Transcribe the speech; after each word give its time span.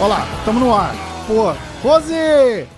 Olha 0.00 0.06
lá, 0.06 0.42
tamo 0.44 0.60
no 0.60 0.74
ar. 0.74 0.94
Pô, 1.26 1.52
Rose! 1.82 2.12
Ei! 2.12 2.68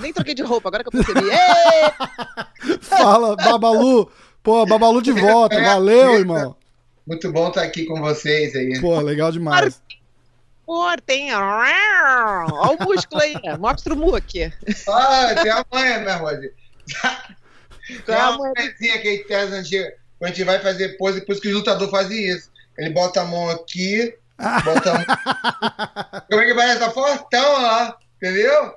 Nem 0.00 0.12
troquei 0.12 0.34
de 0.34 0.42
roupa, 0.42 0.68
agora 0.68 0.82
que 0.82 0.88
eu 0.88 0.92
percebi. 0.92 1.30
Ei! 1.30 2.78
Fala, 2.82 3.36
Babalu. 3.36 4.10
Pô, 4.42 4.66
Babalu 4.66 5.00
de 5.00 5.12
volta. 5.12 5.60
Valeu, 5.62 6.14
irmão. 6.14 6.56
Muito 7.06 7.30
bom 7.30 7.48
estar 7.48 7.62
aqui 7.62 7.84
com 7.84 8.00
vocês 8.00 8.56
aí. 8.56 8.80
Pô, 8.80 8.98
legal 9.00 9.30
demais. 9.30 9.80
Pô, 10.68 10.84
tem. 11.06 11.34
Olha 11.34 12.46
o 12.78 12.84
músculo 12.84 13.22
aí. 13.22 13.34
Mostra 13.58 13.94
o 13.94 13.96
mu 13.96 14.14
aqui. 14.14 14.52
Ah, 14.86 15.34
tem 15.42 15.50
a 15.50 15.64
manha, 15.72 16.00
né, 16.00 16.12
Rose? 16.12 16.52
Tem 18.04 18.14
é 18.14 18.20
a 18.20 18.30
uma 18.32 18.52
manhãzinha 18.52 19.00
que 19.00 19.08
a 19.32 19.46
gente 19.46 19.54
antigas. 19.54 19.92
Quando 20.18 20.30
a 20.30 20.34
gente 20.34 20.44
vai 20.44 20.58
fazer 20.58 20.98
pose, 20.98 21.24
por 21.24 21.32
isso 21.32 21.40
que 21.40 21.48
o 21.48 21.54
lutador 21.54 21.88
fazia 21.90 22.34
isso. 22.36 22.50
Ele 22.76 22.90
bota 22.90 23.22
a 23.22 23.24
mão 23.24 23.48
aqui, 23.48 24.14
bota 24.62 24.90
a 24.90 24.94
mão. 24.94 25.04
Como 26.28 26.42
é 26.42 26.44
que 26.44 26.54
parece? 26.54 26.80
Tá 26.80 26.90
fortão 26.90 27.62
lá, 27.62 27.96
entendeu? 28.16 28.74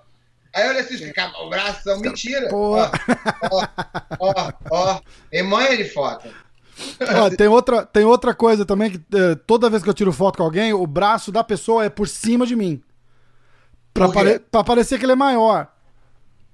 Aí 0.54 0.70
olha 0.70 0.80
assim, 0.80 0.98
fica 0.98 1.28
o 1.42 1.50
braço, 1.50 1.84
são 1.84 2.00
mentira. 2.00 2.48
Pô. 2.48 2.78
Ó, 2.78 2.90
ó, 3.52 3.68
ó, 4.22 4.54
ó. 4.72 5.02
Tem 5.30 5.44
manha 5.44 5.76
de 5.76 5.90
foto. 5.90 6.34
Ó, 7.24 7.30
tem, 7.36 7.48
outra, 7.48 7.86
tem 7.86 8.04
outra 8.06 8.34
coisa 8.34 8.66
também 8.66 8.92
que 8.92 9.02
eh, 9.14 9.36
toda 9.48 9.70
vez 9.70 9.82
que 9.84 9.90
eu 9.90 9.94
tiro 9.94 10.12
foto 10.14 10.38
com 10.38 10.44
alguém, 10.44 10.74
o 10.74 10.86
braço 10.88 11.32
da 11.32 11.44
pessoa 11.44 11.84
é 11.86 11.90
por 11.90 12.08
cima 12.08 12.46
de 12.46 12.56
mim. 12.56 12.82
Pra, 13.94 14.06
Por 14.06 14.14
quê? 14.14 14.20
pare- 14.20 14.40
pra 14.40 14.64
parecer 14.64 14.98
que 15.00 15.06
ele 15.06 15.12
é 15.12 15.16
maior. 15.16 15.68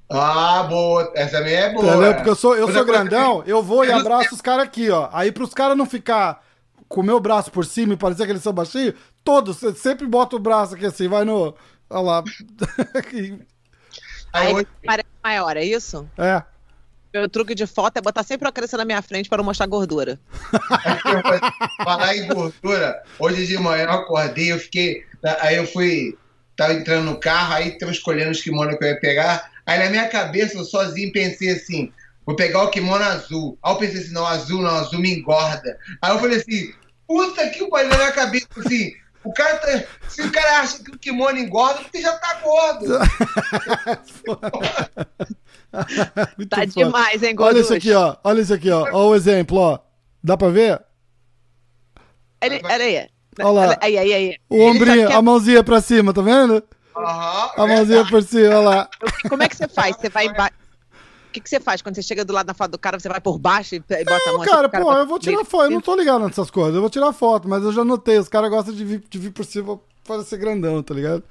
Ah, 0.09 0.63
boa. 0.63 1.11
Essa 1.15 1.37
também 1.39 1.53
é 1.53 1.73
boa. 1.73 1.85
Entendeu? 1.85 2.13
Porque 2.15 2.29
eu 2.29 2.35
sou, 2.35 2.55
eu 2.55 2.65
sou 2.71 2.83
coisa 2.85 2.85
grandão, 2.85 3.41
que- 3.41 3.51
eu 3.51 3.61
vou 3.61 3.83
e 3.83 3.87
Eu 3.87 3.93
não 3.93 3.99
abraço 3.99 4.33
os 4.33 4.41
caras 4.41 4.63
aqui, 4.65 4.89
ó. 4.89 5.09
Aí 5.11 5.31
pros 5.31 5.53
caras 5.53 5.77
não 5.77 5.85
ficar 5.85 6.41
com 6.87 7.01
o 7.01 7.03
meu 7.03 7.19
braço 7.19 7.51
por 7.51 7.65
cima 7.65 7.93
e 7.93 7.97
parecer 7.97 8.25
que 8.25 8.31
eles 8.31 8.41
são 8.43 8.53
baixinhos, 8.53 8.93
todos, 9.23 9.57
sempre 9.77 10.07
bota 10.07 10.35
o 10.35 10.39
braço 10.39 10.75
aqui 10.75 10.85
assim, 10.85 11.07
vai 11.09 11.25
no. 11.25 11.53
Olha 11.89 12.01
lá. 12.01 12.23
Aí 13.13 14.47
Aí 14.47 14.53
hoje- 14.53 14.67
parece 14.85 15.07
maior, 15.23 15.57
é 15.57 15.63
isso? 15.65 16.07
é. 16.17 16.41
Meu 17.13 17.29
truque 17.29 17.55
de 17.55 17.65
foto 17.65 17.97
é 17.97 18.01
botar 18.01 18.23
sempre 18.23 18.47
uma 18.47 18.51
criança 18.51 18.77
na 18.77 18.85
minha 18.85 19.01
frente 19.01 19.29
para 19.29 19.37
não 19.37 19.45
mostrar 19.45 19.65
gordura. 19.65 20.19
Falar 21.83 22.15
em 22.15 22.27
gordura, 22.27 23.01
hoje 23.17 23.47
de 23.47 23.57
manhã 23.57 23.85
eu 23.85 23.91
acordei, 23.91 24.51
eu 24.51 24.59
fiquei. 24.59 25.03
Aí 25.39 25.55
eu 25.55 25.65
fui. 25.65 26.17
Tava 26.55 26.73
entrando 26.73 27.05
no 27.05 27.19
carro, 27.19 27.53
aí 27.53 27.69
estava 27.69 27.91
escolhendo 27.91 28.31
os 28.31 28.41
kimonos 28.41 28.77
que 28.77 28.83
eu 28.83 28.89
ia 28.89 28.99
pegar. 28.99 29.51
Aí 29.65 29.79
na 29.79 29.89
minha 29.89 30.09
cabeça, 30.09 30.57
eu 30.57 30.63
sozinho 30.63 31.11
pensei 31.11 31.51
assim: 31.51 31.91
vou 32.25 32.35
pegar 32.35 32.63
o 32.63 32.71
kimono 32.71 33.03
azul. 33.03 33.57
Aí 33.63 33.73
eu 33.73 33.77
pensei 33.77 34.01
assim: 34.01 34.13
não, 34.13 34.25
azul 34.25 34.61
não, 34.61 34.71
azul 34.71 34.99
me 34.99 35.13
engorda. 35.13 35.77
Aí 36.01 36.11
eu 36.11 36.19
falei 36.19 36.37
assim: 36.37 36.73
puta 37.07 37.47
que 37.49 37.67
pariu 37.69 37.89
na 37.89 37.97
minha 37.97 38.11
cabeça 38.11 38.47
assim. 38.57 38.93
O 39.23 39.33
cara 39.33 39.57
tá, 39.57 39.83
se 40.07 40.21
o 40.21 40.31
cara 40.31 40.61
acha 40.61 40.81
que 40.81 40.91
o 40.91 40.97
kimono 40.97 41.37
engorda, 41.37 41.81
porque 41.81 42.01
já 42.01 42.17
tá 42.17 42.39
gordo. 42.41 42.97
Muito 46.37 46.49
Tá 46.49 46.57
foda. 46.57 46.67
demais, 46.67 47.21
hein, 47.23 47.29
Olha 47.29 47.35
gorducho? 47.35 47.61
isso 47.63 47.73
aqui, 47.73 47.93
ó. 47.93 48.15
Olha 48.23 48.41
isso 48.41 48.53
aqui, 48.53 48.69
ó. 48.71 48.81
Olha 48.83 48.95
o 48.95 49.15
exemplo, 49.15 49.57
ó. 49.57 49.79
Dá 50.23 50.35
pra 50.37 50.49
ver? 50.49 50.81
Ele, 52.41 52.61
olha 52.63 52.83
aí. 52.85 53.07
Olha 53.39 53.49
lá. 53.67 53.77
Aí, 53.81 53.97
aí, 53.97 54.13
aí. 54.13 54.35
O 54.49 54.61
ombrinho, 54.63 55.11
a 55.15 55.21
mãozinha 55.21 55.63
pra 55.63 55.81
cima, 55.81 56.13
tá 56.13 56.21
vendo? 56.21 56.63
Aham, 56.95 57.51
A 57.57 57.67
mãozinha 57.67 58.05
por 58.07 58.23
cima, 58.23 58.47
olha 58.49 58.59
lá. 58.59 58.89
Como 59.29 59.43
é 59.43 59.47
que 59.49 59.55
você 59.55 59.67
faz? 59.67 59.95
Você 59.95 60.09
vai 60.09 60.25
embaixo. 60.27 60.53
O 61.29 61.31
que, 61.37 61.41
que 61.41 61.49
você 61.49 61.59
faz 61.59 61.81
quando 61.81 61.93
você 61.95 62.01
chega 62.01 62.25
do 62.25 62.33
lado 62.33 62.47
da 62.47 62.53
foto 62.55 62.71
do 62.71 62.79
cara? 62.79 62.99
Você 62.99 63.07
vai 63.09 63.21
por 63.21 63.37
baixo 63.37 63.75
e, 63.75 63.79
bota 63.79 63.95
a 63.95 64.03
Não, 64.03 64.33
mão 64.33 64.41
assim 64.41 64.51
cara, 64.51 64.69
pro 64.69 64.81
pô, 64.81 64.93
eu 64.93 65.05
vou 65.05 65.19
tirar 65.19 65.45
foto. 65.45 65.65
Eu 65.65 65.71
não 65.71 65.81
tô 65.81 65.95
ligado 65.95 66.25
nessas 66.25 66.49
coisas. 66.49 66.73
Eu 66.73 66.81
vou 66.81 66.89
tirar 66.89 67.13
foto, 67.13 67.47
mas 67.47 67.63
eu 67.63 67.71
já 67.71 67.83
notei. 67.83 68.17
Os 68.17 68.27
caras 68.29 68.49
gostam 68.49 68.73
de 68.73 68.83
vir, 68.83 69.03
de 69.07 69.19
vir 69.19 69.31
por 69.31 69.45
cima 69.45 69.79
pra 70.03 70.23
ser 70.23 70.37
grandão, 70.37 70.81
tá 70.81 70.95
ligado? 70.95 71.23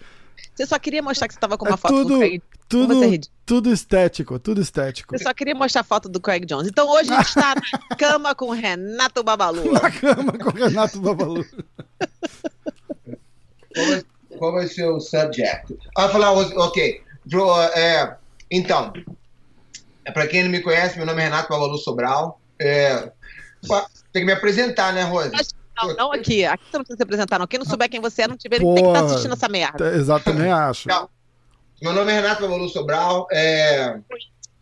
Você 0.54 0.66
só 0.66 0.78
queria 0.78 1.02
mostrar 1.02 1.28
que 1.28 1.34
você 1.34 1.40
tava 1.40 1.56
com 1.58 1.64
uma 1.66 1.74
É 1.74 1.76
foto 1.76 1.94
do 1.94 2.02
tudo, 2.04 2.18
Craig. 2.18 2.42
tudo, 2.68 3.04
é 3.04 3.20
tudo 3.44 3.72
estético, 3.72 4.38
tudo 4.38 4.60
estético. 4.60 5.16
Você 5.16 5.24
só 5.24 5.32
queria 5.34 5.54
mostrar 5.54 5.82
a 5.82 5.84
foto 5.84 6.08
do 6.08 6.20
Craig 6.20 6.44
Jones. 6.46 6.68
Então 6.68 6.88
hoje 6.88 7.12
a 7.12 7.22
gente 7.22 7.34
tá 7.34 7.54
na 7.90 7.96
cama 7.96 8.34
com 8.34 8.46
o 8.46 8.52
Renato 8.52 9.22
Babalu. 9.22 9.72
Na 9.72 9.90
cama 9.90 10.32
com 10.32 10.48
o 10.50 10.52
Renato 10.52 11.00
Babalu. 11.00 11.44
Qual 13.74 13.86
vai, 13.86 14.04
qual 14.38 14.52
vai 14.52 14.66
ser 14.66 14.88
o 14.88 15.00
subject? 15.00 15.76
Ah, 15.96 16.08
falar, 16.08 16.32
ok. 16.32 17.02
É, 17.74 18.14
então, 18.50 18.92
é, 20.04 20.12
para 20.12 20.26
quem 20.26 20.42
não 20.44 20.50
me 20.50 20.60
conhece, 20.60 20.96
meu 20.96 21.06
nome 21.06 21.20
é 21.20 21.24
Renato 21.24 21.48
Babalu 21.48 21.76
Sobral. 21.78 22.40
É, 22.58 23.10
tem 24.12 24.22
que 24.22 24.26
me 24.26 24.32
apresentar, 24.32 24.92
né, 24.92 25.02
Rose? 25.02 25.30
Não, 25.76 25.94
não 25.96 26.12
aqui. 26.12 26.44
Aqui 26.44 26.64
você 26.70 26.76
não 26.78 26.84
precisa 26.84 26.96
se 26.96 27.02
apresentar, 27.02 27.38
não. 27.38 27.46
Quem 27.46 27.58
não 27.58 27.66
souber 27.66 27.88
quem 27.88 28.00
você 28.00 28.22
é, 28.22 28.28
não 28.28 28.36
tiver, 28.36 28.58
tem 28.58 28.74
que 28.74 28.80
estar 28.80 28.92
Porra. 28.92 29.04
assistindo 29.04 29.32
essa 29.34 29.48
merda. 29.48 29.90
É, 29.92 29.96
Exato, 29.96 30.24
também 30.24 30.50
acho. 30.50 30.88
Não. 30.88 31.08
Meu 31.82 31.92
nome 31.92 32.10
é 32.10 32.14
Renato 32.16 32.42
Babalu 32.42 32.68
Sobral. 32.70 33.26
É, 33.30 33.98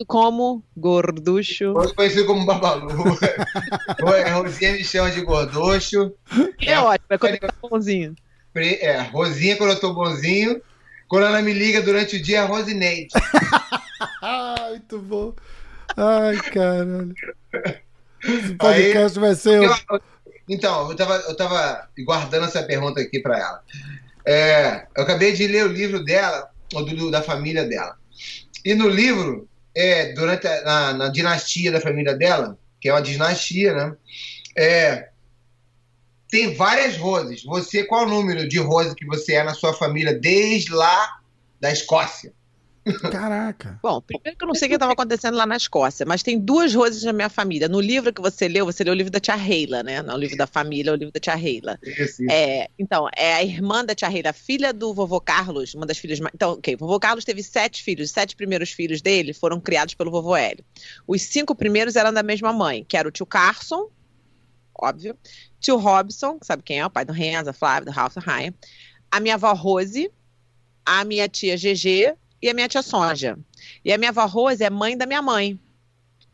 Como 0.07 0.65
gorducho. 0.77 1.73
hoje 1.77 1.95
conhecido 1.95 2.27
como 2.27 2.45
Babalu. 2.45 2.89
Oi, 4.03 4.23
Rosinha 4.31 4.73
me 4.73 4.85
chama 4.85 5.11
de 5.13 5.21
gorducho. 5.23 6.13
É 6.61 6.79
ótimo, 6.81 7.07
é 7.11 7.19
quando 7.19 7.31
ele 7.33 7.39
tá 7.39 7.55
bonzinho. 7.63 8.15
É, 8.57 9.01
Rosinha 9.03 9.57
quando 9.57 9.71
eu 9.71 9.81
tô 9.81 9.95
bonzinho. 9.95 10.61
Quando 11.07 11.27
ela 11.27 11.41
me 11.43 11.53
liga 11.53 11.81
durante 11.83 12.17
o 12.17 12.23
dia, 12.23 12.39
é 12.41 12.45
Rosineide. 12.45 13.09
Muito 14.71 14.99
bom. 14.99 15.33
Ai, 15.97 16.37
caralho. 16.51 17.15
Esse 18.25 18.55
podcast 18.55 19.19
vai 19.21 19.35
ser. 19.35 19.63
Eu- 19.63 20.01
então, 20.49 20.91
eu 20.91 20.97
tava, 20.97 21.15
eu 21.29 21.37
tava 21.37 21.89
guardando 22.01 22.45
essa 22.47 22.63
pergunta 22.63 23.01
aqui 23.01 23.21
para 23.21 23.39
ela. 23.39 23.63
É, 24.27 24.87
eu 24.97 25.03
acabei 25.03 25.33
de 25.33 25.47
ler 25.47 25.65
o 25.65 25.73
livro 25.73 26.05
dela, 26.05 26.51
o 26.75 26.83
do, 26.83 27.11
da 27.11 27.23
família 27.23 27.65
dela. 27.65 27.97
E 28.65 28.75
no 28.75 28.89
livro, 28.89 29.49
é, 29.75 30.13
durante 30.13 30.47
a, 30.47 30.63
na, 30.63 30.93
na 30.95 31.09
dinastia 31.09 31.73
da 31.73 31.81
família 31.81 32.15
dela, 32.15 32.59
que 32.81 32.89
é 32.89 32.93
uma 32.93 33.03
dinastia, 33.03 33.75
né? 33.75 33.97
É, 34.57 35.09
tem 36.31 36.55
várias 36.55 36.97
roses. 36.97 37.43
Você, 37.45 37.85
qual 37.85 38.05
o 38.05 38.09
número 38.09 38.49
de 38.49 38.59
rose 38.59 38.95
que 38.95 39.07
você 39.07 39.35
é 39.35 39.45
na 39.45 39.55
sua 39.55 39.73
família 39.73 40.13
desde 40.13 40.73
lá 40.73 41.19
da 41.61 41.73
Escócia? 41.73 42.33
Caraca. 43.11 43.79
Bom, 43.83 44.01
primeiro 44.01 44.37
que 44.37 44.45
eu 44.45 44.49
não 44.49 44.55
sei 44.55 44.67
o 44.67 44.69
que 44.69 44.75
estava 44.75 44.93
acontecendo 44.93 45.37
lá 45.37 45.47
na 45.47 45.57
Escócia, 45.57 46.05
mas 46.05 46.23
tem 46.23 46.39
duas 46.39 46.75
roses 46.75 47.03
na 47.03 47.13
minha 47.13 47.31
família. 47.31 47.67
No 47.67 47.81
livro 47.81 48.13
que 48.13 48.21
você 48.21 48.47
leu, 48.47 48.67
você 48.67 48.85
leu 48.85 48.93
o 48.93 48.97
livro 48.97 49.11
da 49.11 49.19
tia 49.19 49.35
Reila, 49.35 49.83
né? 49.83 50.03
Não 50.03 50.15
o 50.15 50.19
livro 50.19 50.37
da 50.37 50.47
família, 50.47 50.93
o 50.93 50.97
livro 50.97 51.13
da 51.13 51.19
tia 51.19 51.35
Reila. 51.35 51.79
É, 52.31 52.69
então, 52.79 53.09
é 53.17 53.35
a 53.35 53.43
irmã 53.43 53.85
da 53.85 53.95
tia 53.95 54.09
Reila, 54.09 54.33
filha 54.35 54.73
do 54.73 54.93
vovô 54.93 55.19
Carlos, 55.19 55.75
uma 55.75 55.87
das 55.87 55.97
filhas 55.97 56.21
mais. 56.21 56.35
Então, 56.35 56.53
ok, 56.53 56.75
o 56.75 56.79
vovô 56.79 57.01
Carlos 57.01 57.25
teve 57.25 57.43
sete 57.43 57.83
filhos, 57.83 58.09
os 58.09 58.13
sete 58.13 58.37
primeiros 58.37 58.71
filhos 58.71 59.01
dele 59.01 59.33
foram 59.33 59.59
criados 59.59 59.95
pelo 59.95 60.11
vovô 60.11 60.37
Hélio. 60.37 60.65
Os 61.07 61.23
cinco 61.23 61.55
primeiros 61.55 61.97
eram 61.97 62.13
da 62.13 62.23
mesma 62.23 62.53
mãe, 62.53 62.85
que 62.85 62.97
era 62.97 63.09
o 63.09 63.11
tio 63.11 63.25
Carson, 63.25 63.89
óbvio, 64.79 65.17
tio 65.59 65.79
Robson, 65.79 66.39
que 66.39 66.47
sabe 66.47 66.63
quem 66.63 66.81
é, 66.81 66.87
o 66.87 66.91
pai 66.91 67.05
do 67.05 67.13
Renza, 67.13 67.53
Flávio, 67.53 67.87
do 67.87 67.93
Ralph 67.93 68.17
Ryan, 68.17 68.53
a 69.11 69.21
minha 69.21 69.37
avó 69.37 69.55
Rose, 69.55 70.11
a 70.85 71.03
minha 71.05 71.27
tia 71.29 71.57
GG 71.57 72.15
e 72.45 72.51
a 72.51 72.55
minha 72.55 72.69
tia 72.69 72.83
Sonja. 72.83 73.39
E 73.85 73.93
a 73.93 73.99
minha 73.99 74.11
avó 74.11 74.27
Rose 74.27 74.63
é 74.63 74.71
mãe 74.71 74.97
da 74.97 75.07
minha 75.07 75.23
mãe. 75.23 75.59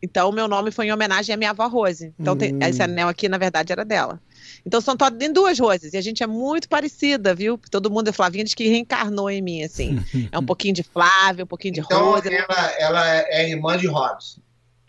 Então, 0.03 0.31
o 0.31 0.33
meu 0.33 0.49
nome 0.49 0.71
foi 0.71 0.87
em 0.87 0.93
homenagem 0.93 1.35
à 1.35 1.37
minha 1.37 1.51
avó 1.51 1.67
Rose. 1.69 2.15
Então, 2.19 2.35
tem- 2.35 2.55
Hum. 2.55 2.59
esse 2.63 2.83
anel 2.83 3.07
aqui, 3.09 3.29
na 3.29 3.37
verdade, 3.37 3.71
era 3.71 3.85
dela. 3.85 4.19
Então, 4.65 4.81
são 4.81 4.97
todas 4.97 5.21
em 5.29 5.31
duas 5.31 5.59
roses. 5.59 5.93
E 5.93 5.97
a 5.99 6.01
gente 6.01 6.23
é 6.23 6.27
muito 6.27 6.69
parecida, 6.71 7.35
viu? 7.35 7.61
Todo 7.71 7.91
mundo 7.91 8.09
é 8.09 8.13
Flavinha, 8.13 8.43
diz 8.45 8.55
que 8.55 8.67
reencarnou 8.67 9.31
em 9.31 9.43
mim, 9.43 9.63
assim. 9.63 9.97
É 10.33 10.39
um 10.39 10.45
pouquinho 10.45 10.73
de 10.75 10.83
Flávia, 10.83 11.45
um 11.45 11.47
pouquinho 11.47 11.75
de 11.75 11.81
Então, 11.81 12.03
Rose. 12.13 12.29
ela, 12.33 12.73
ela 12.79 13.17
é 13.29 13.51
irmã 13.51 13.77
de 13.77 13.87
Robson. 13.87 14.41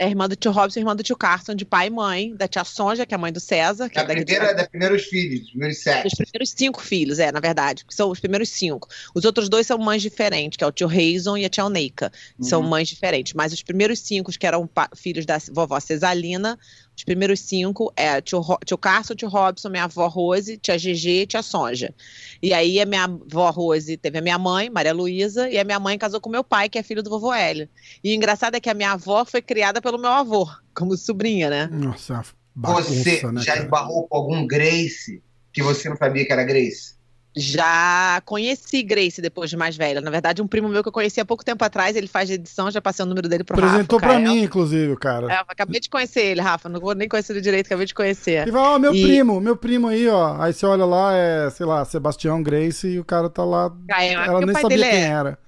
É 0.01 0.07
irmã 0.07 0.27
do 0.27 0.36
tio 0.36 0.51
Robson, 0.51 0.80
irmã 0.80 0.95
do 0.95 1.03
tio 1.03 1.15
Carson, 1.15 1.53
de 1.53 1.63
pai 1.63 1.86
e 1.86 1.89
mãe. 1.92 2.36
Da 2.36 2.48
tia 2.48 2.63
Sonja, 2.63 3.06
que 3.06 3.13
é 3.13 3.15
a 3.15 3.19
mãe 3.19 3.31
do 3.31 3.39
César. 3.39 3.88
Que 3.88 3.94
Da 3.94 4.01
é 4.01 4.06
da 4.07 4.13
primeira, 4.15 4.53
da 4.56 4.68
primeiros 4.68 5.03
filhos, 5.03 5.42
dos 5.42 5.50
primeiros 5.51 5.77
sete. 5.77 6.07
Os 6.07 6.13
primeiros 6.15 6.50
cinco 6.50 6.81
filhos, 6.81 7.19
é, 7.19 7.31
na 7.31 7.39
verdade, 7.39 7.86
são 7.88 8.09
os 8.09 8.19
primeiros 8.19 8.50
cinco. 8.50 8.88
Os 9.13 9.25
outros 9.25 9.48
dois 9.48 9.68
são 9.68 9.77
mães 9.77 10.01
diferentes, 10.01 10.57
que 10.57 10.63
é 10.63 10.68
o 10.68 10.71
tio 10.71 10.88
Reison 10.88 11.38
e 11.38 11.45
a 11.45 11.50
tia 11.50 11.69
Neika. 11.69 12.12
São 12.42 12.62
Uhum. 12.62 12.68
mães 12.69 12.88
diferentes. 12.88 13.33
Mas 13.33 13.53
os 13.53 13.62
primeiros 13.62 14.00
cinco, 14.00 14.31
que 14.31 14.48
eram 14.48 14.68
filhos 14.95 15.24
da 15.24 15.38
vovó 15.51 15.80
Cesalina, 15.80 16.57
os 16.95 17.03
primeiros 17.03 17.39
cinco 17.39 17.91
é 17.95 18.21
tio, 18.21 18.41
tio 18.65 18.77
Carson, 18.77 19.15
tio 19.15 19.29
Robson, 19.29 19.69
minha 19.69 19.85
avó 19.85 20.07
Rose, 20.07 20.57
tia 20.57 20.77
GG 20.77 21.21
e 21.21 21.25
tia 21.25 21.41
Sonja. 21.41 21.93
E 22.41 22.53
aí 22.53 22.79
a 22.79 22.85
minha 22.85 23.05
avó 23.05 23.49
Rose 23.49 23.97
teve 23.97 24.19
a 24.19 24.21
minha 24.21 24.38
mãe, 24.38 24.69
Maria 24.69 24.93
Luísa, 24.93 25.49
e 25.49 25.57
a 25.57 25.63
minha 25.63 25.79
mãe 25.79 25.97
casou 25.97 26.21
com 26.21 26.29
meu 26.29 26.43
pai, 26.43 26.69
que 26.69 26.77
é 26.77 26.83
filho 26.83 27.01
do 27.01 27.09
vovô 27.09 27.33
Hélio. 27.33 27.67
E 28.03 28.11
o 28.11 28.15
engraçado 28.15 28.55
é 28.55 28.59
que 28.59 28.69
a 28.69 28.73
minha 28.73 28.91
avó 28.91 29.25
foi 29.25 29.41
criada 29.41 29.81
pelo 29.81 29.97
meu 29.97 30.11
avô, 30.11 30.47
como 30.75 30.95
sobrinha, 30.95 31.49
né? 31.49 31.67
Nossa, 31.71 32.23
bagunça, 32.53 32.94
Você 32.94 33.31
né, 33.31 33.41
já 33.41 33.53
cara? 33.53 33.65
esbarrou 33.65 34.07
com 34.07 34.17
algum 34.17 34.45
Grace 34.45 35.23
que 35.51 35.63
você 35.63 35.89
não 35.89 35.97
sabia 35.97 36.25
que 36.25 36.31
era 36.31 36.44
Grace? 36.44 36.95
Já 37.36 38.22
conheci 38.25 38.83
Grace 38.83 39.22
depois 39.22 39.50
de 39.50 39.56
mais 39.56 39.75
velha. 39.78 40.01
Na 40.01 40.12
verdade, 40.12 40.42
um 40.42 40.48
primo 40.48 40.68
meu 40.68 40.83
que 40.83 40.89
eu 40.89 40.94
conheci 40.94 41.19
há 41.22 41.25
pouco 41.25 41.45
tempo 41.45 41.63
atrás, 41.63 41.95
ele 41.95 42.07
faz 42.07 42.30
edição, 42.30 42.69
já 42.69 42.81
passei 42.81 43.06
o 43.06 43.07
número 43.07 43.30
dele 43.30 43.44
pro 43.44 43.57
Apresentou 43.57 44.00
Rafa. 44.00 44.13
pra 44.13 44.19
mim, 44.19 44.42
inclusive, 44.44 44.95
cara. 44.98 45.31
É, 45.31 45.42
acabei 45.48 45.80
de 45.80 45.89
conhecer 45.89 46.22
ele, 46.25 46.42
Rafa. 46.42 46.68
Não 46.68 46.80
vou 46.80 46.94
nem 46.94 47.07
conhecer 47.07 47.33
ele 47.33 47.42
direito, 47.42 47.68
acabei 47.68 47.86
de 47.86 47.94
conhecer. 47.94 48.48
E 48.48 48.51
vai, 48.51 48.62
ó, 48.62 48.78
meu 48.78 48.94
E- 48.94 49.01
primo, 49.01 49.39
meu 49.39 49.56
primo 49.56 49.88
aí, 49.88 50.07
ó. 50.07 50.36
Aí 50.42 50.51
você 50.54 50.66
olha 50.66 50.86
lá, 50.86 51.13
é, 51.16 51.50
sei 51.51 51.66
lá, 51.66 51.86
Sebastião 51.86 52.44
Grace 52.44 52.88
e 52.88 53.00
o 53.00 53.06
cara 53.06 53.30
tá 53.30 53.45
lá. 53.45 53.72
Ah, 53.92 54.04
é, 54.04 54.13
Ela 54.13 54.42
nem 54.45 54.56
sabia 54.56 54.78
quem 54.78 54.86
é- 55.04 55.07
era. 55.07 55.39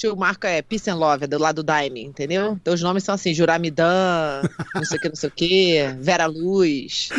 Tio 0.00 0.16
Marco 0.16 0.46
é 0.46 0.62
Peace 0.62 0.88
and 0.88 0.94
Love, 0.94 1.24
é 1.24 1.26
do 1.26 1.38
lado 1.38 1.56
do 1.56 1.62
Daime, 1.62 2.02
entendeu? 2.02 2.52
Então 2.52 2.72
os 2.72 2.80
nomes 2.80 3.04
são 3.04 3.14
assim, 3.14 3.34
Juramidã, 3.34 4.40
não 4.74 4.82
sei 4.82 4.96
o 4.96 5.00
que, 5.02 5.08
não 5.10 5.14
sei 5.14 5.28
o 5.28 5.32
que, 5.32 5.94
Vera 5.98 6.24
Luz, 6.24 7.10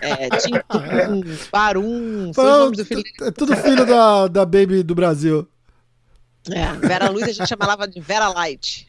é, 0.00 0.28
Tim 0.38 0.52
Tum, 0.70 1.22
Barum, 1.50 2.32
são 2.32 2.44
os 2.44 2.58
nomes 2.60 2.78
do 2.78 2.84
filho. 2.84 3.02
É 3.22 3.32
tudo 3.32 3.56
filho 3.56 3.84
da, 3.84 4.28
da 4.28 4.46
Baby 4.46 4.84
do 4.84 4.94
Brasil. 4.94 5.48
É, 6.52 6.72
Vera 6.86 7.10
Luz 7.10 7.24
a 7.24 7.32
gente 7.32 7.48
chamava 7.48 7.88
de 7.88 7.98
Vera 7.98 8.28
Light. 8.28 8.88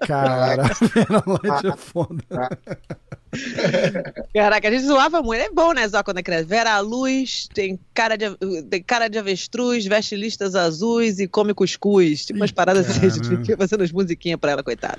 Cara, 0.00 0.62
Vera 0.94 1.22
Light 1.26 1.66
é 1.66 1.76
foda. 1.76 2.22
Caraca, 4.34 4.68
a 4.68 4.70
gente 4.70 4.84
zoava 4.84 5.22
muito. 5.22 5.42
É 5.42 5.50
bom, 5.50 5.72
né, 5.72 5.86
zoar 5.88 6.04
quando 6.04 6.18
é 6.18 6.22
criança. 6.22 6.44
Vera 6.44 6.78
Luz, 6.80 7.48
tem 7.52 7.78
cara 7.94 8.16
de, 8.16 8.34
tem 8.68 8.82
cara 8.82 9.08
de 9.08 9.18
avestruz, 9.18 9.84
veste 9.86 10.16
listas 10.16 10.54
azuis 10.54 11.18
e 11.18 11.28
come 11.28 11.54
cuscuz. 11.54 12.24
Tipo 12.24 12.38
umas 12.40 12.52
paradas 12.52 12.88
assim, 12.88 13.06
a 13.06 13.08
gente 13.08 13.56
fazendo 13.56 13.82
as 13.82 13.92
musiquinhas 13.92 14.40
pra 14.40 14.52
ela, 14.52 14.62
coitada. 14.62 14.98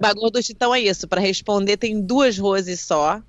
Mas, 0.00 0.14
Gorducho, 0.14 0.52
então 0.52 0.74
é 0.74 0.80
isso. 0.80 1.08
Pra 1.08 1.20
responder, 1.20 1.76
tem 1.76 2.00
duas 2.00 2.38
Rose 2.38 2.76
só. 2.76 3.20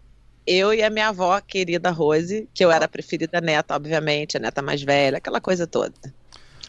Eu 0.48 0.72
e 0.74 0.84
a 0.84 0.92
minha 0.92 1.08
avó, 1.08 1.42
querida 1.42 1.90
Rose, 1.90 2.48
que 2.54 2.64
eu 2.64 2.72
era 2.72 2.86
a 2.86 2.88
preferida 2.88 3.42
neta, 3.42 3.76
obviamente, 3.76 4.38
a 4.38 4.40
neta 4.40 4.62
mais 4.62 4.84
velha, 4.84 5.18
aquela 5.18 5.42
coisa 5.42 5.66
toda. 5.66 5.94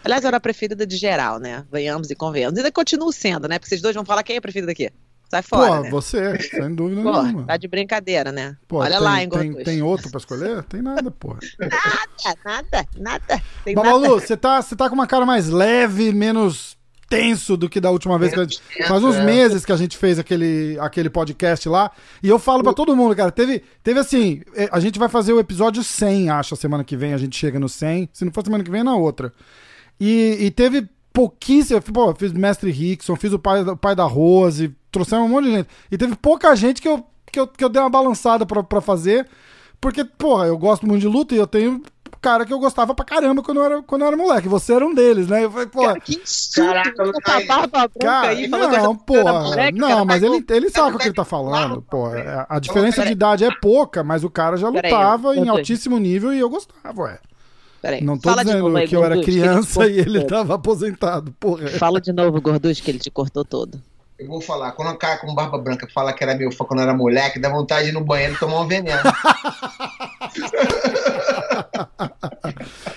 Aliás, 0.06 0.22
eu 0.22 0.28
era 0.28 0.36
a 0.36 0.40
preferida 0.40 0.86
de 0.86 0.96
geral, 0.96 1.38
né? 1.40 1.64
Venhamos 1.70 2.10
e 2.10 2.14
convenhamos. 2.14 2.56
Ainda 2.56 2.70
continuo 2.70 3.12
sendo, 3.12 3.48
né? 3.48 3.58
Porque 3.58 3.68
vocês 3.68 3.80
dois 3.82 3.94
vão 3.94 4.04
falar 4.04 4.22
quem 4.22 4.36
é 4.36 4.38
a 4.38 4.42
preferida 4.42 4.70
aqui. 4.70 4.88
Sai 5.28 5.42
fora, 5.42 5.78
Pô, 5.78 5.82
né? 5.82 5.90
você, 5.90 6.38
sem 6.38 6.72
dúvida 6.72 7.02
Pô, 7.02 7.22
nenhuma. 7.22 7.44
tá 7.46 7.56
de 7.56 7.66
brincadeira, 7.66 8.30
né? 8.30 8.56
Pô, 8.68 8.78
Olha 8.78 8.92
tem, 8.92 9.00
lá, 9.00 9.22
hein, 9.22 9.28
tem, 9.28 9.54
tem 9.64 9.82
outro 9.82 10.08
pra 10.08 10.18
escolher? 10.18 10.62
Tem 10.62 10.80
nada, 10.80 11.10
porra. 11.10 11.40
Nada, 11.58 12.38
nada, 12.44 12.88
nada. 12.96 13.42
Tem 13.64 13.74
Babalu, 13.74 14.02
nada. 14.02 14.14
você 14.20 14.36
tá, 14.36 14.62
você 14.62 14.76
tá 14.76 14.88
com 14.88 14.94
uma 14.94 15.06
cara 15.08 15.26
mais 15.26 15.48
leve, 15.48 16.12
menos 16.12 16.76
tenso 17.08 17.56
do 17.56 17.68
que 17.68 17.80
da 17.80 17.90
última 17.90 18.16
vez 18.18 18.32
que 18.32 18.38
a 18.38 18.42
gente. 18.44 18.60
Faz 18.86 19.02
uns 19.02 19.16
é. 19.16 19.24
meses 19.24 19.64
que 19.64 19.72
a 19.72 19.76
gente 19.76 19.96
fez 19.96 20.18
aquele, 20.20 20.78
aquele 20.80 21.10
podcast 21.10 21.68
lá. 21.68 21.90
E 22.22 22.28
eu 22.28 22.38
falo 22.38 22.62
pra 22.62 22.72
todo 22.72 22.94
mundo, 22.94 23.14
cara. 23.16 23.32
Teve, 23.32 23.64
teve 23.82 23.98
assim. 23.98 24.42
eh, 24.54 24.68
A 24.70 24.78
gente 24.78 24.96
vai 24.96 25.08
fazer 25.08 25.32
o 25.32 25.40
episódio 25.40 25.82
100, 25.82 26.30
acho, 26.30 26.54
a 26.54 26.56
semana 26.56 26.84
que 26.84 26.96
vem. 26.96 27.12
A 27.14 27.18
gente 27.18 27.36
chega 27.36 27.58
no 27.58 27.68
100. 27.68 28.10
Se 28.12 28.24
não 28.24 28.32
for 28.32 28.44
semana 28.44 28.62
que 28.62 28.70
vem, 28.70 28.80
é 28.80 28.84
na 28.84 28.94
outra. 28.96 29.32
E, 30.00 30.36
e 30.40 30.50
teve 30.50 30.88
pouquíssimo. 31.12 31.80
Pô, 31.80 32.10
eu 32.10 32.14
fiz 32.14 32.32
o 32.32 32.38
Mestre 32.38 32.70
Rickson, 32.70 33.16
fiz 33.16 33.32
o 33.32 33.38
pai, 33.38 33.64
da- 33.64 33.72
o 33.72 33.76
pai 33.76 33.94
da 33.96 34.04
Rose, 34.04 34.74
trouxemos 34.92 35.26
um 35.26 35.28
monte 35.32 35.44
de 35.46 35.50
gente. 35.52 35.68
E 35.90 35.96
teve 35.98 36.14
pouca 36.16 36.54
gente 36.54 36.80
que 36.82 36.88
eu, 36.88 37.04
que 37.30 37.40
eu, 37.40 37.46
que 37.46 37.64
eu 37.64 37.68
dei 37.68 37.80
uma 37.82 37.90
balançada 37.90 38.44
pra, 38.44 38.62
pra 38.62 38.80
fazer. 38.80 39.26
Porque, 39.80 40.04
porra, 40.04 40.46
eu 40.46 40.56
gosto 40.58 40.86
muito 40.86 41.00
de 41.02 41.08
luta 41.08 41.34
e 41.34 41.38
eu 41.38 41.46
tenho 41.46 41.82
cara 42.20 42.44
que 42.46 42.52
eu 42.52 42.58
gostava 42.58 42.94
pra 42.94 43.04
caramba 43.04 43.42
quando 43.42 43.58
eu 43.58 43.64
era, 43.64 43.82
quando 43.82 44.02
eu 44.02 44.08
era 44.08 44.16
moleque. 44.16 44.48
Você 44.48 44.72
era 44.74 44.84
um 44.86 44.92
deles, 44.94 45.28
né? 45.28 45.44
Eu 45.44 45.50
falei, 45.50 45.66
pô. 45.66 45.82
Cara, 45.82 46.00
que 46.00 46.16
insulto. 46.16 46.70
Caraca, 46.72 47.12
barba 47.46 47.68
branca 47.68 47.88
Cara, 48.00 48.28
aí, 48.28 48.44
eu 48.44 48.48
não, 48.50 48.96
porra. 48.96 49.20
era 49.20 49.32
moleque, 49.42 49.78
não, 49.78 50.04
mas 50.04 50.22
ele, 50.22 50.44
ele 50.50 50.70
sabe 50.70 50.96
o 50.96 50.98
que 50.98 51.06
ele 51.08 51.14
tá 51.14 51.24
falando, 51.24 51.82
pô. 51.82 52.06
A, 52.48 52.58
diferença 52.58 53.04
de 53.04 53.12
idade 53.12 53.44
é 53.44 53.50
pouca, 53.60 54.02
mas 54.02 54.24
o 54.24 54.30
cara 54.30 54.56
já 54.56 54.68
lutava 54.68 55.32
em 55.34 55.36
Gorducho. 55.36 55.50
altíssimo 55.58 55.98
nível 55.98 56.32
e 56.32 56.38
eu 56.40 56.48
gostava, 56.50 57.02
ué. 57.02 57.18
Peraí, 57.82 58.02
Não 58.02 58.16
tô 58.18 58.30
fala 58.30 58.42
de 58.42 58.48
dizendo 58.48 58.64
novo 58.64 58.76
aí, 58.76 58.88
que 58.88 58.96
eu 58.96 59.04
era 59.04 59.20
criança 59.20 59.86
e 59.86 59.98
ele 60.00 60.20
cortou. 60.20 60.38
tava 60.38 60.54
aposentado, 60.54 61.32
porra. 61.38 61.68
Fala 61.68 62.00
de 62.00 62.12
novo, 62.12 62.40
Gorducho, 62.40 62.82
que 62.82 62.90
ele 62.90 62.98
te 62.98 63.10
cortou 63.10 63.44
todo. 63.44 63.80
Eu 64.18 64.28
vou 64.28 64.40
falar, 64.40 64.72
quando 64.72 64.90
um 64.92 64.96
cara 64.96 65.18
com 65.18 65.34
barba 65.34 65.58
branca 65.58 65.86
fala 65.92 66.12
que 66.12 66.24
era 66.24 66.34
meu 66.34 66.50
fã 66.50 66.64
quando 66.64 66.80
eu 66.80 66.84
era 66.84 66.94
moleque, 66.94 67.38
dá 67.38 67.50
vontade 67.50 67.84
de 67.84 67.90
ir 67.90 67.92
no 67.92 68.02
banheiro 68.02 68.34
e 68.34 68.38
tomar 68.38 68.62
um 68.62 68.66
veneno. 68.66 69.02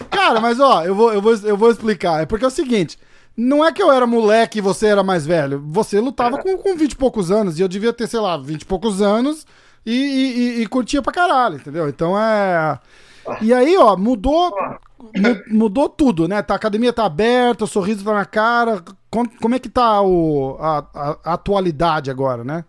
Cara, 0.10 0.40
mas 0.40 0.60
ó, 0.60 0.84
eu 0.84 0.96
vou, 0.96 1.14
eu, 1.14 1.22
vou, 1.22 1.36
eu 1.36 1.58
vou 1.58 1.72
explicar. 1.72 2.22
É 2.22 2.26
porque 2.26 2.46
é 2.46 2.48
o 2.48 2.52
seguinte: 2.52 2.98
não 3.36 3.66
é 3.66 3.72
que 3.72 3.82
eu 3.82 3.92
era 3.92 4.06
moleque 4.08 4.60
e 4.60 4.62
você 4.62 4.88
era 4.88 5.04
mais 5.04 5.26
velho. 5.26 5.62
Você 5.68 6.00
lutava 6.00 6.38
com, 6.38 6.58
com 6.58 6.76
20 6.76 6.92
e 6.92 6.96
poucos 6.96 7.32
anos 7.32 7.60
e 7.60 7.62
eu 7.62 7.68
devia 7.68 7.94
ter, 7.94 8.08
sei 8.08 8.20
lá, 8.20 8.38
20 8.38 8.62
e 8.62 8.66
poucos 8.66 9.02
anos 9.02 9.46
e, 9.86 9.92
e, 9.94 10.60
e- 10.60 10.62
e 10.62 10.68
curtia 10.68 11.02
pra 11.02 11.14
caralho, 11.14 11.56
entendeu? 11.56 11.88
Então 11.90 12.20
é. 12.20 12.80
E 13.42 13.54
aí, 13.54 13.78
ó, 13.78 13.96
mudou. 13.98 14.52
mu- 15.16 15.44
mudou 15.48 15.88
tudo, 15.90 16.28
né? 16.28 16.42
Tá, 16.42 16.54
a 16.56 16.58
academia 16.58 16.92
tá 16.94 17.06
aberta, 17.06 17.64
o 17.64 17.68
sorriso 17.68 18.04
tá 18.04 18.14
na 18.14 18.26
cara. 18.26 18.84
Com- 19.10 19.26
Como 19.26 19.56
é 19.56 19.60
que 19.60 19.70
tá 19.70 20.02
o, 20.02 20.58
a, 20.60 20.80
a- 20.94 21.18
a 21.24 21.34
atualidade 21.34 22.12
agora, 22.12 22.44
né? 22.44 22.66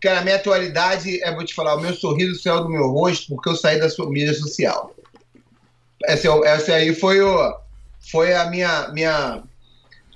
Cara, 0.00 0.20
a 0.20 0.22
minha 0.22 0.36
atualidade, 0.36 1.22
é, 1.22 1.34
vou 1.34 1.44
te 1.44 1.54
falar, 1.54 1.74
o 1.76 1.80
meu 1.80 1.94
sorriso 1.94 2.40
saiu 2.42 2.62
do 2.64 2.68
meu 2.68 2.88
rosto 2.88 3.34
porque 3.34 3.48
eu 3.48 3.56
saí 3.56 3.80
da 3.80 3.88
sua 3.88 4.08
mídia 4.10 4.34
social. 4.34 4.94
Esse, 6.06 6.28
é 6.28 6.56
esse 6.56 6.72
aí 6.72 6.94
foi 6.94 7.20
o 7.22 7.54
foi 8.10 8.34
a 8.34 8.44
minha 8.50 8.88
minha 8.92 9.42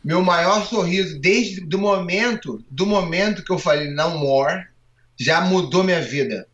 meu 0.05 0.23
maior 0.23 0.65
sorriso 0.67 1.19
desde 1.21 1.61
do 1.63 1.79
momento 1.79 2.63
do 2.71 2.87
momento 2.87 3.43
que 3.43 3.53
eu 3.53 3.59
falei 3.59 3.89
não 3.91 4.19
more 4.19 4.67
já 5.19 5.41
mudou 5.41 5.83
minha 5.83 6.01
vida 6.01 6.47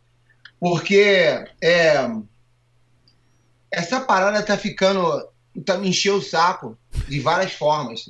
porque 0.58 1.44
é, 1.61 2.08
essa 3.76 4.00
parada 4.00 4.43
tá 4.43 4.56
ficando 4.56 5.28
tá 5.64 5.76
me 5.76 5.90
encheu 5.90 6.17
o 6.17 6.23
saco 6.23 6.76
de 7.08 7.20
várias 7.20 7.52
formas 7.52 8.06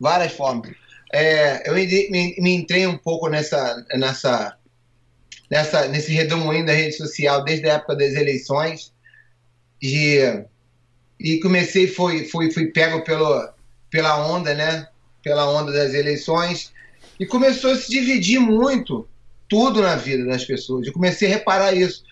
várias 0.00 0.32
formas. 0.32 0.74
É, 1.12 1.68
eu 1.68 1.74
me, 1.74 2.36
me, 2.38 2.54
entrei 2.54 2.86
um 2.86 2.96
pouco 2.96 3.28
nessa 3.28 3.84
nessa 3.94 4.56
nessa 5.50 5.88
nesse 5.88 6.12
redemoinho 6.12 6.64
da 6.64 6.72
rede 6.72 6.96
social 6.96 7.44
desde 7.44 7.68
a 7.68 7.74
época 7.74 7.96
das 7.96 8.14
eleições. 8.14 8.92
De 9.80 10.44
e 11.18 11.38
comecei 11.40 11.86
fui 11.86 12.24
fui 12.24 12.50
fui 12.50 12.68
pego 12.68 13.04
pelo 13.04 13.52
pela 13.90 14.26
onda 14.26 14.54
né? 14.54 14.88
Pela 15.22 15.50
onda 15.50 15.70
das 15.70 15.92
eleições. 15.92 16.72
E 17.18 17.26
começou 17.26 17.72
a 17.72 17.76
se 17.76 17.90
dividir 17.90 18.40
muito 18.40 19.06
tudo 19.48 19.82
na 19.82 19.96
vida 19.96 20.24
das 20.24 20.44
pessoas. 20.44 20.86
Eu 20.86 20.92
comecei 20.94 21.28
a 21.28 21.32
reparar 21.32 21.74
isso 21.74 22.04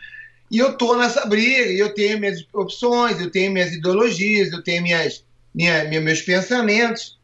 e 0.50 0.58
eu 0.58 0.76
tô 0.76 0.96
nessa 0.96 1.26
briga 1.26 1.66
e 1.70 1.78
eu 1.78 1.92
tenho 1.94 2.18
minhas 2.18 2.44
opções 2.52 3.20
eu 3.20 3.30
tenho 3.30 3.52
minhas 3.52 3.72
ideologias 3.72 4.52
eu 4.52 4.62
tenho 4.62 4.82
minhas 4.82 5.24
minha, 5.54 5.84
minha- 5.84 6.00
meus 6.00 6.22
pensamentos 6.22 7.18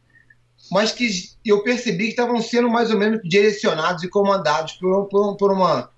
mas 0.71 0.91
que 0.91 1.09
eu 1.45 1.63
percebi 1.63 2.05
que 2.05 2.09
estavam 2.11 2.41
sendo 2.41 2.69
mais 2.69 2.89
ou 2.91 2.97
menos 2.97 3.21
direcionados 3.23 4.03
e 4.03 4.09
comandados 4.09 4.73
por, 4.73 5.05
por, 5.07 5.37
por 5.37 5.51
uma 5.51 5.91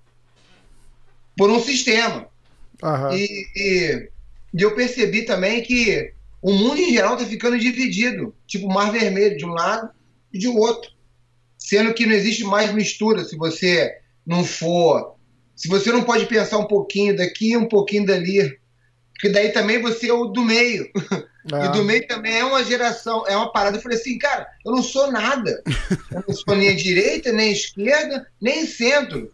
por 1.36 1.50
um 1.50 1.60
sistema 1.60 2.28
Aham. 2.82 3.14
e, 3.14 3.46
e- 3.56 4.10
e 4.54 4.62
eu 4.62 4.74
percebi 4.74 5.22
também 5.22 5.62
que 5.62 6.12
o 6.40 6.52
mundo 6.52 6.78
em 6.80 6.92
geral 6.92 7.14
está 7.14 7.26
ficando 7.26 7.58
dividido, 7.58 8.34
tipo 8.46 8.68
mar 8.68 8.90
vermelho 8.92 9.36
de 9.36 9.44
um 9.44 9.50
lado 9.50 9.90
e 10.32 10.38
de 10.38 10.48
outro, 10.48 10.90
sendo 11.58 11.92
que 11.92 12.06
não 12.06 12.14
existe 12.14 12.44
mais 12.44 12.72
mistura 12.72 13.24
se 13.24 13.36
você 13.36 13.92
não 14.26 14.44
for, 14.44 15.16
se 15.58 15.66
você 15.66 15.90
não 15.90 16.04
pode 16.04 16.24
pensar 16.26 16.56
um 16.56 16.68
pouquinho 16.68 17.16
daqui, 17.16 17.56
um 17.56 17.66
pouquinho 17.66 18.06
dali, 18.06 18.56
porque 19.12 19.28
daí 19.28 19.50
também 19.50 19.82
você 19.82 20.08
é 20.08 20.12
o 20.12 20.26
do 20.26 20.42
meio. 20.42 20.88
E 21.50 21.54
Ah, 21.54 21.68
do 21.68 21.82
meio 21.82 22.06
também 22.06 22.36
é 22.36 22.44
uma 22.44 22.62
geração, 22.62 23.26
é 23.26 23.34
uma 23.34 23.50
parada. 23.50 23.78
Eu 23.78 23.80
falei 23.80 23.96
assim, 23.96 24.18
cara, 24.18 24.46
eu 24.66 24.70
não 24.70 24.82
sou 24.82 25.10
nada. 25.10 25.62
Eu 26.12 26.22
não 26.28 26.34
sou 26.34 26.54
nem 26.54 26.68
a 26.68 26.76
direita, 26.76 27.32
nem 27.32 27.48
a 27.48 27.52
esquerda, 27.52 28.28
nem 28.38 28.66
centro. 28.66 29.32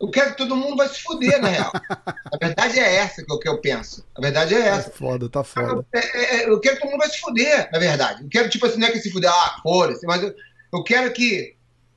Eu 0.00 0.10
quero 0.10 0.30
que 0.32 0.38
todo 0.38 0.56
mundo 0.56 0.76
vai 0.76 0.88
se 0.88 1.00
fuder, 1.00 1.40
na 1.40 1.46
real. 1.46 1.70
A 1.88 2.36
verdade 2.36 2.80
é 2.80 2.96
essa 2.96 3.24
que 3.24 3.32
eu, 3.32 3.38
que 3.38 3.48
eu 3.48 3.60
penso. 3.60 4.04
A 4.16 4.20
verdade 4.20 4.56
é 4.56 4.62
tá 4.62 4.76
essa. 4.76 4.90
foda, 4.90 5.28
tá 5.28 5.44
foda. 5.44 5.86
É, 5.94 5.98
é, 5.98 6.34
é, 6.34 6.48
eu 6.48 6.58
quero 6.58 6.74
que 6.74 6.82
todo 6.82 6.90
mundo 6.90 7.00
vai 7.00 7.10
se 7.10 7.20
fuder, 7.20 7.70
na 7.72 7.78
verdade. 7.78 8.24
Eu 8.24 8.28
quero, 8.28 8.48
tipo 8.48 8.66
assim, 8.66 8.80
não 8.80 8.88
é 8.88 8.90
que 8.90 8.98
se 8.98 9.12
fuder, 9.12 9.30
ah, 9.30 9.60
foda-se, 9.62 10.04
mas 10.04 10.20
eu, 10.20 10.34
eu 10.72 10.82
quero 10.82 11.12
que 11.12 11.54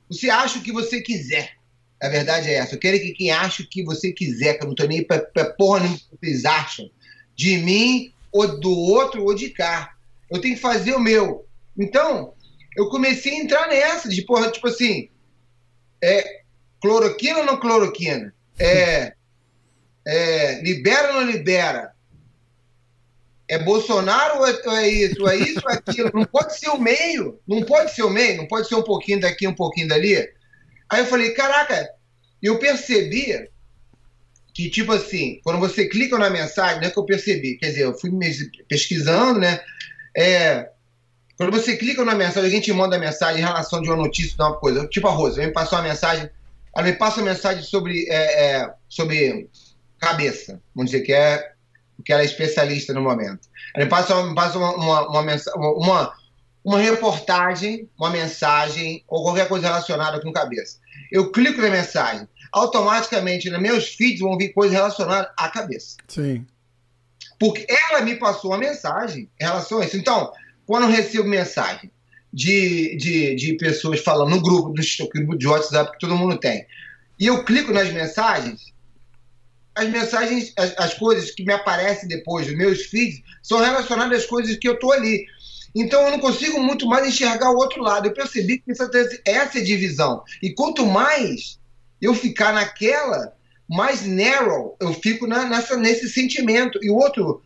você 0.08 0.30
ache 0.30 0.60
o 0.60 0.62
que 0.62 0.70
você 0.70 1.00
quiser. 1.00 1.55
A 2.06 2.08
verdade 2.08 2.48
é 2.48 2.54
essa. 2.54 2.76
Eu 2.76 2.78
quero 2.78 3.00
que 3.00 3.12
quem 3.12 3.32
acha 3.32 3.64
o 3.64 3.66
que 3.66 3.82
você 3.82 4.12
quiser, 4.12 4.54
que 4.54 4.62
eu 4.62 4.68
não 4.68 4.76
tô 4.76 4.84
nem 4.84 5.02
pra, 5.02 5.18
pra 5.18 5.46
porra 5.46 5.80
nenhuma 5.80 5.98
que 5.98 6.16
vocês 6.20 6.44
acham 6.44 6.88
de 7.34 7.58
mim, 7.58 8.12
ou 8.30 8.60
do 8.60 8.70
outro, 8.70 9.24
ou 9.24 9.34
de 9.34 9.50
cá. 9.50 9.96
Eu 10.30 10.40
tenho 10.40 10.54
que 10.54 10.60
fazer 10.60 10.94
o 10.94 11.00
meu. 11.00 11.44
Então, 11.76 12.32
eu 12.76 12.88
comecei 12.88 13.32
a 13.32 13.42
entrar 13.42 13.68
nessa, 13.68 14.08
de 14.08 14.22
porra, 14.22 14.52
tipo 14.52 14.68
assim, 14.68 15.08
é 16.00 16.42
cloroquina 16.80 17.40
ou 17.40 17.44
não 17.44 17.58
cloroquina? 17.58 18.32
É, 18.56 19.14
é 20.06 20.62
libera 20.62 21.08
ou 21.08 21.14
não 21.14 21.30
libera? 21.30 21.92
É 23.48 23.58
Bolsonaro 23.58 24.38
ou 24.38 24.46
é, 24.46 24.62
ou 24.64 24.76
é 24.76 24.88
isso? 24.88 25.22
Ou 25.22 25.28
é 25.28 25.36
isso 25.36 25.60
ou 25.64 25.70
é 25.72 25.74
aquilo? 25.74 26.10
Não 26.14 26.24
pode 26.24 26.56
ser 26.56 26.68
o 26.68 26.78
meio. 26.78 27.40
Não 27.48 27.62
pode 27.62 27.92
ser 27.92 28.04
o 28.04 28.10
meio. 28.10 28.36
Não 28.36 28.46
pode 28.46 28.68
ser 28.68 28.76
um 28.76 28.82
pouquinho 28.82 29.20
daqui, 29.20 29.46
um 29.46 29.54
pouquinho 29.54 29.88
dali. 29.88 30.16
Aí 30.88 31.00
eu 31.00 31.06
falei, 31.06 31.32
caraca, 31.32 31.95
eu 32.46 32.58
percebi 32.58 33.48
que, 34.54 34.70
tipo 34.70 34.92
assim, 34.92 35.40
quando 35.44 35.58
você 35.58 35.86
clica 35.86 36.18
na 36.18 36.30
mensagem, 36.30 36.80
não 36.80 36.88
é 36.88 36.90
que 36.90 36.98
eu 36.98 37.04
percebi, 37.04 37.56
quer 37.56 37.66
dizer, 37.66 37.82
eu 37.82 37.98
fui 37.98 38.10
pesquisando, 38.68 39.38
né? 39.38 39.60
É, 40.16 40.70
quando 41.36 41.52
você 41.52 41.76
clica 41.76 42.04
na 42.04 42.14
mensagem, 42.14 42.44
alguém 42.44 42.60
te 42.60 42.72
manda 42.72 42.98
mensagem 42.98 43.42
em 43.42 43.44
relação 43.44 43.82
de 43.82 43.88
uma 43.90 43.96
notícia, 43.96 44.34
de 44.34 44.42
uma 44.42 44.58
coisa, 44.58 44.86
tipo 44.86 45.06
a 45.06 45.10
Rosa, 45.10 45.44
me 45.44 45.52
passou 45.52 45.78
uma 45.78 45.86
mensagem, 45.86 46.30
ela 46.74 46.86
me 46.86 46.94
passa 46.94 47.20
uma 47.20 47.30
mensagem 47.30 47.62
sobre, 47.62 48.06
é, 48.08 48.44
é, 48.44 48.74
sobre 48.88 49.50
cabeça, 49.98 50.60
vamos 50.74 50.90
dizer 50.90 51.04
que 51.04 51.12
é 51.12 51.52
que 52.04 52.12
ela 52.12 52.22
é 52.22 52.24
especialista 52.24 52.92
no 52.92 53.02
momento. 53.02 53.48
Ela 53.74 53.84
me 53.84 53.90
passa, 53.90 54.22
me 54.22 54.34
passa 54.34 54.58
uma, 54.58 54.74
uma, 54.74 55.08
uma, 55.08 55.22
uma, 55.56 56.14
uma 56.64 56.78
reportagem, 56.78 57.88
uma 57.98 58.10
mensagem 58.10 59.04
ou 59.08 59.22
qualquer 59.22 59.48
coisa 59.48 59.66
relacionada 59.66 60.20
com 60.20 60.32
cabeça. 60.32 60.78
Eu 61.10 61.30
clico 61.30 61.60
na 61.60 61.70
mensagem, 61.70 62.28
automaticamente 62.56 63.50
nos 63.50 63.60
meus 63.60 63.94
feeds 63.94 64.20
vão 64.20 64.38
vir 64.38 64.54
coisas 64.54 64.74
relacionadas 64.74 65.30
à 65.36 65.48
cabeça. 65.50 65.96
Sim. 66.08 66.46
Porque 67.38 67.66
ela 67.68 68.00
me 68.00 68.16
passou 68.16 68.52
uma 68.52 68.58
mensagem 68.58 69.28
em 69.38 69.44
relação 69.44 69.78
a 69.78 69.84
isso. 69.84 69.98
Então, 69.98 70.32
quando 70.64 70.84
eu 70.84 70.88
recebo 70.90 71.28
mensagem 71.28 71.90
de, 72.32 72.96
de, 72.96 73.34
de 73.34 73.52
pessoas 73.58 74.00
falando 74.00 74.30
no 74.30 74.40
grupo, 74.40 74.68
no 74.68 75.08
grupo 75.08 75.36
de 75.36 75.46
WhatsApp 75.46 75.92
que 75.92 75.98
todo 75.98 76.16
mundo 76.16 76.38
tem, 76.38 76.66
e 77.20 77.26
eu 77.26 77.44
clico 77.44 77.72
nas 77.72 77.92
mensagens, 77.92 78.72
as 79.74 79.90
mensagens, 79.90 80.54
as, 80.56 80.74
as 80.78 80.94
coisas 80.94 81.30
que 81.32 81.44
me 81.44 81.52
aparecem 81.52 82.08
depois 82.08 82.46
dos 82.46 82.56
meus 82.56 82.86
feeds 82.86 83.20
são 83.42 83.60
relacionadas 83.60 84.20
às 84.20 84.26
coisas 84.26 84.56
que 84.56 84.66
eu 84.66 84.78
tô 84.78 84.92
ali. 84.92 85.26
Então 85.74 86.00
eu 86.04 86.10
não 86.10 86.20
consigo 86.20 86.58
muito 86.58 86.86
mais 86.86 87.06
enxergar 87.06 87.50
o 87.50 87.56
outro 87.56 87.82
lado. 87.82 88.08
Eu 88.08 88.14
percebi 88.14 88.58
que 88.58 88.72
essa, 88.72 88.90
essa 89.26 89.58
é 89.58 89.60
a 89.60 89.64
divisão. 89.64 90.22
E 90.42 90.54
quanto 90.54 90.86
mais 90.86 91.58
eu 92.00 92.14
ficar 92.14 92.52
naquela, 92.52 93.34
mais 93.68 94.06
narrow 94.06 94.76
eu 94.80 94.92
fico 94.94 95.26
na, 95.26 95.44
nessa, 95.44 95.76
nesse 95.76 96.08
sentimento. 96.08 96.78
E 96.82 96.90
outro, 96.90 97.42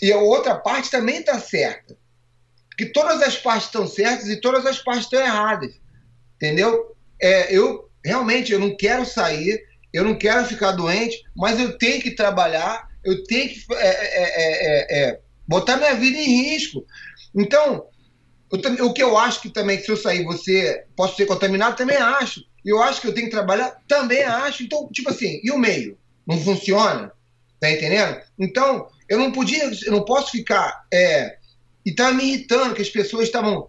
e 0.00 0.12
a 0.12 0.18
outra 0.18 0.54
parte 0.54 0.90
também 0.90 1.18
está 1.20 1.38
certa. 1.38 1.96
Que 2.76 2.86
todas 2.86 3.22
as 3.22 3.36
partes 3.36 3.66
estão 3.66 3.86
certas 3.86 4.28
e 4.28 4.40
todas 4.40 4.66
as 4.66 4.78
partes 4.78 5.04
estão 5.04 5.20
erradas. 5.20 5.72
Entendeu? 6.36 6.96
É, 7.20 7.54
eu 7.54 7.88
realmente 8.04 8.52
eu 8.52 8.58
não 8.58 8.76
quero 8.76 9.06
sair, 9.06 9.62
eu 9.92 10.04
não 10.04 10.16
quero 10.16 10.44
ficar 10.44 10.72
doente, 10.72 11.22
mas 11.34 11.58
eu 11.58 11.78
tenho 11.78 12.02
que 12.02 12.10
trabalhar, 12.10 12.88
eu 13.04 13.24
tenho 13.24 13.48
que 13.48 13.64
é, 13.72 13.86
é, 13.86 14.24
é, 14.26 14.98
é 14.98 15.20
botar 15.46 15.76
minha 15.76 15.94
vida 15.94 16.18
em 16.18 16.50
risco. 16.50 16.84
Então, 17.34 17.86
eu, 18.52 18.86
o 18.86 18.92
que 18.92 19.02
eu 19.02 19.16
acho 19.16 19.40
que 19.40 19.50
também, 19.50 19.80
se 19.80 19.90
eu 19.90 19.96
sair, 19.96 20.24
você 20.24 20.84
posso 20.96 21.16
ser 21.16 21.26
contaminado, 21.26 21.76
também 21.76 21.96
acho 21.96 22.44
eu 22.64 22.82
acho 22.82 23.00
que 23.00 23.06
eu 23.06 23.14
tenho 23.14 23.26
que 23.26 23.32
trabalhar, 23.32 23.76
também 23.86 24.22
acho. 24.22 24.62
Então, 24.62 24.88
tipo 24.90 25.10
assim, 25.10 25.40
e 25.42 25.50
o 25.50 25.58
meio? 25.58 25.98
Não 26.26 26.40
funciona? 26.40 27.12
Tá 27.60 27.70
entendendo? 27.70 28.20
Então, 28.38 28.88
eu 29.08 29.18
não 29.18 29.30
podia, 29.30 29.70
eu 29.84 29.92
não 29.92 30.04
posso 30.04 30.30
ficar. 30.30 30.86
É, 30.92 31.36
e 31.84 31.92
tá 31.92 32.12
me 32.12 32.24
irritando 32.24 32.74
que 32.74 32.82
as 32.82 32.88
pessoas 32.88 33.24
estavam. 33.24 33.68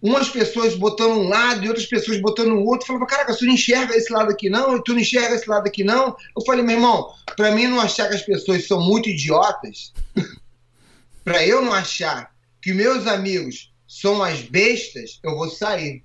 Umas 0.00 0.28
pessoas 0.28 0.74
botando 0.74 1.12
um 1.12 1.28
lado 1.28 1.64
e 1.64 1.68
outras 1.68 1.86
pessoas 1.86 2.20
botando 2.20 2.52
o 2.52 2.64
outro. 2.64 2.86
Falava, 2.86 3.06
caraca, 3.06 3.36
tu 3.36 3.44
não 3.44 3.54
enxerga 3.54 3.96
esse 3.96 4.12
lado 4.12 4.30
aqui 4.30 4.50
não, 4.50 4.76
e 4.76 4.82
tu 4.82 4.92
não 4.92 5.00
enxerga 5.00 5.34
esse 5.34 5.48
lado 5.48 5.66
aqui 5.66 5.84
não. 5.84 6.16
Eu 6.36 6.44
falei, 6.44 6.64
meu 6.64 6.76
irmão, 6.76 7.12
para 7.36 7.52
mim 7.52 7.68
não 7.68 7.80
achar 7.80 8.08
que 8.08 8.16
as 8.16 8.22
pessoas 8.22 8.66
são 8.66 8.80
muito 8.80 9.08
idiotas, 9.08 9.92
para 11.22 11.46
eu 11.46 11.62
não 11.62 11.72
achar 11.72 12.32
que 12.60 12.72
meus 12.72 13.06
amigos 13.06 13.72
são 13.86 14.22
as 14.22 14.42
bestas, 14.42 15.20
eu 15.22 15.36
vou 15.36 15.48
sair 15.48 16.02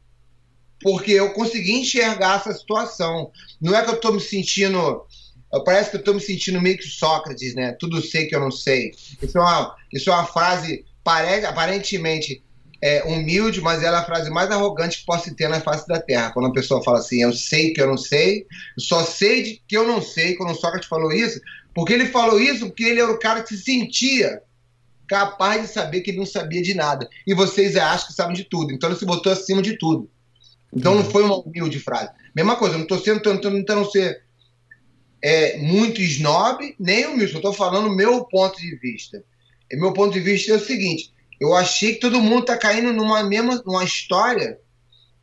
porque 0.88 1.12
eu 1.12 1.34
consegui 1.34 1.74
enxergar 1.74 2.38
essa 2.38 2.54
situação. 2.58 3.30
Não 3.60 3.76
é 3.76 3.84
que 3.84 3.90
eu 3.90 3.96
estou 3.96 4.14
me 4.14 4.22
sentindo. 4.22 5.06
Parece 5.66 5.90
que 5.90 5.98
eu 5.98 6.00
estou 6.00 6.14
me 6.14 6.22
sentindo 6.22 6.62
meio 6.62 6.78
que 6.78 6.88
Sócrates, 6.88 7.54
né? 7.56 7.76
Tudo 7.78 8.02
sei 8.02 8.26
que 8.26 8.34
eu 8.34 8.40
não 8.40 8.50
sei. 8.50 8.92
Isso 9.22 9.38
é 9.38 9.42
uma, 9.42 9.76
isso 9.92 10.10
é 10.10 10.14
uma 10.14 10.26
frase 10.26 10.86
aparentemente 11.46 12.42
é, 12.82 13.04
humilde, 13.04 13.60
mas 13.60 13.84
ela 13.84 13.98
é 13.98 14.00
a 14.00 14.06
frase 14.06 14.30
mais 14.30 14.50
arrogante 14.50 15.00
que 15.00 15.06
possa 15.06 15.36
ter 15.36 15.50
na 15.50 15.60
face 15.60 15.86
da 15.90 16.00
Terra. 16.00 16.32
Quando 16.32 16.48
a 16.48 16.54
pessoa 16.54 16.82
fala 16.82 17.00
assim, 17.00 17.22
eu 17.22 17.34
sei 17.34 17.74
que 17.74 17.82
eu 17.82 17.88
não 17.88 17.98
sei, 17.98 18.46
só 18.80 19.04
sei 19.04 19.60
que 19.68 19.76
eu 19.76 19.86
não 19.86 20.02
sei. 20.02 20.36
Quando 20.36 20.52
o 20.52 20.56
Sócrates 20.56 20.88
falou 20.88 21.12
isso, 21.12 21.42
porque 21.76 21.92
ele 21.92 22.06
falou 22.06 22.40
isso 22.40 22.68
porque 22.68 22.86
ele 22.86 23.02
era 23.02 23.12
o 23.12 23.20
cara 23.20 23.44
que 23.44 23.50
se 23.50 23.62
sentia 23.62 24.42
capaz 25.06 25.64
de 25.64 25.68
saber 25.68 26.00
que 26.00 26.12
ele 26.12 26.20
não 26.20 26.26
sabia 26.26 26.62
de 26.62 26.74
nada. 26.74 27.10
E 27.26 27.34
vocês 27.34 27.76
acham 27.76 28.08
que 28.08 28.14
sabem 28.14 28.38
de 28.38 28.46
tudo. 28.46 28.72
Então 28.72 28.90
ele 28.90 28.98
se 28.98 29.06
botou 29.06 29.34
acima 29.34 29.62
de 29.62 29.78
tudo. 29.78 30.10
Então 30.74 30.96
não 30.96 31.04
foi 31.04 31.24
uma 31.24 31.38
humilde 31.40 31.80
frase. 31.80 32.12
Mesma 32.36 32.56
coisa, 32.56 32.76
eu 32.76 32.80
não 32.80 32.84
estou 32.84 33.00
sendo 33.00 33.22
tentando, 33.22 33.58
tentando 33.58 33.90
ser 33.90 34.24
é, 35.22 35.58
muito 35.58 36.02
snob, 36.02 36.76
nem 36.80 37.08
humilde, 37.08 37.34
eu 37.34 37.38
estou 37.38 37.54
falando 37.54 37.90
meu 37.90 38.26
ponto 38.26 38.60
de 38.60 38.76
vista. 38.76 39.24
E 39.70 39.76
meu 39.76 39.94
ponto 39.94 40.14
de 40.14 40.20
vista 40.20 40.52
é 40.52 40.56
o 40.56 40.60
seguinte: 40.60 41.14
eu 41.40 41.54
achei 41.54 41.94
que 41.94 42.00
todo 42.00 42.22
mundo 42.22 42.42
está 42.42 42.58
caindo 42.58 42.94
numa 42.94 43.24
mesma 43.24 43.62
numa 43.66 43.84
história 43.84 44.60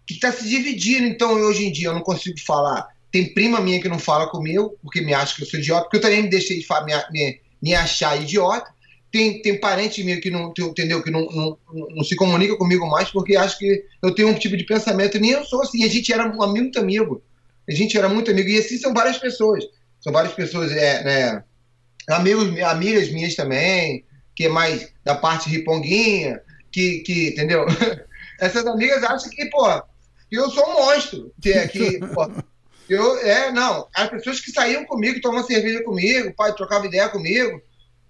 que 0.07 0.15
está 0.15 0.31
se 0.33 0.49
dividindo. 0.49 1.07
Então, 1.07 1.33
hoje 1.33 1.67
em 1.67 1.73
dia, 1.73 1.89
eu 1.89 1.95
não 1.95 2.03
consigo 2.03 2.39
falar. 2.41 2.89
Tem 3.11 3.33
prima 3.33 3.61
minha 3.61 3.81
que 3.81 3.89
não 3.89 3.99
fala 3.99 4.29
comigo, 4.29 4.77
porque 4.83 5.01
me 5.01 5.15
acha 5.15 5.35
que 5.37 5.43
eu 5.43 5.47
sou 5.47 5.59
idiota, 5.61 5.85
porque 5.85 5.99
eu 5.99 6.01
também 6.01 6.23
me 6.23 6.29
deixei 6.29 6.59
de 6.59 6.67
me, 6.67 6.95
me, 7.11 7.41
me 7.63 7.75
achar 7.75 8.21
idiota. 8.21 8.74
Tem, 9.15 9.41
tem 9.41 9.61
parente 9.61 10.03
meu 10.03 10.21
que 10.21 10.29
não, 10.29 10.53
entendeu, 10.59 11.01
que 11.01 11.09
não, 11.09 11.25
não, 11.27 11.57
não, 11.73 12.03
se 12.03 12.17
comunica 12.17 12.57
comigo 12.57 12.85
mais 12.85 13.13
porque 13.13 13.37
acha 13.37 13.57
que 13.57 13.85
eu 14.03 14.13
tenho 14.13 14.27
um 14.27 14.35
tipo 14.35 14.57
de 14.57 14.65
pensamento. 14.65 15.21
Nem 15.21 15.31
eu 15.31 15.45
sou 15.45 15.63
assim. 15.63 15.85
A 15.85 15.89
gente 15.89 16.13
era 16.13 16.27
muito 16.27 16.81
amigo. 16.81 17.23
A 17.69 17.73
gente 17.73 17.97
era 17.97 18.09
muito 18.09 18.33
amigo. 18.33 18.49
E 18.49 18.59
assim 18.59 18.77
são 18.77 18.93
várias 18.93 19.17
pessoas. 19.17 19.65
São 20.01 20.13
várias 20.13 20.35
pessoas, 20.35 20.73
é, 20.73 21.05
né? 21.05 21.45
Amigos, 22.09 22.61
amigas 22.61 23.09
minhas 23.13 23.37
também, 23.37 24.05
que 24.35 24.47
é 24.47 24.49
mais 24.49 24.93
da 25.05 25.15
parte 25.15 25.49
riponguinha, 25.49 26.41
que, 26.73 26.99
que 27.07 27.29
entendeu? 27.29 27.67
Essas 28.41 28.67
amigas 28.67 29.05
acham 29.05 29.31
que, 29.31 29.47
pô, 29.47 29.81
eu 30.29 30.51
sou 30.51 30.69
um 30.71 30.75
monstro. 30.75 31.33
Que 31.41 31.53
é 31.53 31.69
que, 31.69 32.01
pô, 32.01 32.29
eu, 32.89 33.17
é, 33.19 33.53
não. 33.53 33.87
As 33.95 34.11
pessoas 34.11 34.41
que 34.41 34.51
saíam 34.51 34.85
comigo, 34.85 35.21
tomavam 35.21 35.47
cerveja 35.47 35.85
comigo, 35.85 36.35
pai, 36.35 36.53
trocava 36.53 36.87
ideia 36.87 37.09
comigo 37.09 37.63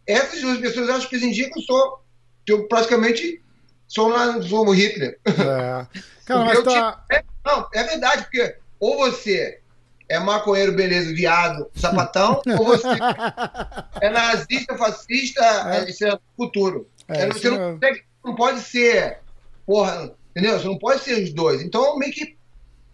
essas 0.06 0.40
duas 0.40 0.58
pessoas 0.58 0.88
acham 0.88 1.08
que 1.08 1.18
dia 1.18 1.50
que 1.50 1.58
eu 1.58 1.62
sou, 1.62 2.04
que 2.44 2.52
eu 2.52 2.68
praticamente 2.68 3.42
sou, 3.86 4.08
lá, 4.08 4.40
sou 4.42 4.66
o 4.66 4.72
Hitler. 4.72 5.18
É. 5.26 5.86
Cara, 6.24 6.44
mas 6.44 6.62
tá... 6.62 7.04
é, 7.10 7.22
não, 7.44 7.68
é 7.74 7.84
verdade, 7.84 8.22
porque 8.22 8.56
ou 8.80 8.98
você 8.98 9.60
é 10.08 10.18
maconheiro, 10.18 10.72
beleza, 10.72 11.12
viado, 11.14 11.70
sapatão, 11.74 12.40
ou 12.58 12.64
você 12.64 12.88
é 14.00 14.10
nazista, 14.10 14.76
fascista, 14.76 15.42
é. 15.42 15.88
isso 15.88 16.04
é 16.06 16.18
futuro. 16.36 16.88
É, 17.08 17.26
você 17.26 17.50
não, 17.50 17.78
não, 18.24 18.34
pode 18.34 18.60
ser, 18.60 19.18
porra, 19.66 20.14
entendeu? 20.30 20.58
Você 20.58 20.66
não 20.66 20.78
pode 20.78 21.02
ser 21.02 21.22
os 21.22 21.32
dois. 21.32 21.62
Então, 21.62 21.98
meio 21.98 22.12
que. 22.12 22.36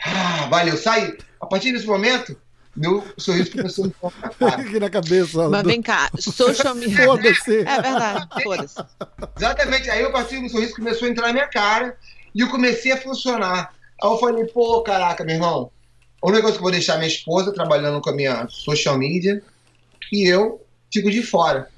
Ah, 0.05 0.47
valeu, 0.49 0.77
sai. 0.77 1.17
A 1.41 1.47
partir 1.47 1.73
desse 1.73 1.87
momento, 1.87 2.37
meu 2.77 3.05
sorriso 3.19 3.51
começou 3.51 3.85
a 3.85 3.89
me 3.89 3.95
cara. 4.39 4.63
Aqui 4.63 4.79
na 4.79 4.91
cabeça. 4.91 5.49
Mas 5.49 5.63
vem 5.65 5.83
cá, 5.83 6.11
social 6.19 6.75
media. 6.77 7.05
Foda-se. 7.05 7.59
É 7.59 7.83
verdade, 7.83 8.29
foda-se. 8.43 8.77
Exatamente. 9.37 9.91
Aí 9.91 10.03
eu 10.03 10.13
partir 10.13 10.41
do 10.41 10.49
sorriso 10.49 10.75
começou 10.75 11.09
a 11.09 11.11
entrar 11.11 11.27
na 11.29 11.33
minha 11.33 11.49
cara 11.49 11.97
e 12.35 12.41
eu 12.41 12.49
comecei 12.49 12.93
a 12.93 12.97
funcionar. 12.97 13.75
Aí 14.03 14.09
eu 14.09 14.19
falei, 14.19 14.45
pô, 14.47 14.83
caraca, 14.83 15.25
meu 15.25 15.35
irmão, 15.35 15.71
o 16.23 16.29
único 16.29 16.43
coisa 16.43 16.57
que 16.57 16.61
eu 16.61 16.63
vou 16.63 16.71
deixar 16.71 16.97
minha 16.97 17.09
esposa 17.09 17.53
trabalhando 17.53 18.01
com 18.01 18.11
a 18.11 18.15
minha 18.15 18.47
social 18.49 18.97
media 18.97 19.43
e 20.13 20.27
eu 20.27 20.65
fico 20.93 21.11
de 21.11 21.23
fora. 21.23 21.69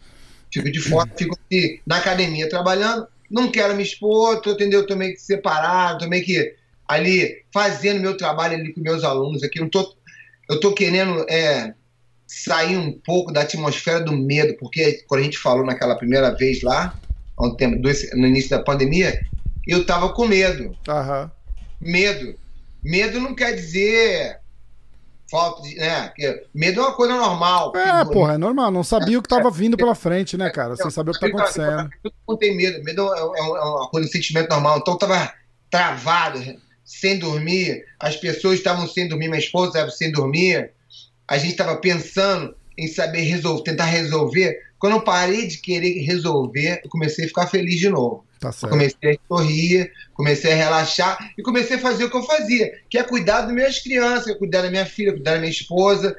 Fico 0.53 0.71
de 0.71 0.81
fora, 0.81 1.11
fico 1.17 1.39
aqui 1.47 1.81
na 1.87 1.97
academia 1.97 2.49
trabalhando, 2.49 3.07
não 3.31 3.51
quero 3.51 3.75
me 3.75 3.83
expor, 3.83 4.41
tô, 4.43 4.51
entendeu? 4.51 4.87
Tô 4.87 4.95
meio 4.95 5.15
que 5.15 5.21
separado, 5.21 6.01
tô 6.01 6.09
meio 6.09 6.25
que 6.25 6.55
ali 6.87 7.43
fazendo 7.53 8.01
meu 8.01 8.17
trabalho 8.17 8.55
ali 8.55 8.75
com 8.75 8.81
meus 8.83 9.03
alunos 9.03 9.43
aqui, 9.43 9.59
não 9.59 9.71
tô 9.71 9.95
eu 10.49 10.57
estou 10.57 10.75
querendo 10.75 11.25
é, 11.29 11.75
sair 12.27 12.77
um 12.77 12.93
pouco 12.93 13.33
da 13.33 13.43
atmosfera 13.43 14.01
do 14.01 14.13
medo, 14.13 14.57
porque 14.59 15.05
quando 15.07 15.21
a 15.21 15.25
gente 15.25 15.39
falou 15.39 15.65
naquela 15.65 15.97
primeira 15.97 16.31
vez 16.35 16.63
lá, 16.63 16.95
um 17.39 17.55
tempo, 17.55 17.77
no 18.15 18.27
início 18.27 18.51
da 18.51 18.63
pandemia, 18.63 19.21
eu 19.67 19.83
estava 19.83 20.13
com 20.13 20.27
medo. 20.27 20.77
Uhum. 20.89 21.31
Medo. 21.81 22.35
Medo 22.83 23.21
não 23.21 23.35
quer 23.35 23.53
dizer 23.55 24.41
falta 25.33 25.63
de. 25.63 25.77
Né? 25.77 26.13
Medo 26.55 26.81
é 26.81 26.85
uma 26.85 26.93
coisa 26.93 27.17
normal. 27.17 27.73
É, 27.75 28.05
porra, 28.05 28.35
é 28.35 28.39
normal. 28.39 28.71
Não 28.71 28.85
sabia 28.85 29.19
o 29.19 29.23
que 29.23 29.27
estava 29.27 29.51
vindo 29.51 29.79
pela 29.79 29.95
frente, 29.95 30.37
né, 30.37 30.51
cara? 30.51 30.77
Sem 30.77 30.91
saber 30.91 31.11
o 31.11 31.15
que 31.15 31.25
está 31.25 31.39
acontecendo. 31.39 31.91
Todo 32.03 32.15
mundo 32.29 32.39
tem 32.39 32.55
medo. 32.55 32.85
Medo 32.85 33.15
é, 33.15 33.19
é, 33.19 33.41
é 33.41 33.43
uma 33.43 33.89
coisa, 33.89 34.07
um 34.07 34.13
sentimento 34.13 34.51
normal. 34.51 34.79
Então 34.79 34.95
eu 34.95 34.99
tava 34.99 35.33
travado 35.71 36.39
sem 36.85 37.19
dormir, 37.19 37.85
as 37.99 38.17
pessoas 38.17 38.59
estavam 38.59 38.87
sem 38.87 39.09
dormir, 39.09 39.29
minha 39.29 39.39
esposa 39.39 39.69
estava 39.69 39.91
sem 39.91 40.11
dormir, 40.11 40.71
a 41.29 41.39
gente 41.39 41.53
estava 41.53 41.77
pensando 41.77 42.55
em 42.77 42.89
saber 42.89 43.23
resolver, 43.23 43.63
tentar 43.63 43.87
resolver. 43.87 44.59
Quando 44.79 44.95
eu 44.95 45.03
parei 45.03 45.47
de 45.47 45.59
querer 45.59 46.01
resolver, 46.05 46.81
eu 46.85 46.91
comecei 46.91 47.25
a 47.25 47.29
ficar 47.29 47.47
feliz 47.47 47.79
de 47.79 47.89
novo. 47.89 48.25
Tá 48.41 48.51
comecei 48.69 49.13
a 49.13 49.19
sorrir, 49.29 49.93
comecei 50.15 50.53
a 50.53 50.57
relaxar 50.57 51.33
e 51.39 51.43
comecei 51.43 51.77
a 51.77 51.81
fazer 51.81 52.05
o 52.05 52.11
que 52.11 52.17
eu 52.17 52.25
fazia, 52.25 52.73
que 52.91 52.99
é 52.99 53.03
cuidar 53.05 53.43
das 53.43 53.53
minhas 53.53 53.79
crianças, 53.79 54.37
cuidar 54.37 54.63
da 54.63 54.71
minha 54.71 54.85
filha, 54.85 55.13
cuidar 55.13 55.35
da 55.35 55.39
minha 55.39 55.51
esposa. 55.51 56.17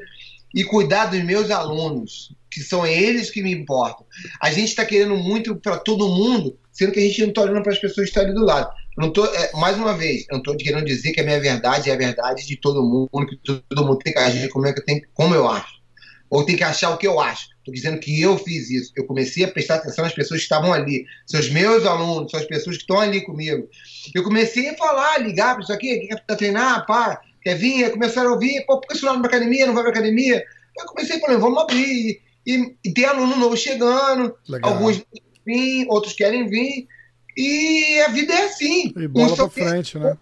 e 0.56 0.64
cuidar 0.64 1.08
dos 1.08 1.24
meus 1.24 1.50
alunos, 1.50 2.32
que 2.50 2.62
são 2.62 2.86
eles 2.86 3.32
que 3.32 3.42
me 3.42 3.52
importam. 3.52 4.06
A 4.40 4.52
gente 4.52 4.70
está 4.70 4.86
querendo 4.86 5.18
muito 5.18 5.56
para 5.56 5.78
todo 5.78 6.08
mundo, 6.08 6.56
sendo 6.72 6.92
que 6.92 7.00
a 7.00 7.02
gente 7.02 7.22
não 7.22 7.30
está 7.30 7.42
olhando 7.42 7.64
para 7.64 7.74
as 7.74 7.80
pessoas 7.80 8.06
que 8.06 8.10
estão 8.10 8.24
ali 8.24 8.34
do 8.34 8.46
lado. 8.46 8.72
Não 8.98 9.12
tô, 9.12 9.26
é, 9.26 9.52
mais 9.54 9.78
uma 9.78 9.96
vez, 9.98 10.22
eu 10.30 10.34
não 10.34 10.40
estou 10.40 10.56
querendo 10.56 10.86
dizer 10.86 11.12
que 11.12 11.22
a 11.22 11.24
minha 11.24 11.40
verdade 11.40 11.90
é 11.90 11.94
a 11.94 11.98
verdade 11.98 12.46
de 12.46 12.56
todo 12.58 12.84
mundo, 12.84 13.28
que 13.28 13.38
todo 13.38 13.86
mundo 13.86 13.98
tem 13.98 14.14
que 14.14 14.20
agir 14.20 14.50
como, 14.50 14.68
é 14.68 14.74
que 14.74 14.82
tem, 14.82 15.02
como 15.14 15.34
eu 15.34 15.48
acho. 15.48 15.82
Ou 16.30 16.46
tem 16.46 16.56
que 16.56 16.64
achar 16.64 16.90
o 16.92 16.98
que 16.98 17.08
eu 17.08 17.20
acho. 17.20 17.48
Estou 17.60 17.74
dizendo 17.74 18.00
que 18.00 18.22
eu 18.22 18.38
fiz 18.38 18.70
isso. 18.70 18.92
Eu 18.96 19.06
comecei 19.06 19.44
a 19.44 19.48
prestar 19.48 19.76
atenção 19.76 20.04
nas 20.04 20.14
pessoas 20.14 20.40
que 20.40 20.46
estavam 20.46 20.74
ali. 20.74 21.06
São 21.26 21.40
os 21.40 21.50
meus 21.50 21.86
alunos, 21.86 22.32
são 22.32 22.40
as 22.40 22.46
pessoas 22.46 22.76
que 22.76 22.84
estão 22.84 23.00
ali 23.00 23.22
comigo. 23.22 23.70
Eu 24.14 24.24
comecei 24.24 24.70
a 24.70 24.76
falar, 24.76 25.20
ligar 25.20 25.54
para 25.54 25.64
isso 25.64 25.72
aqui, 25.72 26.08
quer 26.08 26.36
treinar, 26.36 26.86
pá, 26.86 27.22
quer 27.42 27.56
vir? 27.56 27.92
Começaram 27.92 28.32
a 28.32 28.34
ouvir, 28.34 28.66
pô, 28.66 28.80
por 28.80 28.88
que 28.88 28.98
você 28.98 29.06
não 29.06 29.14
vai 29.14 29.22
para 29.22 29.38
academia, 29.38 29.68
não 29.68 29.74
vai 29.74 29.84
para 29.84 29.92
academia? 29.92 30.44
Eu 30.78 30.86
comecei 30.88 31.18
a 31.18 31.20
falar, 31.20 31.38
vamos 31.38 31.62
abrir. 31.62 32.22
E, 32.46 32.76
e 32.84 32.92
tem 32.92 33.06
aluno 33.06 33.36
novo 33.38 33.56
chegando, 33.56 34.36
Legal. 34.50 34.74
alguns 34.74 35.04
vêm, 35.46 35.86
outros 35.88 36.14
querem 36.14 36.48
vir. 36.48 36.88
E 37.36 38.00
a 38.02 38.10
vida 38.10 38.34
é 38.34 38.46
assim. 38.46 38.94
E 38.96 39.08
bola 39.08 39.28
uns 39.28 39.36
pra 39.36 39.50
frente, 39.50 39.98
né? 39.98 40.18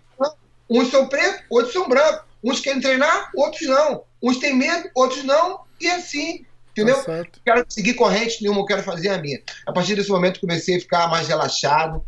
Uns 0.70 0.90
são 0.90 1.08
pretos, 1.08 1.42
outros 1.50 1.74
são 1.74 1.88
brancos. 1.88 2.22
Uns 2.44 2.60
querem 2.60 2.82
treinar, 2.82 3.30
outros 3.36 3.68
não. 3.68 4.04
Uns 4.22 4.38
têm 4.38 4.56
medo, 4.56 4.90
outros 4.96 5.24
não. 5.24 5.62
E 5.80 5.90
assim, 5.90 6.46
entendeu? 6.72 7.04
Tá 7.04 7.26
quero 7.46 7.66
seguir 7.68 7.94
corrente 7.96 8.42
nenhuma, 8.42 8.62
eu 8.62 8.66
quero 8.66 8.84
fazer 8.84 9.10
a 9.10 9.18
minha. 9.18 9.42
A 9.68 9.74
partir 9.74 9.96
desse 9.96 10.10
momento 10.10 10.40
comecei 10.40 10.78
a 10.78 10.80
ficar 10.80 11.08
mais 11.10 11.28
relaxado. 11.28 12.04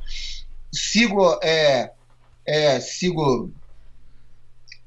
Sigo, 0.72 1.40
é, 1.44 1.92
é, 2.46 2.80
sigo 2.80 3.52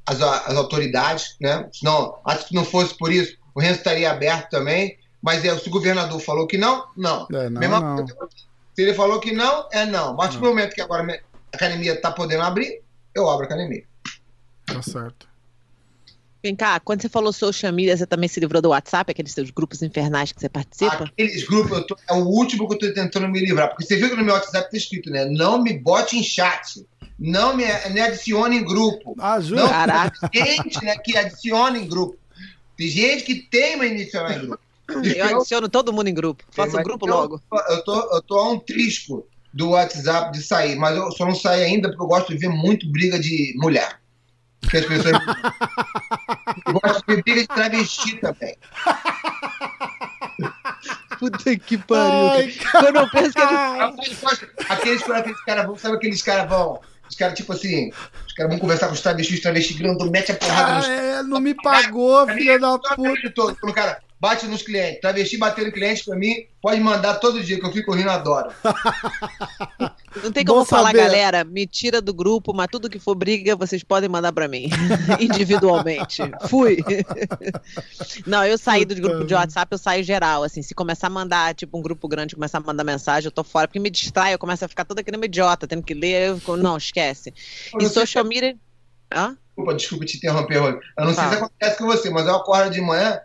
as, 0.07 0.21
as 0.21 0.57
autoridades, 0.57 1.37
né? 1.41 1.69
Não, 1.83 2.19
acho 2.25 2.49
que 2.49 2.55
não 2.55 2.65
fosse 2.65 2.97
por 2.97 3.13
isso, 3.13 3.37
o 3.55 3.61
Renzo 3.61 3.79
estaria 3.79 4.11
aberto 4.11 4.51
também. 4.51 4.97
Mas 5.23 5.45
é, 5.45 5.59
se 5.59 5.69
o 5.69 5.73
governador 5.73 6.21
falou 6.21 6.47
que 6.47 6.57
não, 6.57 6.87
não. 6.97 7.27
É, 7.33 7.51
não, 7.51 7.61
Mesma 7.61 7.81
não. 7.81 8.07
Se 8.77 8.83
ele 8.83 8.93
falou 8.93 9.19
que 9.19 9.33
não, 9.33 9.67
é 9.73 9.87
não. 9.87 10.15
Mas 10.15 10.35
no 10.35 10.43
momento 10.43 10.75
que 10.75 10.83
agora 10.83 11.03
a 11.03 11.57
academia 11.57 11.95
está 11.95 12.13
podendo 12.13 12.43
abrir, 12.43 12.83
eu 13.15 13.27
abro 13.27 13.45
a 13.45 13.47
academia. 13.47 13.85
Tá 14.67 14.83
certo. 14.83 15.27
Vem 16.45 16.55
cá, 16.55 16.79
quando 16.79 17.01
você 17.01 17.09
falou 17.09 17.33
social 17.33 17.73
media, 17.73 17.97
você 17.97 18.07
também 18.07 18.29
se 18.29 18.39
livrou 18.39 18.61
do 18.61 18.69
WhatsApp, 18.69 19.11
aqueles 19.11 19.33
seus 19.33 19.51
grupos 19.51 19.81
infernais 19.81 20.31
que 20.31 20.39
você 20.43 20.51
participa? 20.51 21.05
Aqueles 21.05 21.45
grupos, 21.45 21.87
tô, 21.87 21.97
é 22.07 22.13
o 22.13 22.27
último 22.27 22.69
que 22.69 22.75
eu 22.75 22.89
estou 22.89 23.03
tentando 23.03 23.27
me 23.29 23.41
livrar. 23.41 23.71
Porque 23.71 23.85
você 23.87 23.97
viu 23.97 24.11
que 24.11 24.17
no 24.17 24.23
meu 24.23 24.35
WhatsApp 24.35 24.67
está 24.67 24.77
escrito, 24.77 25.09
né? 25.09 25.25
Não 25.25 25.63
me 25.63 25.73
bote 25.73 26.19
em 26.19 26.23
chat. 26.23 26.87
Não 27.19 27.57
me, 27.57 27.65
me 27.95 28.01
adicione 28.03 28.59
em 28.59 28.65
grupo. 28.65 29.17
Ah, 29.19 29.41
juro? 29.41 29.63
Não, 29.63 29.71
Caraca. 29.71 30.29
Tem 30.29 30.57
gente 30.57 30.85
né, 30.85 30.99
que 30.99 31.17
adiciona 31.17 31.79
em 31.79 31.89
grupo. 31.89 32.19
Tem 32.77 32.89
gente 32.89 33.25
que 33.25 33.37
tem 33.37 33.77
uma 33.77 33.85
adicionar 33.85 34.37
em 34.37 34.41
grupo. 34.41 34.66
Eu 34.89 35.39
adiciono 35.39 35.69
todo 35.69 35.93
mundo 35.93 36.09
em 36.09 36.15
grupo. 36.15 36.45
Faça 36.51 36.79
um 36.79 36.83
grupo 36.83 37.09
eu, 37.09 37.15
logo. 37.15 37.41
Eu 37.69 37.85
tô, 37.85 38.15
eu 38.15 38.23
tô 38.23 38.39
a 38.39 38.53
um 38.53 38.59
trisco 38.59 39.27
do 39.53 39.71
WhatsApp 39.71 40.33
de 40.33 40.43
sair, 40.43 40.77
mas 40.77 40.97
eu 40.97 41.11
só 41.13 41.25
não 41.25 41.35
saio 41.35 41.65
ainda 41.65 41.89
porque 41.89 42.03
eu 42.03 42.09
gosto 42.09 42.29
de 42.29 42.39
ver 42.39 42.49
muito 42.49 42.91
briga 42.91 43.19
de 43.19 43.55
mulher. 43.57 44.01
Porque 44.61 44.79
as 44.79 44.87
pessoas. 44.87 45.15
eu 46.67 46.73
gosto 46.75 47.05
de 47.07 47.15
ver 47.15 47.23
briga 47.23 47.41
de 47.41 47.49
travesti 47.49 48.17
também. 48.17 48.57
Puta 51.19 51.57
que 51.57 51.79
pariu. 51.79 52.31
Ai, 52.31 52.55
Quando 52.73 52.97
eu 52.97 53.11
penso 53.11 53.33
que 53.33 53.41
eles. 53.41 54.25
Aqueles, 54.69 55.11
aqueles 55.11 55.45
caras 55.45 55.67
vão, 55.67 55.79
sabe 55.79 55.97
aqueles 55.97 56.23
caras 56.23 56.49
vão. 56.49 56.81
Os 57.09 57.15
caras, 57.15 57.35
tipo 57.35 57.53
assim, 57.53 57.91
os 58.27 58.33
caras 58.35 58.51
vão 58.51 58.59
conversar 58.59 58.89
com 58.89 58.95
os 58.95 59.01
travestis, 59.01 59.37
os 59.37 59.43
travestis 59.43 59.79
grandão, 59.79 60.11
mete 60.11 60.33
a 60.33 60.35
porrada 60.35 60.73
ah, 60.73 60.77
nos. 60.77 60.89
É, 60.89 61.23
não 61.23 61.41
me 61.41 61.55
pagou, 61.55 62.27
filha 62.27 62.59
da 62.59 62.79
puta. 62.79 63.31
Todo. 63.35 63.55
Cara, 63.73 64.03
bate 64.27 64.49
nos 64.49 64.63
clientes. 64.63 65.01
Travesti 65.01 65.37
batendo 65.37 65.71
cliente 65.71 66.05
pra 66.05 66.17
mim, 66.17 66.47
pode 66.61 66.81
mandar 66.81 67.15
todo 67.15 67.41
dia, 67.41 67.61
que 67.61 67.65
eu 67.65 67.73
fico 67.73 67.95
rindo, 67.95 68.11
adoro. 68.11 68.51
Não 70.21 70.33
tem 70.33 70.45
como 70.45 70.61
Bom 70.61 70.65
falar, 70.65 70.89
saber. 70.89 71.03
galera, 71.03 71.45
me 71.45 71.65
tira 71.65 72.03
do 72.03 72.13
grupo, 72.13 72.53
mas 72.53 72.67
tudo 72.69 72.91
que 72.91 72.99
for 72.99 73.15
briga, 73.15 73.55
vocês 73.55 73.85
podem 73.85 74.09
mandar 74.09 74.33
para 74.33 74.49
mim, 74.49 74.69
individualmente. 75.21 76.23
Fui. 76.49 76.79
Não, 78.27 78.45
eu 78.45 78.59
saí 78.59 78.85
do 78.85 78.97
grupo 78.97 79.25
de 79.25 79.35
WhatsApp, 79.35 79.73
eu 79.73 79.79
saio 79.79 80.03
geral, 80.03 80.43
assim, 80.43 80.61
se 80.61 80.75
começar 80.75 81.07
a 81.07 81.11
mandar, 81.11 81.55
tipo, 81.55 81.79
um 81.79 81.83
grupo 81.83 82.09
grande 82.09 82.35
começar 82.35 82.59
a 82.59 82.63
mandar 82.63 82.83
mensagem, 82.83 83.29
eu 83.29 83.33
tô 83.33 83.45
fora, 83.45 83.69
porque 83.69 83.79
me 83.79 83.91
distrai, 83.91 84.35
eu 84.35 84.39
começo 84.39 84.65
a 84.65 84.69
ficar 84.69 84.85
toda 84.85 85.03
aquele 85.03 85.25
idiota, 85.25 85.69
tendo 85.69 85.85
que 85.85 85.95
ler, 85.95 86.31
eu 86.31 86.39
fico, 86.39 86.57
não, 86.57 86.77
esquece. 86.77 87.33
E 87.79 87.89
social 87.89 88.25
media... 88.25 88.57
Hã? 89.15 89.37
Desculpa, 89.57 89.75
desculpa 89.75 90.05
te 90.05 90.17
interromper, 90.19 90.59
Rony. 90.59 90.79
Eu 90.99 91.05
não 91.07 91.15
sei 91.15 91.25
se 91.29 91.35
acontece 91.35 91.79
com 91.79 91.87
você, 91.87 92.11
mas 92.11 92.27
eu 92.27 92.37
acordo 92.37 92.71
de 92.71 92.81
manhã, 92.81 93.21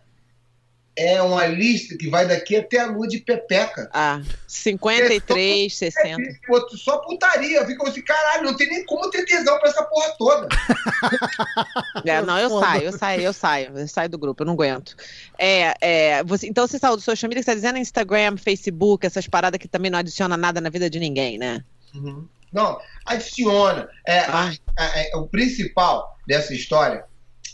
é 0.96 1.22
uma 1.22 1.46
lista 1.46 1.98
que 1.98 2.10
vai 2.10 2.28
daqui 2.28 2.56
até 2.56 2.80
a 2.80 2.86
lua 2.86 3.08
de 3.08 3.20
Pepeca. 3.20 3.90
Ah, 3.94 4.22
53, 4.46 5.72
é, 5.72 5.76
60. 5.76 6.22
É, 6.22 6.36
só 6.78 6.98
putaria. 6.98 7.66
Fica 7.66 7.88
assim, 7.88 8.02
caralho, 8.02 8.44
não 8.44 8.58
tem 8.58 8.70
nem 8.70 8.86
como 8.86 9.10
ter 9.10 9.24
tesão 9.26 9.58
pra 9.60 9.70
essa 9.70 9.84
porra 9.84 10.16
toda. 10.18 10.48
é, 12.06 12.22
não, 12.22 12.38
eu 12.38 12.60
saio, 12.60 12.84
eu 12.84 12.92
saio, 12.92 13.22
eu 13.22 13.34
saio. 13.34 13.78
Eu 13.78 13.88
saio 13.88 14.10
do 14.10 14.18
grupo, 14.18 14.44
eu 14.44 14.46
não 14.46 14.54
aguento. 14.54 14.96
É, 15.38 15.74
é, 15.80 16.24
você, 16.24 16.48
então 16.48 16.68
você 16.68 16.78
saiu 16.78 16.98
do 16.98 17.02
social 17.02 17.30
media, 17.30 17.42
que 17.42 17.46
você 17.46 17.52
tá 17.52 17.56
dizendo 17.56 17.78
Instagram, 17.78 18.36
Facebook, 18.38 19.06
essas 19.06 19.28
paradas 19.28 19.60
que 19.60 19.68
também 19.68 19.90
não 19.90 20.00
adiciona 20.00 20.36
nada 20.36 20.60
na 20.60 20.70
vida 20.70 20.90
de 20.90 21.00
ninguém, 21.00 21.38
né? 21.38 21.64
Uhum. 21.96 22.28
Não, 22.52 22.80
adiciona. 23.06 23.90
É, 24.06 24.20
ah. 24.20 24.52
é, 24.78 25.16
o 25.16 25.26
principal 25.26 26.18
dessa 26.28 26.54
história, 26.54 27.06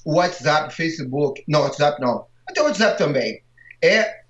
o 0.04 0.16
WhatsApp, 0.16 0.74
Facebook. 0.74 1.44
Não, 1.48 1.62
WhatsApp 1.62 2.02
não 2.02 2.26
até 2.48 2.62
o 2.62 2.66
WhatsApp 2.66 2.98
também, 2.98 3.42
é 3.82 4.22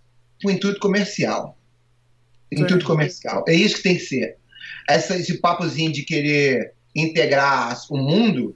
o 0.43 0.51
intuito 0.51 0.79
comercial. 0.79 1.57
Intuito 2.51 2.85
comercial. 2.85 3.43
É 3.47 3.53
isso 3.53 3.77
que 3.77 3.83
tem 3.83 3.95
que 3.95 4.05
ser. 4.05 4.37
Essa, 4.89 5.15
esse 5.15 5.37
papozinho 5.39 5.91
de 5.91 6.03
querer 6.03 6.73
integrar 6.95 7.77
o 7.89 7.97
mundo 7.97 8.55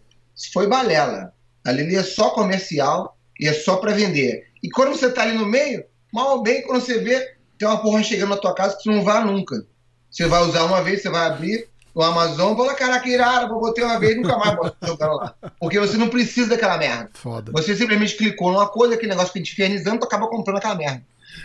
foi 0.54 0.68
balela. 0.68 1.34
Ali 1.66 1.96
é 1.96 2.04
só 2.04 2.32
comercial 2.32 3.18
e 3.40 3.48
é 3.48 3.54
só 3.54 3.78
para 3.78 3.94
vender. 3.94 4.48
E 4.64 4.70
quando 4.70 4.96
você 4.96 5.08
está 5.08 5.24
ali 5.24 5.38
no 5.38 5.46
meio, 5.46 5.84
mal 6.12 6.38
ou 6.38 6.44
bem, 6.44 6.62
quando 6.64 6.82
você 6.82 7.00
vê, 7.00 7.36
tem 7.58 7.68
uma 7.68 7.82
porra 7.82 8.02
chegando 8.02 8.30
na 8.30 8.38
tua 8.38 8.56
casa 8.56 8.76
que 8.76 8.84
você 8.84 8.90
não 8.90 9.04
vai 9.04 9.24
nunca. 9.24 9.66
Você 10.10 10.26
vai 10.26 10.42
usar 10.42 10.64
uma 10.64 10.82
vez, 10.82 11.02
você 11.02 11.10
vai 11.10 11.28
abrir, 11.28 11.70
no 11.94 12.04
Amazon, 12.04 12.56
fala, 12.56 12.74
caraca, 12.74 13.08
irado, 13.08 13.50
vou 13.50 13.60
botar 13.60 13.84
uma 13.84 14.00
vez 14.00 14.16
e 14.16 14.20
nunca 14.20 14.38
mais 14.38 14.56
botar 14.56 14.88
jogando 14.88 15.16
lá. 15.16 15.36
Porque 15.60 15.80
você 15.80 15.98
não 15.98 16.10
precisa 16.10 16.50
daquela 16.50 16.78
merda. 16.78 17.10
Foda. 17.14 17.52
Você 17.52 17.76
simplesmente 17.76 18.16
clicou 18.16 18.52
numa 18.52 18.68
coisa, 18.68 18.96
aquele 18.96 19.12
negócio 19.12 19.34
que 19.34 19.40
a 19.40 19.42
gente 19.42 19.54
infernizando, 19.54 20.00
tu 20.00 20.06
acaba 20.06 20.28
comprando 20.28 20.58
aquela 20.58 20.76
merda. 20.76 21.04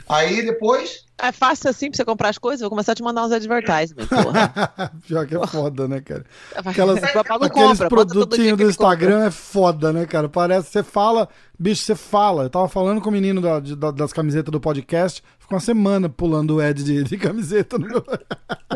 Aí 0.09 0.44
depois. 0.44 1.04
É 1.18 1.32
fácil 1.32 1.70
assim 1.70 1.90
pra 1.90 1.96
você 1.96 2.04
comprar 2.04 2.28
as 2.28 2.38
coisas, 2.38 2.61
vou 2.61 2.68
começar 2.68 2.92
a 2.92 2.94
te 2.94 3.02
mandar 3.02 3.24
uns 3.24 3.32
advertisements, 3.32 4.06
porra. 4.09 4.92
Pior 5.06 5.26
que 5.26 5.35
é 5.35 5.46
foda, 5.46 5.88
né, 5.88 6.00
cara? 6.00 6.24
Aquelas, 6.54 7.02
aqueles 7.02 7.50
compra, 7.50 7.88
produtinhos 7.88 8.59
do 8.59 8.68
Instagram 8.68 9.24
é 9.24 9.30
foda, 9.30 9.92
né, 9.92 10.04
cara? 10.04 10.28
Parece, 10.28 10.70
você 10.70 10.82
fala, 10.82 11.28
bicho, 11.59 11.82
você 11.82 11.94
fala. 11.94 12.44
Eu 12.44 12.50
tava 12.50 12.68
falando 12.68 13.00
com 13.00 13.09
o 13.09 13.12
menino 13.12 13.40
da, 13.40 13.61
da, 13.61 13.90
das 13.90 14.12
camisetas 14.12 14.52
do 14.52 14.61
podcast, 14.61 15.22
ficou 15.46 15.56
uma 15.56 15.61
semana 15.61 16.09
pulando 16.09 16.56
o 16.56 16.62
Ed 16.62 16.82
de, 16.82 17.04
de 17.04 17.16
camiseta 17.16 17.78
no 17.78 17.87
meu. 17.87 18.04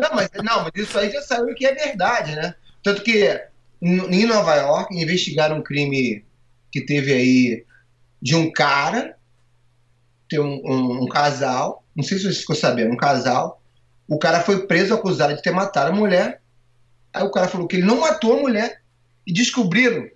Não 0.01 0.15
mas, 0.15 0.29
não, 0.43 0.63
mas 0.63 0.71
isso 0.75 0.97
aí 0.97 1.11
já 1.11 1.21
saiu 1.21 1.53
que 1.53 1.65
é 1.65 1.75
verdade, 1.75 2.33
né? 2.35 2.55
Tanto 2.81 3.03
que 3.03 3.39
em 3.81 4.25
Nova 4.25 4.55
York 4.55 4.95
investigaram 4.95 5.57
um 5.57 5.63
crime 5.63 6.25
que 6.71 6.81
teve 6.81 7.11
aí 7.11 7.65
de 8.21 8.35
um 8.35 8.51
cara 8.51 9.17
ter 10.29 10.39
um, 10.39 10.61
um, 10.63 11.03
um, 11.03 11.07
casal, 11.07 11.83
não 11.93 12.03
sei 12.03 12.17
se 12.17 12.23
você 12.23 12.39
ficou 12.39 12.55
sabendo, 12.55 12.93
um 12.93 12.97
casal, 12.97 13.61
o 14.07 14.17
cara 14.17 14.39
foi 14.39 14.65
preso 14.65 14.93
acusado 14.93 15.35
de 15.35 15.41
ter 15.41 15.51
matado 15.51 15.91
a 15.91 15.95
mulher. 15.95 16.41
Aí 17.13 17.23
o 17.23 17.31
cara 17.31 17.49
falou 17.49 17.67
que 17.67 17.75
ele 17.75 17.85
não 17.85 17.99
matou 17.99 18.37
a 18.37 18.41
mulher 18.41 18.81
e 19.27 19.33
descobriram 19.33 20.07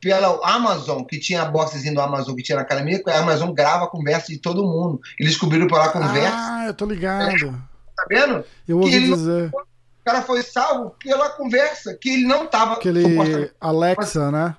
pela 0.00 0.40
Amazon, 0.42 1.04
que 1.04 1.18
tinha 1.18 1.42
a 1.42 1.44
boxezinha 1.44 1.94
do 1.94 2.00
Amazon 2.00 2.34
que 2.34 2.42
tinha 2.42 2.56
na 2.56 2.62
academia, 2.62 3.02
a 3.06 3.18
Amazon 3.18 3.52
grava 3.52 3.84
a 3.84 3.88
conversa 3.88 4.28
de 4.28 4.38
todo 4.38 4.66
mundo. 4.66 5.00
Eles 5.18 5.32
descobriram 5.32 5.66
pela 5.66 5.90
conversa. 5.90 6.36
Ah, 6.36 6.64
eu 6.66 6.74
tô 6.74 6.86
ligado. 6.86 7.52
Tá 7.96 8.06
vendo? 8.08 8.44
Eu 8.66 8.78
ouvi 8.78 8.98
dizer. 8.98 9.50
Não, 9.52 9.60
o 9.60 10.04
cara 10.04 10.22
foi 10.22 10.42
salvo 10.42 10.94
pela 11.02 11.28
conversa, 11.30 11.96
que 12.00 12.08
ele 12.08 12.26
não 12.26 12.46
tava. 12.46 12.74
Aquele 12.74 13.52
Alexa, 13.60 14.30
né? 14.30 14.54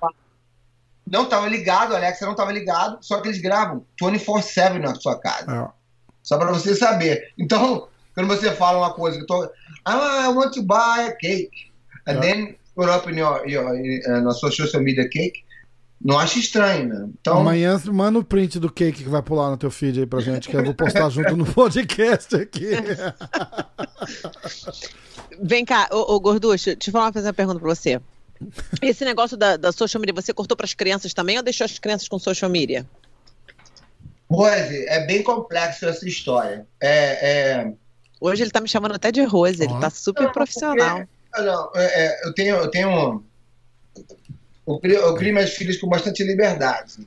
não 1.12 1.24
estava 1.24 1.46
ligado, 1.48 1.94
Alexa 1.94 2.24
não 2.24 2.32
estava 2.32 2.52
ligado, 2.52 2.98
só 3.02 3.20
que 3.20 3.28
eles 3.28 3.40
gravam 3.40 3.84
24-7 4.00 4.78
na 4.78 4.94
sua 4.94 5.18
casa. 5.18 5.52
É. 5.52 5.68
Só 6.22 6.38
para 6.38 6.52
você 6.52 6.74
saber. 6.74 7.32
Então, 7.36 7.88
quando 8.14 8.28
você 8.28 8.52
fala 8.52 8.78
uma 8.78 8.94
coisa 8.94 9.18
que 9.18 9.24
eu 9.24 9.26
tô. 9.26 9.50
Ah, 9.84 10.24
I 10.24 10.28
want 10.28 10.54
to 10.54 10.62
buy 10.62 11.06
a 11.06 11.12
cake. 11.16 11.72
And 12.06 12.18
é. 12.18 12.20
then 12.20 12.56
put 12.74 12.88
up 12.88 13.10
in 13.10 13.18
your, 13.18 13.46
your, 13.48 13.64
uh, 13.64 14.22
na 14.22 14.32
sua 14.32 14.50
social 14.50 14.82
media 14.82 15.08
cake. 15.08 15.44
Não 16.04 16.18
acha 16.18 16.38
estranho, 16.38 16.88
né? 16.88 17.08
Então... 17.20 17.38
Amanhã 17.38 17.80
manda 17.86 18.18
o 18.18 18.24
print 18.24 18.58
do 18.58 18.70
cake 18.70 19.04
que 19.04 19.08
vai 19.08 19.22
pular 19.22 19.50
no 19.50 19.56
teu 19.56 19.70
feed 19.70 20.00
aí 20.00 20.06
pra 20.06 20.20
gente, 20.20 20.48
que 20.48 20.56
eu 20.56 20.64
vou 20.64 20.74
postar 20.74 21.08
junto 21.10 21.36
no 21.36 21.46
podcast 21.46 22.34
aqui. 22.34 22.70
Vem 25.40 25.64
cá, 25.64 25.88
ô, 25.92 26.14
ô 26.14 26.20
Gorducho, 26.20 26.76
deixa 26.76 26.90
eu 26.90 27.12
fazer 27.12 27.28
uma 27.28 27.32
pergunta 27.32 27.60
pra 27.60 27.68
você. 27.68 28.00
Esse 28.80 29.04
negócio 29.04 29.36
da, 29.36 29.56
da 29.56 29.70
social 29.70 30.00
media, 30.00 30.14
você 30.14 30.32
cortou 30.32 30.56
para 30.56 30.66
as 30.66 30.74
crianças 30.74 31.14
também 31.14 31.36
ou 31.36 31.42
deixou 31.42 31.64
as 31.64 31.78
crianças 31.78 32.08
com 32.08 32.18
social 32.18 32.50
media? 32.50 32.84
Rose, 34.28 34.84
é 34.88 35.06
bem 35.06 35.22
complexo 35.22 35.86
essa 35.86 36.08
história. 36.08 36.66
É, 36.80 37.60
é... 37.60 37.72
Hoje 38.20 38.42
ele 38.42 38.50
tá 38.50 38.60
me 38.60 38.68
chamando 38.68 38.94
até 38.94 39.12
de 39.12 39.22
Rose, 39.22 39.62
ele 39.62 39.78
tá 39.78 39.90
super 39.90 40.24
não, 40.24 40.32
profissional. 40.32 40.98
Porque, 40.98 41.10
não, 41.38 41.70
é, 41.74 41.84
é, 41.84 42.26
eu 42.26 42.34
tenho. 42.34 42.56
Eu 42.56 42.70
tenho 42.70 43.24
eu, 44.66 44.78
crio, 44.78 44.96
eu 44.96 45.14
crio 45.14 45.32
minhas 45.32 45.54
filhas 45.54 45.76
com 45.76 45.88
bastante 45.88 46.22
liberdade. 46.22 47.06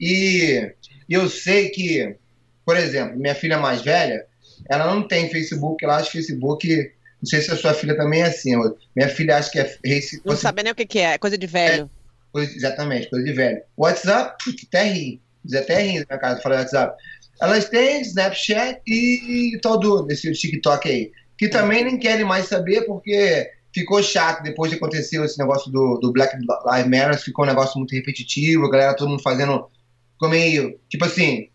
E 0.00 0.72
eu 1.08 1.28
sei 1.28 1.70
que, 1.70 2.16
por 2.64 2.76
exemplo, 2.76 3.18
minha 3.18 3.34
filha 3.34 3.58
mais 3.58 3.82
velha, 3.82 4.26
ela 4.68 4.92
não 4.92 5.06
tem 5.06 5.30
Facebook, 5.30 5.84
ela 5.84 5.96
acha 5.96 6.10
Facebook. 6.10 6.92
Não 7.20 7.26
sei 7.26 7.40
se 7.40 7.52
a 7.52 7.56
sua 7.56 7.72
filha 7.72 7.96
também 7.96 8.22
é 8.22 8.26
assim. 8.26 8.52
Minha 8.96 9.08
filha 9.08 9.36
acha 9.36 9.50
que 9.50 9.60
é. 9.60 9.78
Não 10.24 10.34
você, 10.34 10.42
sabe 10.42 10.62
nem 10.62 10.72
o 10.72 10.74
que, 10.74 10.86
que 10.86 10.98
é, 10.98 11.14
é 11.14 11.18
coisa 11.18 11.38
de 11.38 11.46
velho. 11.46 11.88
É, 12.36 12.40
exatamente, 12.40 13.08
coisa 13.08 13.24
de 13.24 13.32
velho. 13.32 13.62
WhatsApp, 13.76 14.36
até 14.66 14.84
ri. 14.84 15.20
Diz 15.44 15.60
até 15.60 15.80
ri 15.82 16.00
na 16.00 16.06
minha 16.08 16.18
casa, 16.18 16.40
falar 16.40 16.56
WhatsApp. 16.56 16.96
Elas 17.40 17.68
têm 17.68 18.02
Snapchat 18.02 18.80
e 18.86 19.58
todo 19.62 20.06
esse 20.10 20.30
TikTok 20.32 20.88
aí. 20.88 21.12
Que 21.42 21.48
também 21.48 21.82
nem 21.82 21.98
querem 21.98 22.24
mais 22.24 22.46
saber 22.46 22.82
porque 22.82 23.50
ficou 23.74 24.00
chato 24.00 24.44
depois 24.44 24.70
de 24.70 24.76
acontecer 24.76 25.20
esse 25.24 25.36
negócio 25.36 25.72
do, 25.72 25.98
do 25.98 26.12
Black 26.12 26.36
Lives 26.36 26.86
Matter, 26.86 27.18
ficou 27.20 27.44
um 27.44 27.48
negócio 27.48 27.76
muito 27.78 27.92
repetitivo, 27.96 28.64
a 28.64 28.70
galera 28.70 28.94
todo 28.94 29.08
mundo 29.08 29.24
fazendo, 29.24 29.68
ficou 30.12 30.28
meio, 30.28 30.78
tipo 30.88 31.04
assim, 31.04 31.48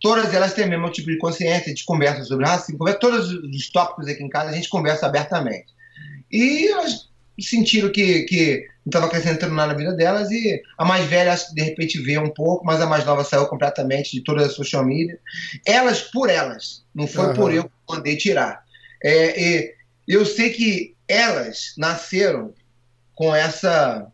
todas 0.00 0.32
elas 0.32 0.54
têm 0.54 0.66
o 0.66 0.68
mesmo 0.68 0.88
tipo 0.88 1.10
de 1.10 1.18
consciência, 1.18 1.64
a 1.64 1.68
gente 1.70 1.84
conversa 1.84 2.22
sobre 2.22 2.46
racismo, 2.46 2.78
conversa, 2.78 3.00
todos 3.00 3.28
os 3.32 3.70
tópicos 3.70 4.06
aqui 4.06 4.22
em 4.22 4.28
casa 4.28 4.50
a 4.50 4.54
gente 4.54 4.68
conversa 4.68 5.06
abertamente. 5.06 5.66
E 6.30 6.68
elas 6.68 7.08
sentiram 7.40 7.90
que, 7.90 8.22
que 8.22 8.68
não 8.86 8.90
estava 8.90 9.06
acrescentando 9.06 9.52
nada 9.52 9.72
na 9.72 9.78
vida 9.78 9.94
delas 9.94 10.30
e 10.30 10.62
a 10.78 10.84
mais 10.84 11.06
velha 11.06 11.32
acho 11.32 11.48
que 11.48 11.56
de 11.56 11.62
repente 11.62 12.00
vê 12.00 12.18
um 12.18 12.30
pouco, 12.30 12.64
mas 12.64 12.80
a 12.80 12.86
mais 12.86 13.04
nova 13.04 13.24
saiu 13.24 13.46
completamente 13.46 14.12
de 14.12 14.22
toda 14.22 14.46
a 14.46 14.48
social 14.48 14.84
media. 14.84 15.18
Elas 15.66 16.02
por 16.02 16.30
elas, 16.30 16.84
não 16.94 17.08
foi 17.08 17.26
uhum. 17.26 17.34
por 17.34 17.52
eu 17.52 17.64
que 17.64 17.70
mandei 17.88 18.16
tirar. 18.16 18.61
É, 19.04 19.74
eu 20.06 20.24
sei 20.24 20.50
que 20.50 20.96
elas 21.08 21.74
nasceram 21.76 22.54
com 23.14 23.34
essa 23.34 24.06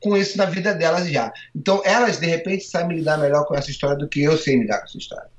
com 0.00 0.16
isso 0.16 0.36
na 0.38 0.44
vida 0.44 0.74
delas 0.74 1.08
já. 1.08 1.32
Então 1.54 1.82
elas 1.84 2.18
de 2.18 2.26
repente 2.26 2.64
sabem 2.64 2.98
lidar 2.98 3.18
melhor 3.18 3.44
com 3.46 3.54
essa 3.54 3.70
história 3.70 3.96
do 3.96 4.08
que 4.08 4.22
eu 4.22 4.36
sei 4.36 4.56
lidar 4.56 4.78
com 4.78 4.84
essa 4.84 4.98
história. 4.98 5.30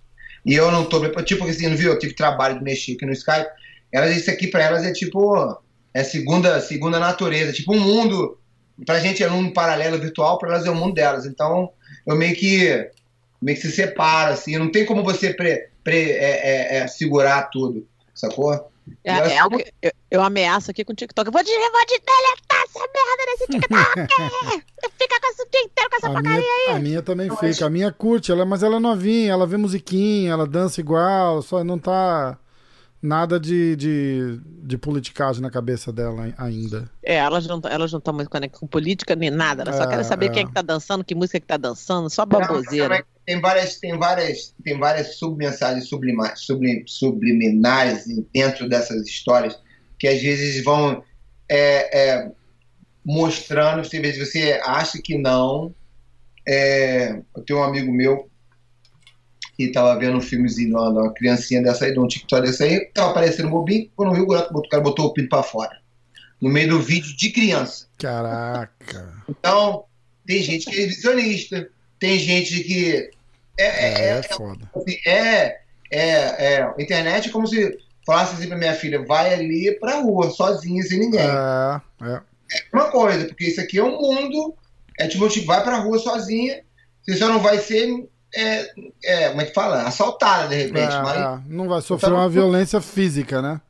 E 0.45 0.53
eu 0.53 0.71
não 0.71 0.85
tô 0.85 1.01
tipo 1.23 1.45
assim, 1.45 1.67
não 1.67 1.77
viu? 1.77 1.91
Eu 1.91 1.99
tive 1.99 2.13
trabalho 2.13 2.57
de 2.57 2.63
mexer 2.63 2.93
aqui 2.93 3.05
no 3.05 3.11
Skype. 3.11 3.49
Elas 3.91 4.15
isso 4.15 4.29
aqui 4.29 4.47
para 4.47 4.63
elas 4.63 4.83
é 4.83 4.91
tipo 4.91 5.61
é 5.93 6.03
segunda 6.03 6.59
segunda 6.61 6.99
natureza, 6.99 7.53
tipo 7.53 7.73
um 7.73 7.79
mundo 7.79 8.37
pra 8.85 8.99
gente 8.99 9.23
é 9.23 9.31
um 9.31 9.51
paralelo 9.51 9.99
virtual, 9.99 10.37
para 10.37 10.49
elas 10.49 10.65
é 10.65 10.69
o 10.69 10.75
mundo 10.75 10.93
delas. 10.93 11.25
Então 11.25 11.71
eu 12.05 12.15
meio 12.15 12.35
que 12.35 12.89
meio 13.41 13.57
que 13.57 13.67
se 13.67 13.71
separa 13.71 14.33
assim, 14.33 14.57
não 14.57 14.71
tem 14.71 14.85
como 14.85 15.03
você 15.03 15.33
pre, 15.33 15.69
pre 15.83 16.11
é, 16.11 16.75
é, 16.75 16.77
é, 16.77 16.87
segurar 16.87 17.43
tudo, 17.43 17.87
sacou? 18.19 18.71
É, 19.03 19.11
é 19.11 19.37
algo 19.37 19.57
que 19.57 19.73
eu, 19.81 19.91
eu, 20.11 20.21
ameaço 20.21 20.71
aqui 20.71 20.85
com 20.85 20.93
o 20.93 20.95
TikTok. 20.95 21.27
Eu 21.27 21.31
vou, 21.31 21.43
de, 21.43 21.51
vou 21.51 21.85
de 21.85 21.99
deletar 21.99 22.63
essa 22.63 22.79
merda 22.79 23.25
desse 23.25 23.47
TikTok. 23.51 24.91
fica 24.97 25.19
com 25.19 25.27
esse 25.27 25.49
dia 25.49 25.61
inteiro 25.61 25.89
com 25.89 25.95
essa 25.97 26.07
a 26.07 26.11
porcaria 26.11 26.39
minha, 26.39 26.69
aí. 26.69 26.75
A 26.75 26.79
minha 26.79 27.01
também 27.01 27.29
fica. 27.35 27.65
A 27.65 27.69
minha 27.69 27.91
curte, 27.91 28.31
ela, 28.31 28.45
mas 28.45 28.63
ela 28.63 28.77
é 28.77 28.79
novinha, 28.79 29.33
ela 29.33 29.45
vê 29.45 29.57
musiquinha, 29.57 30.31
ela 30.31 30.47
dança 30.47 30.79
igual, 30.79 31.41
só 31.41 31.63
não 31.63 31.77
tá 31.77 32.37
nada 33.01 33.39
de, 33.39 33.75
de, 33.75 34.39
de 34.63 34.77
politicagem 34.77 35.41
na 35.41 35.49
cabeça 35.49 35.91
dela 35.91 36.33
ainda. 36.37 36.89
É, 37.03 37.15
elas 37.15 37.45
não 37.45 37.61
elas 37.69 37.91
não 37.91 37.99
estão 37.99 38.13
muito 38.13 38.29
conectadas 38.29 38.59
com 38.59 38.67
política 38.67 39.15
nem 39.15 39.29
nada, 39.29 39.63
elas 39.63 39.75
é, 39.75 39.77
só 39.77 39.87
querem 39.87 40.03
saber 40.03 40.27
é. 40.27 40.29
quem 40.29 40.43
é 40.43 40.45
que 40.45 40.53
tá 40.53 40.61
dançando, 40.61 41.03
que 41.03 41.15
música 41.15 41.39
que 41.39 41.45
tá 41.45 41.57
dançando, 41.57 42.09
só 42.09 42.25
baboseira. 42.25 43.05
Tem 43.25 43.39
várias, 43.41 43.77
tem 43.77 43.97
várias, 43.97 44.53
tem 44.63 44.79
várias 44.79 45.15
submensagens 45.17 45.87
sublim, 45.87 46.15
subliminares 46.85 48.05
dentro 48.33 48.69
dessas 48.69 49.05
histórias 49.05 49.59
que 49.99 50.07
às 50.07 50.21
vezes 50.21 50.63
vão 50.63 51.03
é, 51.49 51.99
é, 51.99 52.31
mostrando, 53.03 53.81
às 53.81 53.89
vezes 53.89 54.17
você 54.17 54.59
acha 54.63 54.99
que 55.03 55.17
não. 55.17 55.73
É, 56.47 57.19
eu 57.35 57.43
tenho 57.45 57.59
um 57.59 57.63
amigo 57.63 57.91
meu 57.91 58.29
que 59.57 59.71
tava 59.71 59.97
vendo 59.97 60.17
um 60.17 60.21
filmezinho 60.21 60.69
de 60.69 60.75
uma, 60.75 61.13
criancinha 61.13 61.63
dessa 61.63 61.85
aí, 61.85 61.91
de 61.91 61.99
um 61.99 62.07
TikTok 62.07 62.45
dessa 62.45 62.63
aí, 62.63 62.85
tava 62.93 63.09
aparecendo 63.09 63.49
bobinho, 63.49 63.89
quando 63.95 64.13
viu, 64.13 64.25
o 64.25 64.69
cara 64.69 64.83
botou 64.83 65.07
o 65.07 65.13
pinto 65.13 65.29
pra 65.29 65.41
fora. 65.41 65.81
No 66.39 66.49
meio 66.49 66.69
do 66.69 66.79
vídeo 66.79 67.17
de 67.17 67.31
criança. 67.31 67.87
Caraca. 67.97 69.23
Então, 69.27 69.85
tem 70.25 70.43
gente 70.43 70.69
que 70.69 70.79
é 70.79 70.85
visionista, 70.85 71.67
tem 71.99 72.19
gente 72.19 72.63
que. 72.63 73.09
É, 73.57 73.65
é, 73.65 73.93
é, 73.93 74.19
é 74.19 74.23
foda. 74.23 74.69
Assim, 74.75 74.97
é, 75.07 75.59
é, 75.91 76.59
é, 76.59 76.73
internet 76.77 77.29
é 77.29 77.31
como 77.31 77.47
se 77.47 77.75
falasse 78.05 78.35
assim 78.35 78.47
pra 78.47 78.57
minha 78.57 78.75
filha, 78.75 79.03
vai 79.03 79.33
ali 79.33 79.75
pra 79.79 80.01
rua, 80.01 80.29
sozinha, 80.29 80.83
sem 80.83 80.99
ninguém. 80.99 81.21
É, 81.21 81.81
é. 82.03 82.21
É 82.53 82.63
uma 82.71 82.89
coisa, 82.91 83.25
porque 83.25 83.45
isso 83.45 83.59
aqui 83.59 83.79
é 83.79 83.83
um 83.83 83.99
mundo, 83.99 84.55
é 84.99 85.07
tipo, 85.07 85.27
tipo 85.27 85.47
vai 85.47 85.63
pra 85.63 85.79
rua 85.79 85.99
sozinha, 85.99 86.61
você 87.01 87.17
só 87.17 87.27
não 87.27 87.39
vai 87.39 87.57
ser 87.57 88.07
é, 88.35 88.71
é, 89.03 89.29
como 89.29 89.41
é 89.41 89.45
que 89.45 89.53
fala? 89.53 89.83
Assaltada, 89.83 90.49
de 90.49 90.55
repente. 90.55 90.93
É, 90.93 91.01
mas, 91.01 91.17
é. 91.17 91.41
não 91.47 91.67
vai 91.67 91.81
sofrer 91.81 92.09
tá 92.09 92.15
uma 92.15 92.29
violência 92.29 92.81
física, 92.81 93.41
né? 93.41 93.61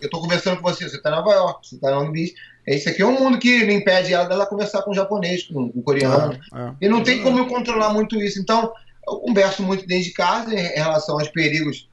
Eu 0.00 0.08
tô 0.08 0.20
conversando 0.20 0.56
com 0.56 0.62
você, 0.62 0.88
você 0.88 1.00
tá 1.00 1.10
em 1.10 1.12
Nova 1.12 1.30
York, 1.32 1.68
você 1.68 1.78
tá 1.78 1.90
no 1.90 2.10
Beach. 2.10 2.34
Esse 2.66 2.88
aqui 2.88 3.02
é 3.02 3.06
um 3.06 3.18
mundo 3.18 3.38
que 3.38 3.64
não 3.64 3.72
impede 3.72 4.12
ela 4.12 4.24
dela 4.24 4.46
conversar 4.46 4.82
com 4.82 4.90
o 4.90 4.94
japonês, 4.94 5.42
com 5.44 5.70
o 5.74 5.82
coreano. 5.82 6.38
É, 6.54 6.60
é. 6.60 6.72
E 6.82 6.88
não 6.88 7.02
tem 7.02 7.22
como 7.22 7.38
eu 7.38 7.46
controlar 7.46 7.92
muito 7.92 8.16
isso. 8.16 8.40
Então, 8.40 8.72
eu 9.06 9.18
converso 9.20 9.62
muito 9.62 9.86
dentro 9.86 10.04
de 10.04 10.12
casa 10.12 10.54
em 10.54 10.74
relação 10.74 11.18
aos 11.18 11.28
perigos 11.28 11.88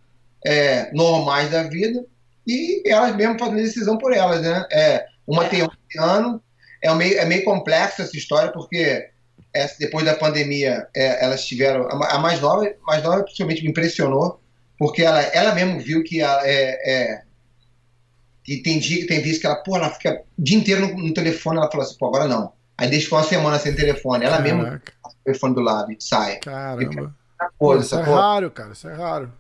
é, 0.46 0.92
normais 0.94 1.50
da 1.50 1.64
vida 1.64 2.06
e 2.48 2.84
elas 2.86 3.16
mesmo 3.16 3.40
fazendo 3.40 3.58
decisão 3.58 3.98
por 3.98 4.14
elas, 4.14 4.42
né? 4.42 4.66
É, 4.72 5.06
uma 5.26 5.46
tem 5.46 5.64
um 5.64 5.70
ano, 6.00 6.42
é 6.82 6.94
meio, 6.94 7.18
é 7.18 7.26
meio 7.26 7.44
complexo 7.44 8.02
essa 8.02 8.16
história, 8.16 8.52
porque 8.52 9.10
essa, 9.56 9.76
depois 9.80 10.06
da 10.06 10.16
pandemia, 10.16 10.88
é, 10.96 11.24
elas 11.24 11.46
tiveram. 11.46 11.88
A, 11.88 12.16
a, 12.16 12.20
mais 12.20 12.42
nova, 12.42 12.70
mais 12.86 13.04
nova 13.04 13.24
principalmente 13.24 13.64
me 13.64 13.70
impressionou, 13.70 14.40
porque 14.78 15.02
ela, 15.02 15.22
ela 15.22 15.56
mesmo 15.56 15.80
viu 15.80 16.04
que 16.04 16.22
ela, 16.22 16.46
é, 16.46 16.92
é, 16.92 17.22
e 18.48 18.58
tem 18.58 18.80
dia 18.80 18.98
que 18.98 19.08
tem 19.08 19.22
vezes 19.22 19.40
que 19.40 19.48
ela, 19.48 19.56
pô, 19.56 19.76
ela 19.76 19.90
fica 19.90 20.22
o 20.38 20.42
dia 20.42 20.58
inteiro 20.58 20.88
no, 20.88 21.08
no 21.08 21.14
telefone, 21.14 21.58
ela 21.58 21.72
fala 21.72 21.84
assim, 21.84 21.98
pô, 21.98 22.08
agora 22.08 22.28
não. 22.28 22.54
Aí 22.78 22.90
deixa 22.90 23.14
uma 23.14 23.24
semana 23.24 23.58
sem 23.58 23.74
telefone. 23.74 24.26
Ela 24.26 24.38
Caraca. 24.38 24.56
mesmo 24.56 24.82
o 25.04 25.24
telefone 25.24 25.56
do 25.56 25.62
lado 25.62 25.92
e 25.92 25.98
sai. 26.00 26.38
Caramba. 26.38 27.16
Coisa, 27.58 27.84
isso 27.84 27.96
é 27.96 28.02
raro, 28.02 28.52
cara, 28.52 28.74
isso 28.74 28.88
é 28.88 28.94
raro. 28.94 29.32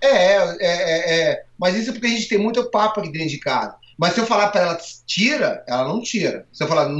É, 0.00 0.08
é, 0.08 0.56
é, 0.60 1.20
é, 1.20 1.44
mas 1.58 1.76
isso 1.76 1.90
é 1.90 1.92
porque 1.92 2.06
a 2.06 2.10
gente 2.10 2.28
tem 2.28 2.38
muito 2.38 2.70
papo 2.70 3.00
aqui 3.00 3.10
dentro 3.10 3.28
de 3.28 3.38
casa. 3.38 3.76
Mas 3.96 4.14
se 4.14 4.20
eu 4.20 4.26
falar 4.26 4.48
para 4.48 4.62
ela 4.62 4.78
tira, 5.06 5.64
ela 5.66 5.86
não 5.86 6.02
tira. 6.02 6.46
Se 6.52 6.64
eu 6.64 6.68
falar, 6.68 6.90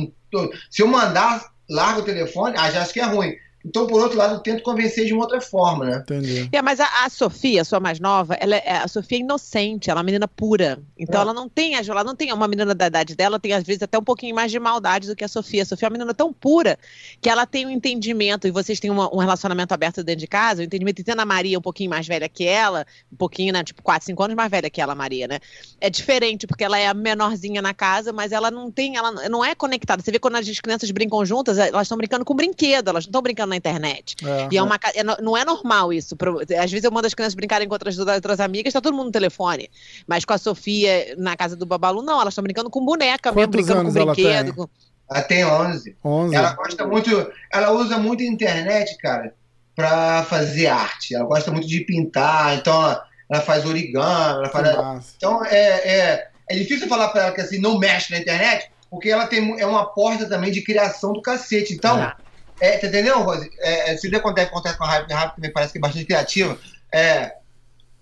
se 0.70 0.82
eu 0.82 0.86
mandar 0.86 1.51
larga 1.68 2.00
o 2.00 2.04
telefone, 2.04 2.54
ah, 2.58 2.70
já 2.70 2.82
acho 2.82 2.92
que 2.92 3.00
é 3.00 3.04
ruim. 3.04 3.36
Então, 3.64 3.86
por 3.86 4.00
outro 4.00 4.18
lado, 4.18 4.34
eu 4.34 4.40
tento 4.40 4.62
convencer 4.62 5.06
de 5.06 5.12
uma 5.12 5.22
outra 5.22 5.40
forma, 5.40 5.84
né? 5.84 5.96
Entendi. 5.98 6.48
É, 6.52 6.60
mas 6.60 6.80
a, 6.80 7.04
a 7.04 7.10
Sofia, 7.10 7.62
a 7.62 7.64
sua 7.64 7.80
mais 7.80 8.00
nova, 8.00 8.34
ela 8.34 8.56
é, 8.56 8.78
a 8.78 8.88
Sofia 8.88 9.18
é 9.18 9.20
inocente, 9.20 9.90
ela 9.90 9.98
é 9.98 10.02
uma 10.02 10.04
menina 10.04 10.26
pura. 10.26 10.78
Então 10.98 11.20
é. 11.20 11.22
ela 11.22 11.32
não 11.32 11.48
tem, 11.48 11.74
ela 11.74 12.04
não 12.04 12.14
tem 12.14 12.32
uma 12.32 12.48
menina 12.48 12.74
da 12.74 12.86
idade 12.86 13.14
dela, 13.14 13.38
tem 13.38 13.52
às 13.52 13.62
vezes 13.62 13.82
até 13.82 13.98
um 13.98 14.02
pouquinho 14.04 14.34
mais 14.34 14.50
de 14.50 14.58
maldade 14.58 15.08
do 15.08 15.14
que 15.14 15.24
a 15.24 15.28
Sofia. 15.28 15.62
A 15.62 15.66
Sofia 15.66 15.86
é 15.86 15.88
uma 15.88 15.92
menina 15.92 16.14
tão 16.14 16.32
pura 16.32 16.78
que 17.20 17.28
ela 17.28 17.46
tem 17.46 17.66
um 17.66 17.70
entendimento, 17.70 18.46
e 18.46 18.50
vocês 18.50 18.80
têm 18.80 18.90
uma, 18.90 19.12
um 19.14 19.18
relacionamento 19.18 19.72
aberto 19.72 20.02
dentro 20.02 20.20
de 20.20 20.26
casa, 20.26 20.60
o 20.60 20.62
um 20.62 20.66
entendimento, 20.66 21.00
e 21.00 21.04
tendo 21.04 21.20
a 21.20 21.24
Maria 21.24 21.58
um 21.58 21.62
pouquinho 21.62 21.90
mais 21.90 22.06
velha 22.06 22.28
que 22.28 22.44
ela, 22.44 22.84
um 23.12 23.16
pouquinho, 23.16 23.52
né, 23.52 23.62
tipo 23.62 23.82
4, 23.82 24.06
5 24.06 24.22
anos 24.22 24.36
mais 24.36 24.50
velha 24.50 24.68
que 24.68 24.80
ela, 24.80 24.94
Maria, 24.94 25.28
né? 25.28 25.38
É 25.80 25.88
diferente, 25.88 26.46
porque 26.46 26.64
ela 26.64 26.78
é 26.78 26.88
a 26.88 26.94
menorzinha 26.94 27.62
na 27.62 27.72
casa, 27.72 28.12
mas 28.12 28.32
ela 28.32 28.50
não 28.50 28.70
tem, 28.70 28.96
ela 28.96 29.12
não 29.28 29.44
é 29.44 29.54
conectada. 29.54 30.02
Você 30.02 30.10
vê 30.10 30.18
quando 30.18 30.36
as 30.36 30.60
crianças 30.60 30.90
brincam 30.90 31.24
juntas, 31.24 31.58
elas 31.58 31.82
estão 31.82 31.96
brincando 31.96 32.24
com 32.24 32.34
brinquedo, 32.34 32.88
elas 32.88 33.04
não 33.04 33.10
estão 33.10 33.22
brincando 33.22 33.51
na 33.52 33.56
internet. 33.56 34.16
É. 34.24 34.48
E 34.50 34.56
é 34.56 34.62
uma, 34.62 34.78
é, 34.94 35.04
não 35.22 35.36
é 35.36 35.44
normal 35.44 35.92
isso. 35.92 36.16
Às 36.58 36.70
vezes 36.70 36.84
eu 36.84 36.90
mando 36.90 37.06
as 37.06 37.14
crianças 37.14 37.34
brincarem 37.34 37.68
com 37.68 37.74
outras, 37.74 37.98
outras 37.98 38.40
amigas, 38.40 38.72
tá 38.72 38.80
todo 38.80 38.94
mundo 38.94 39.06
no 39.06 39.12
telefone. 39.12 39.70
Mas 40.06 40.24
com 40.24 40.32
a 40.32 40.38
Sofia 40.38 41.14
na 41.18 41.36
casa 41.36 41.54
do 41.54 41.66
Babalu, 41.66 42.02
não, 42.02 42.20
elas 42.20 42.32
estão 42.32 42.42
brincando 42.42 42.70
com 42.70 42.84
boneca 42.84 43.32
Quantos 43.32 43.36
mesmo, 43.36 43.50
brincando 43.52 43.84
com 43.84 44.14
brinquedo. 44.14 44.70
Ela 45.10 45.22
tem, 45.22 45.44
ela 45.44 45.54
tem 45.68 45.70
11. 45.70 45.96
11. 46.04 46.34
Ela 46.34 46.54
gosta 46.54 46.86
muito, 46.86 47.32
ela 47.52 47.70
usa 47.72 47.98
muito 47.98 48.22
a 48.22 48.26
internet, 48.26 48.96
cara, 48.98 49.34
para 49.76 50.24
fazer 50.24 50.68
arte. 50.68 51.14
Ela 51.14 51.24
gosta 51.24 51.50
muito 51.50 51.68
de 51.68 51.80
pintar, 51.80 52.56
então 52.56 52.82
ela, 52.82 53.04
ela 53.30 53.40
faz 53.42 53.66
origami, 53.66 54.38
ela 54.38 54.48
faz. 54.48 55.14
Então 55.16 55.44
é, 55.44 55.56
é, 55.56 56.28
é 56.48 56.54
difícil 56.56 56.88
falar 56.88 57.08
para 57.08 57.24
ela 57.24 57.32
que 57.32 57.40
assim, 57.40 57.58
não 57.58 57.78
mexe 57.78 58.12
na 58.12 58.18
internet, 58.18 58.70
porque 58.90 59.10
ela 59.10 59.26
tem, 59.26 59.60
é 59.60 59.66
uma 59.66 59.86
porta 59.86 60.26
também 60.28 60.50
de 60.50 60.62
criação 60.62 61.12
do 61.12 61.20
cacete. 61.20 61.74
Então. 61.74 62.02
É 62.02 62.21
é, 62.62 62.78
tá 62.78 62.86
entendeu, 62.86 63.20
Rose? 63.22 63.50
É, 63.58 63.96
se 63.96 64.06
acontece, 64.14 64.46
acontece 64.46 64.78
com 64.78 64.84
a 64.84 64.88
Rápido, 64.88 65.12
Rápido 65.12 65.34
também 65.34 65.52
parece 65.52 65.72
que 65.72 65.78
é 65.78 65.80
bastante 65.80 66.04
criativa. 66.04 66.56
É, 66.92 67.34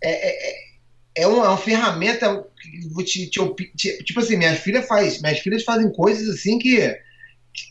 é, 0.02 0.50
é, 0.50 0.54
é 1.14 1.26
uma, 1.26 1.46
é 1.46 1.48
uma 1.48 1.56
ferramenta 1.56 2.44
que 2.60 3.04
te, 3.04 3.30
te, 3.30 3.72
te, 3.74 4.04
tipo 4.04 4.20
assim, 4.20 4.36
minhas 4.36 4.58
filhas 4.58 4.86
faz, 4.86 5.22
minhas 5.22 5.38
filhas 5.38 5.64
fazem 5.64 5.90
coisas 5.90 6.28
assim 6.28 6.58
que, 6.58 6.94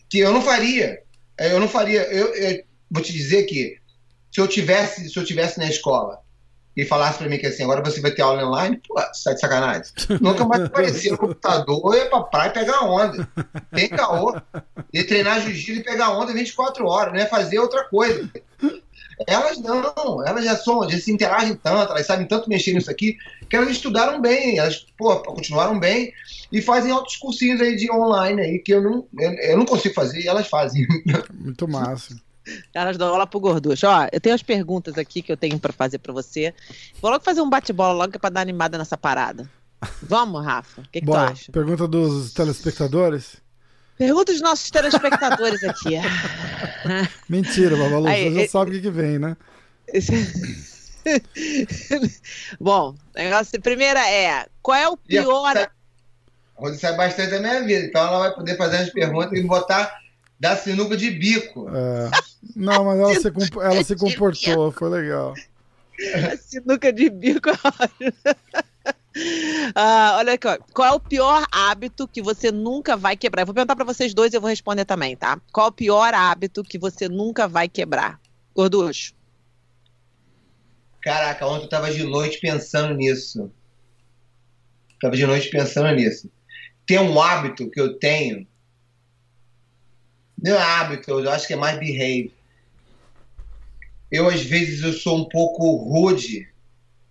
que 0.10 0.18
eu 0.18 0.34
não 0.34 0.42
faria. 0.42 1.00
É, 1.38 1.52
eu 1.52 1.60
não 1.60 1.68
faria. 1.68 2.02
Eu, 2.06 2.34
eu 2.34 2.64
vou 2.90 3.04
te 3.04 3.14
dizer 3.14 3.44
que 3.44 3.78
se 4.32 4.42
eu 4.42 4.48
tivesse, 4.48 5.10
se 5.10 5.18
eu 5.20 5.24
tivesse 5.24 5.60
na 5.60 5.70
escola 5.70 6.20
e 6.76 6.86
falasse 6.86 7.18
para 7.18 7.28
mim 7.28 7.38
que 7.38 7.48
assim, 7.48 7.64
agora 7.64 7.84
você 7.84 8.00
vai 8.00 8.12
ter 8.12 8.22
aula 8.22 8.46
online, 8.46 8.82
pô, 8.88 8.96
você 8.96 9.24
tá 9.24 9.34
de 9.34 9.40
sacanagem. 9.40 9.92
Nunca 10.22 10.46
mais 10.46 10.64
aparecia 10.64 11.12
no 11.12 11.18
computador, 11.18 11.96
ia 11.96 12.10
pra 12.10 12.22
praia 12.22 12.52
pegar 12.52 12.86
onda. 12.86 13.28
Tem 13.74 13.90
caô. 13.90 14.40
E 14.94 15.04
treinar 15.04 15.42
jiu-jitsu 15.42 15.82
e 15.82 15.84
pegar 15.84 16.12
onda 16.12 16.34
24 16.34 16.86
horas, 16.86 17.14
não 17.14 17.20
é 17.20 17.26
fazer 17.26 17.60
outra 17.60 17.84
coisa. 17.86 18.30
Elas 19.28 19.58
não, 19.58 20.26
elas 20.26 20.46
já 20.46 20.56
são, 20.56 20.90
já 20.90 20.98
se 20.98 21.12
interagem 21.12 21.56
tanto, 21.56 21.92
elas 21.92 22.06
sabem 22.06 22.26
tanto 22.26 22.48
mexer 22.48 22.74
nisso 22.74 22.90
aqui, 22.90 23.18
que 23.50 23.56
elas 23.56 23.70
estudaram 23.70 24.22
bem, 24.22 24.58
elas 24.58 24.86
pô, 24.98 25.18
continuaram 25.20 25.78
bem 25.78 26.14
e 26.50 26.62
fazem 26.62 26.94
outros 26.94 27.18
cursinhos 27.18 27.60
aí 27.60 27.76
de 27.76 27.92
online 27.92 28.42
aí, 28.42 28.60
que 28.60 28.74
eu 28.74 28.82
não, 28.82 29.06
eu, 29.18 29.32
eu 29.34 29.58
não 29.58 29.66
consigo 29.66 29.94
fazer 29.94 30.22
e 30.22 30.28
elas 30.28 30.48
fazem. 30.48 30.88
Muito 31.34 31.68
massa. 31.68 32.16
Elas 32.74 32.98
dão 32.98 33.10
aula 33.10 33.28
pro 33.28 33.40
gorducho. 33.40 33.88
Ó, 33.88 34.08
eu 34.12 34.20
tenho 34.20 34.36
as 34.36 34.44
perguntas 34.44 34.98
aqui 34.98 35.22
que 35.22 35.32
eu 35.32 35.38
tenho 35.38 35.60
para 35.60 35.74
fazer 35.74 36.00
para 36.00 36.14
você. 36.14 36.54
Vou 37.02 37.12
logo 37.12 37.24
fazer 37.24 37.42
um 37.42 37.50
bate-bola 37.50 37.94
logo 37.94 38.12
que 38.12 38.18
é 38.18 38.20
pra 38.20 38.30
dar 38.30 38.42
animada 38.42 38.78
nessa 38.78 38.98
parada. 38.98 39.50
Vamos, 40.02 40.44
Rafa? 40.44 40.82
O 40.82 40.84
que, 40.86 41.00
que 41.00 41.06
tu 41.06 41.12
Bora, 41.12 41.32
acha? 41.32 41.52
pergunta 41.52 41.88
dos 41.88 42.34
telespectadores. 42.34 43.38
Pergunta 43.98 44.32
dos 44.32 44.42
nossos 44.42 44.70
telespectadores 44.70 45.64
aqui. 45.64 45.96
Mentira, 47.28 47.76
Babalu, 47.76 48.08
Aí, 48.08 48.32
você 48.32 48.42
já 48.42 48.48
sabe 48.48 48.72
o 48.72 48.74
que, 48.76 48.82
que 48.82 48.90
vem, 48.90 49.20
né? 49.20 49.36
Bom, 52.60 52.96
o 53.16 53.18
negócio, 53.18 53.62
primeira 53.62 54.08
é: 54.10 54.48
qual 54.62 54.78
é 54.78 54.88
o 54.88 54.98
pior. 54.98 55.58
A 55.58 55.70
Rose 56.56 56.80
sabe 56.80 56.98
bastante 56.98 57.32
da 57.32 57.40
minha 57.40 57.64
vida, 57.64 57.86
então 57.86 58.06
ela 58.06 58.20
vai 58.20 58.36
poder 58.36 58.58
fazer 58.58 58.78
as 58.78 58.90
perguntas 58.90 59.38
e 59.38 59.42
botar 59.44 59.92
da 60.40 60.56
sinuca 60.56 60.96
de 60.96 61.12
bico. 61.12 61.68
É. 61.70 62.12
Não, 62.56 62.86
mas 62.86 63.00
ela 63.00 63.16
se, 63.20 63.32
comp- 63.32 63.58
ela 63.62 63.84
se 63.84 63.96
comportou, 63.96 64.72
foi 64.72 64.90
legal. 64.90 65.34
A 66.32 66.38
sinuca 66.38 66.94
de 66.94 67.10
bico. 67.10 67.50
é. 68.26 68.36
Ah, 69.76 70.16
olha 70.18 70.34
aqui, 70.34 70.48
ó. 70.48 70.58
qual 70.74 70.88
é 70.88 70.92
o 70.96 71.00
pior 71.00 71.46
hábito 71.52 72.08
que 72.08 72.22
você 72.22 72.52
nunca 72.52 72.96
vai 72.96 73.18
quebrar? 73.18 73.42
Eu 73.42 73.48
vou 73.48 73.56
perguntar 73.56 73.76
pra 73.76 73.84
vocês 73.84 74.14
dois 74.14 74.32
e 74.34 74.38
eu 74.38 74.42
vou 74.42 74.50
responder 74.50 74.86
também, 74.86 75.16
tá? 75.16 75.42
Qual 75.52 75.68
é 75.68 75.70
o 75.70 75.74
pior 75.74 76.14
hábito 76.14 76.64
que 76.64 76.78
você 76.78 77.10
nunca 77.10 77.48
vai 77.48 77.68
quebrar? 77.68 78.20
Gorducho. 78.56 79.14
Caraca, 81.02 81.46
ontem 81.48 81.66
eu 81.66 81.70
tava 81.70 81.92
de 81.92 82.04
noite 82.04 82.40
pensando 82.40 82.94
nisso. 82.94 83.52
Tava 85.02 85.16
de 85.16 85.26
noite 85.26 85.50
pensando 85.50 85.94
nisso. 85.96 86.30
Tem 86.86 87.00
um 87.00 87.22
hábito 87.22 87.70
que 87.70 87.80
eu 87.80 87.98
tenho. 87.98 88.48
Não 90.42 90.56
é 90.56 90.62
hábito, 90.62 91.12
eu 91.12 91.30
acho 91.30 91.48
que 91.48 91.54
é 91.54 91.58
mais 91.58 91.78
behave. 91.80 92.34
Eu, 94.12 94.28
às 94.28 94.42
vezes, 94.42 94.82
eu 94.82 94.94
sou 94.94 95.18
um 95.18 95.26
pouco 95.30 95.76
rude 95.76 96.48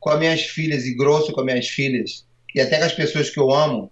com 0.00 0.10
as 0.10 0.18
minhas 0.18 0.42
filhas 0.42 0.84
e 0.84 0.94
grosso 0.94 1.32
com 1.32 1.40
as 1.40 1.46
minhas 1.46 1.68
filhas. 1.68 2.26
E 2.54 2.60
até 2.60 2.78
com 2.78 2.84
as 2.84 2.92
pessoas 2.92 3.30
que 3.30 3.38
eu 3.38 3.50
amo, 3.50 3.90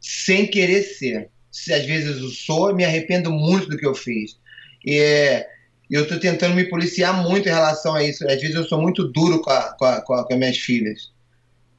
sem 0.00 0.46
querer 0.46 0.82
ser. 0.82 1.28
Se 1.50 1.72
às 1.72 1.84
vezes 1.84 2.20
eu 2.20 2.28
sou, 2.28 2.70
eu 2.70 2.76
me 2.76 2.84
arrependo 2.84 3.30
muito 3.30 3.68
do 3.68 3.76
que 3.76 3.86
eu 3.86 3.94
fiz. 3.94 4.38
E 4.84 4.98
é, 4.98 5.46
eu 5.90 6.08
tô 6.08 6.18
tentando 6.18 6.54
me 6.54 6.68
policiar 6.68 7.22
muito 7.22 7.48
em 7.48 7.52
relação 7.52 7.94
a 7.94 8.02
isso. 8.02 8.26
Às 8.26 8.40
vezes 8.40 8.56
eu 8.56 8.64
sou 8.64 8.80
muito 8.80 9.04
duro 9.04 9.40
com, 9.42 9.50
a, 9.50 9.74
com, 9.74 9.84
a, 9.84 10.00
com, 10.00 10.14
a, 10.14 10.26
com 10.26 10.32
as 10.32 10.38
minhas 10.38 10.58
filhas. 10.58 11.12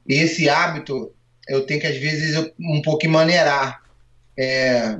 E 0.08 0.14
esse 0.14 0.48
hábito 0.48 1.12
eu 1.48 1.66
tenho 1.66 1.80
que, 1.80 1.86
às 1.86 1.96
vezes, 1.96 2.34
eu, 2.34 2.52
um 2.58 2.80
pouco 2.80 3.08
maneirar. 3.08 3.82
É, 4.36 4.98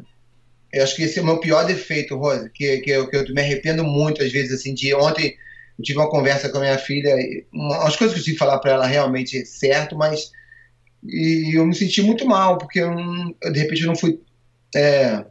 eu 0.76 0.82
acho 0.84 0.96
que 0.96 1.02
esse 1.02 1.18
é 1.18 1.22
o 1.22 1.24
meu 1.24 1.38
pior 1.38 1.64
defeito, 1.66 2.16
Rosa, 2.16 2.48
que, 2.48 2.78
que, 2.78 2.90
eu, 2.90 3.08
que 3.08 3.16
eu 3.16 3.24
me 3.34 3.40
arrependo 3.40 3.84
muito, 3.84 4.22
às 4.22 4.32
vezes, 4.32 4.52
assim, 4.60 4.74
de 4.74 4.94
ontem 4.94 5.36
eu 5.78 5.84
tive 5.84 5.98
uma 5.98 6.10
conversa 6.10 6.48
com 6.48 6.58
a 6.58 6.60
minha 6.60 6.78
filha, 6.78 7.14
uma- 7.52 7.80
umas 7.80 7.96
coisas 7.96 8.14
que 8.14 8.20
eu 8.20 8.24
tive 8.24 8.36
que 8.36 8.38
falar 8.38 8.58
para 8.58 8.72
ela 8.72 8.86
realmente 8.86 9.38
é 9.38 9.44
certo, 9.44 9.96
mas 9.96 10.30
e 11.06 11.56
eu 11.56 11.66
me 11.66 11.74
senti 11.74 12.00
muito 12.02 12.26
mal, 12.26 12.56
porque 12.58 12.80
eu 12.80 12.94
de 13.52 13.58
repente 13.58 13.82
eu 13.82 13.88
não 13.88 13.96
fui, 13.96 14.20
é, 14.74 15.24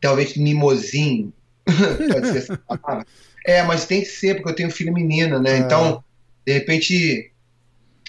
talvez, 0.00 0.36
mimosinho, 0.36 1.32
pode 1.66 2.28
ser 2.28 2.38
essa 2.38 2.56
palavra. 2.66 3.06
É, 3.44 3.62
mas 3.62 3.86
tem 3.86 4.00
que 4.00 4.06
ser, 4.08 4.34
porque 4.36 4.50
eu 4.50 4.54
tenho 4.54 4.70
filho 4.70 4.92
menina, 4.92 5.38
né? 5.38 5.52
É. 5.54 5.58
Então, 5.58 6.02
de 6.46 6.52
repente, 6.52 7.30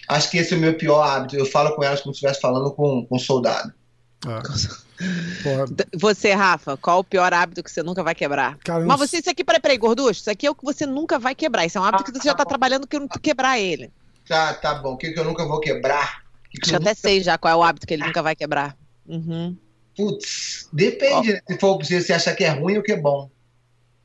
acho 0.08 0.32
que 0.32 0.38
esse 0.38 0.54
é 0.54 0.58
o 0.58 0.60
meu 0.60 0.74
pior 0.76 1.02
hábito. 1.04 1.36
Eu 1.36 1.46
falo 1.46 1.76
com 1.76 1.84
elas 1.84 2.02
como 2.02 2.14
se 2.14 2.18
estivesse 2.18 2.42
falando 2.42 2.72
com, 2.72 3.06
com 3.06 3.16
um 3.16 3.20
soldado. 3.20 3.72
É. 4.26 4.87
Você, 5.96 6.34
Rafa, 6.34 6.78
qual 6.78 7.00
o 7.00 7.04
pior 7.04 7.34
hábito 7.34 7.64
que 7.64 7.72
você 7.72 7.84
nunca 7.84 8.04
vai 8.04 8.16
quebrar? 8.16 8.58
cara, 8.58 8.84
eu 8.84 8.88
Mas 8.88 9.00
você, 9.00 9.18
isso 9.18 9.30
aqui, 9.30 9.44
peraí, 9.44 9.62
peraí, 9.62 9.78
gorducho, 9.78 10.22
isso 10.22 10.30
aqui 10.30 10.48
é 10.48 10.50
o 10.50 10.56
que 10.56 10.64
você 10.66 10.86
nunca 10.86 11.20
vai 11.20 11.36
quebrar. 11.36 11.66
Isso 11.66 11.78
é 11.78 11.82
um 11.82 11.84
hábito 11.84 12.12
que 12.12 12.20
você 12.20 12.28
já 12.28 12.36
tá 12.36 12.46
trabalhando 12.46 12.88
que 12.88 12.98
não 13.00 13.08
quebrar 13.08 13.60
ele. 13.60 13.92
Tá, 14.28 14.54
tá 14.54 14.76
bom. 14.76 14.94
O 14.94 14.98
que, 14.98 15.12
que 15.12 15.20
eu 15.20 15.24
nunca 15.24 15.46
vou 15.46 15.60
quebrar? 15.60 16.24
Que 16.50 16.60
que 16.60 16.66
Acho 16.66 16.70
que 16.72 16.76
eu 16.76 16.82
até 16.82 16.94
sei 16.94 17.22
já 17.24 17.38
qual 17.38 17.54
é 17.54 17.56
o 17.56 17.64
hábito 17.64 17.86
que 17.86 17.94
ele 17.94 18.06
nunca 18.06 18.22
vai 18.22 18.36
quebrar. 18.36 18.78
Uhum. 19.08 19.56
Putz, 19.96 20.70
depende. 20.72 21.34
né? 21.34 21.42
Se 21.48 21.58
for 21.58 21.84
se 21.84 22.02
você 22.02 22.14
achar 22.14 22.36
que 22.36 22.44
é 22.44 22.50
ruim 22.50 22.78
ou 22.78 22.84
que 22.84 22.92
é 22.92 22.98
bom. 22.98 23.30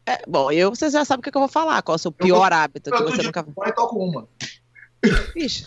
É, 0.07 0.20
bom, 0.26 0.50
eu 0.50 0.70
você 0.70 0.90
já 0.90 1.05
sabe 1.05 1.20
o 1.20 1.22
que, 1.22 1.31
que 1.31 1.37
eu 1.37 1.42
vou 1.42 1.48
falar. 1.48 1.83
Qual 1.83 1.94
é 1.94 1.96
o 1.96 1.98
seu 1.98 2.11
pior 2.11 2.52
hábito 2.52 2.90
que 2.90 2.96
Eu 2.96 3.05
tô 3.05 3.11
você 3.11 3.18
de 3.18 3.26
nunca 3.26 3.42
vai. 3.42 3.55
fora 3.55 3.68
e 3.70 3.74
toco 3.74 3.98
uma. 3.98 4.28
Ixi. 5.36 5.66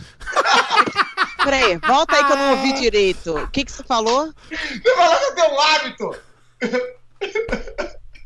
Peraí, 1.44 1.78
volta 1.78 2.16
aí 2.16 2.24
que 2.26 2.32
eu 2.32 2.38
não 2.38 2.52
ouvi 2.52 2.74
direito. 2.74 3.38
O 3.38 3.48
que, 3.50 3.66
que 3.66 3.72
você 3.72 3.84
falou? 3.84 4.34
Você 4.50 4.96
falou 4.96 5.18
que 5.18 5.26
eu 5.26 5.36
tenho 5.36 5.54
um 5.54 5.60
hábito! 5.60 6.16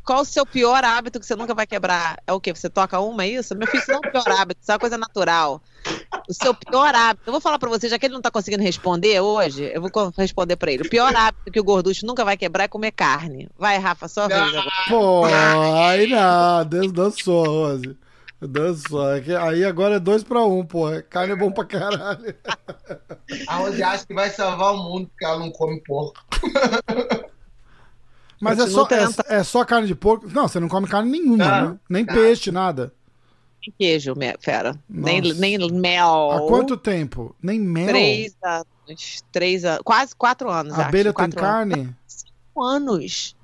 Qual 0.04 0.22
o 0.22 0.24
seu 0.24 0.44
pior 0.44 0.82
hábito 0.82 1.20
que 1.20 1.26
você 1.26 1.36
nunca 1.36 1.54
vai 1.54 1.66
quebrar? 1.66 2.18
É 2.26 2.32
o 2.32 2.40
quê? 2.40 2.52
Você 2.52 2.68
toca 2.68 2.98
uma, 2.98 3.24
é 3.24 3.28
isso? 3.28 3.54
Meu 3.54 3.68
filho, 3.68 3.80
isso 3.80 3.92
não 3.92 4.00
é 4.02 4.08
um 4.08 4.10
pior 4.10 4.28
hábito, 4.28 4.60
isso 4.60 4.72
é 4.72 4.74
uma 4.74 4.80
coisa 4.80 4.98
natural. 4.98 5.62
O 6.28 6.34
seu 6.34 6.52
pior 6.54 6.92
hábito, 6.94 7.28
eu 7.28 7.32
vou 7.32 7.40
falar 7.40 7.58
pra 7.58 7.68
você, 7.68 7.88
já 7.88 7.98
que 7.98 8.06
ele 8.06 8.14
não 8.14 8.20
tá 8.20 8.30
conseguindo 8.30 8.62
responder 8.62 9.20
hoje, 9.20 9.70
eu 9.72 9.80
vou 9.80 9.90
responder 10.16 10.56
pra 10.56 10.72
ele. 10.72 10.82
O 10.82 10.90
pior 10.90 11.14
hábito 11.14 11.52
que 11.52 11.60
o 11.60 11.64
gorducho 11.64 12.06
nunca 12.06 12.24
vai 12.24 12.36
quebrar 12.36 12.64
é 12.64 12.68
comer 12.68 12.90
carne. 12.92 13.48
Vai, 13.56 13.78
Rafa, 13.78 14.08
só 14.08 14.26
vez 14.26 14.40
agora. 14.40 14.70
Pô, 14.88 15.24
aí 15.26 16.08
não, 16.08 16.64
Deus 16.64 16.90
dançou, 16.90 17.44
Rose. 17.44 17.96
Dançou. 18.40 19.12
É 19.14 19.36
Aí 19.36 19.64
agora 19.64 19.96
é 19.96 20.00
dois 20.00 20.22
pra 20.22 20.42
um, 20.44 20.64
pô. 20.64 20.86
Carne 21.10 21.32
é 21.32 21.36
bom 21.36 21.50
pra 21.52 21.64
caralho. 21.64 22.34
A 23.46 23.56
Rose 23.56 23.82
acha 23.82 24.06
que 24.06 24.14
vai 24.14 24.30
salvar 24.30 24.72
o 24.74 24.78
mundo 24.78 25.08
porque 25.08 25.24
ela 25.24 25.38
não 25.38 25.50
come 25.50 25.80
porco. 25.82 26.18
Mas 28.40 28.58
é 28.58 28.66
só, 28.66 28.88
é, 29.28 29.36
é 29.40 29.44
só 29.44 29.64
carne 29.64 29.86
de 29.86 29.94
porco? 29.94 30.26
Não, 30.30 30.48
você 30.48 30.58
não 30.58 30.68
come 30.68 30.86
carne 30.88 31.10
nenhuma, 31.10 31.36
Não, 31.60 31.70
né? 31.72 31.78
Nem 31.88 32.04
não. 32.06 32.14
peixe, 32.14 32.50
nada. 32.50 32.92
Nem 33.60 33.74
queijo, 33.78 34.14
me- 34.16 34.34
fera. 34.40 34.74
Nem, 34.88 35.20
nem 35.34 35.58
mel. 35.70 36.30
Há 36.30 36.46
quanto 36.48 36.78
tempo? 36.78 37.36
Nem 37.42 37.60
mel? 37.60 37.88
Três 37.88 38.34
anos. 38.42 39.22
Três 39.30 39.64
anos. 39.66 39.82
Quase 39.84 40.16
quatro 40.16 40.48
anos. 40.48 40.72
A 40.72 40.78
acho. 40.78 40.88
abelha 40.88 41.12
tem 41.12 41.12
Quatro 41.12 41.38
anos. 41.44 41.50
carne? 41.76 41.96
Cinco 42.06 42.62
anos. 42.64 43.36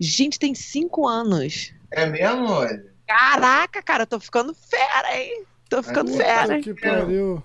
Gente, 0.00 0.38
tem 0.40 0.52
cinco 0.56 1.06
anos. 1.06 1.72
É 1.92 2.06
mesmo, 2.06 2.46
Rose? 2.48 2.82
Caraca, 3.10 3.82
cara, 3.82 4.04
eu 4.04 4.06
tô 4.06 4.20
ficando 4.20 4.54
fera, 4.54 5.18
hein? 5.18 5.44
Tô 5.68 5.82
ficando 5.82 6.12
Puta 6.12 6.24
fera, 6.24 6.60
que 6.60 6.72
pariu. 6.74 7.42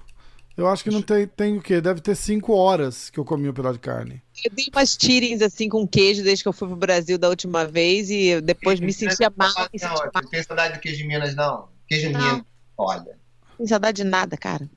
Eu 0.56 0.68
acho 0.68 0.84
que 0.84 0.92
não 0.92 1.02
tem, 1.02 1.28
tem 1.28 1.58
o 1.58 1.62
quê? 1.62 1.82
Deve 1.82 2.00
ter 2.02 2.16
cinco 2.16 2.54
horas 2.54 3.10
que 3.10 3.20
eu 3.20 3.26
comi 3.26 3.50
um 3.50 3.54
pedaço 3.54 3.74
de 3.74 3.80
carne. 3.80 4.22
Eu 4.44 4.52
dei 4.52 4.66
umas 4.74 4.96
tirings 4.96 5.42
assim 5.42 5.68
com 5.68 5.88
queijo 5.88 6.24
desde 6.24 6.44
que 6.44 6.48
eu 6.48 6.54
fui 6.54 6.68
pro 6.68 6.78
Brasil 6.78 7.18
da 7.18 7.30
última 7.30 7.66
vez 7.66 8.12
e 8.12 8.40
depois 8.42 8.80
me 8.80 8.94
sentia 8.94 9.34
mal. 9.36 9.50
Me 9.50 9.56
Não, 9.58 9.64
sentia 9.64 9.90
Rose, 9.90 10.10
mal. 10.14 10.24
não 10.24 10.30
tem 10.30 10.44
saudade 10.44 10.74
de 10.76 10.80
queijo 10.82 10.98
de 11.00 11.08
Minas, 11.08 11.36
não. 11.36 11.68
Queijo 11.88 12.12
Não. 12.12 12.20
Minas, 12.20 12.42
olha. 12.78 13.04
Não 13.04 13.58
tem 13.58 13.68
saudade 13.68 14.04
de 14.04 14.08
nada, 14.08 14.38
cara. 14.38 14.70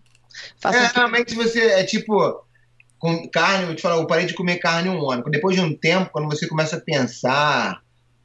Faça 0.59 0.79
É, 0.79 0.85
um- 0.87 0.92
realmente 0.94 1.35
você 1.35 1.61
é 1.61 1.85
tipo. 1.85 2.42
Com 2.98 3.29
carne, 3.29 3.68
eu 3.68 3.77
te 3.77 3.83
falo, 3.83 4.01
eu 4.03 4.07
parei 4.09 4.27
de 4.27 4.35
comer 4.35 4.57
carne 4.57 4.88
um 4.88 5.09
ano. 5.09 5.22
Depois 5.31 5.55
de 5.55 5.62
um 5.62 5.77
tempo, 5.77 6.11
quando 6.11 6.29
você 6.29 6.48
começa 6.48 6.77
a 6.77 6.81
pensar, 6.81 7.81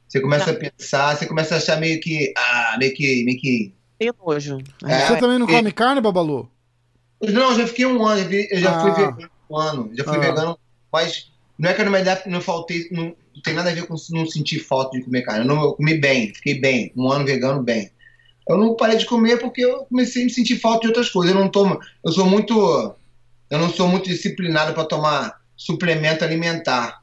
você 0.08 0.20
começa 0.20 0.50
a 0.50 0.54
pensar, 0.54 1.16
você 1.16 1.26
começa 1.26 1.54
a 1.54 1.58
achar 1.58 1.78
meio 1.78 2.00
que. 2.00 2.32
Ah, 2.36 2.76
meio 2.78 2.94
que. 2.94 3.24
Meio 3.24 3.40
que 3.40 3.74
Tenho 3.98 4.14
nojo. 4.24 4.58
É. 4.84 5.06
Você 5.06 5.16
também 5.18 5.38
não 5.38 5.46
come 5.46 5.72
carne, 5.72 6.00
Babalu? 6.00 6.48
Não, 7.22 7.50
eu 7.52 7.56
já 7.58 7.66
fiquei 7.66 7.86
um 7.86 8.04
ano, 8.04 8.28
eu 8.32 8.58
já 8.60 8.76
Ah. 8.76 8.80
fui 8.80 8.90
vegano 8.92 9.30
um 9.48 9.56
ano, 9.56 9.90
já 9.94 10.04
fui 10.04 10.16
Ah. 10.16 10.20
vegano, 10.20 10.58
mas 10.92 11.30
não 11.58 11.70
é 11.70 11.74
que 11.74 11.80
eu 11.80 11.84
não 11.84 11.92
me 11.92 11.98
adapto, 11.98 12.28
não 12.28 12.40
faltei, 12.40 12.88
não, 12.90 13.04
não 13.34 13.42
tem 13.42 13.54
nada 13.54 13.70
a 13.70 13.74
ver 13.74 13.86
com 13.86 13.94
não 14.10 14.26
sentir 14.26 14.58
falta 14.58 14.98
de 14.98 15.04
comer 15.04 15.22
carne. 15.22 15.40
Eu, 15.40 15.46
não, 15.46 15.62
eu 15.62 15.72
comi 15.74 15.96
bem, 15.98 16.34
fiquei 16.34 16.60
bem, 16.60 16.92
um 16.96 17.10
ano 17.10 17.24
vegano 17.24 17.62
bem. 17.62 17.90
Eu 18.48 18.58
não 18.58 18.74
parei 18.76 18.98
de 18.98 19.06
comer 19.06 19.38
porque 19.38 19.64
eu 19.64 19.86
comecei 19.86 20.22
a 20.22 20.24
me 20.26 20.30
sentir 20.30 20.58
falta 20.58 20.80
de 20.82 20.88
outras 20.88 21.08
coisas. 21.08 21.34
Eu 21.34 21.40
não 21.40 21.48
tomo, 21.48 21.78
eu 22.04 22.12
sou 22.12 22.26
muito, 22.26 22.94
eu 23.50 23.58
não 23.58 23.70
sou 23.70 23.88
muito 23.88 24.08
disciplinado 24.08 24.74
para 24.74 24.84
tomar 24.84 25.40
suplemento 25.56 26.24
alimentar. 26.24 27.00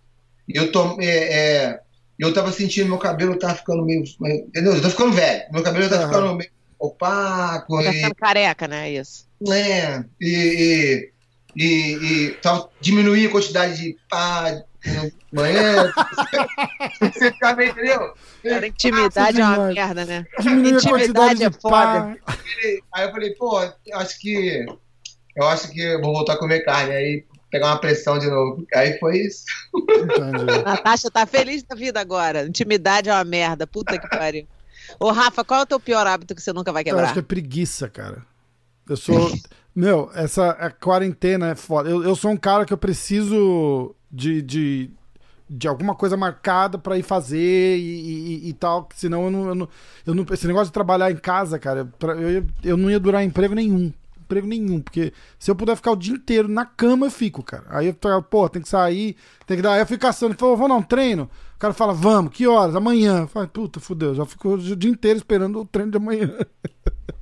E 0.47 0.55
eu 0.55 0.71
tomo, 0.71 1.01
é, 1.01 1.05
é, 1.07 1.79
eu 2.21 2.33
tava 2.33 2.51
sentindo 2.51 2.87
meu 2.89 2.99
cabelo 2.99 3.37
tá 3.37 3.55
ficando 3.55 3.83
meio, 3.83 4.03
entendeu? 4.21 4.75
Eu 4.75 4.81
tô 4.81 4.89
ficando 4.91 5.11
velho, 5.13 5.43
meu 5.51 5.63
cabelo 5.63 5.89
tá 5.89 5.95
Aham. 5.97 6.07
ficando 6.07 6.35
meio 6.35 6.51
opaco 6.79 7.83
Tá 7.83 7.89
e 7.89 7.93
ficando 7.93 8.15
careca, 8.15 8.67
né? 8.67 8.91
Isso. 8.91 9.27
é, 9.51 10.03
e, 10.21 11.11
e, 11.55 11.63
e, 11.63 12.25
e 12.27 12.31
tal, 12.41 12.71
diminuir 12.79 13.27
a 13.27 13.31
quantidade 13.31 13.75
de 13.75 13.97
pá 14.07 14.61
banheiro. 15.33 15.91
Você 17.01 17.33
meio, 17.55 17.71
entendeu? 17.71 18.13
Cara, 18.43 18.67
intimidade 18.67 19.39
é 19.41 19.43
uma 19.43 19.53
demais. 19.53 19.75
merda, 19.75 20.05
né? 20.05 20.25
Diminuir 20.39 20.77
a 20.77 20.89
quantidade 20.89 21.03
Intimidade 21.03 21.39
de 21.39 21.45
é 21.45 21.49
pá. 21.49 22.15
Aí 22.93 23.03
eu 23.05 23.11
falei, 23.11 23.35
pô, 23.35 23.61
eu 23.63 23.97
acho 23.97 24.19
que. 24.19 24.65
Eu 25.35 25.47
acho 25.47 25.71
que 25.71 25.79
eu 25.79 26.01
vou 26.01 26.13
voltar 26.13 26.33
a 26.33 26.37
comer 26.37 26.61
carne. 26.61 26.93
Aí 26.93 27.25
pegar 27.51 27.67
uma 27.67 27.79
pressão 27.79 28.17
de 28.17 28.27
novo. 28.27 28.65
Aí 28.73 28.97
foi 28.99 29.17
isso. 29.19 29.43
Entendi. 29.75 30.45
Natasha 30.65 31.11
tá 31.11 31.25
feliz 31.25 31.61
da 31.63 31.75
vida 31.75 31.99
agora. 31.99 32.47
Intimidade 32.47 33.09
é 33.09 33.13
uma 33.13 33.23
merda. 33.23 33.67
Puta 33.67 33.99
que 33.99 34.07
pariu. 34.09 34.47
Ô, 34.99 35.11
Rafa, 35.11 35.43
qual 35.43 35.59
é 35.59 35.63
o 35.63 35.67
teu 35.67 35.79
pior 35.79 36.07
hábito 36.07 36.33
que 36.33 36.41
você 36.41 36.51
nunca 36.51 36.71
vai 36.71 36.81
Eu 36.83 36.87
acho 36.87 36.95
quebrar? 36.97 37.13
que 37.13 37.19
é 37.19 37.21
preguiça, 37.21 37.87
cara. 37.89 38.23
Eu 38.89 38.97
sou. 38.97 39.31
Meu, 39.75 40.09
essa 40.15 40.49
a 40.51 40.69
quarentena 40.71 41.51
é 41.51 41.55
foda. 41.55 41.89
Eu, 41.89 42.03
eu 42.03 42.15
sou 42.15 42.31
um 42.31 42.37
cara 42.37 42.65
que 42.65 42.73
eu 42.73 42.77
preciso 42.77 43.95
de, 44.11 44.41
de, 44.41 44.89
de 45.49 45.67
alguma 45.67 45.95
coisa 45.95 46.17
marcada 46.17 46.77
pra 46.77 46.97
ir 46.97 47.03
fazer 47.03 47.77
e, 47.77 48.43
e- 48.47 48.49
e 48.49 48.53
tal, 48.53 48.89
senão 48.95 49.25
eu 49.25 49.31
não, 49.31 49.47
eu 49.47 49.55
não, 49.55 49.69
eu 50.07 50.13
não- 50.15 50.25
Esse 50.31 50.45
negócio 50.45 50.67
de 50.67 50.73
trabalhar 50.73 51.09
em 51.09 51.15
casa, 51.15 51.57
cara, 51.57 51.85
pra- 51.97 52.15
eu, 52.15 52.45
eu 52.63 52.75
não 52.75 52.91
ia 52.91 52.99
durar 52.99 53.23
emprego 53.23 53.55
nenhum. 53.55 53.93
Emprego 54.31 54.47
nenhum, 54.47 54.79
porque 54.79 55.11
se 55.37 55.51
eu 55.51 55.55
puder 55.55 55.75
ficar 55.75 55.91
o 55.91 55.95
dia 55.95 56.13
inteiro 56.13 56.47
na 56.47 56.65
cama, 56.65 57.07
eu 57.07 57.11
fico, 57.11 57.43
cara. 57.43 57.65
Aí 57.69 57.87
eu 57.87 58.23
pô, 58.23 58.47
tem 58.47 58.61
que 58.61 58.69
sair, 58.69 59.17
tem 59.45 59.57
que 59.57 59.63
dar. 59.63 59.73
Aí 59.73 59.81
eu 59.81 59.85
fico 59.85 60.01
caçando, 60.01 60.35
falou, 60.37 60.55
vou 60.55 60.69
dar 60.69 60.75
um 60.75 60.81
treino. 60.81 61.29
O 61.55 61.59
cara 61.59 61.73
fala, 61.73 61.93
vamos, 61.93 62.33
que 62.33 62.47
horas? 62.47 62.75
Amanhã. 62.75 63.21
Eu 63.21 63.27
falo, 63.27 63.47
puta, 63.49 63.79
fudeu, 63.81 64.15
já 64.15 64.25
fico 64.25 64.53
o 64.53 64.75
dia 64.75 64.89
inteiro 64.89 65.17
esperando 65.17 65.59
o 65.59 65.65
treino 65.65 65.91
de 65.91 65.97
amanhã. 65.97 66.31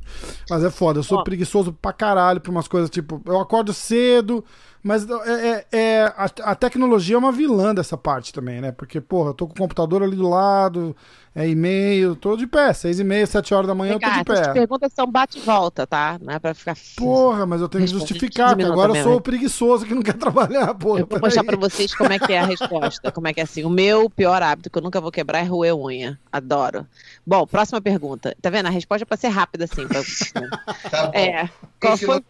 Mas 0.50 0.64
é 0.64 0.70
foda, 0.70 1.00
eu 1.00 1.04
sou 1.04 1.24
preguiçoso 1.24 1.74
pra 1.74 1.94
caralho 1.94 2.42
pra 2.42 2.52
umas 2.52 2.68
coisas, 2.68 2.90
tipo, 2.90 3.22
eu 3.26 3.40
acordo 3.40 3.74
cedo, 3.74 4.44
mas 4.82 5.08
é, 5.10 5.50
é- 5.50 5.66
é- 5.78 6.14
a, 6.18 6.52
a 6.52 6.56
tecnologia 6.56 7.16
é 7.16 7.20
uma 7.20 7.32
vilã 7.32 7.74
dessa 7.76 7.98
parte 7.98 8.34
também, 8.34 8.62
né? 8.62 8.72
Porque, 8.72 9.00
porra, 9.02 9.30
eu 9.32 9.34
tô 9.34 9.46
com 9.48 9.54
o 9.54 9.58
computador 9.58 10.02
ali 10.04 10.16
do 10.16 10.28
lado, 10.30 10.96
é 11.36 11.48
e-mail, 11.48 12.16
tô 12.16 12.36
de 12.36 12.48
pé, 12.48 12.74
seis 12.74 13.00
e 13.00 13.04
meia, 13.04 13.26
sete 13.28 13.54
horas 13.54 13.68
da 13.68 13.76
manhã 13.76 13.94
eu 13.94 14.00
tô 14.00 14.10
de 14.10 14.24
pé. 14.24 14.54
perguntas 14.54 14.92
são 14.94 15.06
bate 15.10 15.38
e 15.38 15.42
volta, 15.42 15.86
tá? 15.86 16.18
Não 16.22 16.34
é 16.34 16.40
pra 16.40 16.54
ficar. 16.54 16.76
Porra, 16.98 17.46
mas 17.46 17.62
eu 17.62 17.70
tenho 17.70 17.86
que 17.86 17.92
justificar, 17.92 18.56
15 18.56 18.66
que 18.68 18.72
agora 18.72 18.98
eu 18.98 19.04
sou 19.04 19.12
né? 19.12 19.18
o 19.18 19.22
preguiçoso 19.22 19.86
que 19.86 19.94
não 19.94 20.02
quer 20.02 20.14
trabalhar, 20.18 20.74
porra. 20.74 21.02
Eu 21.02 21.08
vou 21.08 21.20
mostrar 21.20 21.44
pra 21.44 21.58
vocês 21.58 21.94
como 21.94 22.12
é 22.14 22.20
que 22.20 22.34
é 22.34 22.40
a 22.40 22.46
resposta. 22.46 23.12
Como 23.12 23.28
é 23.28 23.34
que 23.34 23.40
é 23.40 23.44
assim. 23.44 23.64
O 23.64 23.70
meu 23.70 24.10
pior 24.10 24.42
hábito 24.42 24.70
que 24.70 24.78
eu 24.78 24.82
nunca 24.82 25.00
vou 25.00 25.12
quebrar 25.12 25.40
é 25.40 25.44
roer 25.44 25.76
unha. 25.76 26.18
Adoro. 26.32 26.86
Bom, 27.26 27.46
próxima 27.46 27.80
pergunta. 27.82 28.36
Tá 28.42 28.50
vendo? 28.50 28.66
A 28.68 28.70
resposta 28.72 29.04
é 29.04 29.06
pra 29.06 29.18
ser 29.18 29.28
rápida, 29.28 29.66
assim. 29.66 29.88
pra- 29.88 29.99
Tá 30.90 31.08
bom. 31.08 31.18
É. 31.18 31.50
Qual 31.80 31.98
foi? 31.98 32.24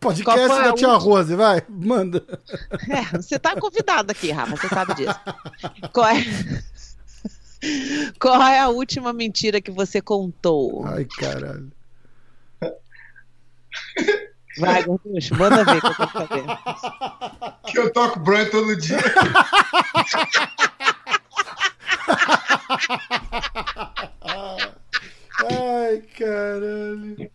Podcast 0.00 0.24
Qual 0.24 0.36
foi 0.36 0.48
da 0.48 0.72
tia 0.72 0.88
última? 0.88 0.96
Rose, 0.98 1.34
vai, 1.34 1.62
manda. 1.68 2.24
É, 2.88 3.16
você 3.16 3.38
tá 3.38 3.54
convidado 3.58 4.10
aqui, 4.12 4.30
Rafa, 4.30 4.56
você 4.56 4.68
sabe 4.68 4.94
disso. 4.94 5.20
Qual 5.92 6.06
é... 6.06 6.24
Qual 8.18 8.42
é 8.42 8.58
a 8.58 8.68
última 8.68 9.12
mentira 9.12 9.60
que 9.60 9.70
você 9.70 10.00
contou? 10.00 10.84
Ai, 10.86 11.04
caralho. 11.04 11.70
Vai, 14.58 14.82
Gorducho, 14.84 15.34
manda 15.36 15.64
ver 15.64 15.80
que 15.80 15.86
eu 15.86 15.94
quero 15.94 16.12
saber. 16.12 16.44
Que 17.66 17.78
eu 17.78 17.92
toco 17.92 18.20
bronha 18.20 18.50
todo 18.50 18.76
dia. 18.76 18.98
Ai, 25.50 26.02
caralho. 26.18 27.30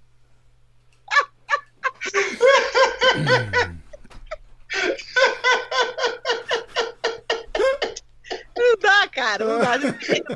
Não 8.57 8.75
dá, 8.81 9.07
cara, 9.07 9.45
não 9.45 9.59
dá. 9.59 9.77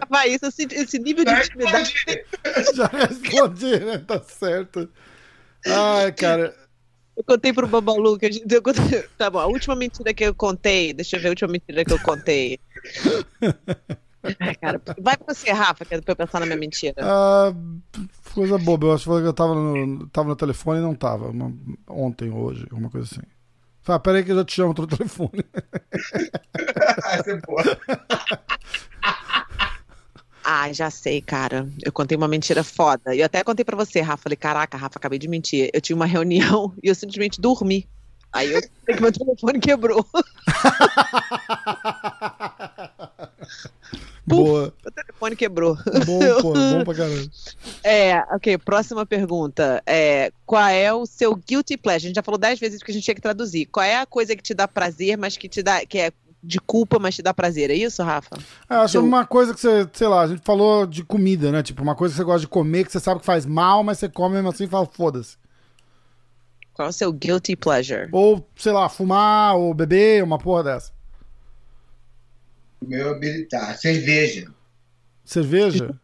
Vai, 0.09 0.29
isso, 0.29 0.45
esse, 0.45 0.63
esse 0.71 0.99
nível 0.99 1.25
de 1.25 1.31
intimidade. 1.31 1.93
Já 2.75 2.85
respondi, 2.87 3.79
né? 3.79 3.97
Tá 3.97 4.21
certo. 4.21 4.87
Ai, 5.65 6.11
cara. 6.11 6.55
Eu 7.17 7.23
contei 7.23 7.51
pro 7.51 7.67
Babalu 7.67 8.17
que 8.17 8.25
a 8.27 8.31
gente. 8.31 8.51
eu 8.53 8.61
contei- 8.61 9.03
Tá 9.17 9.29
bom, 9.29 9.39
a 9.39 9.45
última 9.47 9.75
mentira 9.75 10.13
que 10.13 10.23
eu 10.23 10.33
contei. 10.33 10.93
Deixa 10.93 11.17
eu 11.17 11.21
ver 11.21 11.27
a 11.27 11.31
última 11.31 11.51
mentira 11.51 11.83
que 11.83 11.93
eu 11.93 11.99
contei. 11.99 12.59
Ai, 14.39 14.55
cara, 14.55 14.81
vai 14.99 15.17
pra 15.17 15.33
você, 15.33 15.51
Rafa, 15.51 15.83
que 15.85 15.95
é 15.95 16.01
pra 16.01 16.11
eu 16.11 16.15
pensar 16.15 16.39
na 16.39 16.45
minha 16.45 16.57
mentira. 16.57 16.95
Ah, 16.99 17.53
coisa 18.33 18.57
boba, 18.57 18.87
eu 18.87 18.93
acho 18.93 19.05
que 19.05 19.09
eu 19.11 19.33
tava 19.33 19.55
no, 19.55 20.07
tava 20.09 20.29
no 20.29 20.35
telefone 20.35 20.79
e 20.79 20.83
não 20.83 20.93
tava. 20.95 21.29
uma- 21.29 21.53
ontem, 21.89 22.29
hoje, 22.31 22.65
alguma 22.71 22.89
coisa 22.89 23.07
assim. 23.11 23.21
Fala, 23.81 23.99
peraí 23.99 24.23
que 24.23 24.31
eu 24.31 24.35
já 24.35 24.45
te 24.45 24.53
chamo 24.53 24.69
outro 24.69 24.85
telefone. 24.85 25.43
Essa 27.11 27.31
é 27.31 27.37
boa. 27.41 27.63
Ah, 30.43 30.71
já 30.71 30.89
sei, 30.91 31.19
cara. 31.21 31.67
Eu 31.83 31.91
contei 31.91 32.15
uma 32.17 32.27
mentira 32.27 32.63
foda. 32.63 33.15
E 33.15 33.19
eu 33.21 33.25
até 33.25 33.43
contei 33.43 33.63
pra 33.65 33.75
você, 33.75 34.01
Rafa. 34.01 34.23
Falei, 34.23 34.35
caraca, 34.35 34.77
Rafa, 34.77 34.97
acabei 34.99 35.17
de 35.17 35.27
mentir. 35.27 35.69
Eu 35.73 35.81
tinha 35.81 35.95
uma 35.95 36.05
reunião 36.05 36.73
e 36.83 36.89
eu 36.89 36.95
simplesmente 36.95 37.41
dormi. 37.41 37.87
Aí 38.33 38.51
eu 38.53 38.61
sei 38.61 38.95
que 38.95 39.01
meu 39.01 39.11
telefone 39.11 39.59
quebrou. 39.59 40.05
Boa. 44.25 44.73
Meu 44.83 44.91
telefone 44.91 45.35
quebrou. 45.35 45.75
Bom, 46.05 46.41
pô, 46.41 46.53
bom 46.53 46.83
pra 46.85 46.93
caralho. 46.95 47.29
É, 47.83 48.19
ok, 48.35 48.57
próxima 48.59 49.05
pergunta. 49.05 49.81
É, 49.85 50.31
qual 50.45 50.67
é 50.67 50.93
o 50.93 51.05
seu 51.05 51.35
guilty 51.35 51.75
pleasure? 51.77 52.05
A 52.05 52.09
gente 52.09 52.15
já 52.15 52.23
falou 52.23 52.37
dez 52.39 52.59
vezes 52.59 52.81
que 52.83 52.91
a 52.91 52.93
gente 52.93 53.03
tinha 53.03 53.15
que 53.15 53.21
traduzir. 53.21 53.65
Qual 53.65 53.83
é 53.83 53.97
a 53.97 54.05
coisa 54.05 54.35
que 54.35 54.43
te 54.43 54.53
dá 54.53 54.67
prazer, 54.67 55.17
mas 55.17 55.35
que 55.37 55.49
te 55.49 55.63
dá. 55.63 55.85
que 55.85 55.97
é 55.97 56.11
de 56.43 56.59
culpa, 56.59 56.97
mas 56.97 57.15
te 57.15 57.21
dá 57.21 57.33
prazer? 57.33 57.69
É 57.69 57.75
isso, 57.75 58.01
Rafa? 58.03 58.35
É, 58.69 58.75
acho 58.75 58.93
Seu- 58.93 59.05
uma 59.05 59.25
coisa 59.25 59.53
que 59.53 59.59
você, 59.59 59.87
sei 59.93 60.07
lá, 60.07 60.21
a 60.21 60.27
gente 60.27 60.41
falou 60.43 60.87
de 60.87 61.03
comida, 61.03 61.51
né? 61.51 61.61
Tipo, 61.61 61.83
uma 61.83 61.95
coisa 61.95 62.13
que 62.13 62.17
você 62.17 62.23
gosta 62.23 62.41
de 62.41 62.47
comer, 62.47 62.85
que 62.85 62.91
você 62.91 62.99
sabe 62.99 63.19
que 63.19 63.25
faz 63.25 63.45
mal, 63.45 63.83
mas 63.83 63.99
você 63.99 64.09
come 64.09 64.35
mesmo 64.35 64.49
assim 64.49 64.63
e 64.63 64.67
fala, 64.67 64.87
foda-se. 64.91 65.37
Qual 66.73 66.87
é 66.87 66.89
o 66.89 66.93
seu 66.93 67.11
guilty 67.11 67.55
pleasure? 67.55 68.09
Ou, 68.11 68.47
sei 68.55 68.71
lá, 68.71 68.87
fumar 68.89 69.55
ou 69.55 69.73
beber, 69.73 70.23
uma 70.23 70.39
porra 70.39 70.63
dessa. 70.63 70.91
Meu 72.81 73.11
habilitar. 73.11 73.77
Cerveja. 73.77 74.47
Cerveja? 75.23 75.95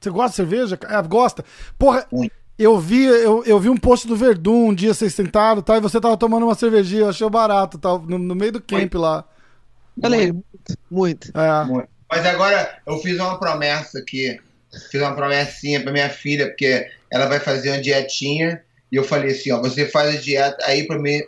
Você 0.00 0.10
gosta 0.10 0.30
de 0.30 0.36
cerveja? 0.36 0.78
É, 0.88 1.02
gosta. 1.02 1.44
Porra, 1.78 2.06
Muito. 2.10 2.32
eu 2.58 2.78
vi, 2.78 3.04
eu, 3.04 3.44
eu 3.44 3.60
vi 3.60 3.68
um 3.68 3.76
post 3.76 4.06
do 4.06 4.16
Verdun 4.16 4.70
um 4.70 4.74
dia 4.74 4.92
vocês 4.92 5.14
sentaram, 5.14 5.62
tá? 5.62 5.76
E 5.76 5.80
você 5.80 6.00
tava 6.00 6.16
tomando 6.16 6.44
uma 6.44 6.54
cervejinha, 6.54 7.02
eu 7.02 7.08
achei 7.08 7.28
barato, 7.30 7.78
tá? 7.78 7.90
No, 7.98 8.18
no 8.18 8.34
meio 8.34 8.52
do 8.52 8.60
camp 8.60 8.94
lá. 8.94 9.24
Falei, 10.00 10.32
muito, 10.32 10.78
muito. 10.90 11.38
É. 11.38 11.64
Muito. 11.64 11.88
Mas 12.10 12.26
agora 12.26 12.78
eu 12.86 12.98
fiz 12.98 13.18
uma 13.18 13.38
promessa 13.38 13.98
aqui. 13.98 14.38
Fiz 14.90 15.00
uma 15.00 15.14
promessinha 15.14 15.82
pra 15.82 15.92
minha 15.92 16.08
filha, 16.08 16.46
porque 16.48 16.86
ela 17.10 17.26
vai 17.26 17.38
fazer 17.38 17.70
uma 17.70 17.80
dietinha. 17.80 18.62
E 18.90 18.96
eu 18.96 19.04
falei 19.04 19.32
assim: 19.32 19.52
ó, 19.52 19.60
você 19.60 19.86
faz 19.86 20.14
a 20.14 20.20
dieta, 20.20 20.56
aí 20.64 20.86
pra 20.86 20.98
mim 20.98 21.20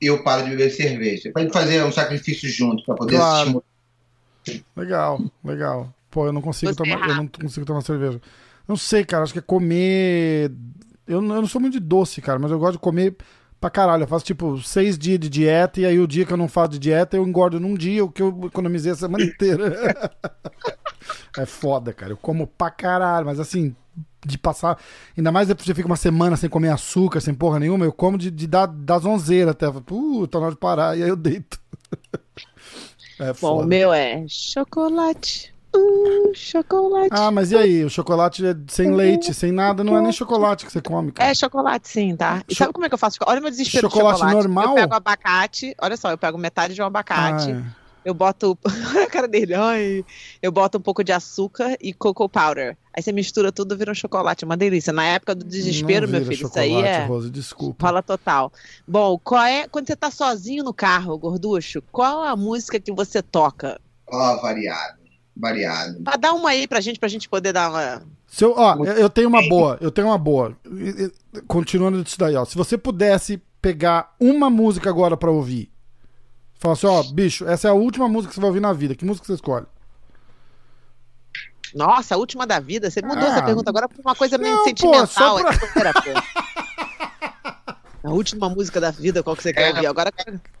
eu 0.00 0.22
paro 0.22 0.44
de 0.44 0.50
beber 0.50 0.70
cerveja. 0.70 1.30
Pra 1.32 1.42
gente 1.42 1.52
fazer 1.52 1.82
um 1.84 1.92
sacrifício 1.92 2.48
junto, 2.48 2.84
pra 2.84 2.94
poder 2.94 3.16
Claro. 3.16 3.64
Legal, 4.76 5.20
legal. 5.44 5.92
Pô, 6.10 6.26
eu 6.26 6.32
não 6.32 6.40
consigo 6.40 6.72
Você, 6.72 6.76
tomar, 6.76 6.94
eu 6.94 7.00
Rafa? 7.00 7.14
não 7.14 7.26
consigo 7.28 7.66
tomar 7.66 7.80
cerveja. 7.82 8.20
Não 8.66 8.76
sei, 8.76 9.04
cara, 9.04 9.22
acho 9.24 9.32
que 9.32 9.38
é 9.38 9.42
comer. 9.42 10.50
Eu, 11.06 11.20
não- 11.20 11.34
eu 11.36 11.40
não 11.42 11.48
sou 11.48 11.60
muito 11.60 11.74
de 11.74 11.80
doce, 11.80 12.20
cara, 12.20 12.38
mas 12.38 12.50
eu 12.50 12.58
gosto 12.58 12.72
de 12.74 12.78
comer 12.78 13.16
pra 13.60 13.70
caralho. 13.70 14.04
Eu 14.04 14.08
faço 14.08 14.24
tipo 14.24 14.58
seis 14.62 14.98
dias 14.98 15.18
de 15.18 15.28
dieta 15.28 15.80
e 15.80 15.86
aí 15.86 15.98
o 15.98 16.06
dia 16.06 16.24
que 16.24 16.32
eu 16.32 16.36
não 16.36 16.48
faço 16.48 16.70
de 16.72 16.78
dieta 16.78 17.16
eu 17.16 17.26
engordo 17.26 17.58
num 17.58 17.74
dia, 17.74 18.04
o 18.04 18.10
que 18.10 18.22
eu 18.22 18.42
economizei 18.46 18.92
a 18.92 18.96
semana 18.96 19.24
inteira. 19.26 20.10
é 21.36 21.46
foda, 21.46 21.92
cara. 21.92 22.12
Eu 22.12 22.16
como 22.16 22.46
pra 22.46 22.70
caralho, 22.70 23.26
mas 23.26 23.40
assim, 23.40 23.74
de 24.26 24.36
passar. 24.38 24.78
Ainda 25.16 25.32
mais 25.32 25.48
depois 25.48 25.64
que 25.64 25.70
você 25.70 25.74
fica 25.74 25.88
uma 25.88 25.96
semana 25.96 26.36
sem 26.36 26.48
comer 26.50 26.70
açúcar, 26.70 27.20
sem 27.20 27.34
porra 27.34 27.58
nenhuma, 27.58 27.84
eu 27.84 27.92
como 27.92 28.18
de, 28.18 28.30
de 28.30 28.46
dar, 28.46 28.66
dar 28.66 28.98
zonzeira 28.98 29.52
até. 29.52 29.70
Puta, 29.70 30.32
tá 30.32 30.38
na 30.40 30.46
hora 30.46 30.54
de 30.54 30.60
parar, 30.60 30.96
e 30.98 31.02
aí 31.02 31.08
eu 31.08 31.16
deito. 31.16 31.58
é 33.20 33.32
Bom, 33.40 33.62
o 33.62 33.64
meu 33.66 33.92
é 33.92 34.24
chocolate. 34.28 35.52
Uh, 35.74 36.32
chocolate. 36.34 37.08
Ah, 37.10 37.30
mas 37.30 37.52
e 37.52 37.56
aí? 37.56 37.84
O 37.84 37.90
chocolate 37.90 38.44
é 38.44 38.54
sem 38.68 38.94
leite, 38.94 39.34
sem 39.34 39.52
nada, 39.52 39.84
não 39.84 39.96
é 39.96 40.00
nem 40.00 40.12
chocolate 40.12 40.64
que 40.64 40.72
você 40.72 40.80
come, 40.80 41.12
cara. 41.12 41.30
É 41.30 41.34
chocolate, 41.34 41.88
sim, 41.88 42.16
tá? 42.16 42.42
E 42.48 42.54
Cho- 42.54 42.64
sabe 42.64 42.72
como 42.72 42.86
é 42.86 42.88
que 42.88 42.94
eu 42.94 42.98
faço? 42.98 43.18
Olha 43.26 43.38
o 43.38 43.42
meu 43.42 43.50
desespero 43.50 43.88
Chocolate 43.88 44.14
de 44.16 44.20
chocolate. 44.22 44.48
normal? 44.48 44.68
Eu 44.70 44.74
pego 44.74 44.94
abacate, 44.94 45.74
olha 45.80 45.96
só, 45.96 46.10
eu 46.10 46.16
pego 46.18 46.38
metade 46.38 46.74
de 46.74 46.80
um 46.82 46.86
abacate, 46.86 47.52
Ah, 47.52 47.62
eu 48.04 48.14
boto. 48.14 48.56
Olha 48.94 49.04
a 49.04 49.10
cara 49.10 49.28
dele, 49.28 49.54
ai. 49.54 50.02
Eu 50.40 50.50
boto 50.50 50.78
um 50.78 50.80
pouco 50.80 51.04
de 51.04 51.12
açúcar 51.12 51.76
e 51.80 51.92
cocoa 51.92 52.28
powder. 52.28 52.74
Aí 52.98 53.02
você 53.02 53.12
mistura 53.12 53.52
tudo, 53.52 53.76
vira 53.76 53.92
um 53.92 53.94
chocolate, 53.94 54.44
uma 54.44 54.56
delícia. 54.56 54.92
Na 54.92 55.04
época 55.04 55.32
do 55.32 55.44
desespero, 55.44 56.04
não 56.04 56.14
meu 56.14 56.22
filho, 56.22 56.48
isso 56.48 56.58
aí 56.58 56.70
chocolate, 56.70 56.88
é. 56.88 57.06
Rose, 57.06 57.30
desculpa. 57.30 57.86
Rola 57.86 58.02
total. 58.02 58.52
Bom, 58.88 59.16
qual 59.22 59.44
é. 59.44 59.68
Quando 59.68 59.86
você 59.86 59.94
tá 59.94 60.10
sozinho 60.10 60.64
no 60.64 60.74
carro, 60.74 61.16
gorducho, 61.16 61.80
qual 61.92 62.24
a 62.24 62.34
música 62.34 62.80
que 62.80 62.90
você 62.90 63.22
toca? 63.22 63.80
Ó, 64.04 64.40
variado. 64.40 64.98
Variado. 65.36 66.02
Pra 66.02 66.16
dar 66.16 66.32
uma 66.32 66.50
aí 66.50 66.66
pra 66.66 66.80
gente, 66.80 66.98
pra 66.98 67.08
gente 67.08 67.28
poder 67.28 67.52
dar 67.52 67.70
uma. 67.70 68.02
Se 68.26 68.44
eu, 68.44 68.52
ó, 68.56 68.84
eu 68.84 69.08
tenho 69.08 69.28
uma 69.28 69.48
boa, 69.48 69.78
eu 69.80 69.92
tenho 69.92 70.08
uma 70.08 70.18
boa. 70.18 70.58
Continuando 71.46 72.02
disso 72.02 72.18
daí, 72.18 72.34
ó. 72.34 72.44
Se 72.44 72.56
você 72.56 72.76
pudesse 72.76 73.40
pegar 73.62 74.12
uma 74.18 74.50
música 74.50 74.90
agora 74.90 75.16
pra 75.16 75.30
ouvir, 75.30 75.70
falar 76.58 76.74
assim, 76.74 76.88
ó, 76.88 77.00
bicho, 77.04 77.46
essa 77.46 77.68
é 77.68 77.70
a 77.70 77.74
última 77.74 78.08
música 78.08 78.30
que 78.30 78.34
você 78.34 78.40
vai 78.40 78.50
ouvir 78.50 78.60
na 78.60 78.72
vida. 78.72 78.96
Que 78.96 79.04
música 79.04 79.24
você 79.24 79.34
escolhe? 79.34 79.66
Nossa, 81.74 82.14
a 82.14 82.18
última 82.18 82.46
da 82.46 82.58
vida. 82.60 82.90
Você 82.90 83.02
mudou 83.02 83.24
Ah. 83.24 83.32
essa 83.32 83.42
pergunta 83.42 83.70
agora 83.70 83.88
pra 83.88 83.98
uma 84.00 84.14
coisa 84.14 84.38
meio 84.38 84.52
Não, 84.54 84.58
pô, 84.62 84.68
sentimental. 84.68 85.06
só 85.06 85.40
pra- 85.40 85.50
aqui, 85.50 85.74
terapeuta. 85.74 86.22
A 88.04 88.10
última 88.10 88.48
música 88.48 88.80
da 88.80 88.90
vida, 88.90 89.22
qual 89.22 89.36
que 89.36 89.42
você 89.42 89.52
quer 89.52 89.68
É. 89.68 89.68
ouvir? 89.70 89.86
Agora, 89.86 90.10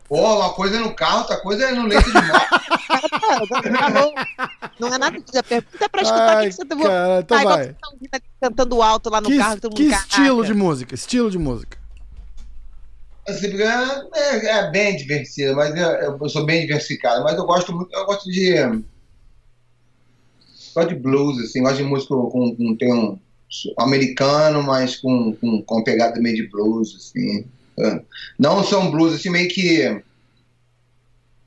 Pô, 0.08 0.36
uma 0.38 0.50
coisa 0.54 0.76
é 0.76 0.80
no 0.80 0.94
carro, 0.94 1.18
outra 1.20 1.36
coisa 1.40 1.64
é 1.66 1.72
no 1.72 1.86
leite 1.86 2.04
de 2.06 2.12
morte. 2.12 3.78
Falou. 3.78 4.14
Não 4.80 4.88
é 4.94 4.98
nada 4.98 5.18
disso. 5.20 5.38
A 5.38 5.42
pergunta 5.42 5.84
é 5.84 5.88
pra 5.88 6.02
escutar 6.02 6.26
o 6.26 6.38
Ai, 6.38 6.44
que 6.44 6.50
que 6.50 6.56
você 6.56 6.64
teve. 6.64 6.82
cara, 6.82 7.20
então 7.20 7.36
Ah, 7.36 7.40
igual 7.42 7.56
vai. 7.56 7.66
você 7.66 7.72
tá 7.74 7.88
ouvindo 7.92 8.10
cantando 8.40 8.82
alto 8.82 9.10
lá 9.10 9.20
no 9.20 9.28
Que, 9.28 9.36
carro. 9.38 9.60
todo 9.60 9.74
que 9.76 9.82
estilo 9.84 10.44
de 10.44 10.54
música? 10.54 10.94
Estilo 10.94 11.30
de 11.30 11.38
música. 11.38 11.78
Assim, 13.28 13.48
é, 13.60 14.08
é- 14.14 14.46
é 14.58 14.70
bem 14.70 14.96
divertido, 14.96 15.54
mas 15.54 15.76
eu, 15.76 15.86
eu 16.20 16.28
sou 16.30 16.46
bem 16.46 16.62
diversificado. 16.62 17.22
Mas 17.22 17.36
eu 17.36 17.44
gosto 17.44 17.72
muito, 17.74 17.94
eu 17.94 18.06
gosto 18.06 18.24
de. 18.30 18.54
Gosto 20.78 20.94
de 20.94 21.00
blues, 21.00 21.38
assim, 21.42 21.60
gosto 21.60 21.78
de 21.78 21.82
música 21.82 22.14
com, 22.14 22.54
com 22.54 22.76
tem 22.76 22.94
um 22.94 23.18
americano, 23.80 24.62
mas 24.62 24.94
com, 24.96 25.34
com, 25.34 25.60
com 25.62 25.82
pegada 25.82 26.20
meio 26.20 26.36
de 26.36 26.48
blues, 26.48 26.94
assim. 26.94 27.44
É. 27.80 28.00
Não 28.38 28.62
são 28.62 28.88
blues, 28.88 29.12
assim, 29.14 29.28
meio 29.28 29.48
que. 29.48 29.80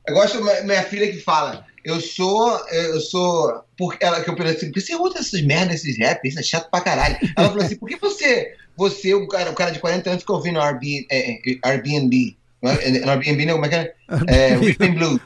Eu 0.05 0.13
gosto 0.13 0.43
minha 0.65 0.83
filha 0.83 1.09
que 1.09 1.19
fala. 1.19 1.65
Eu 1.85 2.01
sou. 2.01 2.57
Eu 2.67 2.99
sou. 2.99 3.63
Por, 3.77 3.95
ela 4.01 4.21
que 4.21 4.29
eu 4.29 4.35
falei 4.35 4.53
assim, 4.53 4.67
por 4.67 4.73
que 4.73 4.81
você 4.81 4.95
usa 4.95 5.19
essas 5.19 5.41
merdas, 5.43 5.75
esses 5.75 5.97
rap, 5.97 6.27
isso 6.27 6.39
é 6.39 6.43
chato 6.43 6.69
pra 6.69 6.81
caralho. 6.81 7.17
Ela 7.37 7.47
falou 7.47 7.63
assim, 7.63 7.77
por 7.77 7.87
que 7.87 7.97
você. 7.97 8.53
Você, 8.75 9.13
o 9.13 9.27
cara, 9.29 9.51
o 9.51 9.55
cara 9.55 9.71
de 9.71 9.79
40 9.79 10.09
anos, 10.09 10.23
fica 10.23 10.33
ouvindo 10.33 10.59
RB, 10.59 11.05
é, 11.09 11.31
é, 11.31 11.39
Airbnb. 11.63 12.35
Não 12.61 12.71
é- 12.71 12.97
é- 12.97 13.09
Airbnb, 13.09 13.45
não, 13.45 13.53
como 13.55 13.65
é 13.65 13.69
que 13.69 13.75
é? 13.75 13.93
É, 14.27 14.55
Rhythm 14.55 14.93
Blues. 14.93 15.21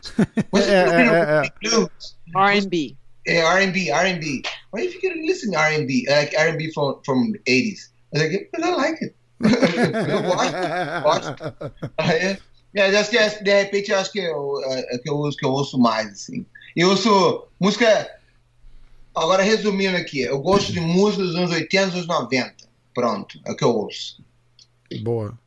Você 0.51 0.69
É, 0.69 0.73
é, 0.73 0.83
é, 0.83 1.47
é. 1.47 1.51
Blues. 1.61 1.89
R&B. 2.35 2.95
É, 3.27 3.39
R&B, 3.39 3.89
R&B. 3.89 4.43
Why 4.71 4.83
you 4.83 4.99
you 5.01 5.27
listen 5.27 5.51
to 5.51 5.57
R&B? 5.57 6.05
Like 6.09 6.35
R&B 6.37 6.71
from, 6.73 7.01
from 7.03 7.33
80s. 7.47 7.89
I 8.13 8.17
was 8.17 8.21
like, 8.21 8.49
I 8.55 8.61
don't 8.61 8.77
like 8.77 9.01
it. 9.01 9.15
gosto, 9.41 11.03
gosto. 11.03 11.71
Aí, 11.97 12.37
é, 12.75 12.97
acho 12.97 13.09
que, 13.09 13.17
é, 13.17 13.29
de 13.41 13.63
repente, 13.63 13.91
eu 13.91 13.97
acho 13.97 14.11
que 14.11 14.19
eu, 14.19 14.61
é, 14.65 14.97
que 14.97 15.09
eu 15.09 15.15
uso 15.15 15.37
que 15.37 15.45
eu 15.45 15.51
ouço 15.51 15.77
mais, 15.77 16.11
assim. 16.11 16.45
E 16.75 16.81
eu 16.81 16.89
ouço 16.89 17.47
música. 17.59 18.09
Agora, 19.15 19.41
resumindo 19.43 19.95
aqui, 19.95 20.21
eu 20.21 20.39
gosto 20.39 20.73
de 20.73 20.81
música 20.81 21.23
dos 21.23 21.35
anos 21.35 21.51
80 21.51 21.85
dos 21.85 21.95
anos 21.95 22.07
90. 22.07 22.53
Pronto, 22.93 23.39
é 23.45 23.51
o 23.51 23.55
que 23.55 23.63
eu 23.63 23.69
ouço. 23.69 24.23
Boa. 25.01 25.37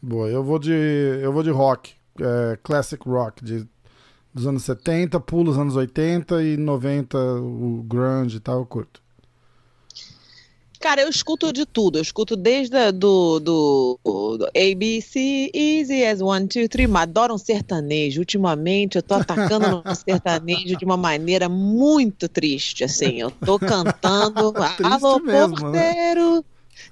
Boa. 0.00 0.28
Eu 0.28 0.44
vou 0.44 0.58
de. 0.58 0.72
Eu 1.20 1.32
vou 1.32 1.42
de 1.42 1.50
rock. 1.50 1.94
é, 2.20 2.56
classic 2.62 3.02
rock. 3.08 3.44
De, 3.44 3.66
dos 4.34 4.46
anos 4.46 4.64
70, 4.64 5.20
pulo 5.20 5.52
os 5.52 5.58
anos 5.58 5.76
80 5.76 6.42
e 6.42 6.56
90, 6.56 7.16
o 7.16 7.82
grunge 7.86 8.38
e 8.38 8.40
tal, 8.40 8.58
eu 8.58 8.66
curto. 8.66 9.00
Cara, 10.80 11.00
eu 11.00 11.08
escuto 11.08 11.50
de 11.50 11.64
tudo. 11.64 11.96
Eu 11.96 12.02
escuto 12.02 12.36
desde 12.36 12.76
a- 12.76 12.90
do, 12.90 13.40
do, 13.40 13.98
do 14.04 14.44
ABC, 14.48 15.50
Easy 15.54 16.04
as 16.04 16.20
One, 16.20 16.46
Two, 16.46 16.68
Three. 16.68 16.86
Mas 16.86 17.04
Adoro 17.04 17.32
um 17.32 17.38
sertanejo. 17.38 18.20
Ultimamente 18.20 18.96
eu 18.96 19.02
tô 19.02 19.14
atacando 19.14 19.82
no 19.82 19.82
sertanejo 19.96 20.76
de 20.76 20.84
uma 20.84 20.96
maneira 20.98 21.48
muito 21.48 22.28
triste, 22.28 22.84
assim. 22.84 23.18
Eu 23.18 23.30
tô 23.30 23.58
cantando. 23.58 24.52
Alô, 24.84 25.18
mesmo, 25.20 25.70
né? 25.70 25.94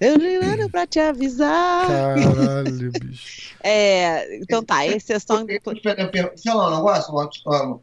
Eu 0.00 0.16
ligando 0.16 0.68
pra 0.70 0.86
te 0.86 0.98
avisar. 0.98 1.86
Caralho, 1.86 2.90
bicho. 2.92 3.52
É, 3.64 4.38
então 4.38 4.64
tá, 4.64 4.84
esse 4.84 5.12
é 5.12 5.18
só. 5.20 5.38
Eu- 5.40 5.46
eu- 5.48 6.10
eu- 6.14 6.32
Sei 6.36 6.52
lá, 6.52 6.68
um 6.68 6.76
negócio. 6.76 7.14
um- 7.14 7.78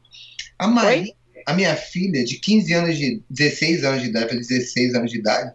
A 0.57 0.67
Maria, 0.67 1.13
a 1.45 1.53
minha 1.53 1.73
filha, 1.75 2.23
de 2.25 2.35
15 2.37 2.73
anos 2.73 2.97
de. 2.97 3.23
16 3.29 3.85
anos 3.85 4.01
de 4.01 4.09
idade, 4.09 4.25
pra 4.27 4.35
16 4.35 4.93
anos 4.93 5.09
de 5.09 5.19
idade, 5.19 5.53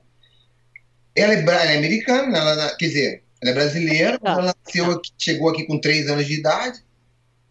ela 1.15 1.35
é, 1.35 1.39
ela 1.41 1.65
é 1.73 1.77
americana, 1.77 2.39
ela, 2.39 2.75
quer 2.77 2.87
dizer, 2.87 3.23
ela 3.43 3.51
é 3.51 3.55
brasileira, 3.55 4.19
Tá. 4.19 4.33
ela 4.33 4.55
nasceu 4.65 4.91
aqui, 4.93 5.11
chegou 5.19 5.51
aqui 5.51 5.65
com 5.65 5.79
3 5.79 6.09
anos 6.09 6.27
de 6.27 6.33
idade, 6.35 6.79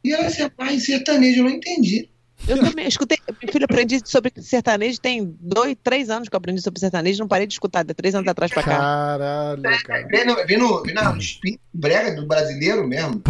e 0.03 0.11
ela 0.11 0.29
se 0.31 0.41
amarra 0.41 0.73
em 0.73 0.79
sertanejo, 0.79 1.41
eu 1.41 1.43
não 1.43 1.51
entendi. 1.51 2.09
Eu 2.47 2.59
também 2.59 2.87
escutei. 2.87 3.17
Meu 3.41 3.51
filho 3.51 3.65
aprendi 3.65 4.01
sobre 4.03 4.31
sertanejo, 4.37 4.99
tem 4.99 5.35
dois, 5.39 5.75
três 5.83 6.09
anos 6.09 6.29
que 6.29 6.35
eu 6.35 6.37
aprendi 6.37 6.61
sobre 6.61 6.79
sertanejo, 6.79 7.19
não 7.19 7.27
parei 7.27 7.47
de 7.47 7.53
escutar, 7.53 7.83
de 7.83 7.93
três 7.93 8.13
anos 8.15 8.27
atrás 8.27 8.51
pra 8.51 8.63
cá. 8.63 8.77
Caralho, 8.77 9.83
cara. 9.83 10.07
Vem 10.07 10.25
no, 10.25 10.35
vem 10.45 10.57
no, 10.57 10.83
vem 10.83 10.95
no 10.95 11.17
espírito 11.17 11.61
brega 11.73 12.15
do 12.15 12.27
brasileiro 12.27 12.87
mesmo. 12.87 13.21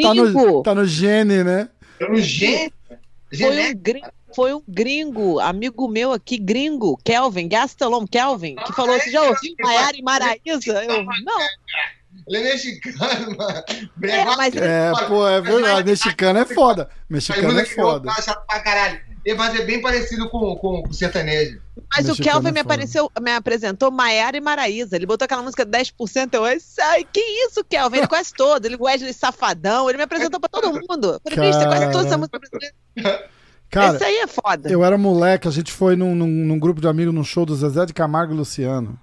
Tá 0.00 0.14
no, 0.14 0.62
tá 0.62 0.74
no 0.74 0.84
gene, 0.84 1.42
né? 1.42 1.68
Eu 1.98 2.10
no 2.10 2.20
gênio. 2.20 2.72
Foi 3.30 3.46
um, 3.46 3.52
genético. 3.52 3.82
gringo, 3.82 4.06
foi 4.34 4.54
um 4.54 4.62
gringo, 4.66 5.40
amigo 5.40 5.88
meu 5.88 6.12
aqui, 6.12 6.38
gringo, 6.38 6.98
Kelvin, 7.04 7.48
Gastelum, 7.48 8.06
Kelvin, 8.06 8.56
que 8.56 8.72
falou: 8.72 8.98
Você 8.98 9.10
já 9.10 9.22
ouviu 9.22 9.54
Maiara 9.60 9.96
e 9.96 10.02
Maraísa? 10.02 10.84
Eu, 10.84 11.04
não, 11.04 11.38
Ele 12.28 12.36
é 12.38 12.42
mexicano, 12.52 13.36
mano. 13.36 13.62
É, 14.02 14.24
mas- 14.36 14.54
É, 14.56 14.92
pô, 15.08 15.26
é 15.28 15.40
verdade. 15.40 15.90
Mexicano 15.90 16.38
é 16.38 16.44
foda. 16.44 16.88
Mexicano 17.08 17.58
é 17.58 17.64
foda. 17.64 18.10
Chato 18.22 18.46
pra 18.46 18.60
caralho. 18.60 19.00
Ele 19.24 19.36
vai 19.36 19.50
ser 19.50 19.66
bem 19.66 19.82
parecido 19.82 20.28
com, 20.30 20.38
com, 20.56 20.82
com 20.82 20.88
o 20.88 20.94
sertanejo. 20.94 21.60
mas 21.92 22.06
o 22.06 22.08
Mexicano 22.10 22.30
Kelvin 22.32 22.48
é 22.48 22.52
me, 22.52 22.58
foda. 22.60 22.60
apareceu, 22.74 23.12
me 23.20 23.30
apresentou 23.34 23.90
Maiara 23.90 24.36
e 24.36 24.40
Maraísa. 24.40 24.96
Ele 24.96 25.04
botou 25.06 25.24
aquela 25.26 25.42
música 25.42 25.66
10%. 25.66 26.34
Eu, 26.34 26.44
ai, 26.44 26.58
que 27.12 27.20
isso, 27.20 27.62
Kelvin? 27.64 27.98
Ele 27.98 28.06
conhece 28.06 28.32
todo. 28.34 28.64
Ele, 28.64 28.76
Wesley 28.80 29.12
Safadão, 29.12 29.88
ele 29.88 29.98
me 29.98 30.04
apresentou 30.04 30.40
pra 30.40 30.48
todo 30.48 30.72
mundo. 30.72 31.20
Eu 31.24 31.30
falei, 31.32 31.50
bicho, 31.50 31.58
você 31.60 31.66
conhece 31.66 31.92
toda 31.92 32.06
essa 32.06 32.16
música 32.16 32.38
brasileira. 32.38 33.28
Cara, 33.70 33.96
Esse 33.96 34.04
aí 34.04 34.16
é 34.16 34.26
foda. 34.26 34.70
eu 34.70 34.82
era 34.82 34.96
moleque, 34.96 35.46
a 35.46 35.50
gente 35.50 35.70
foi 35.70 35.94
num, 35.94 36.14
num, 36.14 36.26
num 36.26 36.58
grupo 36.58 36.80
de 36.80 36.88
amigos 36.88 37.12
num 37.12 37.22
show 37.24 37.44
do 37.44 37.54
Zezé 37.54 37.84
de 37.84 37.92
Camargo 37.92 38.32
e 38.32 38.36
Luciano. 38.36 38.98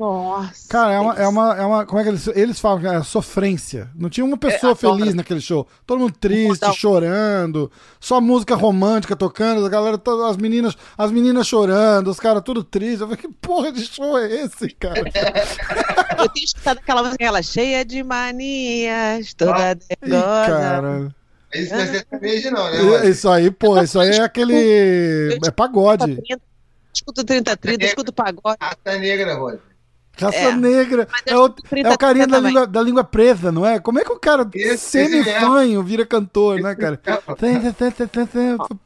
Nossa. 0.00 0.66
Cara, 0.66 0.94
é 0.94 0.98
uma, 0.98 1.14
é 1.14 1.28
uma, 1.28 1.56
é 1.58 1.62
uma. 1.62 1.84
Como 1.84 2.00
é 2.00 2.02
que 2.02 2.08
eles, 2.08 2.26
eles 2.28 2.58
falam? 2.58 2.80
que 2.80 2.86
É 2.86 3.02
sofrência. 3.02 3.90
Não 3.94 4.08
tinha 4.08 4.24
uma 4.24 4.38
pessoa 4.38 4.72
É, 4.72 4.74
feliz 4.74 5.12
naquele 5.12 5.42
show. 5.42 5.68
Todo 5.86 5.98
mundo 6.00 6.14
triste, 6.18 6.62
Não. 6.62 6.72
chorando. 6.72 7.70
Só 8.00 8.18
música 8.18 8.54
romântica 8.54 9.14
tocando. 9.14 9.66
A 9.66 9.68
galera, 9.68 10.00
as 10.26 10.38
meninas, 10.38 10.74
as 10.96 11.12
meninas 11.12 11.46
chorando, 11.46 12.08
os 12.08 12.18
caras 12.18 12.42
tudo 12.42 12.64
tristes. 12.64 13.02
Eu 13.02 13.08
falei, 13.08 13.20
que 13.20 13.28
porra 13.28 13.70
de 13.70 13.84
show 13.84 14.16
é 14.18 14.42
esse, 14.42 14.70
cara? 14.70 15.00
Eu 16.18 16.28
tenho 16.30 16.44
escutado 16.46 16.78
aquela 16.78 17.02
música, 17.02 17.16
aquela 17.22 17.42
cheia 17.42 17.84
de 17.84 18.02
manias, 18.02 19.34
toda 19.34 19.72
Ih, 19.72 19.76
nervosa. 20.08 20.46
cara. 20.46 21.14
Isso 21.52 21.74
não 21.74 21.80
é 21.80 21.86
sertanejo, 21.86 22.50
não, 22.52 22.70
né? 22.70 23.06
Isso 23.10 23.28
aí, 23.28 23.50
pô, 23.50 23.78
isso 23.82 24.00
aí 24.00 24.12
é 24.12 24.22
aquele. 24.22 25.38
É 25.44 25.50
pagode. 25.50 26.18
Escuto 26.94 27.22
30, 27.22 27.54
30, 27.54 27.84
escuto 27.84 28.12
pagode. 28.14 28.56
Raça 28.60 28.98
negra, 28.98 29.34
Rose. 29.34 29.69
Raça 30.18 30.36
É. 30.36 30.54
negra. 30.56 31.08
É 31.26 31.32
eu 31.34 31.40
o, 31.40 31.46
escuto 31.46 31.62
30, 31.62 31.88
é 31.88 31.92
o 31.92 31.98
carinha 31.98 32.26
da 32.26 32.36
30 32.38 32.48
língua, 32.48 32.66
da 32.66 32.82
língua 32.82 33.04
presa, 33.04 33.50
não 33.50 33.64
é? 33.66 33.78
Como 33.78 33.98
é 33.98 34.04
que 34.04 34.12
o 34.12 34.18
cara 34.18 34.48
Esse- 34.54 34.76
semi-fanho 35.08 35.82
vira 35.82 36.04
cantor, 36.04 36.60
né, 36.60 36.74
cara? 36.74 37.00
Esse 37.04 37.24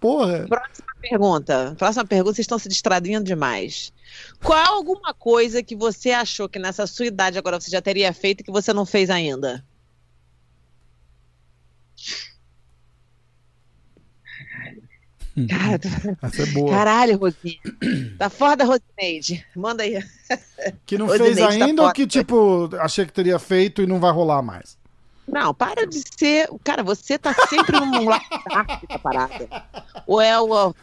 Porra. 0.01 0.47
Próxima 0.49 0.87
pergunta. 1.01 1.75
Próxima 1.79 2.05
pergunta, 2.05 2.35
vocês 2.35 2.45
estão 2.45 2.59
se 2.59 2.69
distraindo 2.69 3.25
demais. 3.25 3.93
Qual 4.43 4.59
é 4.59 4.67
alguma 4.67 5.13
coisa 5.13 5.63
que 5.63 5.75
você 5.75 6.11
achou 6.13 6.49
que 6.49 6.59
nessa 6.59 6.87
sua 6.87 7.07
idade 7.07 7.37
agora 7.39 7.59
você 7.61 7.71
já 7.71 7.83
teria 7.83 8.13
feito 8.13 8.41
e 8.41 8.45
que 8.45 8.53
você 8.53 8.73
não 8.73 8.87
fez 8.87 9.11
ainda? 9.11 9.65
Cara, 15.49 15.81
Essa 16.23 16.43
é 16.43 16.47
boa. 16.47 16.71
caralho, 16.71 17.19
Rosinha. 17.19 17.59
Tá 18.19 18.31
foda, 18.31 18.65
Rosineide. 18.65 19.45
Manda 19.57 19.83
aí. 19.83 20.01
Que 20.87 20.97
não 20.97 21.07
Ô, 21.07 21.11
fez 21.19 21.37
tá 21.39 21.49
ainda 21.49 21.83
ou 21.83 21.89
foda. 21.89 21.93
que, 21.93 22.07
tipo, 22.07 22.71
achei 22.79 23.05
que 23.05 23.13
teria 23.13 23.39
feito 23.39 23.83
e 23.83 23.87
não 23.87 23.99
vai 23.99 24.13
rolar 24.13 24.43
mais? 24.43 24.77
Não, 25.27 25.55
para 25.55 25.87
de 25.87 26.03
ser. 26.19 26.49
Cara, 26.63 26.83
você 26.83 27.19
tá 27.19 27.33
sempre 27.49 27.81
num 27.81 28.05
lado 28.09 28.23
dark 28.49 28.83
da 28.89 28.99
parada. 28.99 29.49
Ou 30.07 30.21
é 30.21 30.33
a, 30.33 30.39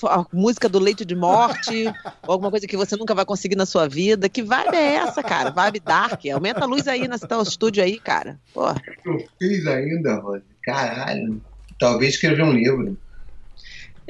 a 0.09 0.25
música 0.33 0.67
do 0.67 0.79
leite 0.79 1.05
de 1.05 1.15
morte, 1.15 1.85
ou 2.25 2.33
alguma 2.33 2.49
coisa 2.49 2.65
que 2.67 2.75
você 2.75 2.97
nunca 2.97 3.13
vai 3.13 3.23
conseguir 3.23 3.55
na 3.55 3.67
sua 3.67 3.87
vida. 3.87 4.27
Que 4.27 4.41
vibe 4.41 4.75
é 4.75 4.95
essa, 4.95 5.21
cara? 5.21 5.51
Vibe 5.51 5.79
dark. 5.81 6.25
Aumenta 6.33 6.61
a 6.63 6.67
luz 6.67 6.87
aí 6.87 7.07
nesse 7.07 7.27
teu 7.27 7.41
estúdio 7.41 7.83
aí, 7.83 7.99
cara. 7.99 8.39
Porra. 8.53 8.81
eu 9.05 9.23
fiz 9.39 9.65
ainda, 9.67 10.15
Rose. 10.19 10.43
Caralho. 10.63 11.39
Talvez 11.79 12.15
escrever 12.15 12.43
um 12.43 12.51
livro. 12.51 12.97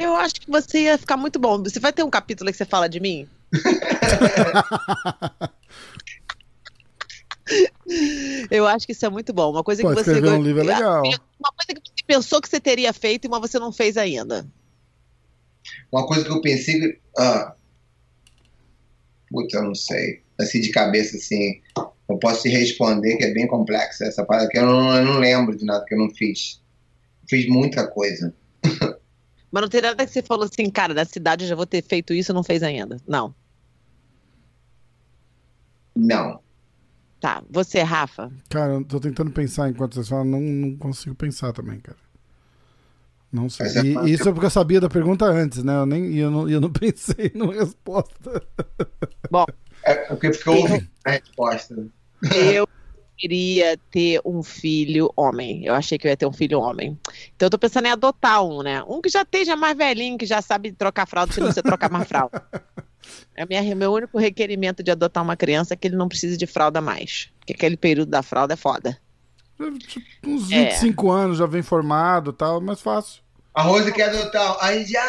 Eu 0.02 0.16
acho 0.16 0.36
que 0.36 0.50
você 0.50 0.84
ia 0.84 0.98
ficar 0.98 1.18
muito 1.18 1.38
bom. 1.38 1.62
Você 1.64 1.80
vai 1.80 1.94
ter 1.94 2.04
um 2.04 2.10
capítulo 2.10 2.50
aí 2.50 2.54
que 2.54 2.58
você 2.58 2.66
fala 2.66 2.90
de 2.90 3.00
mim? 3.00 3.28
Eu 8.50 8.66
acho 8.68 8.86
que 8.86 8.94
isso 8.94 9.06
é 9.06 9.10
muito 9.10 9.34
bom. 9.34 9.52
Uma 9.52 9.64
coisa 9.64 9.82
Pô, 9.82 9.90
que 9.90 9.96
você. 9.96 10.12
escrever 10.12 10.38
um 10.38 10.44
livro 10.44 10.62
é 10.62 10.66
legal. 10.66 11.02
Uma 11.04 11.52
coisa 11.52 11.74
que 11.74 11.82
você 11.82 12.04
pensou 12.06 12.40
que 12.42 12.50
você 12.50 12.60
teria 12.60 12.94
feito, 12.94 13.28
mas 13.30 13.42
você 13.42 13.58
não 13.60 13.72
fez 13.72 13.98
ainda. 13.98 14.46
Uma 15.92 16.08
coisa 16.08 16.24
que 16.24 16.32
eu 16.32 16.42
pensei. 16.42 17.00
Ah, 17.18 17.54
puta, 19.30 19.58
eu 19.58 19.64
não 19.64 19.76
sei. 19.76 20.22
Assim, 20.40 20.62
de 20.62 20.70
cabeça, 20.70 21.18
assim. 21.18 21.62
Eu 22.10 22.18
posso 22.18 22.44
te 22.44 22.50
responder 22.50 23.18
que 23.18 23.26
é 23.26 23.34
bem 23.34 23.48
complexa 23.48 24.06
essa 24.06 24.26
parada, 24.26 24.50
que 24.50 24.58
eu 24.58 24.66
não, 24.66 24.98
eu 24.98 25.06
não 25.06 25.20
lembro 25.20 25.56
de 25.56 25.66
nada 25.66 25.86
que 25.86 25.94
eu 25.94 26.00
não 26.00 26.10
fiz. 26.10 26.60
Fiz 27.30 27.48
muita 27.48 27.88
coisa. 27.88 28.34
Mas 29.52 29.62
não 29.62 29.70
tem 29.70 29.82
nada 29.82 30.06
que 30.06 30.12
você 30.12 30.22
falou 30.22 30.46
assim, 30.46 30.70
cara, 30.70 30.94
na 30.94 31.04
cidade 31.06 31.44
eu 31.44 31.50
já 31.50 31.56
vou 31.56 31.66
ter 31.66 31.84
feito 31.84 32.14
isso 32.14 32.32
e 32.32 32.36
não 32.36 32.44
fez 32.44 32.64
ainda. 32.64 32.98
Não. 33.08 33.34
Não. 35.96 36.40
Tá. 37.20 37.44
Você, 37.50 37.82
Rafa? 37.82 38.32
Cara, 38.50 38.74
eu 38.74 38.84
tô 38.84 39.00
tentando 39.00 39.32
pensar 39.32 39.70
enquanto 39.70 39.94
vocês 39.96 40.08
falam, 40.10 40.26
não, 40.26 40.40
não 40.42 40.78
consigo 40.78 41.14
pensar 41.16 41.52
também, 41.54 41.80
cara. 41.80 41.98
Não 43.32 43.50
sei. 43.50 43.68
É 43.68 43.70
E, 43.86 43.94
fácil. 43.94 44.10
isso 44.14 44.30
é 44.30 44.32
porque 44.32 44.46
eu 44.46 44.50
sabia 44.50 44.82
da 44.82 44.90
pergunta 44.90 45.26
antes, 45.26 45.64
né? 45.64 45.74
Eu 45.76 45.86
nem, 45.86 46.06
e 46.12 46.20
eu, 46.20 46.32
não, 46.32 46.50
eu 46.50 46.60
não 46.60 46.72
pensei 46.74 47.32
na 47.36 47.46
resposta. 47.52 48.44
Bom, 49.30 49.46
É 49.84 49.96
porque 50.08 50.34
ficou 50.34 50.66
a 51.06 51.12
resposta. 51.12 51.76
eu 52.36 52.68
queria 53.22 53.78
ter 53.92 54.20
um 54.26 54.42
filho 54.42 55.12
homem. 55.16 55.64
Eu 55.64 55.76
achei 55.76 55.98
que 55.98 56.08
eu 56.08 56.10
ia 56.10 56.18
ter 56.18 56.26
um 56.26 56.34
filho 56.34 56.60
homem. 56.60 56.98
Então 57.36 57.46
eu 57.46 57.50
tô 57.52 57.60
pensando 57.60 57.86
em 57.86 57.92
adotar 57.92 58.44
um, 58.44 58.64
né? 58.64 58.84
Um 58.88 59.00
que 59.00 59.10
já 59.10 59.22
esteja 59.22 59.56
mais 59.56 59.78
velhinho, 59.78 60.18
que 60.18 60.26
já 60.26 60.42
sabe 60.42 60.72
trocar 60.72 61.08
fralda, 61.08 61.32
se 61.32 61.40
não 61.40 61.52
você 61.52 61.62
trocar 61.62 61.90
mais 61.90 62.08
fralda. 62.08 62.44
É 63.36 63.46
minha, 63.46 63.76
meu 63.76 63.92
único 63.92 64.20
requerimento 64.20 64.84
de 64.84 64.92
adotar 64.92 65.24
uma 65.24 65.36
criança 65.36 65.74
é 65.74 65.78
que 65.78 65.88
ele 65.88 65.96
não 65.96 66.08
precise 66.08 66.38
de 66.38 66.46
fralda 66.46 66.80
mais. 66.80 67.30
Porque 67.40 67.54
aquele 67.54 67.76
período 67.76 68.10
da 68.10 68.22
fralda 68.22 68.54
é 68.54 68.56
foda. 68.58 68.96
Tipo, 69.88 70.06
uns 70.28 70.52
É. 70.52 70.66
25 70.70 71.10
anos 71.12 71.38
já 71.40 71.48
vem 71.48 71.64
formado 71.64 72.30
e 72.30 72.34
tal, 72.34 72.62
mais 72.62 72.80
fácil. 72.80 73.24
A 73.56 73.64
Rose 73.64 73.92
quer 73.92 74.10
adotar. 74.10 74.56
Aí 74.62 74.86
já 74.86 75.04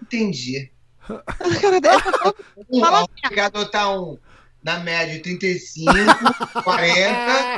entendi. 0.00 0.70
Cara, 1.04 1.80
Fala 2.80 2.96
a 2.96 3.00
Rose 3.00 3.08
quer 3.28 3.40
adotar 3.40 4.00
um 4.00 4.16
na 4.64 4.78
média 4.78 5.20
35, 5.22 5.92
40, 6.64 7.56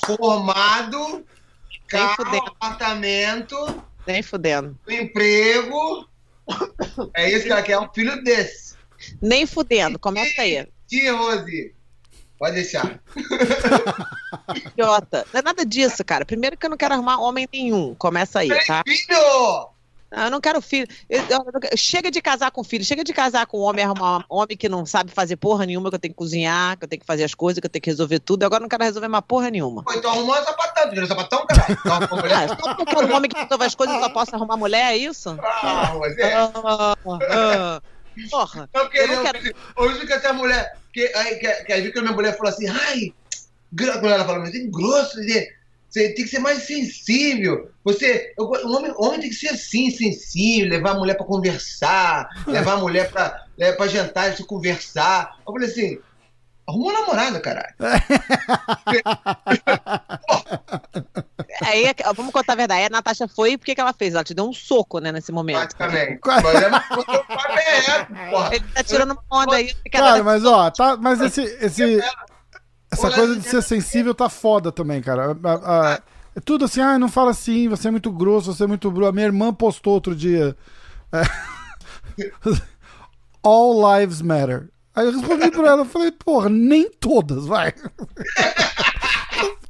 formado, 0.06 1.26
carro, 1.88 2.14
fudendo. 2.16 2.46
apartamento, 2.46 3.82
nem 4.06 4.22
fudendo. 4.22 4.78
emprego. 4.88 6.08
É 7.14 7.30
isso 7.30 7.44
que 7.44 7.52
ela 7.52 7.62
quer, 7.62 7.78
um 7.78 7.92
filho 7.92 8.22
desse. 8.24 8.74
Nem 9.20 9.46
fudendo. 9.46 9.98
Começa 9.98 10.42
aí. 10.42 10.66
Tia 10.88 11.12
Rose. 11.12 11.74
Pode 12.38 12.54
deixar. 12.54 13.00
Idiota. 14.72 15.26
Não 15.32 15.38
é 15.40 15.42
nada 15.42 15.64
disso, 15.64 16.04
cara. 16.04 16.24
Primeiro 16.24 16.56
que 16.56 16.66
eu 16.66 16.70
não 16.70 16.76
quero 16.76 16.94
arrumar 16.94 17.18
homem 17.20 17.46
nenhum. 17.52 17.94
Começa 17.94 18.40
aí, 18.40 18.48
tá? 18.66 18.82
Filho! 18.86 19.68
Não, 20.12 20.24
eu 20.24 20.30
não 20.30 20.40
quero 20.40 20.60
filho. 20.60 20.86
Eu- 21.08 21.22
eu- 21.28 21.44
eu 21.70 21.76
Chega 21.76 22.10
de 22.10 22.20
casar 22.20 22.50
com 22.50 22.64
filho. 22.64 22.84
Chega 22.84 23.04
de 23.04 23.12
casar 23.12 23.46
com 23.46 23.58
homem, 23.58 23.84
arrumar 23.84 24.18
um 24.18 24.24
homem 24.28 24.56
que 24.56 24.68
não 24.68 24.84
sabe 24.84 25.10
fazer 25.12 25.36
porra 25.36 25.64
nenhuma, 25.66 25.88
que 25.88 25.94
eu 25.96 26.00
tenho 26.00 26.12
que 26.14 26.18
cozinhar, 26.18 26.76
que 26.76 26.84
eu 26.84 26.88
tenho 26.88 27.00
que 27.00 27.06
fazer 27.06 27.24
as 27.24 27.34
coisas, 27.34 27.60
que 27.60 27.66
eu 27.66 27.70
tenho 27.70 27.82
que 27.82 27.90
resolver 27.90 28.18
tudo. 28.18 28.42
Agora 28.44 28.60
eu 28.60 28.62
não 28.62 28.68
quero 28.68 28.82
resolver 28.84 29.06
uma 29.06 29.22
porra 29.22 29.50
nenhuma. 29.50 29.82
Pô, 29.84 29.92
então 29.92 30.10
arrumou 30.10 30.34
um 30.38 30.44
sapatão. 30.44 30.90
Virou 30.90 31.06
sapatão, 31.06 31.46
caralho? 31.46 31.72
Então 31.80 31.98
Ah, 32.34 32.48
só 32.48 32.54
porque 32.74 32.82
eu 32.82 32.86
quero 32.86 33.06
um 33.06 33.16
homem 33.16 33.30
que 33.30 33.38
resolve 33.40 33.64
as 33.64 33.74
coisas 33.74 33.96
e 33.96 34.00
só 34.00 34.08
posso 34.08 34.34
arrumar 34.34 34.56
mulher, 34.56 34.92
é 34.92 34.96
isso? 34.96 35.38
Ah, 35.42 35.84
Rose. 35.86 36.20
é. 36.20 36.34
Ah, 36.34 36.94
ah. 37.30 37.82
Porra. 38.30 38.68
Não, 38.74 38.82
porque 38.82 38.98
Eu 38.98 39.06
não 39.08 39.14
eu 39.14 39.22
quero- 39.22 39.54
hoje 39.76 40.06
que 40.06 40.12
essa 40.12 40.32
mulher. 40.32 40.76
Que, 40.92 41.06
aí, 41.14 41.36
que, 41.36 41.48
que, 41.64 41.72
aí 41.72 41.92
que 41.92 41.98
a 41.98 42.02
minha 42.02 42.12
mulher 42.14 42.36
falou 42.36 42.52
assim, 42.52 42.66
ai, 42.68 43.14
quando 43.78 44.06
ela 44.08 44.24
falou, 44.24 44.40
mas 44.40 44.50
tem 44.50 44.68
grosso, 44.70 45.14
você, 45.22 45.48
você 45.90 46.10
tem 46.10 46.24
que 46.24 46.30
ser 46.30 46.38
mais 46.38 46.62
sensível. 46.62 47.68
Você, 47.82 48.32
o 48.38 48.44
homem, 48.44 48.92
o 48.92 49.04
homem 49.04 49.18
tem 49.20 49.28
que 49.28 49.34
ser 49.34 49.48
assim, 49.48 49.90
sensível, 49.90 50.70
levar 50.70 50.92
a 50.92 50.98
mulher 50.98 51.16
pra 51.16 51.26
conversar, 51.26 52.28
levar 52.46 52.74
a 52.74 52.78
mulher 52.78 53.10
pra, 53.10 53.44
é, 53.58 53.72
pra 53.72 53.88
jantar, 53.88 54.36
se 54.36 54.44
conversar. 54.44 55.36
Eu 55.44 55.52
falei 55.52 55.68
assim, 55.68 55.98
arruma 56.68 56.92
uma 56.92 57.00
namorada, 57.00 57.40
caralho. 57.40 57.74
Aí, 61.62 61.86
é 61.86 61.94
vamos 62.14 62.32
contar 62.32 62.52
a 62.52 62.56
verdade. 62.56 62.84
A 62.84 62.90
Natasha 62.90 63.26
foi 63.26 63.52
e 63.52 63.58
por 63.58 63.64
que 63.64 63.80
ela 63.80 63.92
fez? 63.92 64.14
Ela 64.14 64.22
te 64.22 64.32
deu 64.32 64.48
um 64.48 64.52
soco, 64.52 65.00
né, 65.00 65.10
nesse 65.10 65.32
momento. 65.32 65.58
Praticamente. 65.58 66.20
Mas 66.24 66.44
é, 66.54 66.70
é 67.90 68.04
porra. 68.30 68.54
Ele 68.54 68.64
tá 68.74 68.84
tirando 68.84 69.10
uma 69.10 69.42
onda 69.42 69.56
aí. 69.56 69.74
Cara, 69.90 70.22
mas 70.22 70.44
ó, 70.44 70.70
tá, 70.70 70.96
mas 70.96 71.20
esse, 71.20 71.42
esse, 71.60 72.00
essa 72.90 73.06
Olha, 73.06 73.14
coisa 73.16 73.36
de 73.36 73.42
ser 73.48 73.62
sensível 73.62 74.14
tá 74.14 74.28
foda 74.28 74.72
também, 74.72 75.00
cara. 75.00 75.36
A- 75.42 75.48
a- 75.52 75.92
a- 75.94 76.00
é 76.36 76.40
tudo 76.40 76.64
assim, 76.64 76.80
ah, 76.80 76.98
não 76.98 77.08
fala 77.08 77.30
assim, 77.32 77.68
você 77.68 77.88
é 77.88 77.90
muito 77.90 78.10
grosso, 78.12 78.52
você 78.54 78.64
é 78.64 78.66
muito 78.66 78.90
bruto. 78.90 79.08
A 79.08 79.12
minha 79.12 79.26
irmã 79.26 79.52
postou 79.52 79.94
outro 79.94 80.14
dia. 80.14 80.56
é, 81.12 81.22
All 83.42 83.98
lives 84.00 84.20
matter. 84.22 84.68
Aí 84.94 85.06
eu 85.06 85.12
respondi 85.12 85.50
pra 85.50 85.68
ela, 85.68 85.84
falei, 85.84 86.10
porra, 86.12 86.48
nem 86.48 86.90
todas, 86.90 87.46
vai. 87.46 87.72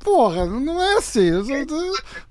Porra, 0.03 0.47
não 0.47 0.83
é 0.83 0.97
assim. 0.97 1.31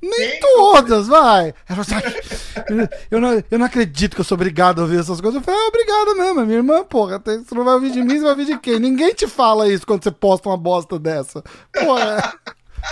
Nem 0.01 0.39
todas, 0.39 1.07
vai. 1.07 1.53
Ela 1.67 1.84
falou 1.84 2.01
assim, 2.01 2.88
eu, 3.11 3.22
não, 3.22 3.43
eu 3.49 3.59
não 3.59 3.65
acredito 3.65 4.15
que 4.15 4.22
eu 4.22 4.26
sou 4.26 4.36
obrigado 4.36 4.80
a 4.80 4.82
ouvir 4.84 4.99
essas 4.99 5.22
coisas. 5.22 5.39
Eu 5.39 5.43
falei, 5.43 5.59
é 5.59 5.67
obrigado 5.67 6.15
mesmo, 6.17 6.41
é 6.41 6.45
minha 6.45 6.57
irmã, 6.57 6.84
porra. 6.84 7.22
Você 7.24 7.53
não 7.53 7.63
vai 7.63 7.76
ouvir 7.76 7.91
de 7.91 8.01
mim, 8.01 8.15
você 8.15 8.22
vai 8.22 8.32
ouvir 8.32 8.45
de 8.45 8.57
quem? 8.57 8.80
Ninguém 8.80 9.13
te 9.13 9.28
fala 9.28 9.70
isso 9.70 9.86
quando 9.86 10.03
você 10.03 10.11
posta 10.11 10.49
uma 10.49 10.57
bosta 10.57 10.97
dessa. 10.97 11.43
Porra. 11.72 12.34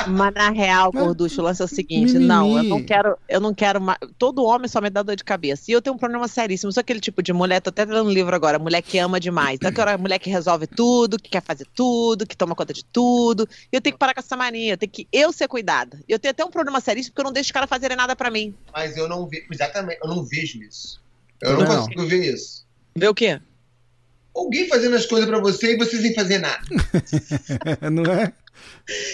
Mas 0.08 0.34
na 0.34 0.50
real, 0.50 0.92
Gorducho, 0.92 1.42
o 1.42 1.44
lance 1.44 1.62
é 1.62 1.66
o 1.66 1.68
seguinte, 1.68 2.14
Mimimi. 2.14 2.26
não, 2.26 2.58
eu 2.58 2.64
não 2.64 2.84
quero, 2.84 3.18
eu 3.28 3.40
não 3.40 3.54
quero 3.54 3.82
mais. 3.82 3.98
Todo 4.18 4.44
homem 4.44 4.68
só 4.68 4.80
me 4.82 4.90
dá 4.90 5.02
dor 5.04 5.16
de 5.16 5.24
cabeça. 5.24 5.64
E 5.68 5.72
eu 5.72 5.82
tenho 5.82 5.96
um 5.96 6.00
problema 6.00 6.28
seríssimo. 6.28 6.72
Sou 6.72 6.82
aquele 6.82 7.00
tipo 7.00 7.22
de 7.24 7.34
mulher, 7.34 7.62
tô 7.62 7.70
até 7.70 7.86
lendo 7.86 8.04
um 8.08 8.12
livro 8.12 8.36
agora, 8.36 8.60
mulher 8.60 8.82
que 8.82 8.98
ama 8.98 9.20
demais. 9.20 9.56
Então, 9.56 9.70
aquela 9.70 9.98
mulher 9.98 10.20
que 10.20 10.30
resolve 10.30 10.68
tudo, 10.68 11.18
que 11.18 11.30
quer 11.30 11.42
fazer 11.44 11.66
tudo, 11.76 12.26
que 12.28 12.36
toma 12.38 12.56
conta 12.56 12.74
de 12.74 12.84
tudo. 12.86 13.48
E 13.72 13.76
eu 13.76 13.82
tenho 13.82 13.94
que 13.94 14.00
parar 14.00 14.14
com 14.14 14.20
essa 14.20 14.36
mania, 14.38 14.74
eu 14.74 14.78
tenho 14.78 14.92
que 14.92 15.08
eu 15.12 15.32
ser 15.34 15.48
cuidada. 15.48 16.00
Eu 16.08 16.20
tenho 16.20 16.32
até 16.32 16.44
um 16.46 16.52
problema 16.52 16.80
seríssimo 16.80 17.14
porque 17.14 17.22
eu 17.22 17.26
não 17.26 17.34
deixo 17.34 17.48
os 17.48 17.52
caras 17.52 17.70
fazerem 17.70 17.98
nada 17.98 18.16
pra 18.16 18.30
mim. 18.30 18.54
Mas 18.74 18.96
eu 18.98 19.08
não 19.08 19.28
vejo, 19.28 19.46
exatamente, 19.52 20.00
eu 20.04 20.10
não 20.10 20.24
vejo 20.24 20.62
isso. 20.64 21.02
Eu 21.42 21.54
não, 21.58 21.62
Não. 21.68 21.82
consigo 21.84 22.06
ver 22.08 22.34
isso. 22.34 22.66
Vê 22.96 23.08
o 23.08 23.14
quê? 23.14 23.40
Alguém 24.36 24.68
fazendo 24.68 24.96
as 24.96 25.06
coisas 25.06 25.28
pra 25.28 25.40
você 25.40 25.74
e 25.74 25.78
você 25.78 26.00
sem 26.00 26.14
fazer 26.14 26.38
nada. 26.38 26.62
Não 27.92 28.04
é? 28.12 28.32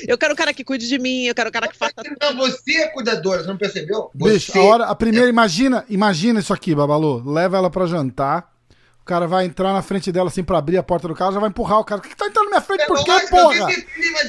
Eu 0.07 0.17
quero 0.17 0.33
um 0.33 0.35
cara 0.35 0.53
que 0.53 0.63
cuide 0.63 0.87
de 0.87 0.99
mim, 0.99 1.25
eu 1.25 1.35
quero 1.35 1.49
um 1.49 1.51
cara 1.51 1.67
que 1.67 1.77
faça. 1.77 1.93
Não, 2.21 2.37
você 2.37 2.77
é 2.77 2.87
cuidadora, 2.87 3.41
você 3.41 3.47
não 3.47 3.57
percebeu? 3.57 4.11
Bicho, 4.13 4.51
Você 4.51 4.59
a 4.59 4.63
hora, 4.63 4.85
a 4.85 4.95
primeira, 4.95 5.27
imagina, 5.27 5.83
imagina 5.89 6.39
isso 6.39 6.53
aqui, 6.53 6.75
Babalu. 6.75 7.23
Leva 7.31 7.57
ela 7.57 7.69
pra 7.69 7.85
jantar. 7.85 8.51
O 9.01 9.05
cara 9.05 9.27
vai 9.27 9.45
entrar 9.45 9.73
na 9.73 9.81
frente 9.81 10.13
dela 10.13 10.29
assim 10.29 10.43
pra 10.43 10.59
abrir 10.59 10.77
a 10.77 10.83
porta 10.83 11.09
do 11.09 11.13
carro, 11.15 11.33
já 11.33 11.39
vai 11.39 11.49
empurrar 11.49 11.79
o 11.79 11.83
cara. 11.83 11.99
O 11.99 12.01
que 12.01 12.09
que 12.09 12.15
tá 12.15 12.25
entrando 12.25 12.45
na 12.45 12.51
minha 12.51 12.61
frente? 12.61 12.85
Por 12.85 13.03
quê, 13.03 13.11
alguém 13.11 13.27
porra? 13.27 13.67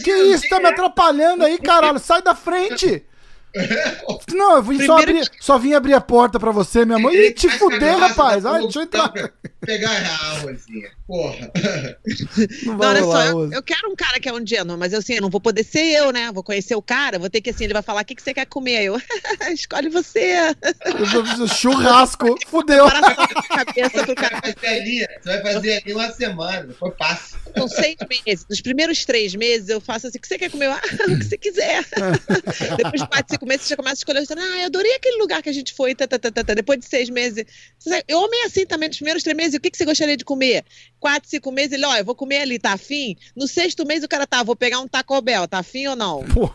Que 0.02 0.10
isso? 0.10 0.48
Tá 0.48 0.58
me 0.58 0.66
atrapalhando 0.66 1.44
aí, 1.44 1.58
caralho. 1.58 1.98
Sai 2.00 2.22
da 2.22 2.34
frente. 2.34 3.04
Não, 4.34 4.56
eu 4.56 4.62
vim 4.62 4.84
só, 4.84 4.98
abrir, 4.98 5.30
só 5.40 5.58
vim 5.58 5.74
abrir 5.74 5.94
a 5.94 6.00
porta 6.00 6.40
pra 6.40 6.50
você, 6.50 6.84
minha 6.84 6.98
mãe. 6.98 7.14
Ih, 7.14 7.32
te 7.32 7.46
Vai 7.46 7.58
fuder, 7.58 7.96
rapaz. 7.96 8.42
você 8.42 8.48
Ai, 8.48 8.54
tá 8.54 8.60
deixa 8.62 8.78
eu 8.78 8.82
entrar. 8.82 9.08
pra 9.10 9.30
Pegar 9.64 9.90
a 9.92 10.38
Rosinha. 10.40 10.90
Porra. 11.06 11.50
Não 12.64 12.72
Não, 12.72 12.78
vai 12.78 12.88
olha 12.88 13.02
só, 13.02 13.22
eu, 13.24 13.52
eu 13.52 13.62
quero 13.62 13.90
um 13.90 13.96
cara 13.96 14.18
que 14.20 14.28
é 14.28 14.32
um 14.32 14.40
ingênuo, 14.40 14.76
mas 14.76 14.92
eu, 14.92 14.98
assim, 14.98 15.14
eu 15.14 15.22
não 15.22 15.30
vou 15.30 15.40
poder 15.40 15.64
ser 15.64 15.84
eu, 15.84 16.10
né? 16.12 16.30
Vou 16.32 16.42
conhecer 16.42 16.74
o 16.74 16.82
cara, 16.82 17.18
vou 17.18 17.30
ter 17.30 17.40
que, 17.40 17.50
assim, 17.50 17.64
ele 17.64 17.72
vai 17.72 17.82
falar, 17.82 18.02
o 18.02 18.04
que, 18.04 18.14
que 18.14 18.22
você 18.22 18.34
quer 18.34 18.46
comer? 18.46 18.84
Eu, 18.84 19.00
escolhe 19.52 19.88
você. 19.88 20.34
Eu 20.84 21.46
Churrasco. 21.46 22.34
Fudeu. 22.48 22.86
Cabeça 22.86 24.04
pro 24.04 24.14
cara. 24.14 24.40
Vai 24.42 24.52
fazer 24.52 24.66
ali, 24.66 25.06
você 25.22 25.28
vai 25.40 25.52
fazer 25.52 25.82
ali 25.82 25.92
uma 25.94 26.10
semana, 26.12 26.62
depois 26.64 26.94
passa. 26.98 27.36
São 27.56 27.68
seis 27.68 27.96
meses. 28.26 28.46
Nos 28.50 28.60
primeiros 28.60 29.04
três 29.04 29.34
meses, 29.34 29.68
eu 29.68 29.80
faço 29.80 30.08
assim, 30.08 30.18
o 30.18 30.20
que 30.20 30.26
você 30.28 30.38
quer 30.38 30.50
comer? 30.50 30.66
Eu, 30.66 30.72
Ah, 30.72 30.80
o 31.08 31.18
que 31.18 31.24
você 31.24 31.38
quiser. 31.38 31.84
Depois 32.76 33.02
de 33.02 33.08
você 33.44 33.68
já 33.70 33.76
começa 33.76 33.94
a 33.94 34.00
escolher. 34.00 34.24
Ah, 34.38 34.60
eu 34.60 34.66
adorei 34.66 34.94
aquele 34.94 35.18
lugar 35.18 35.42
que 35.42 35.48
a 35.48 35.52
gente 35.52 35.72
foi. 35.72 35.94
Tá, 35.94 36.06
tá, 36.06 36.18
tá, 36.18 36.30
tá, 36.30 36.44
tá. 36.44 36.54
Depois 36.54 36.78
de 36.78 36.86
seis 36.86 37.08
meses. 37.08 37.44
Eu 38.08 38.20
homem 38.20 38.44
assim 38.44 38.66
também, 38.66 38.88
nos 38.88 38.96
primeiros 38.96 39.22
três 39.22 39.36
meses, 39.36 39.54
o 39.54 39.60
que, 39.60 39.70
que 39.70 39.76
você 39.76 39.84
gostaria 39.84 40.16
de 40.16 40.24
comer? 40.24 40.64
Quatro, 40.98 41.28
cinco 41.28 41.52
meses, 41.52 41.72
ele, 41.72 41.84
ó, 41.84 41.96
eu 41.96 42.04
vou 42.04 42.14
comer 42.14 42.38
ali, 42.38 42.58
tá 42.58 42.72
afim? 42.72 43.16
No 43.36 43.46
sexto 43.46 43.86
mês, 43.86 44.02
o 44.02 44.08
cara 44.08 44.26
tá, 44.26 44.42
vou 44.42 44.56
pegar 44.56 44.80
um 44.80 44.88
Taco 44.88 45.20
Bell, 45.20 45.46
tá 45.46 45.58
afim 45.58 45.86
ou 45.86 45.96
não? 45.96 46.24
Porra. 46.24 46.54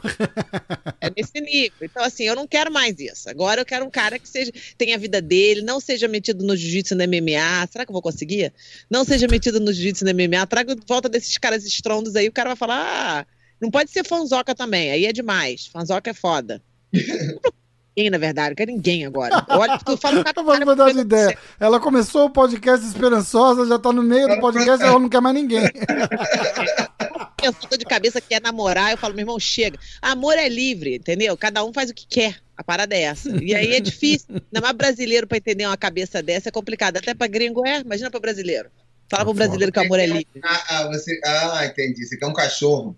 É 1.01 1.09
nesse 1.15 1.39
nível. 1.39 1.77
Então, 1.81 2.03
assim, 2.03 2.23
eu 2.23 2.35
não 2.35 2.47
quero 2.47 2.71
mais 2.71 2.99
isso. 2.99 3.29
Agora 3.29 3.61
eu 3.61 3.65
quero 3.65 3.85
um 3.85 3.89
cara 3.89 4.17
que 4.17 4.27
seja, 4.27 4.51
tenha 4.77 4.95
a 4.95 4.99
vida 4.99 5.21
dele, 5.21 5.61
não 5.61 5.79
seja 5.79 6.07
metido 6.07 6.43
no 6.45 6.55
jiu-jitsu 6.55 6.95
no 6.95 7.03
MMA. 7.03 7.67
Será 7.71 7.85
que 7.85 7.91
eu 7.91 7.93
vou 7.93 8.01
conseguir? 8.01 8.51
Não 8.89 9.05
seja 9.05 9.27
metido 9.27 9.59
no 9.59 9.71
jiu-jitsu 9.71 10.03
no 10.05 10.11
MMA. 10.11 10.45
Traga 10.47 10.75
de 10.75 10.85
volta 10.87 11.07
desses 11.07 11.37
caras 11.37 11.65
estrondos 11.65 12.15
aí, 12.15 12.27
o 12.27 12.31
cara 12.31 12.49
vai 12.49 12.57
falar: 12.57 12.79
ah, 12.79 13.25
não 13.61 13.69
pode 13.69 13.91
ser 13.91 14.05
fanzoca 14.05 14.55
também. 14.55 14.91
Aí 14.91 15.05
é 15.05 15.13
demais. 15.13 15.67
Fanzoca 15.67 16.09
é 16.09 16.13
foda. 16.13 16.61
Ninguém, 16.93 18.09
na 18.11 18.17
verdade, 18.17 18.49
não 18.49 18.55
quero 18.55 18.71
ninguém 18.71 19.05
agora. 19.05 19.45
Olha, 19.49 19.77
tu 19.79 19.97
fala 19.97 20.23
com 20.23 20.29
a 20.29 20.33
Eu 20.35 20.43
vou 20.45 20.65
mudar 20.65 20.91
de 20.91 20.99
ideia. 20.99 21.37
Ela 21.59 21.79
começou 21.79 22.25
o 22.25 22.29
podcast 22.29 22.85
esperançosa, 22.85 23.65
já 23.67 23.77
tá 23.77 23.91
no 23.91 24.01
meio 24.01 24.27
do 24.27 24.39
podcast, 24.39 24.83
ela 24.83 24.99
não 24.99 25.09
quer 25.09 25.19
mais 25.21 25.35
ninguém. 25.35 25.63
Pensando 27.41 27.77
de 27.77 27.85
cabeça 27.85 28.19
que 28.21 28.33
é 28.33 28.39
namorar, 28.39 28.91
eu 28.91 28.97
falo, 28.97 29.13
meu 29.13 29.23
irmão, 29.23 29.39
chega. 29.39 29.77
Amor 30.01 30.37
é 30.37 30.47
livre, 30.49 30.95
entendeu? 30.95 31.35
Cada 31.37 31.63
um 31.63 31.73
faz 31.73 31.89
o 31.89 31.93
que 31.93 32.05
quer. 32.07 32.37
A 32.55 32.63
parada 32.63 32.95
é 32.95 33.03
essa. 33.03 33.29
E 33.41 33.55
aí 33.55 33.73
é 33.73 33.79
difícil. 33.79 34.27
Ainda 34.31 34.61
mais 34.61 34.75
brasileiro 34.75 35.25
pra 35.25 35.37
entender 35.37 35.65
uma 35.65 35.77
cabeça 35.77 36.21
dessa 36.21 36.49
é 36.49 36.51
complicado. 36.51 36.97
Até 36.97 37.13
pra 37.13 37.27
gringo 37.27 37.65
é, 37.65 37.79
imagina 37.79 38.11
pra 38.11 38.19
brasileiro. 38.19 38.69
Fala 39.09 39.23
pro 39.23 39.31
É 39.31 39.35
foda. 39.35 39.45
brasileiro 39.45 39.71
que 39.71 39.79
o 39.79 39.83
amor 39.83 39.99
é 39.99 40.05
livre. 40.05 40.27
Ah, 40.43 40.63
ah, 40.69 40.87
você, 40.87 41.19
ah, 41.25 41.65
entendi. 41.65 42.05
Você 42.05 42.17
quer 42.17 42.27
um 42.27 42.33
cachorro. 42.33 42.95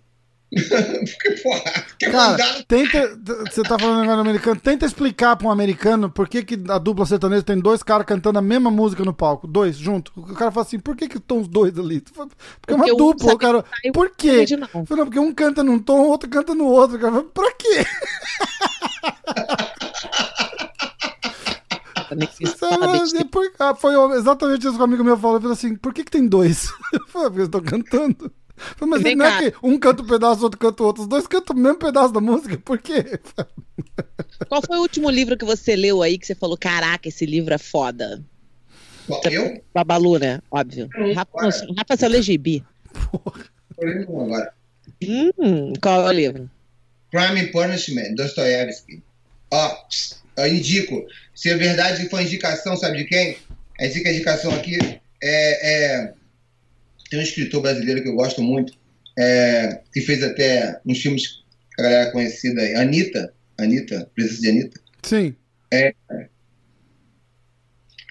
Porque, 0.54 1.30
porra, 1.42 1.62
quer 1.98 2.12
Cara, 2.12 2.30
mandar 2.32 2.64
tenta. 2.68 3.18
Você 3.50 3.62
tá 3.62 3.78
falando 3.78 4.00
negócio 4.00 4.20
americano, 4.20 4.60
tenta 4.60 4.84
explicar 4.84 5.34
pra 5.36 5.48
um 5.48 5.50
americano 5.50 6.10
por 6.10 6.28
que, 6.28 6.42
que 6.44 6.60
a 6.68 6.76
dupla 6.78 7.06
sertaneja 7.06 7.42
tem 7.42 7.58
dois 7.58 7.82
caras 7.82 8.04
cantando 8.06 8.38
a 8.38 8.42
mesma 8.42 8.70
música 8.70 9.02
no 9.02 9.14
palco, 9.14 9.46
dois 9.46 9.76
junto. 9.76 10.12
O 10.14 10.34
cara 10.34 10.50
fala 10.50 10.66
assim, 10.66 10.78
por 10.78 10.94
que 10.94 11.08
que 11.08 11.16
estão 11.16 11.40
os 11.40 11.48
dois 11.48 11.78
ali? 11.78 12.02
Fala, 12.12 12.28
Porque 12.60 12.72
é 12.74 12.76
uma 12.76 12.84
um 12.84 12.96
dupla, 12.96 13.24
sabe 13.24 13.34
o 13.34 13.38
cara. 13.38 13.64
Por 13.94 14.10
quê? 14.14 14.44
não. 14.58 14.68
Eu 14.74 14.86
falei, 14.86 15.04
Não, 15.04 15.04
porque 15.06 15.18
um 15.18 15.32
canta 15.32 15.62
num 15.64 15.78
tom, 15.78 16.00
o 16.00 16.08
outro 16.08 16.28
canta 16.28 16.54
no 16.54 16.66
outro. 16.66 16.96
O 16.96 17.00
cara 17.00 17.12
fala, 17.12 17.24
pra 17.24 17.52
quê? 17.54 17.86
Fala 22.58 22.78
fala, 22.78 22.98
besteira. 23.00 23.24
por- 23.30 23.50
ah, 23.58 23.74
Foi 23.74 23.94
exatamente 24.16 24.66
isso 24.66 24.74
que 24.76 24.80
um 24.80 24.84
amigo 24.84 25.02
meu 25.04 25.16
falou. 25.16 25.36
Ele 25.36 25.42
falou 25.42 25.54
assim: 25.54 25.74
por 25.76 25.94
que, 25.94 26.04
que 26.04 26.10
tem 26.10 26.26
dois? 26.26 26.68
Eu 26.92 27.06
falei, 27.08 27.28
porque 27.30 27.38
eles 27.38 27.46
estão 27.48 27.62
cantando. 27.62 28.30
Mas 28.80 29.02
Vem 29.02 29.16
não 29.16 29.26
é 29.26 29.50
que 29.50 29.56
um 29.62 29.78
canta 29.78 30.02
um 30.02 30.06
pedaço, 30.06 30.42
outro 30.42 30.58
canta 30.58 30.82
o 30.82 30.86
outro. 30.86 31.02
Os 31.02 31.08
dois 31.08 31.26
cantam 31.26 31.56
o 31.56 31.58
mesmo 31.58 31.78
pedaço 31.78 32.12
da 32.12 32.20
música. 32.20 32.58
Por 32.58 32.78
quê? 32.78 33.18
Qual 34.48 34.62
foi 34.66 34.78
o 34.78 34.82
último 34.82 35.10
livro 35.10 35.36
que 35.36 35.44
você 35.44 35.76
leu 35.76 36.02
aí 36.02 36.18
que 36.18 36.26
você 36.26 36.34
falou, 36.34 36.56
caraca, 36.56 37.08
esse 37.08 37.24
livro 37.26 37.54
é 37.54 37.58
foda? 37.58 38.22
Eu? 39.24 39.62
Babalu, 39.74 40.18
né? 40.18 40.40
Óbvio. 40.50 40.88
Rafa, 41.14 41.30
bora. 41.32 41.66
não, 41.66 41.74
Rafa 41.74 41.96
só 41.96 42.06
lê 42.06 42.22
gibi. 42.22 42.64
Tô 43.12 43.84
lendo 43.84 44.12
um 44.12 44.24
agora. 44.24 44.52
Hum, 45.04 45.72
qual 45.80 46.02
é 46.02 46.08
o 46.08 46.12
livro? 46.12 46.50
Crime 47.10 47.40
and 47.40 47.50
Punishment, 47.52 48.14
Dostoiévski. 48.14 49.02
Ó, 49.50 49.76
eu 50.38 50.46
indico. 50.54 51.04
Se 51.34 51.50
é 51.50 51.56
verdade 51.56 52.08
foi 52.08 52.22
indicação, 52.22 52.76
sabe 52.76 52.98
de 52.98 53.04
quem? 53.04 53.36
Essa 53.78 54.00
que 54.00 54.08
a 54.08 54.12
indicação 54.12 54.54
aqui 54.54 54.78
é, 55.22 56.00
é- 56.02 56.14
Tem 57.12 57.20
um 57.20 57.22
escritor 57.22 57.60
brasileiro 57.60 58.02
que 58.02 58.08
eu 58.08 58.14
gosto 58.14 58.42
muito, 58.42 58.72
é, 59.18 59.82
que 59.92 60.00
fez 60.00 60.22
até 60.22 60.80
uns 60.86 60.98
filmes 60.98 61.42
que 61.76 61.82
a 61.82 61.82
galera 61.82 62.10
conhecida 62.10 62.62
aí. 62.62 62.74
Anitta. 62.74 63.34
Anitta, 63.58 64.10
Presença 64.14 64.40
de 64.40 64.48
Anitta. 64.48 64.80
Sim. 65.02 65.36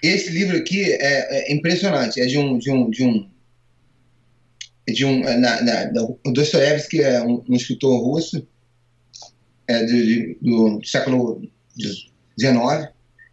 Esse 0.04 0.30
livro 0.30 0.56
aqui 0.56 0.84
é, 0.84 1.50
é 1.50 1.52
impressionante. 1.52 2.20
É 2.20 2.26
de 2.26 2.38
um. 2.38 2.56
De 2.58 2.70
um, 2.70 2.88
de 2.90 3.02
um, 3.02 3.28
é 4.86 4.92
de 4.92 5.04
um 5.04 5.26
é 5.26 5.36
na, 5.36 5.60
na, 5.62 5.84
Dostoiévski 6.24 7.02
é 7.02 7.20
um, 7.24 7.42
um 7.48 7.56
escritor 7.56 8.00
russo 8.00 8.46
é 9.66 9.84
de- 9.84 10.06
de- 10.06 10.38
do 10.40 10.80
século 10.84 11.42
XIX. 12.38 12.88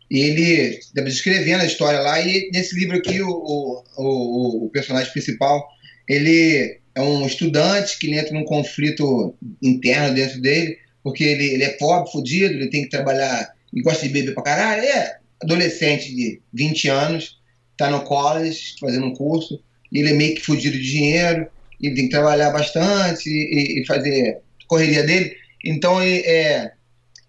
E 0.10 0.20
ele 0.20 0.78
estava 0.78 1.08
descrevendo 1.08 1.62
a 1.62 1.68
história 1.68 2.00
lá. 2.00 2.20
E 2.20 2.50
nesse 2.52 2.76
livro 2.76 2.98
aqui, 2.98 3.22
o, 3.22 3.84
o, 3.98 4.66
o, 4.66 4.70
personagem 4.70 5.12
principal 5.12 5.68
ele 6.08 6.80
é 6.96 7.02
um 7.02 7.26
estudante 7.26 8.00
que 8.00 8.12
entra 8.12 8.34
num 8.34 8.44
conflito 8.44 9.36
interno 9.62 10.16
dentro 10.16 10.42
dele, 10.42 10.78
porque 11.04 11.24
ele, 11.24 11.46
ele 11.46 11.64
é 11.64 11.70
pobre, 11.70 12.12
fudido, 12.12 12.56
ele 12.56 12.70
tem 12.70 12.84
que 12.84 12.90
trabalhar 12.90 13.54
e 13.72 13.82
gosta 13.82 14.08
de 14.08 14.14
beber 14.14 14.34
pra 14.34 14.44
caralho. 14.44 14.82
É 14.82 15.20
adolescente 15.42 16.14
de 16.14 16.42
20 16.54 16.88
anos, 16.90 17.40
tá 17.78 17.90
no 17.90 18.02
college, 18.04 18.76
fazendo 18.80 19.06
um 19.06 19.14
curso, 19.14 19.62
e 19.92 20.00
ele 20.00 20.10
é 20.10 20.14
meio 20.14 20.36
que 20.36 20.42
fudido 20.42 20.78
de 20.78 20.92
dinheiro, 20.92 21.48
ele 21.82 21.96
tem 21.96 22.06
que 22.06 22.12
trabalhar 22.12 22.50
bastante 22.52 23.30
e, 23.30 23.82
e 23.82 23.86
fazer 23.86 24.40
correria 24.68 25.04
dele. 25.04 25.36
Então 25.64 26.02
ele, 26.02 26.20
é, 26.26 26.72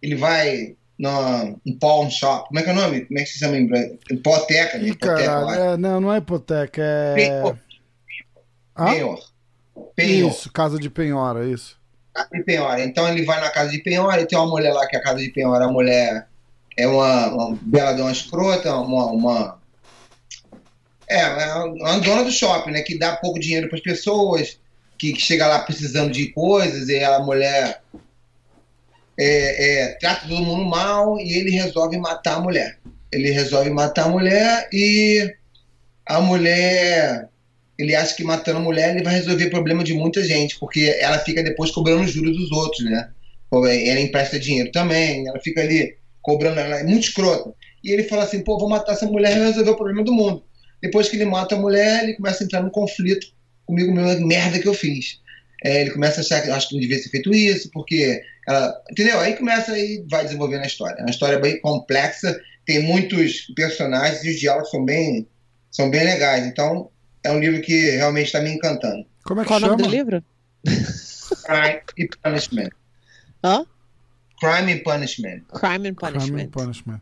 ele 0.03 0.15
vai 0.17 0.75
no, 1.01 1.59
um 1.67 1.79
pawn 1.79 2.11
shop, 2.11 2.49
como 2.49 2.61
é 2.61 2.63
que 2.63 2.69
é 2.69 2.73
o 2.73 2.77
nome? 2.77 3.01
Como 3.07 3.19
é 3.19 3.23
que 3.23 3.31
se 3.31 3.39
chama 3.39 3.57
em 3.57 3.63
inglês? 3.63 3.93
Hipoteca, 4.11 4.79
né? 4.79 4.89
Hipoteca, 4.89 5.25
caralho. 5.25 5.61
É, 5.61 5.77
não, 5.79 6.01
não 6.01 6.13
é 6.13 6.19
hipoteca. 6.19 6.83
É. 6.83 7.15
Penhor. 7.15 7.59
Ah? 8.75 8.91
Penhor. 8.91 9.31
Penhor. 9.97 10.31
Isso, 10.31 10.53
casa 10.53 10.79
de 10.79 10.91
penhora, 10.91 11.47
isso. 11.47 11.79
Casa 12.13 12.29
de 12.31 12.43
penhora. 12.43 12.85
Então 12.85 13.09
ele 13.09 13.25
vai 13.25 13.41
na 13.41 13.49
casa 13.49 13.71
de 13.71 13.79
penhora 13.79 14.21
e 14.21 14.27
tem 14.27 14.39
uma 14.39 14.49
mulher 14.49 14.75
lá 14.75 14.87
que 14.87 14.95
é 14.95 14.99
a 14.99 15.03
casa 15.03 15.19
de 15.19 15.31
penhora. 15.31 15.65
A 15.65 15.73
mulher 15.73 16.29
é 16.77 16.87
uma, 16.87 17.29
uma 17.29 17.59
bela 17.63 17.95
de 17.95 18.03
uma 18.03 18.13
escrota, 18.13 18.77
uma, 18.77 19.07
uma. 19.07 19.59
É, 21.09 21.21
é 21.21 21.55
uma 21.55 21.99
dona 22.01 22.25
do 22.25 22.31
shopping, 22.31 22.73
né? 22.73 22.83
Que 22.83 22.99
dá 22.99 23.17
pouco 23.17 23.41
dinheiro 23.41 23.69
para 23.69 23.79
as 23.79 23.83
pessoas, 23.83 24.61
que, 24.99 25.15
que 25.15 25.21
chega 25.21 25.47
lá 25.47 25.61
precisando 25.61 26.13
de 26.13 26.27
coisas 26.29 26.91
e 26.91 27.03
a 27.03 27.21
mulher 27.21 27.83
é, 29.23 29.83
é, 29.83 29.89
trata 30.01 30.27
todo 30.27 30.43
mundo 30.43 30.65
mal 30.65 31.19
e 31.19 31.35
ele 31.35 31.51
resolve 31.51 31.99
matar 31.99 32.37
a 32.37 32.41
mulher. 32.41 32.79
Ele 33.13 33.31
resolve 33.31 33.69
matar 33.69 34.07
a 34.07 34.09
mulher 34.09 34.69
e 34.73 35.31
a 36.07 36.21
mulher 36.21 37.29
ele 37.79 37.95
acha 37.95 38.15
que 38.15 38.25
matando 38.25 38.59
a 38.59 38.63
mulher 38.63 38.95
ele 38.95 39.05
vai 39.05 39.15
resolver 39.15 39.47
o 39.47 39.51
problema 39.51 39.85
de 39.85 39.93
muita 39.93 40.25
gente, 40.25 40.59
porque 40.59 40.97
ela 41.01 41.19
fica 41.19 41.43
depois 41.43 41.71
cobrando 41.71 42.03
os 42.03 42.11
juros 42.11 42.37
dos 42.37 42.51
outros, 42.51 42.85
né? 42.85 43.11
Ela 43.53 44.01
empresta 44.01 44.39
dinheiro 44.39 44.71
também, 44.71 45.27
ela 45.27 45.41
fica 45.41 45.61
ali 45.61 45.97
cobrando, 46.23 46.61
ela 46.61 46.81
é 46.81 46.85
muito 46.85 47.05
escrota. 47.05 47.53
E 47.83 47.91
ele 47.91 48.05
fala 48.05 48.25
assim, 48.25 48.43
pô, 48.43 48.59
vou 48.59 48.69
matar 48.69 48.93
essa 48.93 49.07
mulher 49.07 49.37
e 49.37 49.41
resolver 49.41 49.71
o 49.71 49.77
problema 49.77 50.05
do 50.05 50.13
mundo. 50.13 50.45
Depois 50.83 51.09
que 51.09 51.17
ele 51.17 51.25
mata 51.25 51.55
a 51.55 51.59
mulher, 51.59 52.05
ele 52.05 52.15
começa 52.15 52.43
a 52.43 52.47
entrar 52.47 52.63
num 52.63 52.71
conflito 52.71 53.27
comigo, 53.67 53.93
meu, 53.93 54.27
merda 54.27 54.59
que 54.59 54.69
eu 54.69 54.75
fiz. 54.75 55.21
É, 55.65 55.83
ele 55.83 55.91
começa 55.91 56.21
a 56.21 56.23
achar 56.23 56.41
que 56.43 56.49
eu 56.49 56.55
acho 56.55 56.69
que 56.69 56.75
não 56.75 56.81
devia 56.81 57.03
ter 57.03 57.09
feito 57.09 57.35
isso, 57.35 57.71
porque 57.73 58.21
ela. 58.57 58.83
Entendeu? 58.91 59.19
Aí 59.21 59.37
começa 59.37 59.77
e 59.79 60.05
vai 60.11 60.25
desenvolvendo 60.25 60.63
a 60.63 60.67
história. 60.67 60.97
É 60.99 61.03
uma 61.03 61.11
história 61.11 61.39
bem 61.39 61.61
complexa, 61.61 62.39
tem 62.67 62.83
muitos 62.83 63.47
personagens 63.55 64.23
e 64.25 64.31
os 64.31 64.41
diálogos 64.41 64.71
são 64.71 64.85
bem, 64.85 65.27
são 65.71 65.91
bem 65.91 66.05
legais. 66.05 66.45
Então, 66.47 66.91
é 67.25 67.31
um 67.31 67.39
livro 67.41 67.61
que 67.63 67.91
realmente 67.91 68.27
está 68.27 68.41
me 68.41 68.51
encantando. 68.51 69.05
Como 69.25 69.41
é 69.41 69.45
que 69.45 69.49
Qual 69.49 69.59
o 69.59 69.61
chama? 69.61 69.73
nome 69.77 69.83
do 69.85 69.91
livro? 69.91 70.25
Crime 71.45 71.81
e 71.99 72.09
Punishment. 72.23 72.69
Hã? 73.45 73.65
Crime 74.41 74.73
and 74.73 74.83
Punishment. 74.83 75.41
Crime 75.53 75.89
and 75.89 75.95
Crime 75.95 75.95
Punishment. 75.95 76.43
and 76.45 76.51
Punishment. 76.51 77.01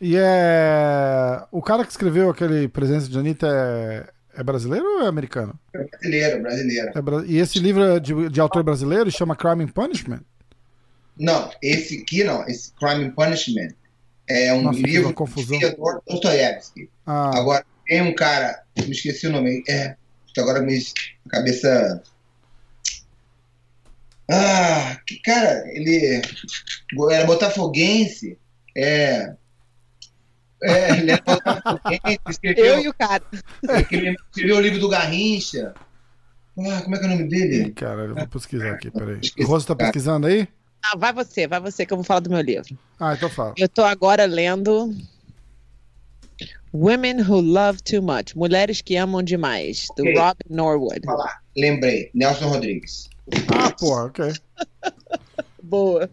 E 0.00 0.16
é. 0.16 1.42
O 1.52 1.62
cara 1.62 1.84
que 1.84 1.90
escreveu 1.90 2.30
aquele 2.30 2.68
Presença 2.68 3.08
de 3.08 3.18
Anitta 3.18 3.46
é, 3.46 4.40
é 4.40 4.42
brasileiro 4.42 4.84
ou 4.84 5.02
é 5.02 5.06
americano? 5.08 5.58
Brasileiro, 5.72 6.42
brasileiro. 6.42 6.90
É 6.94 7.02
bra- 7.02 7.24
E 7.26 7.36
esse 7.38 7.58
livro 7.58 7.82
é 7.82 8.00
de, 8.00 8.28
de 8.28 8.40
autor 8.40 8.62
brasileiro 8.62 9.08
e 9.08 9.12
chama 9.12 9.36
Crime 9.36 9.64
and 9.64 9.68
Punishment? 9.68 10.20
Não, 11.20 11.50
esse 11.62 12.00
aqui 12.00 12.24
não. 12.24 12.46
Esse 12.48 12.72
Crime 12.72 13.04
and 13.04 13.10
Punishment 13.10 13.74
é 14.26 14.54
um 14.54 14.62
Nossa, 14.62 14.78
livro 14.80 15.12
do 15.12 15.26
Fyodor 15.26 16.00
Dostoiévski. 16.08 16.88
Ah, 17.04 17.38
Agora, 17.38 17.64
tem 17.86 18.00
um 18.00 18.14
cara, 18.14 18.62
me 18.78 18.90
esqueci 18.90 19.26
o 19.26 19.30
nome, 19.32 19.62
é, 19.68 19.96
agora 20.38 20.62
me 20.62 20.80
cabeça. 21.28 22.02
Ah, 24.30 24.98
que 25.06 25.20
cara, 25.20 25.64
ele 25.74 26.22
era 27.10 27.26
botafoguense, 27.26 28.38
é. 28.74 29.34
É, 30.62 30.90
ele 30.96 31.10
era 31.10 31.22
botafoguense, 31.22 32.20
escreveu, 32.30 32.64
Eu 32.64 32.80
e 32.80 32.88
o 32.88 32.94
cara. 32.94 33.24
ele 33.90 34.16
escreveu 34.30 34.56
o 34.56 34.60
livro 34.60 34.78
do 34.78 34.88
Garrincha. 34.88 35.74
Ah, 36.58 36.80
como 36.82 36.96
é 36.96 36.98
que 36.98 37.04
é 37.04 37.08
o 37.08 37.10
nome 37.10 37.28
dele? 37.28 37.72
cara, 37.72 38.02
eu 38.02 38.14
vou 38.14 38.28
pesquisar 38.28 38.72
aqui, 38.72 38.90
peraí. 38.90 39.20
O 39.38 39.44
Rosto 39.44 39.68
tá 39.68 39.74
pesquisando 39.74 40.26
aí? 40.26 40.48
Ah, 40.84 40.96
vai 40.96 41.12
você, 41.12 41.46
vai 41.46 41.60
você 41.60 41.84
que 41.84 41.92
eu 41.92 41.96
vou 41.96 42.04
falar 42.04 42.20
do 42.20 42.30
meu 42.30 42.40
livro. 42.40 42.78
Ah, 42.98 43.14
então 43.14 43.28
fala. 43.28 43.54
Eu 43.56 43.68
tô 43.68 43.82
agora 43.82 44.24
lendo 44.24 44.94
Women 46.72 47.22
Who 47.22 47.40
Love 47.40 47.82
Too 47.82 48.02
Much, 48.02 48.34
Mulheres 48.34 48.80
que 48.80 48.96
Amam 48.96 49.22
Demais, 49.22 49.88
do 49.96 50.02
Ok. 50.02 50.14
Robin 50.14 50.44
Norwood. 50.48 51.00
Falar, 51.04 51.42
lembrei, 51.56 52.10
Nelson 52.14 52.48
Rodrigues. 52.48 53.10
Ah, 53.48 53.70
porra, 53.72 54.06
ok. 54.06 54.32
Boa. 55.62 56.10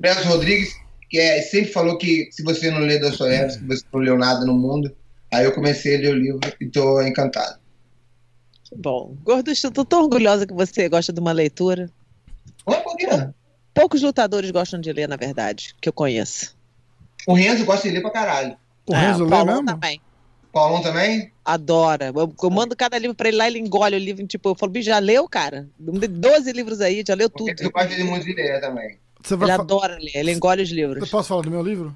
Nelson 0.00 0.28
Rodrigues, 0.28 0.74
que 1.10 1.18
é, 1.18 1.42
sempre 1.42 1.72
falou 1.72 1.98
que 1.98 2.28
se 2.30 2.42
você 2.42 2.70
não 2.70 2.80
lê 2.80 2.98
Dostoiévski, 2.98 3.64
você 3.64 3.84
não 3.92 4.00
leu 4.00 4.18
nada 4.18 4.44
no 4.44 4.54
mundo. 4.54 4.94
Aí 5.32 5.44
eu 5.44 5.52
comecei 5.52 5.96
a 5.96 6.00
ler 6.00 6.14
o 6.14 6.18
livro 6.18 6.40
e 6.60 6.66
tô 6.68 7.00
encantado. 7.02 7.58
Bom, 8.74 9.16
Gorducho, 9.22 9.66
eu 9.68 9.72
tô 9.72 9.84
tão 9.84 10.02
orgulhosa 10.02 10.46
que 10.46 10.54
você 10.54 10.88
gosta 10.88 11.12
de 11.12 11.20
uma 11.20 11.32
leitura. 11.32 11.90
Ué, 12.68 12.80
por 12.80 12.96
quê? 12.96 13.06
Poucos 13.74 14.02
lutadores 14.02 14.50
gostam 14.50 14.80
de 14.80 14.92
ler, 14.92 15.08
na 15.08 15.16
verdade, 15.16 15.74
que 15.80 15.88
eu 15.88 15.92
conheço. 15.92 16.56
O 17.26 17.34
Renzo 17.34 17.64
gosta 17.64 17.86
de 17.88 17.94
ler 17.94 18.00
pra 18.00 18.10
caralho. 18.10 18.56
O 18.88 18.94
É, 18.94 18.98
Renzo 18.98 19.24
lê 19.24 19.30
Paulão 19.30 19.54
mesmo? 19.56 19.66
também. 19.66 20.00
Paulão 20.52 20.80
também? 20.80 21.32
Adora. 21.44 22.06
Eu, 22.14 22.34
eu 22.42 22.50
mando 22.50 22.74
cada 22.74 22.96
livro 22.98 23.14
pra 23.14 23.28
ele 23.28 23.36
lá, 23.36 23.46
ele 23.46 23.58
engole 23.58 23.94
o 23.96 23.98
livro. 23.98 24.26
Tipo, 24.26 24.50
eu 24.50 24.54
falo, 24.54 24.72
bicho, 24.72 24.86
já 24.86 24.98
leu, 24.98 25.28
cara? 25.28 25.68
Me 25.78 25.98
dê 25.98 26.08
12 26.08 26.50
livros 26.52 26.80
aí, 26.80 27.04
já 27.06 27.14
leu 27.14 27.26
O 27.26 27.30
tudo. 27.30 27.48
Renzo 27.48 27.70
gosta 27.70 27.94
de 27.94 28.02
muito 28.04 28.24
de 28.24 28.32
ler 28.32 28.60
também. 28.60 28.98
Você 29.22 29.36
vai 29.36 29.48
Ele 29.50 29.56
fa- 29.56 29.62
adora 29.62 29.98
ler, 30.00 30.12
ele 30.14 30.32
engole 30.32 30.62
os 30.62 30.70
Eu 30.70 30.76
livros. 30.76 31.10
posso 31.10 31.28
falar 31.28 31.42
do 31.42 31.50
meu 31.50 31.62
livro? 31.62 31.94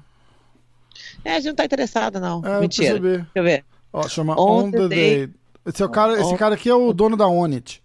É, 1.25 1.31
a 1.31 1.35
gente 1.39 1.47
não 1.47 1.55
tá 1.55 1.65
interessada, 1.65 2.19
não. 2.19 2.41
É, 2.45 2.57
eu 2.57 2.61
Mentira. 2.61 2.93
percebi. 2.99 3.17
Deixa 3.17 3.29
eu 3.35 3.43
ver. 3.43 3.65
Ó, 3.93 4.07
chama 4.07 4.39
On 4.39 4.65
On, 4.65 4.71
the 4.71 4.77
the 4.77 4.87
Day. 4.89 5.27
Day. 5.27 5.35
Esse, 5.65 5.81
é 5.81 5.85
o 5.85 5.89
cara, 5.89 6.19
esse 6.21 6.35
cara 6.37 6.55
aqui 6.55 6.69
é 6.69 6.73
o 6.75 6.91
dono 6.93 7.15
da 7.17 7.27
Onit. 7.27 7.81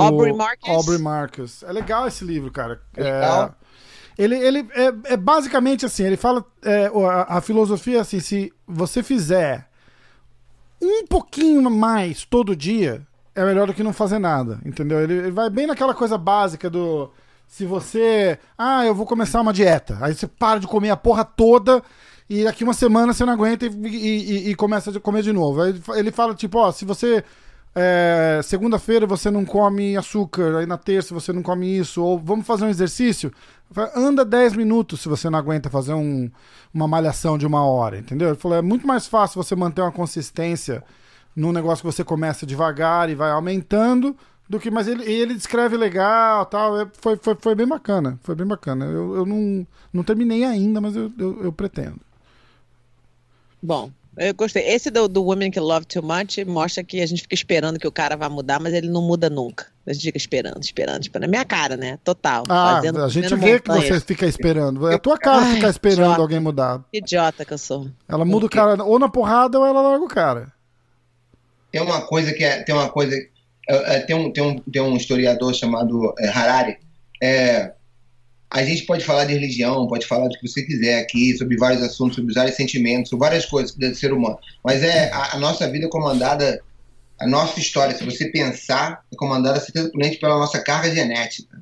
Aubrey 0.00 0.32
Marcus? 0.32 0.68
Aubrey 0.68 0.98
Marcus. 0.98 1.62
É 1.62 1.72
legal 1.72 2.06
esse 2.06 2.24
livro, 2.24 2.50
cara. 2.50 2.80
É, 2.96 3.02
Legal. 3.02 3.54
ele 4.18 4.36
ele 4.36 4.68
é, 4.72 5.12
é 5.12 5.16
basicamente 5.16 5.86
assim, 5.86 6.04
ele 6.04 6.16
fala. 6.16 6.44
é, 6.62 6.86
a, 6.86 7.38
a 7.38 7.40
filosofia 7.40 7.98
é 7.98 8.00
assim: 8.00 8.20
se 8.20 8.52
você 8.66 9.02
fizer 9.02 9.68
um 10.80 11.06
pouquinho 11.06 11.70
mais 11.70 12.24
todo 12.24 12.54
dia, 12.54 13.06
é 13.34 13.44
melhor 13.44 13.66
do 13.66 13.74
que 13.74 13.82
não 13.82 13.92
fazer 13.92 14.18
nada, 14.18 14.60
entendeu? 14.64 15.00
Ele, 15.00 15.14
ele 15.14 15.30
vai 15.30 15.48
bem 15.50 15.66
naquela 15.66 15.94
coisa 15.94 16.16
básica 16.18 16.68
do. 16.68 17.10
Se 17.46 17.64
você. 17.64 18.38
Ah, 18.58 18.84
eu 18.84 18.94
vou 18.94 19.06
começar 19.06 19.40
uma 19.40 19.52
dieta. 19.52 19.98
Aí 20.00 20.14
você 20.14 20.26
para 20.26 20.60
de 20.60 20.66
comer 20.66 20.90
a 20.90 20.96
porra 20.96 21.24
toda 21.24 21.82
e 22.28 22.42
daqui 22.42 22.64
uma 22.64 22.74
semana 22.74 23.12
você 23.12 23.24
não 23.24 23.32
aguenta 23.32 23.66
e, 23.66 23.68
e, 23.68 24.50
e 24.50 24.54
começa 24.54 24.90
a 24.90 25.00
comer 25.00 25.22
de 25.22 25.32
novo. 25.32 25.62
Aí 25.62 25.80
ele 25.94 26.10
fala, 26.10 26.34
tipo, 26.34 26.58
ó, 26.58 26.72
se 26.72 26.84
você. 26.84 27.24
É, 27.78 28.40
Segunda-feira 28.42 29.06
você 29.06 29.30
não 29.30 29.44
come 29.44 29.98
açúcar, 29.98 30.56
aí 30.56 30.64
na 30.64 30.78
terça 30.78 31.12
você 31.12 31.30
não 31.30 31.42
come 31.42 31.78
isso, 31.78 32.02
ou 32.02 32.18
vamos 32.18 32.46
fazer 32.46 32.64
um 32.64 32.70
exercício. 32.70 33.30
Anda 33.94 34.24
10 34.24 34.56
minutos 34.56 35.02
se 35.02 35.08
você 35.10 35.28
não 35.28 35.38
aguenta 35.38 35.68
fazer 35.68 35.92
um, 35.92 36.30
uma 36.72 36.88
malhação 36.88 37.36
de 37.36 37.46
uma 37.46 37.66
hora, 37.66 37.98
entendeu? 37.98 38.28
Ele 38.28 38.36
falou: 38.38 38.56
é 38.56 38.62
muito 38.62 38.86
mais 38.86 39.06
fácil 39.06 39.42
você 39.42 39.54
manter 39.54 39.82
uma 39.82 39.92
consistência 39.92 40.82
num 41.34 41.52
negócio 41.52 41.82
que 41.84 41.92
você 41.92 42.02
começa 42.02 42.46
devagar 42.46 43.10
e 43.10 43.14
vai 43.14 43.30
aumentando 43.30 44.16
do 44.48 44.58
que. 44.58 44.70
Mas 44.70 44.88
ele, 44.88 45.04
ele 45.04 45.34
descreve 45.34 45.76
legal 45.76 46.46
tal. 46.46 46.80
É, 46.80 46.86
foi, 46.98 47.16
foi, 47.16 47.36
foi 47.38 47.54
bem 47.54 47.66
bacana. 47.66 48.18
Foi 48.22 48.34
bem 48.34 48.46
bacana. 48.46 48.86
Eu, 48.86 49.16
eu 49.16 49.26
não, 49.26 49.66
não 49.92 50.02
terminei 50.02 50.44
ainda, 50.44 50.80
mas 50.80 50.96
eu, 50.96 51.12
eu, 51.18 51.44
eu 51.44 51.52
pretendo. 51.52 52.00
Bom, 53.62 53.90
eu 54.16 54.34
gostei. 54.34 54.66
Esse 54.66 54.90
do, 54.90 55.06
do 55.08 55.22
Women 55.22 55.50
que 55.50 55.60
Love 55.60 55.86
Too 55.86 56.02
Much 56.02 56.38
mostra 56.46 56.82
que 56.82 57.02
a 57.02 57.06
gente 57.06 57.22
fica 57.22 57.34
esperando 57.34 57.78
que 57.78 57.86
o 57.86 57.92
cara 57.92 58.16
vá 58.16 58.28
mudar, 58.28 58.58
mas 58.58 58.72
ele 58.72 58.88
não 58.88 59.02
muda 59.02 59.28
nunca. 59.28 59.66
A 59.86 59.92
gente 59.92 60.04
fica 60.04 60.18
esperando, 60.18 60.62
esperando, 60.62 61.02
esperando. 61.02 61.24
É 61.24 61.28
minha 61.28 61.44
cara, 61.44 61.76
né? 61.76 61.98
Total. 62.02 62.42
Ah, 62.48 62.76
fazendo, 62.76 63.04
a 63.04 63.08
gente 63.08 63.34
vê 63.36 63.60
que 63.60 63.68
você 63.68 64.00
fica 64.00 64.26
esperando. 64.26 64.88
É 64.88 64.94
a 64.94 64.98
tua 64.98 65.18
cara 65.18 65.44
Ai, 65.44 65.54
ficar 65.56 65.68
esperando 65.68 66.04
idiota. 66.06 66.22
alguém 66.22 66.40
mudar. 66.40 66.84
Que 66.90 66.98
idiota 66.98 67.44
que 67.44 67.52
eu 67.52 67.58
sou. 67.58 67.88
Ela 68.08 68.24
muda 68.24 68.46
o 68.46 68.50
cara 68.50 68.82
ou 68.82 68.98
na 68.98 69.08
porrada 69.08 69.58
ou 69.58 69.66
ela 69.66 69.82
larga 69.82 70.04
o 70.04 70.08
cara. 70.08 70.52
Tem 71.70 71.80
uma 71.80 72.00
coisa 72.00 72.32
que 72.32 72.42
é. 72.42 72.62
Tem 72.62 72.74
uma 72.74 72.88
coisa. 72.88 73.14
É, 73.68 73.96
é, 73.96 74.00
tem, 74.00 74.16
um, 74.16 74.32
tem, 74.32 74.42
um, 74.42 74.58
tem 74.58 74.82
um 74.82 74.96
historiador 74.96 75.54
chamado 75.54 76.14
é, 76.18 76.28
Harari. 76.28 76.78
É, 77.22 77.72
a 78.50 78.64
gente 78.64 78.84
pode 78.84 79.04
falar 79.04 79.24
de 79.24 79.34
religião, 79.34 79.86
pode 79.88 80.06
falar 80.06 80.28
do 80.28 80.38
que 80.38 80.48
você 80.48 80.62
quiser 80.62 81.00
aqui, 81.00 81.36
sobre 81.36 81.56
vários 81.56 81.82
assuntos, 81.82 82.16
sobre 82.16 82.32
vários 82.32 82.56
sentimentos, 82.56 83.10
sobre 83.10 83.26
várias 83.26 83.46
coisas 83.46 83.74
do 83.74 83.94
ser 83.94 84.12
humano. 84.12 84.38
Mas 84.64 84.82
é 84.82 85.10
a, 85.10 85.36
a 85.36 85.38
nossa 85.38 85.68
vida 85.70 85.86
é 85.86 85.88
comandada, 85.88 86.62
a 87.20 87.26
nossa 87.26 87.58
história, 87.58 87.96
se 87.96 88.04
você 88.04 88.30
pensar, 88.30 89.04
é 89.12 89.16
comandada 89.16 89.58
simplesmente 89.60 90.18
pela 90.18 90.38
nossa 90.38 90.60
carga 90.60 90.94
genética. 90.94 91.60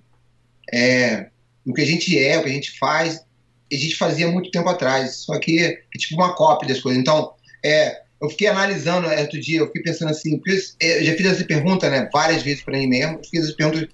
É, 0.73 1.29
o 1.67 1.73
que 1.73 1.81
a 1.81 1.87
gente 1.87 2.19
é, 2.19 2.39
o 2.39 2.43
que 2.43 2.51
a 2.51 2.53
gente 2.53 2.79
faz, 2.79 3.25
a 3.73 3.77
gente 3.77 3.97
fazia 3.97 4.29
muito 4.29 4.51
tempo 4.51 4.69
atrás. 4.69 5.17
Só 5.17 5.39
que 5.39 5.61
é 5.61 5.79
tipo 5.97 6.15
uma 6.21 6.35
cópia 6.35 6.69
das 6.69 6.81
coisas. 6.81 7.01
Então, 7.01 7.33
é, 7.65 8.03
eu 8.21 8.29
fiquei 8.29 8.47
analisando 8.47 9.09
é, 9.09 9.23
outro 9.23 9.41
dia, 9.41 9.61
eu 9.61 9.67
fiquei 9.67 9.83
pensando 9.83 10.11
assim, 10.11 10.41
eu 10.81 11.05
já 11.05 11.15
fiz 11.15 11.27
essa 11.27 11.45
pergunta 11.45 11.89
né, 11.89 12.09
várias 12.13 12.43
vezes 12.43 12.63
para 12.63 12.77
mim 12.77 12.87
mesmo, 12.87 13.21
fiz 13.25 13.45
essa 13.45 13.57
pergunta 13.57 13.89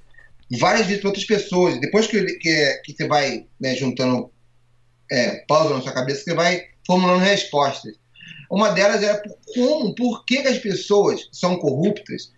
várias 0.58 0.86
vezes 0.86 1.00
para 1.00 1.10
outras 1.10 1.26
pessoas. 1.26 1.80
Depois 1.80 2.06
que, 2.06 2.22
que, 2.38 2.80
que 2.84 2.92
você 2.92 3.06
vai 3.06 3.46
né, 3.60 3.74
juntando 3.74 4.30
é, 5.10 5.44
puzzle 5.46 5.76
na 5.76 5.82
sua 5.82 5.92
cabeça, 5.92 6.24
você 6.24 6.34
vai 6.34 6.64
formulando 6.86 7.20
respostas. 7.20 7.94
Uma 8.50 8.70
delas 8.70 9.02
era 9.02 9.22
como, 9.54 9.94
por 9.94 10.24
que, 10.24 10.42
que 10.42 10.48
as 10.48 10.58
pessoas 10.58 11.28
são 11.32 11.56
corruptas 11.56 12.32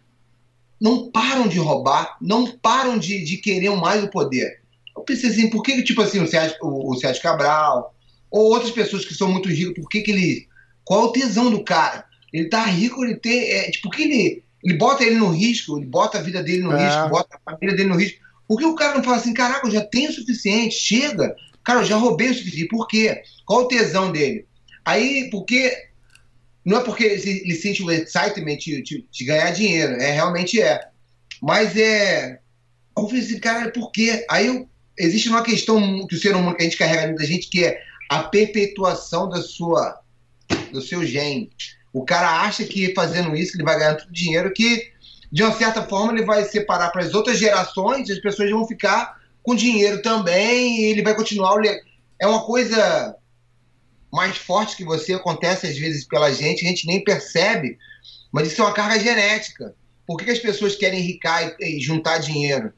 não 0.83 1.13
param 1.13 1.47
de 1.47 1.61
roubar, 1.61 2.17
não 2.21 2.45
param 2.59 2.99
de, 2.99 3.23
de 3.23 3.37
querer 3.37 3.71
mais 3.71 4.03
o 4.03 4.11
poder. 4.11 4.61
Eu 4.97 5.05
pensei 5.05 5.31
assim, 5.31 5.49
por 5.49 5.63
que, 5.63 5.81
tipo 5.85 6.03
assim, 6.03 6.21
o 6.21 6.27
Sérgio, 6.27 6.57
o, 6.61 6.91
o 6.91 6.97
Sérgio 6.97 7.23
Cabral, 7.23 7.95
ou 8.29 8.51
outras 8.51 8.73
pessoas 8.73 9.05
que 9.05 9.15
são 9.15 9.31
muito 9.31 9.49
ricas, 9.49 9.75
por 9.75 9.89
que, 9.89 10.01
que 10.01 10.11
ele. 10.11 10.49
Qual 10.85 11.03
é 11.03 11.05
o 11.05 11.13
tesão 11.13 11.53
do 11.53 11.63
cara? 11.63 12.05
Ele 12.33 12.49
tá 12.49 12.65
rico, 12.65 13.05
ele 13.05 13.15
tem. 13.15 13.49
É, 13.53 13.71
tipo, 13.71 13.89
por 13.89 13.97
que 13.97 14.03
ele 14.03 14.45
ele 14.63 14.75
bota 14.75 15.03
ele 15.03 15.17
no 15.17 15.31
risco, 15.31 15.77
ele 15.77 15.87
bota 15.87 16.19
a 16.19 16.23
vida 16.23 16.43
dele 16.43 16.63
no 16.63 16.73
é. 16.73 16.85
risco, 16.85 17.09
bota 17.09 17.37
a 17.37 17.51
família 17.51 17.77
dele 17.77 17.89
no 17.89 17.97
risco. 17.97 18.21
Por 18.47 18.59
que 18.59 18.65
o 18.65 18.75
cara 18.75 18.95
não 18.95 19.03
fala 19.03 19.17
assim, 19.17 19.35
caraca, 19.35 19.67
eu 19.67 19.73
já 19.73 19.81
tenho 19.83 20.11
o 20.11 20.13
suficiente, 20.13 20.75
chega. 20.75 21.35
Cara, 21.65 21.81
eu 21.81 21.85
já 21.85 21.97
roubei 21.97 22.31
o 22.31 22.35
suficiente. 22.35 22.69
Por 22.69 22.87
quê? 22.87 23.23
Qual 23.47 23.63
o 23.63 23.69
tesão 23.69 24.13
dele? 24.13 24.47
Aí, 24.85 25.29
porque. 25.31 25.91
Não 26.65 26.79
é 26.79 26.85
porque 26.85 27.03
ele 27.03 27.57
sente 27.57 27.83
o 27.83 27.91
excitement 27.91 28.57
de, 28.57 28.83
de, 28.83 29.05
de 29.11 29.25
ganhar 29.25 29.51
dinheiro, 29.51 29.95
é 29.95 30.13
realmente 30.13 30.63
é. 30.63 30.81
Mas 31.41 31.77
é. 31.77 32.39
Eu 32.97 33.07
falei 33.07 33.21
assim, 33.21 33.41
cara, 33.41 33.71
por 33.73 33.91
quê? 33.91 34.25
Aí 34.31 34.47
eu, 34.47 34.69
existe 34.97 35.29
uma 35.29 35.43
questão 35.43 36.07
que 36.07 36.15
o 36.15 36.21
ser 36.21 36.37
humano 36.37 36.55
que 36.55 36.63
a 36.63 36.65
gente 36.65 36.77
carrega 36.77 37.03
dentro 37.03 37.17
da 37.17 37.25
gente, 37.25 37.49
que 37.49 37.65
é 37.65 37.81
a 38.09 38.23
perpetuação 38.23 39.29
da 39.29 39.43
sua, 39.43 40.01
do 40.71 40.81
seu 40.81 41.05
gene. 41.05 41.51
O 41.93 42.05
cara 42.05 42.43
acha 42.43 42.65
que 42.65 42.95
fazendo 42.95 43.37
isso 43.37 43.57
ele 43.57 43.65
vai 43.65 43.79
ganhar 43.79 43.97
todo 43.97 44.13
dinheiro 44.13 44.53
que, 44.53 44.91
de 45.31 45.43
uma 45.43 45.53
certa 45.53 45.83
forma, 45.83 46.13
ele 46.13 46.25
vai 46.25 46.45
separar 46.45 46.91
para 46.91 47.03
as 47.03 47.13
outras 47.13 47.39
gerações 47.39 48.09
as 48.09 48.19
pessoas 48.19 48.51
vão 48.51 48.67
ficar 48.67 49.21
com 49.43 49.55
dinheiro 49.55 50.01
também 50.01 50.81
e 50.81 50.85
ele 50.85 51.03
vai 51.03 51.15
continuar. 51.15 51.61
É 52.19 52.27
uma 52.27 52.45
coisa 52.45 53.17
mais 54.13 54.37
forte 54.37 54.77
que 54.77 54.85
você, 54.85 55.15
acontece 55.15 55.67
às 55.67 55.77
vezes 55.77 56.07
pela 56.07 56.33
gente, 56.33 56.65
a 56.65 56.69
gente 56.69 56.87
nem 56.87 57.03
percebe, 57.03 57.79
mas 58.31 58.49
isso 58.49 58.61
é 58.61 58.65
uma 58.65 58.75
carga 58.75 59.01
genética. 59.01 59.75
Por 60.07 60.19
que, 60.19 60.27
que 60.27 60.31
as 60.31 60.39
pessoas 60.39 60.77
querem 60.77 61.01
enricar 61.01 61.57
e, 61.59 61.79
e 61.79 61.81
juntar 61.81 62.19
dinheiro? 62.19 62.73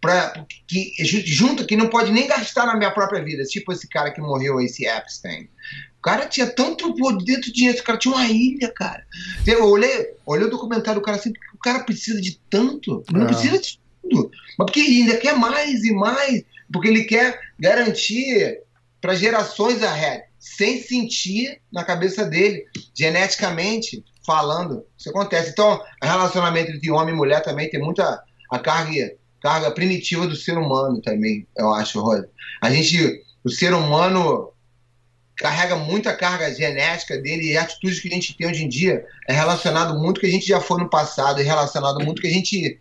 Pra, 0.00 0.46
que 0.66 0.92
junta 1.04 1.64
que 1.64 1.76
não 1.76 1.88
pode 1.88 2.10
nem 2.10 2.26
gastar 2.26 2.66
na 2.66 2.74
minha 2.74 2.90
própria 2.90 3.22
vida, 3.22 3.44
tipo 3.44 3.70
esse 3.70 3.86
cara 3.86 4.10
que 4.10 4.20
morreu, 4.20 4.60
esse 4.60 4.86
Epstein. 4.86 5.48
O 6.00 6.02
cara 6.02 6.26
tinha 6.26 6.46
tanto 6.46 6.94
poder 6.94 7.24
dentro 7.26 7.42
de 7.42 7.52
dinheiro, 7.52 7.76
esse 7.76 7.84
cara 7.84 7.98
tinha 7.98 8.14
uma 8.14 8.26
ilha, 8.26 8.72
cara. 8.74 9.06
Eu 9.46 9.66
olhei, 9.66 10.14
olhei 10.24 10.46
o 10.46 10.50
documentário 10.50 10.98
do 10.98 11.04
cara 11.04 11.18
assim, 11.18 11.30
o 11.54 11.58
cara 11.58 11.84
precisa 11.84 12.18
de 12.18 12.40
tanto, 12.48 13.04
não 13.12 13.24
é. 13.24 13.26
precisa 13.26 13.58
de 13.58 13.78
tudo. 14.02 14.30
Mas 14.58 14.66
porque 14.66 14.80
ele 14.80 15.02
ainda 15.02 15.18
quer 15.18 15.36
mais 15.36 15.84
e 15.84 15.92
mais, 15.92 16.42
porque 16.72 16.88
ele 16.88 17.04
quer 17.04 17.38
garantir 17.58 18.62
para 18.98 19.14
gerações 19.14 19.82
ahead, 19.82 20.24
sem 20.38 20.82
sentir 20.82 21.60
na 21.70 21.84
cabeça 21.84 22.24
dele, 22.24 22.64
geneticamente 22.94 24.02
falando. 24.24 24.82
Isso 24.96 25.10
acontece. 25.10 25.50
Então, 25.50 25.82
o 26.02 26.06
relacionamento 26.06 26.70
entre 26.70 26.90
homem 26.90 27.12
e 27.12 27.16
mulher 27.16 27.42
também 27.42 27.68
tem 27.68 27.78
muita 27.78 28.22
a 28.50 28.58
carga, 28.58 29.12
carga 29.42 29.70
primitiva 29.70 30.26
do 30.26 30.34
ser 30.34 30.56
humano 30.56 31.02
também, 31.02 31.46
eu 31.58 31.74
acho, 31.74 32.00
Rosa. 32.00 32.26
A 32.62 32.70
gente, 32.70 33.22
o 33.44 33.50
ser 33.50 33.74
humano 33.74 34.50
carrega 35.40 35.74
muita 35.74 36.14
carga 36.14 36.54
genética 36.54 37.16
dele 37.16 37.50
e 37.50 37.56
atitudes 37.56 37.98
que 37.98 38.08
a 38.08 38.10
gente 38.10 38.36
tem 38.36 38.46
hoje 38.46 38.62
em 38.62 38.68
dia 38.68 39.06
é 39.26 39.32
relacionado 39.32 39.98
muito 39.98 40.20
que 40.20 40.26
a 40.26 40.30
gente 40.30 40.46
já 40.46 40.60
foi 40.60 40.78
no 40.78 40.90
passado, 40.90 41.40
é 41.40 41.42
relacionado 41.42 42.04
muito 42.04 42.20
que 42.20 42.28
a 42.28 42.30
gente 42.30 42.78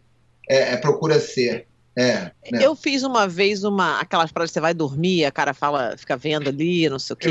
é, 0.47 0.73
é, 0.73 0.77
procura 0.77 1.21
ser. 1.21 1.65
É, 1.95 2.31
né? 2.51 2.59
Eu 2.61 2.75
fiz 2.75 3.03
uma 3.03 3.27
vez 3.27 3.63
uma 3.63 3.99
aquelas 3.99 4.31
paradas 4.31 4.51
que 4.51 4.55
você 4.55 4.59
vai 4.59 4.73
dormir, 4.73 5.23
a 5.23 5.31
cara 5.31 5.53
fala, 5.53 5.95
fica 5.97 6.17
vendo 6.17 6.49
ali, 6.49 6.89
não 6.89 6.99
sei 6.99 7.13
o 7.13 7.17
quê. 7.17 7.29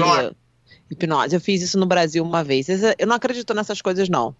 Hipnose. 0.90 1.34
Eu 1.34 1.40
fiz 1.40 1.62
isso 1.62 1.78
no 1.78 1.86
Brasil 1.86 2.24
uma 2.24 2.42
vez. 2.42 2.66
Eu 2.98 3.06
não 3.06 3.16
acredito 3.16 3.52
nessas 3.52 3.82
coisas, 3.82 4.08
não. 4.08 4.34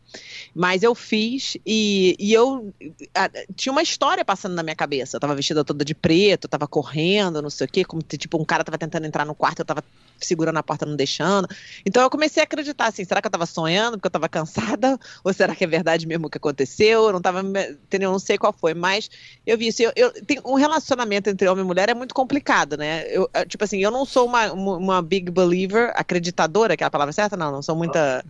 Mas 0.54 0.82
eu 0.82 0.94
fiz 0.94 1.56
e, 1.66 2.16
e 2.18 2.32
eu. 2.32 2.72
A, 3.14 3.28
tinha 3.54 3.70
uma 3.72 3.82
história 3.82 4.24
passando 4.24 4.54
na 4.54 4.62
minha 4.62 4.76
cabeça. 4.76 5.16
Eu 5.16 5.20
tava 5.20 5.34
vestida 5.34 5.64
toda 5.64 5.84
de 5.84 5.94
preto, 5.94 6.44
eu 6.44 6.48
tava 6.48 6.66
correndo, 6.66 7.42
não 7.42 7.50
sei 7.50 7.66
o 7.66 7.70
quê. 7.70 7.84
Como 7.84 8.02
tipo, 8.02 8.40
um 8.40 8.44
cara 8.44 8.64
tava 8.64 8.78
tentando 8.78 9.06
entrar 9.06 9.26
no 9.26 9.34
quarto, 9.34 9.60
eu 9.60 9.64
tava 9.64 9.84
segurando 10.18 10.58
a 10.58 10.62
porta, 10.62 10.86
não 10.86 10.96
deixando. 10.96 11.46
Então 11.84 12.02
eu 12.02 12.10
comecei 12.10 12.42
a 12.42 12.44
acreditar 12.44 12.86
assim: 12.86 13.04
será 13.04 13.20
que 13.20 13.26
eu 13.26 13.30
tava 13.30 13.46
sonhando 13.46 13.98
porque 13.98 14.06
eu 14.06 14.10
tava 14.10 14.28
cansada? 14.28 14.98
Ou 15.22 15.32
será 15.32 15.54
que 15.54 15.64
é 15.64 15.66
verdade 15.66 16.06
mesmo 16.06 16.28
o 16.28 16.30
que 16.30 16.38
aconteceu? 16.38 17.04
Eu 17.04 17.12
não 17.12 17.20
tava. 17.20 17.40
Entendeu? 17.40 18.08
Eu 18.08 18.12
não 18.12 18.18
sei 18.18 18.38
qual 18.38 18.54
foi. 18.54 18.72
Mas 18.72 19.10
eu 19.46 19.58
vi 19.58 19.68
isso. 19.68 19.82
Eu, 19.82 19.92
eu, 19.94 20.12
tem, 20.24 20.40
um 20.44 20.54
relacionamento 20.54 21.28
entre 21.28 21.46
homem 21.46 21.62
e 21.62 21.66
mulher 21.66 21.90
é 21.90 21.94
muito 21.94 22.14
complicado, 22.14 22.76
né? 22.76 23.04
Eu, 23.08 23.28
tipo 23.46 23.62
assim, 23.64 23.78
eu 23.78 23.90
não 23.90 24.06
sou 24.06 24.26
uma, 24.26 24.50
uma 24.52 25.02
big 25.02 25.30
believer, 25.30 25.92
acredito 25.94 26.37
acreditadora, 26.38 26.76
que 26.76 26.84
é 26.84 26.86
a 26.86 26.90
palavra 26.90 27.12
certa? 27.12 27.36
Não, 27.36 27.50
não 27.50 27.62
sou 27.62 27.74
muita. 27.74 28.24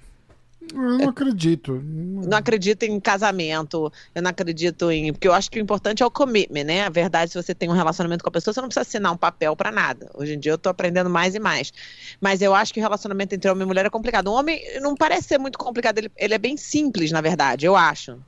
Eu 0.72 0.98
não 0.98 1.08
acredito. 1.08 1.80
Não 1.82 2.36
acredito 2.36 2.82
em 2.82 2.98
casamento, 2.98 3.92
eu 4.14 4.22
não 4.22 4.30
acredito 4.30 4.90
em. 4.90 5.12
Porque 5.12 5.28
eu 5.28 5.32
acho 5.32 5.50
que 5.50 5.58
o 5.58 5.62
importante 5.62 6.02
é 6.02 6.06
o 6.06 6.10
commitment, 6.10 6.64
né? 6.64 6.82
A 6.82 6.90
verdade, 6.90 7.30
se 7.30 7.42
você 7.42 7.54
tem 7.54 7.68
um 7.68 7.72
relacionamento 7.72 8.22
com 8.24 8.28
a 8.28 8.32
pessoa, 8.32 8.52
você 8.52 8.60
não 8.60 8.68
precisa 8.68 8.82
assinar 8.82 9.12
um 9.12 9.16
papel 9.16 9.54
para 9.54 9.70
nada. 9.70 10.10
Hoje 10.14 10.34
em 10.34 10.38
dia 10.38 10.52
eu 10.52 10.58
tô 10.58 10.68
aprendendo 10.68 11.08
mais 11.08 11.34
e 11.34 11.38
mais. 11.38 11.72
Mas 12.20 12.42
eu 12.42 12.54
acho 12.54 12.74
que 12.74 12.80
o 12.80 12.82
relacionamento 12.82 13.34
entre 13.34 13.50
homem 13.50 13.64
e 13.64 13.66
mulher 13.66 13.86
é 13.86 13.90
complicado. 13.90 14.28
O 14.28 14.34
homem 14.34 14.60
não 14.80 14.94
parece 14.94 15.28
ser 15.28 15.38
muito 15.38 15.58
complicado, 15.58 15.98
ele, 15.98 16.10
ele 16.16 16.34
é 16.34 16.38
bem 16.38 16.56
simples, 16.56 17.12
na 17.12 17.20
verdade, 17.20 17.64
eu 17.64 17.76
acho. 17.76 18.18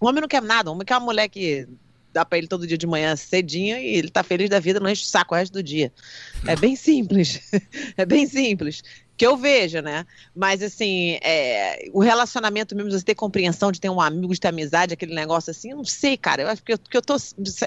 O 0.00 0.06
homem 0.06 0.20
não 0.20 0.28
quer 0.28 0.42
nada, 0.42 0.70
o 0.70 0.72
homem 0.72 0.86
quer 0.86 0.94
uma 0.94 1.06
mulher 1.06 1.28
que 1.28 1.68
dá 2.12 2.24
para 2.24 2.38
ele 2.38 2.48
todo 2.48 2.66
dia 2.66 2.78
de 2.78 2.86
manhã 2.86 3.14
cedinho 3.14 3.76
e 3.76 3.96
ele 3.96 4.08
tá 4.08 4.22
feliz 4.22 4.48
da 4.48 4.58
vida, 4.58 4.80
não 4.80 4.90
enche 4.90 5.02
o 5.02 5.06
saco 5.06 5.34
o 5.34 5.38
resto 5.38 5.52
do 5.52 5.62
dia. 5.62 5.92
É 6.46 6.56
bem 6.56 6.74
simples. 6.74 7.40
é 7.96 8.04
bem 8.04 8.26
simples. 8.26 8.82
Que 9.18 9.26
eu 9.26 9.36
vejo, 9.36 9.80
né? 9.80 10.06
Mas 10.34 10.62
assim, 10.62 11.18
é, 11.22 11.88
o 11.92 11.98
relacionamento 11.98 12.76
mesmo, 12.76 12.92
você 12.92 13.04
ter 13.04 13.16
compreensão 13.16 13.72
de 13.72 13.80
ter 13.80 13.90
um 13.90 14.00
amigo, 14.00 14.32
de 14.32 14.38
ter 14.38 14.46
amizade, 14.46 14.94
aquele 14.94 15.12
negócio 15.12 15.50
assim, 15.50 15.72
eu 15.72 15.76
não 15.76 15.84
sei, 15.84 16.16
cara. 16.16 16.42
Eu 16.42 16.48
acho 16.48 16.62
que 16.62 16.72
eu, 16.72 16.78
que 16.78 16.96
eu 16.96 17.02
tô 17.02 17.16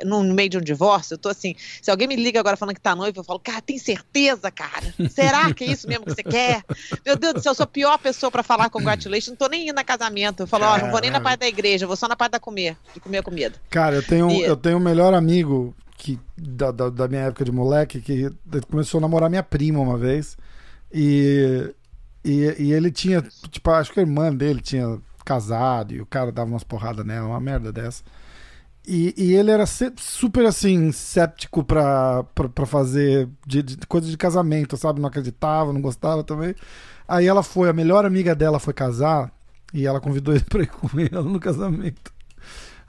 no 0.06 0.24
meio 0.34 0.49
de 0.49 0.58
um 0.58 0.62
divórcio, 0.62 1.16
eu 1.16 1.18
tô 1.18 1.28
assim, 1.28 1.54
se 1.82 1.91
alguém 1.91 2.08
me 2.08 2.16
liga 2.16 2.39
agora 2.39 2.56
falando 2.56 2.76
que 2.76 2.82
tá 2.82 2.95
noivo, 2.95 3.20
eu 3.20 3.24
falo, 3.24 3.38
cara, 3.38 3.62
tem 3.62 3.78
certeza, 3.78 4.49
cara? 4.49 4.95
Será 5.10 5.54
que 5.54 5.66
é 5.66 5.68
isso 5.68 5.89
mesmo 5.89 6.06
que 6.06 6.16
você 6.16 6.24
quer? 6.24 6.64
Meu 7.06 7.18
Deus 7.18 7.34
do 7.34 7.41
céu, 7.41 7.52
eu 7.52 7.56
sou 7.56 7.66
a 7.66 7.68
pior 7.68 7.97
pessoa 7.97 8.32
pra 8.32 8.43
falar 8.43 8.70
congratulations, 8.70 9.28
não 9.28 9.36
tô 9.36 9.49
nem 9.49 9.68
indo 9.68 9.78
a 9.78 9.84
casamento. 9.84 10.43
Eu 10.43 10.47
falo, 10.47 10.64
ó, 10.64 10.76
oh, 10.76 10.78
não 10.78 10.91
vou 10.91 11.02
nem 11.02 11.12
na 11.12 11.20
parte 11.20 11.41
da 11.41 11.47
igreja, 11.47 11.86
vou 11.86 11.97
só 11.97 12.08
na 12.08 12.16
parte 12.16 12.32
da 12.32 12.39
comer, 12.39 12.78
de 12.93 13.02
comer 13.02 13.22
comida. 13.24 13.56
Cara, 13.70 13.97
eu 13.97 14.04
tenho, 14.04 14.32
e... 14.32 14.41
eu 14.41 14.56
tenho 14.56 14.78
um 14.78 14.82
melhor 14.82 15.14
amigo 15.14 15.76
que, 15.97 16.18
da, 16.38 16.72
da, 16.72 16.89
da 16.89 17.08
minha 17.10 17.24
época 17.24 17.43
de 17.43 17.52
moleque 17.52 17.99
que 17.99 18.32
começou 18.70 18.99
a 18.99 19.02
namorar 19.02 19.30
minha 19.30 19.43
prima 19.43 19.80
uma 19.80 19.97
vez. 19.97 20.38
E 20.94 21.74
e, 22.24 22.56
e 22.60 22.74
ele 22.74 22.92
tinha, 22.92 23.22
tipo, 23.50 23.70
acho 23.72 23.92
que 23.92 24.00
a 24.00 24.04
irmã 24.04 24.34
dele 24.34 24.62
tinha 24.62 25.00
casado 25.26 25.94
e 25.94 26.02
o 26.02 26.06
cara 26.06 26.32
dava 26.32 26.50
umas 26.50 26.64
porradas 26.64 27.06
nela, 27.06 27.28
uma 27.28 27.39
merda 27.39 27.72
dessa. 27.72 28.04
E, 28.88 29.14
e 29.18 29.34
ele 29.34 29.52
era 29.52 29.66
super 29.98 30.46
assim, 30.46 30.92
séptico 30.92 31.64
pra, 31.64 32.24
pra, 32.36 32.50
pra 32.50 32.66
fazer 32.66 33.30
de, 33.46 33.62
de, 33.62 33.78
coisa 33.88 34.10
de 34.10 34.18
casamento, 34.18 34.78
sabe? 34.78 35.00
Não 35.00 35.08
acreditava, 35.08 35.74
não 35.74 35.82
gostava 35.82 36.24
também. 36.24 36.56
Aí 37.08 37.28
ela 37.28 37.44
foi, 37.44 37.70
a 37.70 37.74
melhor 37.74 38.06
amiga 38.06 38.36
dela 38.36 38.60
foi 38.60 38.74
casar 38.74 39.32
e 39.74 39.86
ela 39.86 40.00
convidou 40.00 40.34
ele 40.34 40.44
pra 40.50 40.64
ir 40.64 40.68
com 40.68 40.88
ela 41.00 41.24
no 41.24 41.39
casamento. 41.39 42.12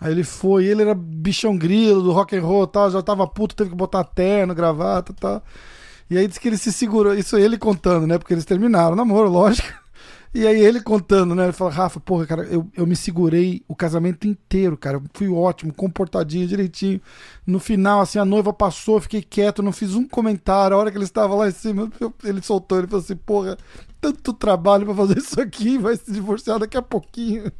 Aí 0.01 0.13
ele 0.13 0.25
foi, 0.25 0.67
ele 0.67 0.83
era 0.83 0.95
bichão 0.95 1.57
grilo 1.57 2.03
do 2.03 2.13
rock 2.13 2.37
and 2.37 2.43
roll 2.43 2.67
tal, 2.67 2.91
já 2.91 3.03
tava 3.03 3.27
puto, 3.27 3.55
teve 3.55 3.71
que 3.71 3.77
botar 3.77 4.05
terno, 4.05 4.55
gravata 4.55 5.13
e 5.13 5.15
tal. 5.15 5.43
E 6.13 6.19
aí 6.19 6.29
diz 6.29 6.37
que 6.37 6.47
ele 6.47 6.59
se 6.59 6.71
segurou, 6.71 7.15
isso 7.15 7.39
ele 7.39 7.57
contando, 7.57 8.07
né? 8.07 8.19
Porque 8.19 8.35
eles 8.35 8.45
terminaram 8.45 8.93
o 8.93 8.97
namoro, 8.97 9.31
lógico. 9.31 9.67
E 10.35 10.47
aí 10.47 10.61
ele 10.61 10.79
contando, 10.83 11.35
né? 11.35 11.45
Ele 11.45 11.53
fala, 11.55 11.71
Rafa, 11.71 12.01
porra, 12.01 12.27
cara, 12.27 12.43
eu, 12.45 12.71
eu 12.77 12.87
me 12.87 12.95
segurei 12.95 13.63
o 13.67 13.75
casamento 13.75 14.27
inteiro, 14.29 14.77
cara. 14.77 14.99
Eu 14.99 15.03
fui 15.15 15.27
ótimo, 15.31 15.73
comportadinho, 15.73 16.47
direitinho. 16.47 17.01
No 17.47 17.59
final, 17.59 18.03
assim, 18.03 18.19
a 18.19 18.27
noiva 18.27 18.53
passou, 18.53 18.97
eu 18.97 19.01
fiquei 19.01 19.23
quieto, 19.23 19.63
não 19.63 19.73
fiz 19.73 19.95
um 19.95 20.07
comentário. 20.07 20.77
A 20.77 20.81
hora 20.81 20.91
que 20.91 20.99
ele 20.99 21.05
estava 21.05 21.35
lá 21.35 21.49
em 21.49 21.53
cima, 21.53 21.91
eu, 21.99 22.13
ele 22.25 22.43
soltou, 22.43 22.77
ele 22.77 22.89
falou 22.89 23.03
assim, 23.03 23.17
porra, 23.17 23.57
tanto 24.03 24.33
trabalho 24.33 24.85
pra 24.85 24.97
fazer 24.97 25.19
isso 25.19 25.41
aqui, 25.41 25.79
vai 25.79 25.97
se 25.97 26.11
divorciar 26.11 26.59
daqui 26.59 26.77
a 26.77 26.83
pouquinho. 26.83 27.53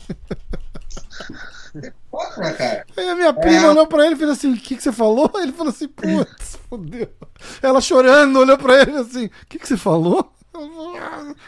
Porra, 2.11 2.53
cara. 2.53 2.85
Aí 2.97 3.09
a 3.09 3.15
minha 3.15 3.33
prima 3.33 3.67
é. 3.67 3.71
olhou 3.71 3.87
pra 3.87 4.05
ele 4.05 4.17
e 4.17 4.19
fez 4.19 4.31
assim: 4.31 4.53
O 4.53 4.57
que, 4.57 4.77
que 4.77 4.83
você 4.83 4.93
falou? 4.93 5.31
Ele 5.37 5.53
falou 5.53 5.71
assim: 5.71 5.87
Putz, 5.87 6.59
fodeu. 6.69 7.09
Ela 7.63 7.81
chorando, 7.81 8.41
olhou 8.41 8.59
pra 8.59 8.83
ele 8.83 8.97
assim: 8.97 9.27
O 9.27 9.47
que, 9.49 9.59
que 9.59 9.69
você 9.69 9.77
falou? 9.77 10.33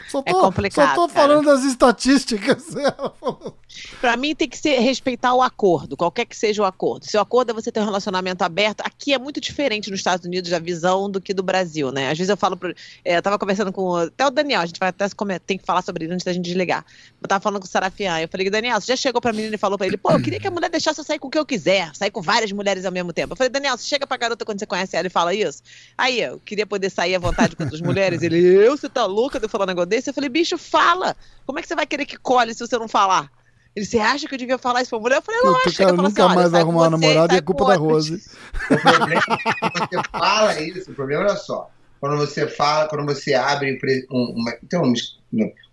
Só 0.09 0.19
é 0.25 0.31
tô, 0.31 0.39
é 0.39 0.41
complicado. 0.41 0.95
Só 0.95 0.95
tô 0.95 1.07
falando 1.07 1.43
cara. 1.43 1.55
das 1.55 1.65
estatísticas. 1.65 2.65
Para 4.01 4.17
mim 4.17 4.33
tem 4.33 4.47
que 4.47 4.57
ser 4.57 4.79
respeitar 4.79 5.33
o 5.33 5.41
acordo, 5.41 5.97
qualquer 5.97 6.25
que 6.25 6.35
seja 6.35 6.61
o 6.61 6.65
acordo. 6.65 7.05
Se 7.05 7.17
o 7.17 7.19
acordo 7.19 7.51
é 7.51 7.53
você 7.53 7.71
ter 7.71 7.81
um 7.81 7.85
relacionamento 7.85 8.43
aberto, 8.43 8.81
aqui 8.81 9.13
é 9.13 9.19
muito 9.19 9.39
diferente 9.39 9.91
nos 9.91 9.99
Estados 9.99 10.25
Unidos 10.25 10.51
a 10.53 10.59
visão 10.59 11.09
do 11.09 11.21
que 11.21 11.33
do 11.33 11.43
Brasil, 11.43 11.91
né? 11.91 12.09
Às 12.09 12.17
vezes 12.17 12.29
eu 12.29 12.37
falo, 12.37 12.57
pro, 12.57 12.73
é, 13.03 13.17
eu 13.17 13.21
tava 13.21 13.37
conversando 13.37 13.71
com 13.71 13.95
até 13.95 14.25
o 14.25 14.31
Daniel, 14.31 14.61
a 14.61 14.65
gente 14.65 14.79
vai 14.79 14.89
até 14.89 15.05
tem 15.45 15.57
que 15.57 15.65
falar 15.65 15.81
sobre 15.81 16.05
isso 16.05 16.13
antes 16.13 16.23
da 16.23 16.33
gente 16.33 16.45
desligar. 16.45 16.85
Eu 17.21 17.27
tava 17.27 17.41
falando 17.41 17.59
com 17.59 17.67
o 17.67 17.69
Sarafian, 17.69 18.19
eu 18.19 18.27
falei, 18.27 18.49
Daniel, 18.49 18.79
você 18.79 18.87
já 18.87 18.95
chegou 18.95 19.21
pra 19.21 19.33
menina 19.33 19.55
e 19.55 19.57
falou 19.57 19.77
pra 19.77 19.87
ele, 19.87 19.97
pô, 19.97 20.11
eu 20.11 20.21
queria 20.21 20.39
que 20.39 20.47
a 20.47 20.51
mulher 20.51 20.69
deixasse 20.69 20.99
eu 20.99 21.03
sair 21.03 21.19
com 21.19 21.27
o 21.27 21.31
que 21.31 21.37
eu 21.37 21.45
quiser, 21.45 21.93
sair 21.95 22.11
com 22.11 22.21
várias 22.21 22.51
mulheres 22.51 22.85
ao 22.85 22.91
mesmo 22.91 23.13
tempo. 23.13 23.33
Eu 23.33 23.37
falei, 23.37 23.49
Daniel, 23.49 23.77
você 23.77 23.85
chega 23.85 24.07
pra 24.07 24.17
garota 24.17 24.45
quando 24.45 24.59
você 24.59 24.65
conhece 24.65 24.95
ela 24.95 25.07
e 25.07 25.09
fala 25.09 25.33
isso? 25.33 25.61
Aí, 25.97 26.21
eu 26.21 26.39
queria 26.39 26.65
poder 26.65 26.89
sair 26.89 27.15
à 27.15 27.19
vontade 27.19 27.55
com 27.55 27.63
outras 27.63 27.81
mulheres. 27.81 28.21
Ele, 28.21 28.37
eu, 28.37 28.77
você 28.77 28.89
tá 28.95 29.05
louca 29.05 29.39
de 29.39 29.45
eu 29.45 29.49
falar 29.49 29.65
um 29.65 29.67
negócio 29.67 29.89
desse? 29.89 30.09
Eu 30.09 30.13
falei, 30.13 30.29
bicho, 30.29 30.57
fala. 30.57 31.15
Como 31.45 31.59
é 31.59 31.61
que 31.61 31.67
você 31.67 31.75
vai 31.75 31.85
querer 31.85 32.05
que 32.05 32.17
colhe 32.17 32.53
se 32.53 32.65
você 32.65 32.77
não 32.77 32.87
falar? 32.87 33.31
Ele, 33.75 33.85
você 33.85 33.99
acha 33.99 34.27
que 34.27 34.33
eu 34.33 34.39
devia 34.39 34.57
falar 34.57 34.81
isso 34.81 34.89
pra 34.89 34.99
mulher? 34.99 35.17
Eu 35.17 35.21
falei, 35.21 35.41
lógico. 35.41 35.69
O 35.69 35.73
cara 35.75 35.91
nunca 35.91 36.25
assim, 36.25 36.35
mais 36.35 36.51
vai 36.51 36.61
arrumar 36.61 36.83
uma 36.83 36.89
namorada 36.91 37.33
e 37.33 37.37
é 37.37 37.41
culpa 37.41 37.65
da 37.65 37.75
Rose. 37.75 38.23
O 38.71 38.77
problema 38.77 39.15
é 39.15 39.79
você 39.79 40.09
fala 40.09 40.61
isso, 40.61 40.91
o 40.91 40.95
problema 40.95 41.25
é 41.25 41.35
só. 41.35 41.69
Quando 41.99 42.17
você 42.17 42.47
fala, 42.47 42.87
quando 42.87 43.05
você 43.05 43.33
abre 43.33 43.77
uma, 44.09 44.57
então, 44.63 44.81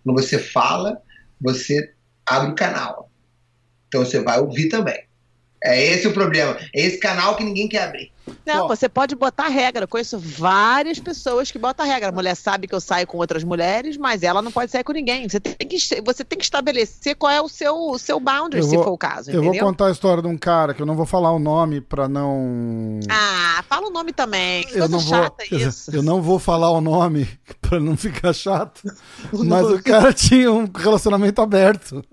quando 0.03 0.21
você 0.21 0.37
fala, 0.37 1.01
você 1.39 1.93
abre 2.25 2.51
o 2.51 2.55
canal. 2.55 3.09
Então 3.87 4.03
você 4.03 4.19
vai 4.21 4.39
ouvir 4.39 4.67
também. 4.67 5.01
É 5.63 5.81
esse 5.81 6.07
o 6.07 6.13
problema. 6.13 6.57
É 6.75 6.81
esse 6.81 6.97
canal 6.97 7.35
que 7.35 7.43
ninguém 7.43 7.69
quer 7.69 7.83
abrir. 7.83 8.11
Não, 8.45 8.67
você 8.67 8.89
pode 8.89 9.15
botar 9.15 9.47
regra. 9.47 9.83
Eu 9.83 9.87
conheço 9.87 10.19
várias 10.19 10.99
pessoas 10.99 11.51
que 11.51 11.57
botam 11.57 11.85
regra. 11.85 12.09
A 12.09 12.11
mulher 12.11 12.35
sabe 12.35 12.67
que 12.67 12.75
eu 12.75 12.81
saio 12.81 13.07
com 13.07 13.17
outras 13.17 13.43
mulheres, 13.43 13.97
mas 13.97 14.23
ela 14.23 14.41
não 14.41 14.51
pode 14.51 14.71
sair 14.71 14.83
com 14.83 14.91
ninguém. 14.91 15.27
Você 15.27 15.39
tem 15.39 15.67
que, 15.67 15.77
você 16.01 16.23
tem 16.23 16.37
que 16.37 16.43
estabelecer 16.43 17.15
qual 17.15 17.31
é 17.31 17.41
o 17.41 17.47
seu, 17.47 17.75
o 17.75 17.97
seu 17.97 18.19
boundary, 18.19 18.61
eu 18.61 18.69
se 18.69 18.75
vou, 18.75 18.83
for 18.83 18.91
o 18.91 18.97
caso. 18.97 19.29
Eu 19.29 19.41
entendeu? 19.41 19.61
vou 19.61 19.71
contar 19.71 19.87
a 19.87 19.91
história 19.91 20.21
de 20.21 20.27
um 20.27 20.37
cara 20.37 20.73
que 20.73 20.81
eu 20.81 20.85
não 20.85 20.95
vou 20.95 21.05
falar 21.05 21.31
o 21.31 21.39
nome 21.39 21.79
pra 21.79 22.07
não. 22.09 22.99
Ah, 23.09 23.63
fala 23.67 23.87
o 23.87 23.91
nome 23.91 24.11
também. 24.11 24.65
Que 24.65 24.77
eu 24.77 24.89
não 24.89 24.99
chata 24.99 25.43
vou, 25.49 25.59
isso. 25.59 25.95
Eu 25.95 26.03
não 26.03 26.21
vou 26.21 26.39
falar 26.39 26.71
o 26.71 26.81
nome 26.81 27.27
pra 27.61 27.79
não 27.79 27.95
ficar 27.95 28.33
chato. 28.33 28.81
mas 29.31 29.69
o 29.69 29.81
cara 29.81 30.11
tinha 30.13 30.51
um 30.51 30.65
relacionamento 30.73 31.41
aberto. 31.41 32.03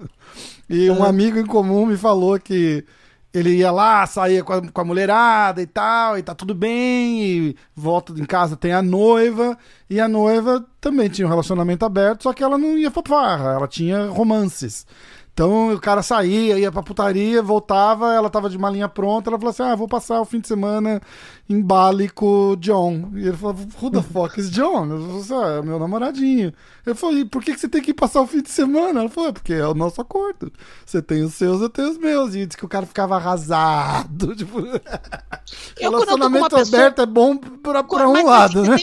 E 0.69 0.89
um 0.89 1.03
amigo 1.03 1.37
em 1.37 1.47
comum 1.47 1.85
me 1.85 1.97
falou 1.97 2.39
que 2.39 2.85
ele 3.33 3.57
ia 3.57 3.71
lá, 3.71 4.07
saía 4.07 4.43
com 4.43 4.53
a, 4.53 4.69
com 4.71 4.81
a, 4.81 4.85
mulherada 4.85 5.63
e 5.63 5.67
tal, 5.67 6.19
e 6.19 6.23
tá 6.23 6.35
tudo 6.35 6.55
bem, 6.55 7.23
e 7.23 7.57
volta 7.75 8.13
em 8.13 8.25
casa, 8.25 8.57
tem 8.57 8.73
a 8.73 8.83
noiva, 8.83 9.57
e 9.89 10.01
a 10.01 10.09
noiva 10.09 10.65
também 10.81 11.09
tinha 11.09 11.27
um 11.27 11.31
relacionamento 11.31 11.85
aberto, 11.85 12.25
só 12.25 12.33
que 12.33 12.43
ela 12.43 12.59
não 12.59 12.77
ia 12.77 12.91
pra 12.91 13.03
farra, 13.07 13.53
ela 13.53 13.69
tinha 13.69 14.07
romances. 14.07 14.87
Então 15.33 15.73
o 15.73 15.81
cara 15.81 16.03
saía, 16.03 16.59
ia 16.59 16.73
pra 16.73 16.83
putaria, 16.83 17.43
voltava, 17.43 18.13
ela 18.13 18.29
tava 18.29 18.51
de 18.51 18.59
malinha 18.59 18.89
pronta, 18.89 19.31
ela 19.31 19.39
falou 19.39 19.51
assim: 19.51 19.63
Ah, 19.63 19.75
vou 19.75 19.89
passar 19.89 20.21
o 20.21 20.25
fim 20.25 20.41
de 20.41 20.49
semana 20.49 21.01
em 21.51 21.61
Bali 21.61 22.09
com 22.09 22.53
o 22.53 22.57
John. 22.57 23.11
E 23.17 23.27
ele 23.27 23.37
falou: 23.37 23.57
Who 23.83 23.91
the 23.91 24.03
fuck 24.03 24.39
is 24.39 24.49
John? 24.51 24.87
Eu 24.87 25.25
falei 25.25 25.45
ah, 25.45 25.59
é 25.59 25.63
meu 25.63 25.81
namoradinho. 25.81 26.55
Eu 26.87 26.95
falei: 26.95 27.25
Por 27.25 27.43
que, 27.43 27.53
que 27.53 27.59
você 27.59 27.69
tem 27.69 27.83
que 27.83 27.93
passar 27.93 28.23
o 28.23 28.27
fim 28.27 28.41
de 28.41 28.51
semana? 28.51 29.01
Ela 29.01 29.09
falou: 29.09 29.31
É 29.31 29.33
porque 29.33 29.55
é 29.55 29.67
o 29.67 29.75
nosso 29.75 30.01
acordo. 30.01 30.53
Você 30.87 31.03
tem 31.03 31.25
os 31.25 31.35
seus, 31.35 31.61
eu 31.61 31.69
tenho 31.69 31.91
os 31.91 31.99
meus. 31.99 32.37
E 32.37 32.47
disse 32.47 32.57
que 32.57 32.65
o 32.65 32.69
cara 32.69 32.87
ficava 32.87 33.17
arrasado. 33.17 34.31
Tipo, 34.41 34.61
relacionamento 35.79 36.57
pessoa... 36.57 36.81
aberto 36.81 37.03
é 37.03 37.07
bom 37.07 37.37
pra, 37.37 37.83
pra 37.83 38.09
um 38.09 38.25
lado, 38.25 38.63
né? 38.63 38.77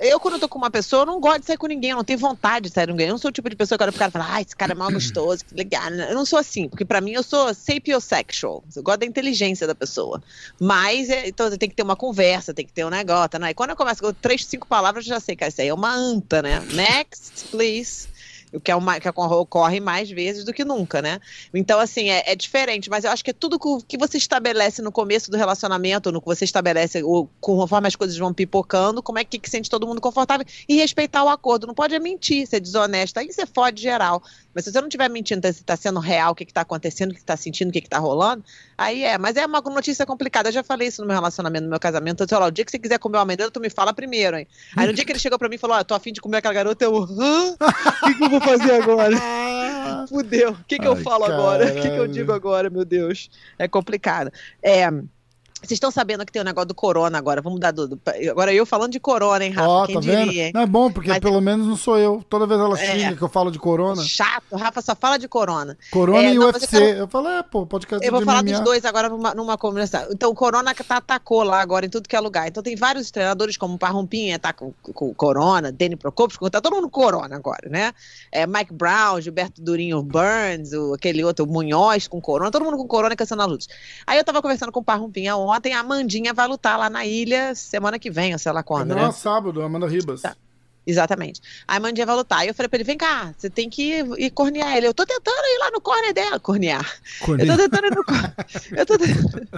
eu, 0.00 0.18
quando 0.20 0.34
eu 0.34 0.40
tô 0.40 0.48
com 0.48 0.58
uma 0.58 0.70
pessoa, 0.70 1.02
eu 1.02 1.06
não 1.06 1.20
gosto 1.20 1.40
de 1.40 1.46
sair 1.46 1.56
com 1.56 1.66
ninguém, 1.66 1.90
eu 1.90 1.96
não 1.96 2.04
tenho 2.04 2.18
vontade 2.18 2.68
de 2.68 2.74
sair 2.74 2.86
com 2.86 2.92
ninguém. 2.92 3.08
Eu 3.08 3.12
não 3.12 3.18
sou 3.18 3.28
o 3.28 3.32
tipo 3.32 3.50
de 3.50 3.56
pessoa 3.56 3.76
que 3.76 3.82
olha 3.82 3.92
pro 3.92 3.98
cara 3.98 4.08
e 4.08 4.12
fala: 4.12 4.26
Ah, 4.30 4.40
esse 4.40 4.56
cara 4.56 4.72
é 4.72 4.74
mal 4.76 4.90
gostoso, 4.92 5.44
que 5.44 5.54
legal. 5.54 5.90
Eu 5.90 6.14
não 6.14 6.24
sou 6.24 6.38
assim, 6.38 6.68
porque 6.68 6.84
pra 6.84 7.00
mim 7.00 7.12
eu 7.12 7.22
sou 7.22 7.52
sapiosexual. 7.52 8.62
Eu 8.74 8.82
gosto 8.82 9.00
da 9.00 9.06
inteligência 9.06 9.66
da 9.66 9.74
pessoa. 9.74 10.22
Mas, 10.60 11.10
é, 11.10 11.28
então 11.28 11.50
tem 11.56 11.68
que 11.68 11.74
ter 11.74 11.82
uma 11.82 11.96
conversa, 11.96 12.11
tem 12.54 12.66
que 12.66 12.72
ter 12.72 12.84
um 12.84 12.90
negócio, 12.90 13.38
né? 13.38 13.50
E 13.50 13.54
quando 13.54 13.70
eu 13.70 13.76
começo 13.76 14.02
com 14.02 14.12
três, 14.12 14.44
cinco 14.44 14.66
palavras, 14.66 15.04
eu 15.04 15.10
já 15.10 15.20
sei, 15.20 15.36
cara, 15.36 15.48
isso 15.50 15.60
aí 15.60 15.68
é 15.68 15.74
uma 15.74 15.94
anta, 15.94 16.42
né? 16.42 16.60
Next, 16.72 17.48
please 17.50 18.08
o 18.52 18.60
que, 18.60 18.70
é 18.70 18.76
uma, 18.76 19.00
que 19.00 19.08
ocorre 19.08 19.80
mais 19.80 20.10
vezes 20.10 20.44
do 20.44 20.52
que 20.52 20.64
nunca, 20.64 21.00
né? 21.00 21.20
Então, 21.54 21.80
assim, 21.80 22.10
é, 22.10 22.22
é, 22.26 22.36
diferente, 22.36 22.90
mas 22.90 23.04
eu 23.04 23.10
acho 23.10 23.24
que 23.24 23.30
é 23.30 23.34
tudo 23.34 23.58
que 23.86 23.96
você 23.96 24.18
estabelece 24.18 24.82
no 24.82 24.92
começo 24.92 25.30
do 25.30 25.36
relacionamento, 25.36 26.12
no 26.12 26.20
que 26.20 26.26
você 26.26 26.44
estabelece, 26.44 27.02
o, 27.02 27.28
conforme 27.40 27.88
as 27.88 27.96
coisas 27.96 28.16
vão 28.16 28.32
pipocando, 28.32 29.02
como 29.02 29.18
é 29.18 29.24
que, 29.24 29.38
que 29.38 29.48
sente 29.48 29.70
todo 29.70 29.86
mundo 29.86 30.00
confortável 30.00 30.46
e 30.68 30.76
respeitar 30.76 31.24
o 31.24 31.28
acordo. 31.28 31.66
Não 31.66 31.74
pode 31.74 31.94
é 31.94 31.98
mentir, 31.98 32.46
ser 32.46 32.60
desonesto, 32.60 33.18
aí 33.18 33.32
você 33.32 33.46
fode 33.46 33.80
geral. 33.80 34.22
Mas 34.54 34.64
se 34.64 34.72
você 34.72 34.80
não 34.80 34.88
estiver 34.88 35.08
mentindo, 35.08 35.42
se 35.46 35.60
está 35.60 35.76
sendo 35.76 35.98
real, 35.98 36.32
o 36.32 36.34
que 36.34 36.44
está 36.44 36.60
acontecendo, 36.60 37.12
o 37.12 37.14
que 37.14 37.20
está 37.20 37.36
sentindo, 37.36 37.70
o 37.70 37.72
que 37.72 37.78
está 37.78 37.98
rolando, 37.98 38.44
aí 38.82 39.04
é. 39.04 39.18
Mas 39.18 39.36
é 39.36 39.46
uma 39.46 39.60
notícia 39.60 40.04
complicada. 40.04 40.48
Eu 40.48 40.52
já 40.52 40.62
falei 40.62 40.88
isso 40.88 41.00
no 41.02 41.06
meu 41.06 41.14
relacionamento, 41.14 41.64
no 41.64 41.70
meu 41.70 41.80
casamento. 41.80 42.22
Eu 42.22 42.26
disse, 42.26 42.40
o 42.40 42.50
dia 42.50 42.64
que 42.64 42.70
você 42.70 42.78
quiser 42.78 42.98
comer 42.98 43.18
uma 43.18 43.22
amendoim, 43.22 43.50
tu 43.50 43.60
me 43.60 43.70
fala 43.70 43.92
primeiro, 43.92 44.36
hein? 44.36 44.46
Aí 44.76 44.86
no 44.86 44.92
dia 44.92 45.04
que 45.04 45.12
ele 45.12 45.18
chegou 45.18 45.38
pra 45.38 45.48
mim 45.48 45.56
e 45.56 45.58
falou, 45.58 45.76
ó, 45.76 45.80
oh, 45.80 45.84
tô 45.84 45.94
afim 45.94 46.12
de 46.12 46.20
comer 46.20 46.38
aquela 46.38 46.54
garota, 46.54 46.84
eu, 46.84 46.96
hã? 46.96 47.52
O 47.52 48.06
que, 48.06 48.14
que 48.14 48.24
eu 48.24 48.30
vou 48.30 48.40
fazer 48.40 48.72
agora? 48.82 49.16
Fudeu. 50.08 50.50
O 50.52 50.64
que, 50.64 50.78
que 50.78 50.86
eu 50.86 50.96
falo 50.96 51.24
caralho. 51.24 51.40
agora? 51.40 51.66
O 51.66 51.74
que, 51.74 51.90
que 51.90 51.96
eu 51.96 52.08
digo 52.08 52.32
agora, 52.32 52.68
meu 52.70 52.84
Deus? 52.84 53.30
É 53.58 53.68
complicado. 53.68 54.30
É. 54.62 54.88
Vocês 55.62 55.76
estão 55.76 55.90
sabendo 55.90 56.26
que 56.26 56.32
tem 56.32 56.40
o 56.40 56.44
um 56.44 56.46
negócio 56.46 56.66
do 56.66 56.74
corona 56.74 57.16
agora. 57.16 57.40
Vamos 57.40 57.60
dar 57.60 57.70
do, 57.70 57.98
Agora 58.30 58.52
eu 58.52 58.66
falando 58.66 58.90
de 58.90 58.98
corona, 58.98 59.44
hein, 59.44 59.52
Rafa? 59.52 59.68
Ó, 59.68 59.84
oh, 59.84 59.86
tá 59.86 60.00
diria, 60.00 60.16
vendo? 60.16 60.32
Hein? 60.32 60.50
Não 60.52 60.60
é 60.60 60.66
bom, 60.66 60.90
porque 60.90 61.08
Mas... 61.08 61.20
pelo 61.20 61.40
menos 61.40 61.66
não 61.66 61.76
sou 61.76 61.96
eu. 61.96 62.24
Toda 62.28 62.46
vez 62.46 62.60
ela 62.60 62.78
é. 62.78 62.86
xinga 62.86 63.12
é... 63.12 63.14
que 63.14 63.22
eu 63.22 63.28
falo 63.28 63.50
de 63.50 63.58
corona. 63.58 64.02
Chato, 64.02 64.56
Rafa 64.56 64.82
só 64.82 64.96
fala 64.96 65.18
de 65.18 65.28
corona. 65.28 65.78
Corona 65.90 66.22
é, 66.22 66.32
e 66.32 66.34
não, 66.34 66.46
UFC. 66.46 66.64
Eu, 66.64 66.80
quero... 66.80 66.98
eu 66.98 67.08
falo, 67.08 67.28
é, 67.28 67.42
pô, 67.42 67.64
podcast 67.64 68.04
Eu 68.04 68.12
vou 68.12 68.22
falar 68.22 68.42
MMA. 68.42 68.52
dos 68.52 68.60
dois 68.60 68.84
agora 68.84 69.08
numa, 69.08 69.34
numa 69.34 69.56
conversa. 69.56 70.08
Então, 70.10 70.30
o 70.30 70.34
corona 70.34 70.74
tá, 70.74 70.96
atacou 70.96 71.44
lá 71.44 71.60
agora 71.60 71.86
em 71.86 71.88
tudo 71.88 72.08
que 72.08 72.16
é 72.16 72.20
lugar. 72.20 72.48
Então, 72.48 72.62
tem 72.62 72.74
vários 72.74 73.10
treinadores, 73.10 73.56
como 73.56 73.74
o 73.74 73.78
Parrumpinha 73.78 74.38
tá 74.38 74.52
com, 74.52 74.72
com 74.82 75.14
corona, 75.14 75.70
Danny 75.70 75.94
Procopio, 75.94 76.50
tá 76.50 76.60
todo 76.60 76.74
mundo 76.74 76.90
com 76.90 77.00
corona 77.00 77.36
agora, 77.36 77.68
né? 77.68 77.92
É, 78.32 78.46
Mike 78.46 78.72
Brown, 78.72 79.20
Gilberto 79.20 79.62
Durinho 79.62 80.02
Burns, 80.02 80.72
o, 80.72 80.94
aquele 80.94 81.22
outro, 81.22 81.44
o 81.44 81.48
Munhoz 81.48 82.08
com 82.08 82.20
corona, 82.20 82.50
todo 82.50 82.64
mundo 82.64 82.76
com 82.76 82.86
corona 82.86 83.14
caçando 83.14 83.42
a 83.42 83.46
luz. 83.46 83.68
Aí 84.06 84.18
eu 84.18 84.24
tava 84.24 84.42
conversando 84.42 84.72
com 84.72 84.80
o 84.80 84.84
Parrumpinha 84.84 85.36
ontem, 85.36 85.51
a 85.52 85.82
Mandinha 85.82 86.32
vai 86.32 86.46
lutar 86.46 86.78
lá 86.78 86.88
na 86.88 87.04
ilha 87.04 87.54
semana 87.54 87.98
que 87.98 88.10
vem, 88.10 88.32
ou 88.32 88.38
sei 88.38 88.52
lá 88.52 88.62
quando. 88.62 88.88
Não, 88.88 89.06
né? 89.06 89.12
sábado, 89.12 89.62
Amanda 89.62 89.86
Ribas. 89.86 90.22
Tá. 90.22 90.36
Exatamente. 90.86 91.40
Aí 91.66 91.76
a 91.76 91.80
Mandinha 91.80 92.04
vai 92.04 92.16
lutar. 92.16 92.40
Aí 92.40 92.48
eu 92.48 92.54
falei 92.54 92.68
pra 92.68 92.76
ele: 92.76 92.84
vem 92.84 92.96
cá, 92.96 93.32
você 93.36 93.48
tem 93.48 93.70
que 93.70 93.82
ir, 93.82 94.06
ir 94.18 94.30
cornear 94.30 94.76
ele. 94.76 94.88
Eu 94.88 94.94
tô 94.94 95.06
tentando 95.06 95.44
ir 95.44 95.58
lá 95.58 95.70
no 95.70 95.80
corner 95.80 96.12
dela. 96.12 96.40
Cornear. 96.40 97.00
Cornear. 97.20 97.48
Eu 97.48 97.56
tô 97.56 97.62
tentando 97.62 97.86
ir 97.86 97.96
no 97.96 98.04
corner. 98.04 98.34
Eu 98.72 98.86
tô, 98.86 98.98
tentando... 98.98 99.48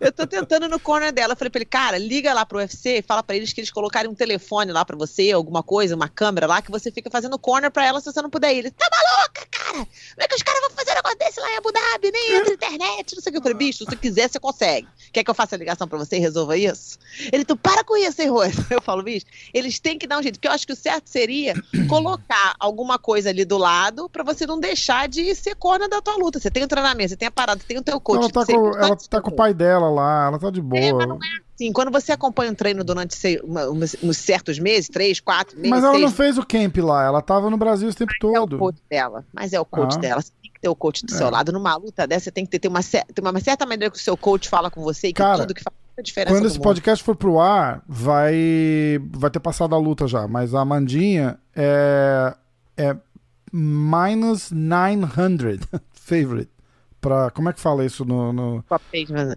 eu 0.00 0.12
tô 0.12 0.26
tentando 0.26 0.68
no 0.68 0.80
corner 0.80 1.12
dela. 1.12 1.34
Eu 1.34 1.36
falei 1.36 1.50
pra 1.50 1.58
ele: 1.58 1.64
cara, 1.66 1.98
liga 1.98 2.32
lá 2.32 2.44
pro 2.44 2.58
UFC 2.58 2.98
e 2.98 3.02
fala 3.02 3.22
pra 3.22 3.36
eles 3.36 3.52
que 3.52 3.60
eles 3.60 3.70
colocarem 3.70 4.10
um 4.10 4.14
telefone 4.14 4.72
lá 4.72 4.84
pra 4.84 4.96
você, 4.96 5.30
alguma 5.30 5.62
coisa, 5.62 5.94
uma 5.94 6.08
câmera 6.08 6.46
lá, 6.46 6.62
que 6.62 6.70
você 6.70 6.90
fica 6.90 7.10
fazendo 7.10 7.38
corner 7.38 7.70
pra 7.70 7.84
ela 7.84 8.00
se 8.00 8.12
você 8.12 8.20
não 8.20 8.30
puder 8.30 8.52
ir. 8.54 8.58
Ele: 8.58 8.70
tá 8.70 8.88
maluca, 8.90 9.46
cara? 9.50 9.74
Como 9.74 9.88
é 10.18 10.28
que 10.28 10.34
os 10.34 10.42
caras 10.42 10.60
vão 10.60 10.70
fazer 10.70 10.92
um 10.92 10.94
negócio 10.94 11.18
desse 11.18 11.40
lá 11.40 11.50
em 11.50 11.56
Abu 11.56 11.72
Dhabi? 11.72 12.10
Nem 12.10 12.34
entra 12.34 12.54
internet, 12.54 13.14
não 13.14 13.22
sei 13.22 13.30
o 13.30 13.32
que. 13.32 13.38
Eu 13.38 13.42
falei: 13.42 13.58
bicho, 13.58 13.84
se 13.88 13.96
quiser, 13.96 14.28
você 14.28 14.40
consegue. 14.40 14.88
Quer 15.12 15.22
que 15.22 15.30
eu 15.30 15.34
faça 15.34 15.54
a 15.54 15.58
ligação 15.58 15.86
pra 15.86 15.98
você 15.98 16.16
e 16.16 16.20
resolva 16.20 16.56
isso? 16.56 16.98
Ele: 17.32 17.44
tu 17.44 17.56
para 17.56 17.84
com 17.84 17.96
isso, 17.96 18.20
hein? 18.20 18.28
Eu 18.70 18.82
falo: 18.82 19.02
bicho, 19.02 19.26
eles 19.52 19.78
têm 19.78 19.98
que 19.98 20.06
dar 20.06 20.18
um 20.18 20.22
jeito. 20.22 20.34
Porque 20.34 20.48
eu 20.48 20.52
acho 20.52 20.63
que 20.66 20.72
o 20.72 20.76
certo 20.76 21.08
seria 21.08 21.54
colocar 21.88 22.54
alguma 22.58 22.98
coisa 22.98 23.30
ali 23.30 23.44
do 23.44 23.56
lado 23.58 24.08
pra 24.08 24.22
você 24.24 24.46
não 24.46 24.58
deixar 24.58 25.08
de 25.08 25.34
ser 25.34 25.54
corna 25.54 25.88
da 25.88 26.00
tua 26.00 26.16
luta. 26.16 26.38
Você 26.38 26.50
tem 26.50 26.62
o 26.64 26.68
treinamento, 26.68 27.10
você 27.10 27.16
tem 27.16 27.28
a 27.28 27.30
parada, 27.30 27.60
tem 27.66 27.78
o 27.78 27.82
teu 27.82 28.00
coach. 28.00 28.20
Ela 28.22 28.30
tá, 28.30 28.46
com, 28.46 28.68
ela 28.76 28.96
tá 28.96 29.20
com 29.20 29.30
o 29.30 29.34
pai 29.36 29.52
dela 29.54 29.90
lá, 29.90 30.26
ela 30.28 30.38
tá 30.38 30.50
de 30.50 30.60
boa. 30.60 30.80
É, 30.82 30.92
mas 30.92 31.06
não 31.08 31.18
Sim, 31.56 31.72
quando 31.72 31.92
você 31.92 32.10
acompanha 32.10 32.50
um 32.50 32.54
treino 32.54 32.82
durante 32.82 33.14
sei, 33.16 33.38
uma- 33.38 33.68
uns, 33.70 33.94
certos 34.16 34.58
meses, 34.58 34.88
três, 34.88 35.20
quatro 35.20 35.54
meses, 35.56 35.70
Mas 35.70 35.84
ela 35.84 35.92
seis, 35.92 36.04
não 36.04 36.10
fez 36.10 36.36
o 36.36 36.44
camp 36.44 36.76
lá, 36.78 37.04
ela 37.04 37.22
tava 37.22 37.48
no 37.48 37.56
Brasil 37.56 37.88
esse 37.88 37.96
tempo 37.98 38.12
é 38.34 38.40
o 38.40 38.42
todo. 38.42 38.58
coach 38.58 38.78
dela. 38.90 39.24
Mas 39.32 39.52
é 39.52 39.60
o 39.60 39.64
coach 39.64 39.94
Ah. 39.96 40.00
dela. 40.00 40.20
Você 40.20 40.32
tem 40.42 40.50
que 40.52 40.60
ter 40.60 40.68
o 40.68 40.74
coach 40.74 41.06
do 41.06 41.14
É. 41.14 41.16
seu 41.16 41.30
lado. 41.30 41.52
Numa 41.52 41.76
luta 41.76 42.08
dessa, 42.08 42.24
você 42.24 42.32
tem 42.32 42.44
que 42.44 42.50
ter, 42.50 42.58
ter 42.58 42.66
uma, 42.66 42.80
ter 42.82 43.20
uma 43.20 43.38
certa 43.38 43.64
maneira 43.64 43.88
que 43.92 43.98
o 43.98 44.02
seu 44.02 44.16
coach 44.16 44.48
fala 44.48 44.68
com 44.68 44.82
você 44.82 45.08
e 45.08 45.12
que 45.12 45.22
Cara, 45.22 45.38
tudo 45.42 45.54
que 45.54 45.60
diferença. 45.60 45.83
Quando 46.26 46.46
esse 46.46 46.56
mundo. 46.58 46.64
podcast 46.64 47.04
for 47.04 47.14
pro 47.16 47.38
ar, 47.40 47.82
vai 47.88 48.98
vai 49.12 49.30
ter 49.30 49.40
passado 49.40 49.74
a 49.74 49.78
luta 49.78 50.06
já, 50.08 50.26
mas 50.26 50.54
a 50.54 50.60
Amandinha 50.60 51.38
é 51.54 52.34
é 52.76 52.96
minus 53.52 54.50
900 54.50 55.66
favorite. 55.92 56.50
Pra, 57.00 57.30
como 57.30 57.50
é 57.50 57.52
que 57.52 57.60
fala 57.60 57.84
isso 57.84 58.04
no, 58.04 58.32
no- 58.32 58.64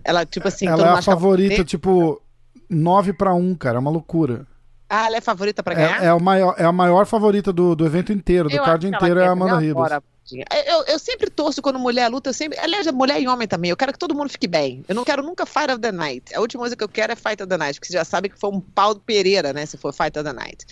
Ela, 0.04 0.26
tipo 0.26 0.48
assim, 0.48 0.68
Ela 0.68 0.84
é 0.84 0.86
a 0.86 0.92
ela- 0.94 1.02
favorita, 1.02 1.66
tipo 1.66 2.22
9 2.70 3.12
pra 3.14 3.34
1, 3.34 3.56
cara, 3.56 3.76
é 3.78 3.80
uma 3.80 3.92
loucura. 3.92 4.48
Ah, 4.90 5.08
ela 5.08 5.18
é 5.18 5.22
favorita 5.22 5.62
pra 5.62 5.76
ganhar? 5.76 6.02
É, 6.02 6.08
é, 6.08 6.14
o 6.14 6.20
maior, 6.22 6.56
é 6.58 6.64
a 6.64 6.72
maior 6.72 7.06
favorita 7.06 7.52
do, 7.52 7.76
do 7.76 7.86
evento 7.86 8.14
inteiro, 8.14 8.48
do 8.48 8.56
Eu 8.56 8.64
card 8.64 8.88
que 8.88 8.96
ela 8.96 9.04
inteiro 9.04 9.20
é 9.20 9.28
a 9.28 9.32
Amanda 9.32 9.58
Ribas. 9.60 9.92
adoro 9.92 10.04
a 10.28 10.44
Amandinha. 10.44 10.46
Eu, 10.66 10.84
eu 10.86 11.00
sempre 11.00 11.30
torço 11.30 11.62
quando 11.62 11.80
mulher 11.80 12.10
luta, 12.10 12.30
eu 12.30 12.34
sempre. 12.34 12.60
Aliás, 12.60 12.86
mulher 12.88 13.22
e 13.22 13.28
homem 13.28 13.48
também. 13.48 13.70
Eu 13.72 13.78
quero 13.78 13.94
que 13.94 14.00
todo 14.00 14.14
mundo 14.14 14.30
fique 14.30 14.48
bem. 14.48 14.84
Eu 14.88 14.96
não 14.96 15.04
quero 15.04 15.24
nunca 15.24 15.46
Fight 15.46 15.72
of 15.72 15.80
the 15.80 15.92
Night. 15.92 16.36
A 16.36 16.42
última 16.42 16.62
coisa 16.62 16.76
que 16.76 16.84
eu 16.84 16.90
quero 16.90 17.14
é 17.14 17.16
Fight 17.16 17.42
of 17.42 17.48
the 17.48 17.58
Night, 17.58 17.80
porque 17.80 17.88
você 17.88 17.94
já 17.94 18.06
sabe 18.06 18.30
que 18.30 18.40
foi 18.40 18.50
um 18.50 18.60
pau 18.60 18.94
do 18.94 19.00
Pereira, 19.00 19.54
né? 19.54 19.66
Se 19.66 19.78
for 19.78 19.94
Fight 19.94 20.18
of 20.18 20.24
the 20.24 20.34
Night. 20.34 20.66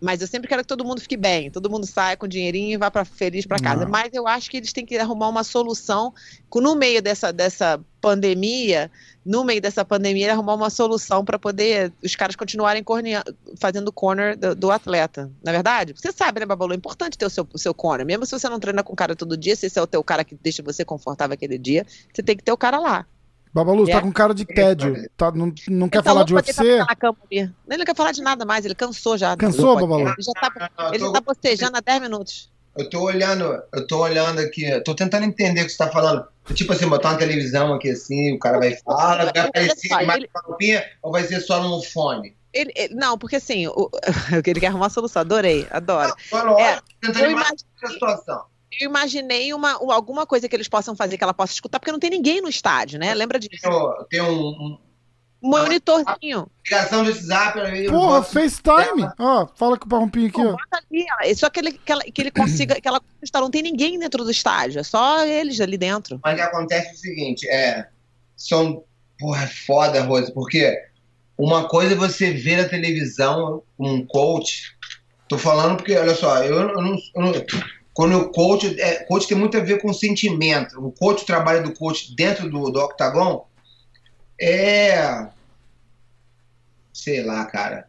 Mas 0.00 0.20
eu 0.20 0.26
sempre 0.26 0.48
quero 0.48 0.62
que 0.62 0.68
todo 0.68 0.84
mundo 0.84 1.00
fique 1.00 1.16
bem, 1.16 1.50
todo 1.50 1.68
mundo 1.68 1.86
saia 1.86 2.16
com 2.16 2.26
dinheirinho 2.26 2.74
e 2.74 2.76
vá 2.76 2.90
pra, 2.90 3.04
feliz 3.04 3.46
pra 3.46 3.58
casa. 3.58 3.84
Não. 3.84 3.90
Mas 3.90 4.12
eu 4.12 4.26
acho 4.26 4.50
que 4.50 4.56
eles 4.56 4.72
têm 4.72 4.86
que 4.86 4.96
arrumar 4.96 5.28
uma 5.28 5.44
solução 5.44 6.14
no 6.54 6.74
meio 6.74 7.02
dessa, 7.02 7.32
dessa 7.32 7.80
pandemia. 8.00 8.90
No 9.24 9.44
meio 9.44 9.60
dessa 9.60 9.84
pandemia, 9.84 10.32
arrumar 10.32 10.54
uma 10.54 10.70
solução 10.70 11.24
para 11.24 11.38
poder 11.38 11.92
os 12.02 12.16
caras 12.16 12.34
continuarem 12.36 12.82
cornea- 12.82 13.22
fazendo 13.60 13.92
corner 13.92 14.36
do, 14.36 14.54
do 14.54 14.70
atleta. 14.70 15.30
Na 15.44 15.50
é 15.52 15.54
verdade, 15.54 15.92
você 15.94 16.10
sabe, 16.10 16.40
né, 16.40 16.46
Babalu? 16.46 16.72
É 16.72 16.76
importante 16.76 17.18
ter 17.18 17.26
o 17.26 17.30
seu, 17.30 17.46
o 17.52 17.58
seu 17.58 17.74
corner. 17.74 18.06
Mesmo 18.06 18.24
se 18.24 18.32
você 18.32 18.48
não 18.48 18.58
treina 18.58 18.82
com 18.82 18.92
o 18.92 18.96
cara 18.96 19.14
todo 19.14 19.36
dia, 19.36 19.54
se 19.54 19.66
esse 19.66 19.78
é 19.78 19.82
o 19.82 19.86
teu 19.86 20.02
cara 20.02 20.24
que 20.24 20.34
deixa 20.42 20.62
você 20.62 20.84
confortável 20.84 21.34
aquele 21.34 21.58
dia, 21.58 21.86
você 22.12 22.22
tem 22.22 22.36
que 22.36 22.42
ter 22.42 22.52
o 22.52 22.56
cara 22.56 22.78
lá. 22.78 23.04
Babalu, 23.52 23.84
você 23.84 23.90
É. 23.92 23.94
tá 23.96 24.00
com 24.00 24.12
cara 24.12 24.32
de 24.32 24.44
tédio. 24.46 24.94
Tá, 25.16 25.30
não, 25.32 25.52
não 25.68 25.88
quer 25.88 25.98
Ele 25.98 26.04
tá 26.04 26.10
falar 26.10 26.24
de 26.24 26.34
UFC? 26.34 26.78
na 26.78 26.94
cama. 26.96 27.18
Ele 27.30 27.50
não 27.68 27.84
quer 27.84 27.96
falar 27.96 28.12
de 28.12 28.22
nada 28.22 28.44
mais, 28.46 28.64
ele 28.64 28.74
cansou 28.76 29.18
já. 29.18 29.36
Cansou. 29.36 29.74
Babalu? 29.74 30.08
Ele 30.08 30.14
já 30.22 30.32
tá, 30.32 30.70
Não, 30.78 30.86
eu 30.86 30.94
ele 30.94 31.04
tô- 31.04 31.12
tá 31.12 31.20
bocejando 31.20 31.76
há 31.76 31.80
10 31.80 32.00
minutos. 32.00 32.50
Eu 32.78 32.88
tô 32.88 33.00
olhando, 33.02 33.60
eu 33.74 33.86
tô 33.86 33.98
olhando 33.98 34.38
aqui, 34.38 34.64
eu 34.64 34.82
tô 34.84 34.94
tentando 34.94 35.24
entender 35.24 35.62
o 35.62 35.64
que 35.64 35.70
você 35.72 35.78
tá 35.78 35.88
falando. 35.88 36.24
Tipo 36.54 36.72
assim, 36.72 36.88
botar 36.88 37.10
uma 37.10 37.18
televisão 37.18 37.72
aqui 37.74 37.90
assim, 37.90 38.32
o 38.34 38.38
cara 38.38 38.58
vai 38.58 38.76
falar, 38.76 39.32
vai 39.32 39.46
aparecer 39.46 39.88
mais 40.06 40.18
ele- 40.18 40.30
uma 40.34 40.42
roupinha 40.42 40.84
ou 41.02 41.12
vai 41.12 41.22
ser 41.24 41.40
só 41.40 41.62
no 41.62 41.82
fone? 41.82 42.36
Ele, 42.52 42.72
ele- 42.74 42.94
não, 42.94 43.16
porque 43.16 43.36
assim, 43.36 43.66
o, 43.68 43.88
ele 44.46 44.60
quer 44.60 44.66
arrumar 44.66 44.84
uma 44.84 44.90
solução. 44.90 45.20
Adorei, 45.20 45.66
adoro. 45.70 46.14
É, 46.58 46.80
eu 47.02 47.38
a 47.38 47.88
situação. 47.88 48.44
Eu 48.80 48.88
imaginei 48.88 49.52
uma, 49.52 49.78
uma- 49.78 49.94
alguma 49.94 50.26
coisa 50.26 50.48
que 50.48 50.54
eles 50.56 50.68
possam 50.68 50.94
fazer 50.94 51.16
que 51.18 51.24
ela 51.24 51.34
possa 51.34 51.52
escutar, 51.52 51.78
porque 51.80 51.92
não 51.92 51.98
tem 51.98 52.10
ninguém 52.10 52.40
no 52.40 52.48
estádio, 52.48 52.98
né? 52.98 53.12
Lembra 53.14 53.38
disso? 53.38 53.68
Um, 53.68 54.24
Um 54.24 54.78
monitorzinho. 55.42 56.48
ligação 56.64 57.04
de 57.04 57.10
WhatsApp, 57.10 57.88
Porra, 57.88 58.22
FaceTime! 58.22 59.08
Ó, 59.18 59.46
fala 59.54 59.78
com 59.78 59.86
o 59.86 59.88
Parrompinho 59.88 60.28
aqui, 60.28 60.40
ó. 60.40 60.52
Bota 60.52 60.82
ali, 60.90 61.06
ó. 61.22 61.34
só 61.34 61.48
que 61.50 61.60
ele, 61.60 61.72
que, 61.72 61.92
ela, 61.92 62.02
que 62.02 62.20
ele 62.20 62.30
consiga, 62.30 62.80
que 62.80 62.86
ela 62.86 63.00
consiga, 63.00 63.40
não 63.40 63.50
tem 63.50 63.62
ninguém 63.62 63.98
dentro 63.98 64.24
do 64.24 64.30
estádio, 64.30 64.80
é 64.80 64.82
só 64.82 65.24
eles 65.24 65.60
ali 65.60 65.78
dentro. 65.78 66.20
Mas 66.22 66.34
o 66.34 66.36
que 66.36 66.42
acontece 66.42 66.88
é 66.88 66.92
o 66.92 66.96
seguinte, 66.96 67.48
é. 67.48 67.88
São. 68.36 68.84
Porra, 69.18 69.44
é 69.44 69.46
foda, 69.46 70.02
Rose, 70.02 70.32
porque 70.32 70.74
uma 71.36 71.68
coisa 71.68 71.92
é 71.92 71.96
você 71.96 72.32
ver 72.32 72.56
na 72.62 72.68
televisão 72.68 73.62
um 73.78 74.04
coach. 74.06 74.74
Tô 75.28 75.36
falando 75.38 75.76
porque, 75.76 75.96
olha 75.96 76.14
só, 76.14 76.42
eu, 76.42 76.68
eu 76.70 76.82
não. 76.82 76.96
eu 77.14 77.22
não- 77.22 77.32
quando 77.92 78.16
o 78.18 78.30
coach. 78.30 78.80
É, 78.80 79.04
coach 79.04 79.26
tem 79.28 79.36
muito 79.36 79.56
a 79.58 79.60
ver 79.60 79.80
com 79.82 79.92
sentimento. 79.92 80.80
O 80.80 80.90
coach, 80.90 81.22
o 81.22 81.26
trabalho 81.26 81.62
do 81.62 81.74
coach 81.74 82.14
dentro 82.14 82.48
do, 82.48 82.70
do 82.70 82.80
octagon 82.80 83.46
é. 84.40 85.28
Sei 86.92 87.22
lá, 87.22 87.44
cara. 87.44 87.88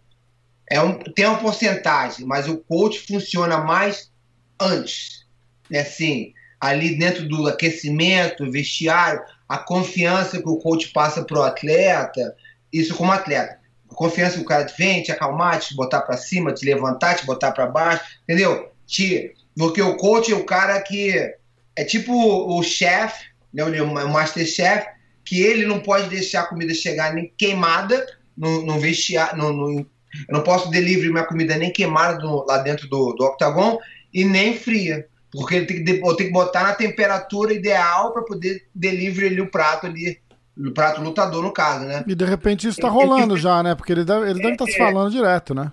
É 0.69 0.81
um, 0.81 0.97
tem 0.97 1.25
uma 1.25 1.39
porcentagem, 1.39 2.25
mas 2.25 2.47
o 2.47 2.57
coach 2.57 2.99
funciona 2.99 3.57
mais 3.57 4.11
antes. 4.59 5.25
Né? 5.69 5.79
Assim, 5.79 6.33
ali 6.59 6.97
dentro 6.97 7.27
do 7.27 7.47
aquecimento, 7.47 8.49
vestiário, 8.49 9.21
a 9.49 9.57
confiança 9.57 10.41
que 10.41 10.47
o 10.47 10.57
coach 10.57 10.89
passa 10.89 11.23
pro 11.25 11.41
atleta, 11.41 12.35
isso 12.71 12.95
como 12.95 13.11
atleta. 13.11 13.59
A 13.89 13.95
confiança 13.95 14.37
que 14.37 14.43
o 14.43 14.47
cara 14.47 14.71
vem 14.77 15.03
te 15.03 15.11
acalmar, 15.11 15.59
te 15.59 15.75
botar 15.75 16.01
para 16.01 16.15
cima, 16.15 16.53
te 16.53 16.65
levantar, 16.65 17.15
te 17.15 17.25
botar 17.25 17.51
para 17.51 17.67
baixo, 17.67 18.03
entendeu? 18.23 18.71
Te, 18.87 19.33
porque 19.57 19.81
o 19.81 19.97
coach 19.97 20.31
é 20.31 20.35
o 20.35 20.45
cara 20.45 20.79
que 20.81 21.35
é 21.75 21.83
tipo 21.83 22.13
o 22.13 22.63
chefe, 22.63 23.25
né, 23.53 23.63
o 23.63 24.09
masterchef, 24.09 24.87
que 25.23 25.41
ele 25.41 25.65
não 25.65 25.79
pode 25.79 26.09
deixar 26.09 26.41
a 26.41 26.47
comida 26.47 26.73
chegar 26.73 27.13
nem 27.13 27.31
queimada 27.37 28.05
no, 28.37 28.63
no 28.65 28.79
vestiário, 28.79 29.37
no, 29.37 29.53
no, 29.53 29.79
eu 29.79 30.33
não 30.33 30.41
posso 30.43 30.69
delivery 30.69 31.11
minha 31.11 31.25
comida 31.25 31.57
nem 31.57 31.71
queimada 31.71 32.19
no, 32.19 32.45
lá 32.45 32.57
dentro 32.57 32.87
do, 32.89 33.13
do 33.13 33.23
octagon 33.23 33.77
e 34.13 34.25
nem 34.25 34.57
fria. 34.57 35.07
Porque 35.31 35.55
ele 35.55 35.65
tem 35.65 35.83
que, 35.83 35.91
eu 35.91 36.15
tenho 36.15 36.29
que 36.29 36.33
botar 36.33 36.63
na 36.63 36.73
temperatura 36.73 37.53
ideal 37.53 38.11
para 38.11 38.23
poder 38.23 38.67
delivery 38.75 39.27
ali 39.27 39.41
o 39.41 39.49
prato 39.49 39.87
ali, 39.87 40.19
o 40.57 40.71
prato 40.71 41.01
lutador 41.01 41.41
no 41.41 41.53
caso, 41.53 41.85
né? 41.85 42.03
E 42.05 42.13
de 42.13 42.25
repente 42.25 42.67
isso 42.67 42.81
tá 42.81 42.89
rolando 42.89 43.37
já, 43.37 43.63
né? 43.63 43.73
Porque 43.73 43.93
ele 43.93 44.03
deve, 44.03 44.29
ele 44.29 44.41
deve 44.41 44.53
estar 44.53 44.65
se 44.65 44.77
falando 44.77 45.11
direto, 45.11 45.53
né? 45.53 45.71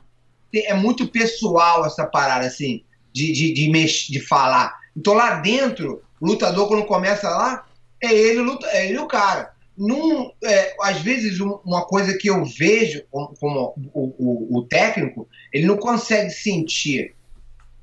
é 0.54 0.74
muito 0.74 1.06
pessoal 1.08 1.84
essa 1.84 2.06
parada, 2.06 2.46
assim, 2.46 2.82
de, 3.12 3.32
de, 3.32 3.52
de, 3.52 3.70
mex- 3.70 4.06
de 4.08 4.20
falar. 4.20 4.78
Então 4.96 5.12
lá 5.12 5.34
dentro, 5.34 6.02
o 6.20 6.26
lutador, 6.26 6.68
quando 6.68 6.86
começa 6.86 7.28
lá, 7.28 7.66
é 8.02 8.12
ele, 8.12 8.40
luta, 8.40 8.66
é 8.68 8.88
ele 8.88 8.98
o 8.98 9.06
cara. 9.06 9.52
Num, 9.76 10.32
é, 10.44 10.74
às 10.82 11.00
vezes, 11.00 11.40
um- 11.40 11.58
uma 11.64 11.84
coisa 11.86 12.16
que 12.18 12.28
eu 12.28 12.44
vejo 12.44 13.02
como, 13.10 13.34
como 13.38 13.74
o, 13.94 14.14
o, 14.18 14.58
o 14.58 14.62
técnico, 14.66 15.28
ele 15.52 15.66
não 15.66 15.76
consegue 15.76 16.30
sentir 16.30 17.14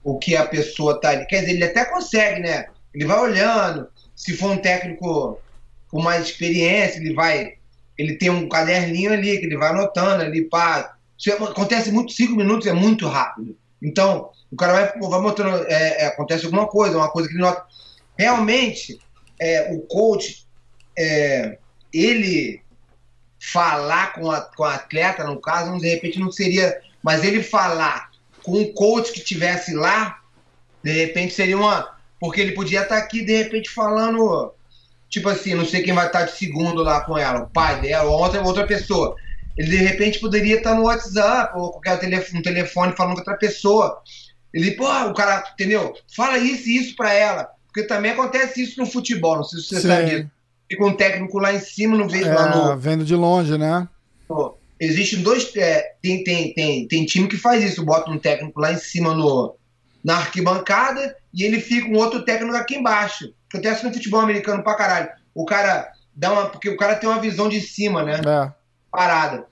o 0.03 0.17
que 0.17 0.35
a 0.35 0.45
pessoa 0.45 0.99
tá. 0.99 1.25
Quer 1.25 1.41
dizer, 1.41 1.53
ele 1.53 1.63
até 1.63 1.85
consegue, 1.85 2.41
né? 2.41 2.67
Ele 2.93 3.05
vai 3.05 3.19
olhando. 3.19 3.87
Se 4.15 4.35
for 4.35 4.51
um 4.51 4.57
técnico 4.57 5.39
com 5.89 6.01
mais 6.01 6.25
experiência, 6.25 6.99
ele 6.99 7.13
vai. 7.13 7.53
Ele 7.97 8.17
tem 8.17 8.29
um 8.29 8.49
caderninho 8.49 9.13
ali 9.13 9.39
que 9.39 9.45
ele 9.45 9.57
vai 9.57 9.69
anotando 9.69 10.21
ali, 10.23 10.43
pá. 10.49 10.95
Isso 11.17 11.29
é- 11.31 11.33
acontece 11.33 11.91
muito, 11.91 12.11
cinco 12.11 12.35
minutos 12.35 12.67
é 12.67 12.73
muito 12.73 13.07
rápido. 13.07 13.57
Então, 13.81 14.29
o 14.51 14.55
cara 14.55 14.73
vai, 14.73 15.09
vai 15.09 15.21
mostrando, 15.21 15.65
é, 15.67 16.03
é, 16.03 16.05
acontece 16.07 16.45
alguma 16.45 16.67
coisa, 16.67 16.97
uma 16.97 17.09
coisa 17.09 17.27
que 17.29 17.35
ele 17.35 17.41
nota. 17.43 17.65
Realmente, 18.17 18.99
é, 19.39 19.73
o 19.73 19.81
coach, 19.81 20.45
é, 20.97 21.57
ele 21.93 22.61
falar 23.39 24.13
com 24.13 24.31
a, 24.31 24.41
com 24.41 24.63
a 24.63 24.75
atleta, 24.75 25.23
no 25.23 25.39
caso, 25.39 25.77
de 25.77 25.87
repente 25.87 26.19
não 26.19 26.31
seria, 26.31 26.79
mas 27.03 27.23
ele 27.23 27.43
falar 27.43 28.09
com 28.43 28.59
um 28.59 28.73
coach 28.73 29.11
que 29.11 29.19
tivesse 29.21 29.73
lá, 29.73 30.19
de 30.83 30.91
repente 30.91 31.33
seria 31.33 31.57
uma, 31.57 31.95
porque 32.19 32.41
ele 32.41 32.53
podia 32.53 32.81
estar 32.81 32.97
aqui, 32.97 33.23
de 33.23 33.35
repente, 33.35 33.69
falando, 33.69 34.53
tipo 35.09 35.29
assim, 35.29 35.53
não 35.53 35.65
sei 35.65 35.83
quem 35.83 35.93
vai 35.93 36.07
estar 36.07 36.23
de 36.23 36.37
segundo 36.37 36.81
lá 36.81 37.01
com 37.01 37.17
ela, 37.17 37.43
o 37.43 37.49
pai 37.49 37.81
dela, 37.81 38.09
ou 38.09 38.19
outra, 38.19 38.41
outra 38.41 38.65
pessoa. 38.65 39.15
Ele 39.57 39.69
de 39.69 39.77
repente 39.77 40.19
poderia 40.19 40.57
estar 40.57 40.75
no 40.75 40.83
WhatsApp 40.83 41.57
ou 41.57 41.71
qualquer 41.71 41.99
telefone, 41.99 42.39
um 42.39 42.43
telefone 42.43 42.95
falando 42.95 43.13
com 43.13 43.19
outra 43.19 43.37
pessoa. 43.37 44.01
Ele, 44.53 44.71
pô, 44.71 44.85
o 44.85 45.13
cara, 45.13 45.43
entendeu? 45.53 45.93
Fala 46.15 46.37
isso 46.37 46.67
e 46.67 46.77
isso 46.77 46.95
pra 46.95 47.13
ela. 47.13 47.49
Porque 47.75 47.89
também 47.89 48.11
acontece 48.11 48.63
isso 48.63 48.79
no 48.79 48.85
futebol, 48.85 49.35
não 49.35 49.43
sei 49.43 49.59
se 49.59 49.67
você 49.67 49.81
Sim. 49.81 49.87
sabe 49.89 50.05
disso. 50.09 50.31
Fica 50.71 50.85
um 50.85 50.93
técnico 50.95 51.37
lá 51.39 51.53
em 51.53 51.59
cima, 51.59 51.97
não 51.97 52.07
vejo 52.07 52.29
lá 52.33 52.47
É, 52.47 52.55
no, 52.55 52.77
vendo 52.77 53.03
de 53.03 53.13
longe, 53.13 53.57
né? 53.57 53.85
no- 54.29 54.55
existem 54.79 55.21
dois. 55.21 55.53
É, 55.57 55.93
tem, 56.01 56.23
tem, 56.23 56.53
tem, 56.53 56.87
tem 56.87 57.05
time 57.05 57.27
que 57.27 57.35
faz 57.37 57.61
isso, 57.61 57.83
bota 57.83 58.09
um 58.09 58.17
técnico 58.17 58.61
lá 58.61 58.71
em 58.71 58.77
cima 58.77 59.13
no, 59.13 59.55
na 60.01 60.15
arquibancada 60.19 61.17
e 61.33 61.43
ele 61.43 61.59
fica 61.59 61.89
um 61.89 61.97
outro 61.97 62.23
técnico 62.23 62.55
aqui 62.55 62.75
embaixo. 62.77 63.33
Acontece 63.53 63.83
no 63.85 63.93
futebol 63.93 64.21
americano 64.21 64.63
pra 64.63 64.75
caralho. 64.75 65.09
O 65.35 65.43
cara 65.45 65.89
dá 66.15 66.31
uma. 66.31 66.45
Porque 66.49 66.69
o 66.69 66.77
cara 66.77 66.95
tem 66.95 67.09
uma 67.09 67.19
visão 67.19 67.49
de 67.49 67.59
cima, 67.59 68.03
né? 68.03 68.21
É. 68.25 68.51
Parada. 68.89 69.45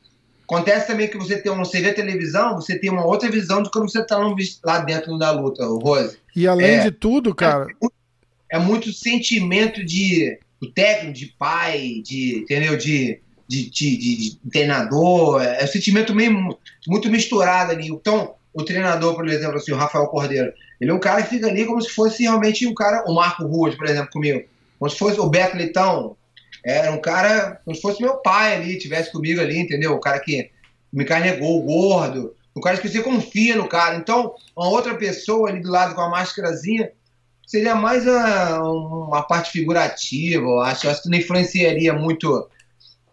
Acontece 0.44 0.88
também 0.88 1.10
que 1.10 1.18
você 1.18 1.38
tem 1.42 1.52
um, 1.52 1.58
você 1.58 1.82
vê 1.82 1.92
televisão, 1.94 2.56
você 2.56 2.80
tem 2.80 2.90
uma 2.90 3.06
outra 3.06 3.30
visão 3.30 3.62
de 3.62 3.70
quando 3.70 3.90
você 3.92 4.02
tá 4.06 4.18
lá 4.64 4.80
dentro 4.80 5.18
da 5.18 5.32
luta, 5.32 5.68
o 5.68 5.78
Rose. 5.80 6.18
E 6.36 6.48
além 6.48 6.76
É. 6.76 6.80
de 6.84 6.92
tudo, 6.92 7.36
cara, 7.36 7.64
É 7.66 7.74
muito 7.82 7.94
sentimento 8.94 9.84
de 9.86 10.38
o 10.62 10.68
técnico, 10.68 11.14
de 11.14 11.26
pai, 11.38 12.02
de 12.04 12.40
entendeu, 12.40 12.78
de 12.78 13.20
de, 13.48 13.70
de, 13.70 13.98
de- 13.98 14.16
de 14.18 14.50
treinador. 14.52 15.42
É 15.44 15.64
um 15.64 15.68
sentimento 15.68 16.16
meio 16.16 16.58
muito 16.88 17.10
misturado 17.10 17.72
ali. 17.72 17.88
Então, 17.88 18.36
o 18.54 18.64
treinador, 18.64 19.16
por 19.16 19.28
exemplo, 19.28 19.58
assim, 19.58 19.72
o 19.72 19.76
Rafael 19.76 20.08
Cordeiro, 20.08 20.52
ele 20.80 20.92
é 20.92 20.94
um 20.94 21.00
cara 21.00 21.22
que 21.24 21.30
fica 21.30 21.48
ali 21.48 21.66
como 21.66 21.82
se 21.82 21.90
fosse 21.90 22.24
realmente 22.24 22.66
um 22.68 22.74
cara, 22.74 23.04
o 23.08 23.14
Marco 23.14 23.46
Ruas, 23.46 23.76
por 23.76 23.86
exemplo, 23.88 24.10
comigo, 24.12 24.44
como 24.80 24.90
se 24.90 24.98
fosse 24.98 25.20
o 25.20 25.30
Beto 25.30 25.58
Leitão, 25.58 26.16
era 26.66 26.92
um 26.92 27.02
cara 27.02 27.60
como 27.66 27.76
se 27.76 27.82
fosse 27.82 28.02
meu 28.02 28.18
pai 28.18 28.56
ali, 28.56 28.78
tivesse 28.78 29.12
comigo 29.12 29.42
ali, 29.42 29.60
entendeu? 29.60 29.94
O 29.94 30.00
cara 30.00 30.20
que 30.20 30.50
me 30.92 31.04
carregou, 31.04 31.60
o 31.60 31.64
gordo, 31.64 32.36
o 32.56 32.62
cara 32.62 32.78
que 32.78 32.88
você 32.88 33.02
confia 33.02 33.56
no 33.56 33.68
cara. 33.68 33.96
Então, 33.96 34.34
uma 34.56 34.70
outra 34.70 34.96
pessoa 34.96 35.50
ali 35.50 35.62
do 35.62 35.70
lado 35.70 35.96
com 35.96 36.02
a 36.02 36.10
máscarazinha 36.10 36.92
seria 37.46 37.76
mais 37.76 38.08
a- 38.08 38.62
uma 38.64 39.24
parte 39.24 39.52
figurativa, 39.52 40.44
eu 40.44 40.60
acho. 40.62 40.86
Eu 40.88 40.92
acho 40.92 41.04
que 41.04 41.10
não 41.10 41.18
influenciaria 41.18 41.94
muito 41.94 42.50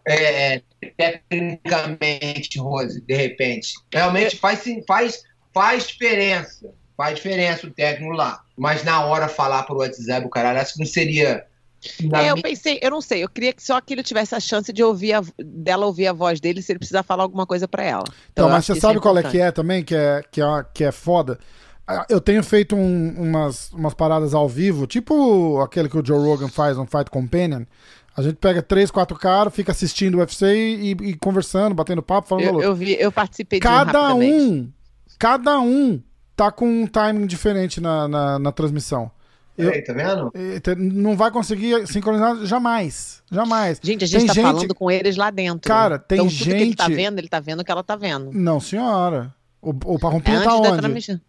é, 0.07 0.61
tecnicamente, 0.97 2.59
Rose, 2.59 3.01
de 3.01 3.15
repente. 3.15 3.73
Realmente 3.93 4.37
faz, 4.37 4.59
sim- 4.59 4.83
faz, 4.87 5.21
faz 5.53 5.87
diferença. 5.87 6.73
Faz 6.97 7.15
diferença 7.15 7.67
o 7.67 7.71
técnico 7.71 8.13
lá. 8.13 8.41
Mas 8.57 8.83
na 8.83 9.03
hora 9.05 9.27
falar 9.27 9.63
por 9.63 9.77
WhatsApp, 9.77 10.25
o 10.25 10.29
caralho, 10.29 10.59
acho 10.59 10.73
que 10.73 10.79
não 10.79 10.85
seria. 10.85 11.45
É, 12.13 12.29
eu 12.29 12.39
pensei, 12.39 12.77
eu 12.79 12.91
não 12.91 13.01
sei, 13.01 13.23
eu 13.23 13.29
queria 13.29 13.51
que 13.53 13.63
só 13.63 13.81
que 13.81 13.93
ele 13.93 14.03
tivesse 14.03 14.35
a 14.35 14.39
chance 14.39 14.71
de 14.71 14.83
ouvir 14.83 15.13
a, 15.13 15.21
dela 15.39 15.87
ouvir 15.87 16.05
a 16.07 16.13
voz 16.13 16.39
dele 16.39 16.61
se 16.61 16.71
ele 16.71 16.77
precisar 16.77 17.01
falar 17.01 17.23
alguma 17.23 17.47
coisa 17.47 17.67
pra 17.67 17.83
ela. 17.83 18.03
Então, 18.31 18.47
eu 18.47 18.51
mas 18.51 18.65
você 18.65 18.73
isso 18.73 18.81
sabe 18.81 18.99
qual 18.99 19.17
é 19.17 19.23
que 19.23 19.39
é 19.39 19.51
também, 19.51 19.83
que 19.83 19.95
é, 19.95 20.23
que 20.31 20.39
é, 20.41 20.45
que 20.75 20.83
é 20.83 20.91
foda? 20.91 21.39
Eu 22.09 22.21
tenho 22.21 22.43
feito 22.43 22.75
um- 22.75 23.13
umas, 23.17 23.71
umas 23.71 23.93
paradas 23.93 24.33
ao 24.33 24.47
vivo, 24.47 24.85
tipo 24.87 25.59
aquele 25.61 25.89
que 25.89 25.97
o 25.97 26.05
Joe 26.05 26.19
Rogan 26.19 26.47
faz, 26.47 26.77
um 26.77 26.85
Fight 26.85 27.09
Companion. 27.09 27.63
A 28.15 28.21
gente 28.21 28.35
pega 28.35 28.61
três, 28.61 28.91
quatro 28.91 29.17
caras, 29.17 29.53
fica 29.53 29.71
assistindo 29.71 30.15
o 30.15 30.17
UFC 30.19 30.45
e, 30.53 30.91
e 30.91 31.13
conversando, 31.15 31.73
batendo 31.73 32.01
papo, 32.03 32.27
falando 32.27 32.45
Eu, 32.45 32.61
eu 32.61 32.75
vi, 32.75 32.95
eu 32.99 33.11
participei 33.11 33.59
de 33.59 33.65
um 33.65 33.69
Cada 33.69 34.13
um, 34.13 34.69
cada 35.17 35.59
um 35.61 36.01
tá 36.35 36.51
com 36.51 36.65
um 36.67 36.87
timing 36.87 37.25
diferente 37.25 37.79
na, 37.79 38.07
na, 38.07 38.39
na 38.39 38.51
transmissão. 38.51 39.09
Eu- 39.57 39.69
Aí, 39.71 39.81
tá 39.81 39.93
vendo? 39.93 40.31
Não 40.77 41.15
vai 41.15 41.29
conseguir 41.29 41.85
sincronizar 41.87 42.45
jamais. 42.45 43.21
Jamais. 43.31 43.79
Gente, 43.81 44.03
a 44.03 44.07
gente 44.07 44.19
Tem 44.19 44.27
tá 44.27 44.33
gente- 44.33 44.43
falando 44.43 44.73
com 44.75 44.89
eles 44.89 45.15
lá 45.15 45.29
dentro. 45.29 45.67
Cara, 45.67 45.99
tem 45.99 46.17
então, 46.17 46.27
tudo 46.29 46.43
que 46.43 46.49
ele 46.49 46.75
tá 46.75 46.85
gente- 46.87 46.95
vendo, 46.95 47.17
ele 47.19 47.27
tá 47.29 47.39
vendo 47.39 47.59
o 47.61 47.63
que 47.63 47.71
ela 47.71 47.83
tá 47.83 47.95
vendo. 47.95 48.31
Não, 48.33 48.59
senhora. 48.59 49.33
O, 49.61 49.69
o 49.71 49.95
É 49.95 49.99
Parrompinho 49.99 50.37
antes 50.37 50.49
tá 50.51 50.59
da 50.59 50.69
onde? 50.69 50.81
transmissão. 50.81 51.21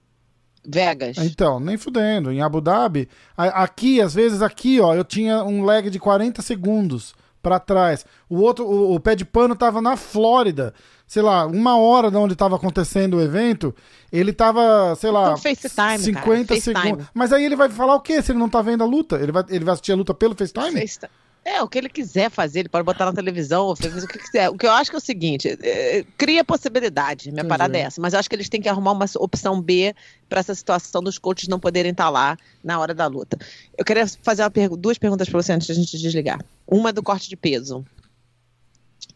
Vegas. 0.67 1.19
Então, 1.19 1.59
nem 1.59 1.77
fudendo. 1.77 2.31
Em 2.31 2.41
Abu 2.43 2.61
Dhabi, 2.61 3.09
aqui, 3.37 4.01
às 4.01 4.15
vezes, 4.15 4.43
aqui, 4.43 4.81
ó, 4.81 4.95
eu 4.95 5.05
tinha 5.05 5.43
um 5.45 5.65
lag 5.65 5.89
de 5.91 5.99
40 5.99 6.41
segundos 6.43 7.15
pra 7.43 7.59
trás. 7.59 8.07
O 8.29 8.39
outro, 8.41 8.65
o, 8.65 8.95
o 8.95 9.01
pé 9.01 9.15
de 9.17 9.25
pano 9.25 9.57
tava 9.57 9.83
na 9.83 9.97
Flórida. 9.97 10.73
Sei 11.07 11.21
lá, 11.21 11.45
uma 11.47 11.77
hora 11.77 12.11
de 12.11 12.17
onde 12.17 12.35
tava 12.35 12.57
acontecendo 12.57 13.19
o 13.19 13.21
evento, 13.21 13.75
ele 14.11 14.33
tava, 14.33 14.95
sei 14.95 15.11
lá, 15.11 15.33
Então, 15.33 15.37
FaceTime, 15.37 15.75
cara, 15.77 15.99
50 15.99 16.55
FaceTime. 16.55 16.81
segundos. 16.85 17.07
Mas 17.13 17.33
aí 17.35 17.45
ele 17.45 17.57
vai 17.57 17.69
falar 17.69 17.97
o 17.97 18.01
quê 18.01 18.23
se 18.23 18.33
ele 18.33 18.39
não 18.39 18.49
tá 18.49 18.63
vendo 18.63 18.83
a 18.83 18.87
luta? 18.87 19.17
Ele 19.17 19.31
vai, 19.31 19.45
ele 19.51 19.63
vai 19.65 19.73
assistir 19.75 19.93
a 19.93 19.97
luta 19.97 20.15
pelo 20.15 20.35
FaceTime? 20.35 20.73
Face- 20.81 21.01
É, 21.45 21.61
o 21.61 21.69
que 21.69 21.77
ele 21.77 21.89
quiser 21.89 22.31
fazer, 22.31 22.61
ele 22.61 22.69
pode 22.69 22.85
botar 22.85 23.05
na 23.05 23.13
televisão, 23.13 23.67
ou 23.67 23.73
o 23.73 23.77
que 23.77 24.19
quiser. 24.19 24.49
O 24.49 24.57
que 24.57 24.65
eu 24.65 24.71
acho 24.71 24.91
que 24.91 24.97
é 24.97 24.99
o 24.99 25.03
seguinte, 25.03 25.49
é, 25.61 26.05
cria 26.17 26.45
possibilidade, 26.45 27.31
minha 27.31 27.41
Entendi. 27.41 27.49
parada 27.49 27.77
é 27.77 27.81
essa, 27.81 28.01
mas 28.01 28.13
eu 28.13 28.21
acho 28.21 28.29
que 28.31 28.37
eles 28.37 28.49
têm 28.49 28.61
que 28.63 28.69
arrumar 28.69 28.93
uma 28.93 29.07
opção 29.17 29.61
B 29.61 29.93
para 30.29 30.39
essa 30.39 30.55
situação 30.55 31.03
dos 31.03 31.19
coaches 31.19 31.49
não 31.49 31.59
poderem 31.59 31.91
estar 31.91 32.09
lá 32.11 32.37
na 32.63 32.79
hora 32.79 32.95
da 32.95 33.07
luta. 33.09 33.37
Eu 33.77 33.85
queria 33.85 34.07
fazer 34.23 34.49
pergu- 34.51 34.77
duas 34.77 34.99
perguntas 34.99 35.29
para 35.29 35.43
você 35.43 35.53
antes 35.53 35.67
da 35.67 35.75
gente 35.75 35.99
desligar. 35.99 36.39
Uma 36.67 36.91
é 36.91 36.93
do 36.93 37.03
corte 37.03 37.29
de 37.29 37.37
peso, 37.37 37.85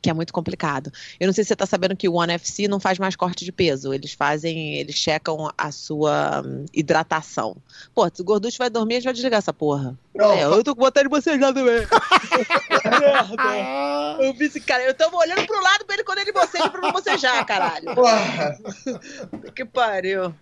que 0.00 0.10
é 0.10 0.12
muito 0.12 0.32
complicado. 0.32 0.92
Eu 1.18 1.26
não 1.26 1.34
sei 1.34 1.44
se 1.44 1.48
você 1.48 1.54
está 1.54 1.66
sabendo 1.66 1.96
que 1.96 2.08
o 2.08 2.14
One 2.14 2.32
FC 2.32 2.68
não 2.68 2.80
faz 2.80 2.98
mais 2.98 3.16
corte 3.16 3.44
de 3.44 3.52
peso, 3.52 3.92
eles 3.92 4.12
fazem, 4.12 4.74
eles 4.74 4.94
checam 4.94 5.50
a 5.56 5.72
sua 5.72 6.42
hum, 6.44 6.66
hidratação. 6.72 7.56
Pô, 7.94 8.08
se 8.12 8.20
o 8.20 8.24
gorducho 8.24 8.58
vai 8.58 8.70
dormir, 8.70 8.94
a 8.94 8.96
gente 8.98 9.04
vai 9.04 9.14
desligar 9.14 9.38
essa 9.38 9.52
porra. 9.52 9.98
Não, 10.14 10.32
É, 10.32 10.44
eu 10.44 10.64
tô 10.64 10.74
com 10.74 10.82
vontade 10.82 11.04
de 11.04 11.10
bocejar 11.10 11.52
também. 11.52 11.74
Merda. 11.74 11.88
Eu 14.20 14.32
vi 14.32 14.46
esse 14.46 14.60
cara, 14.60 14.82
eu 14.84 14.94
tava 14.94 15.16
olhando 15.16 15.46
pro 15.46 15.62
lado 15.62 15.84
pra 15.84 15.94
ele 15.94 16.04
quando 16.04 16.18
ele 16.18 16.32
boceja 16.32 16.70
pra 16.70 16.80
não 16.80 16.92
bocejar, 16.92 17.44
caralho. 17.44 17.94
Porra. 17.94 18.58
Que 19.54 19.64
pariu. 19.64 20.34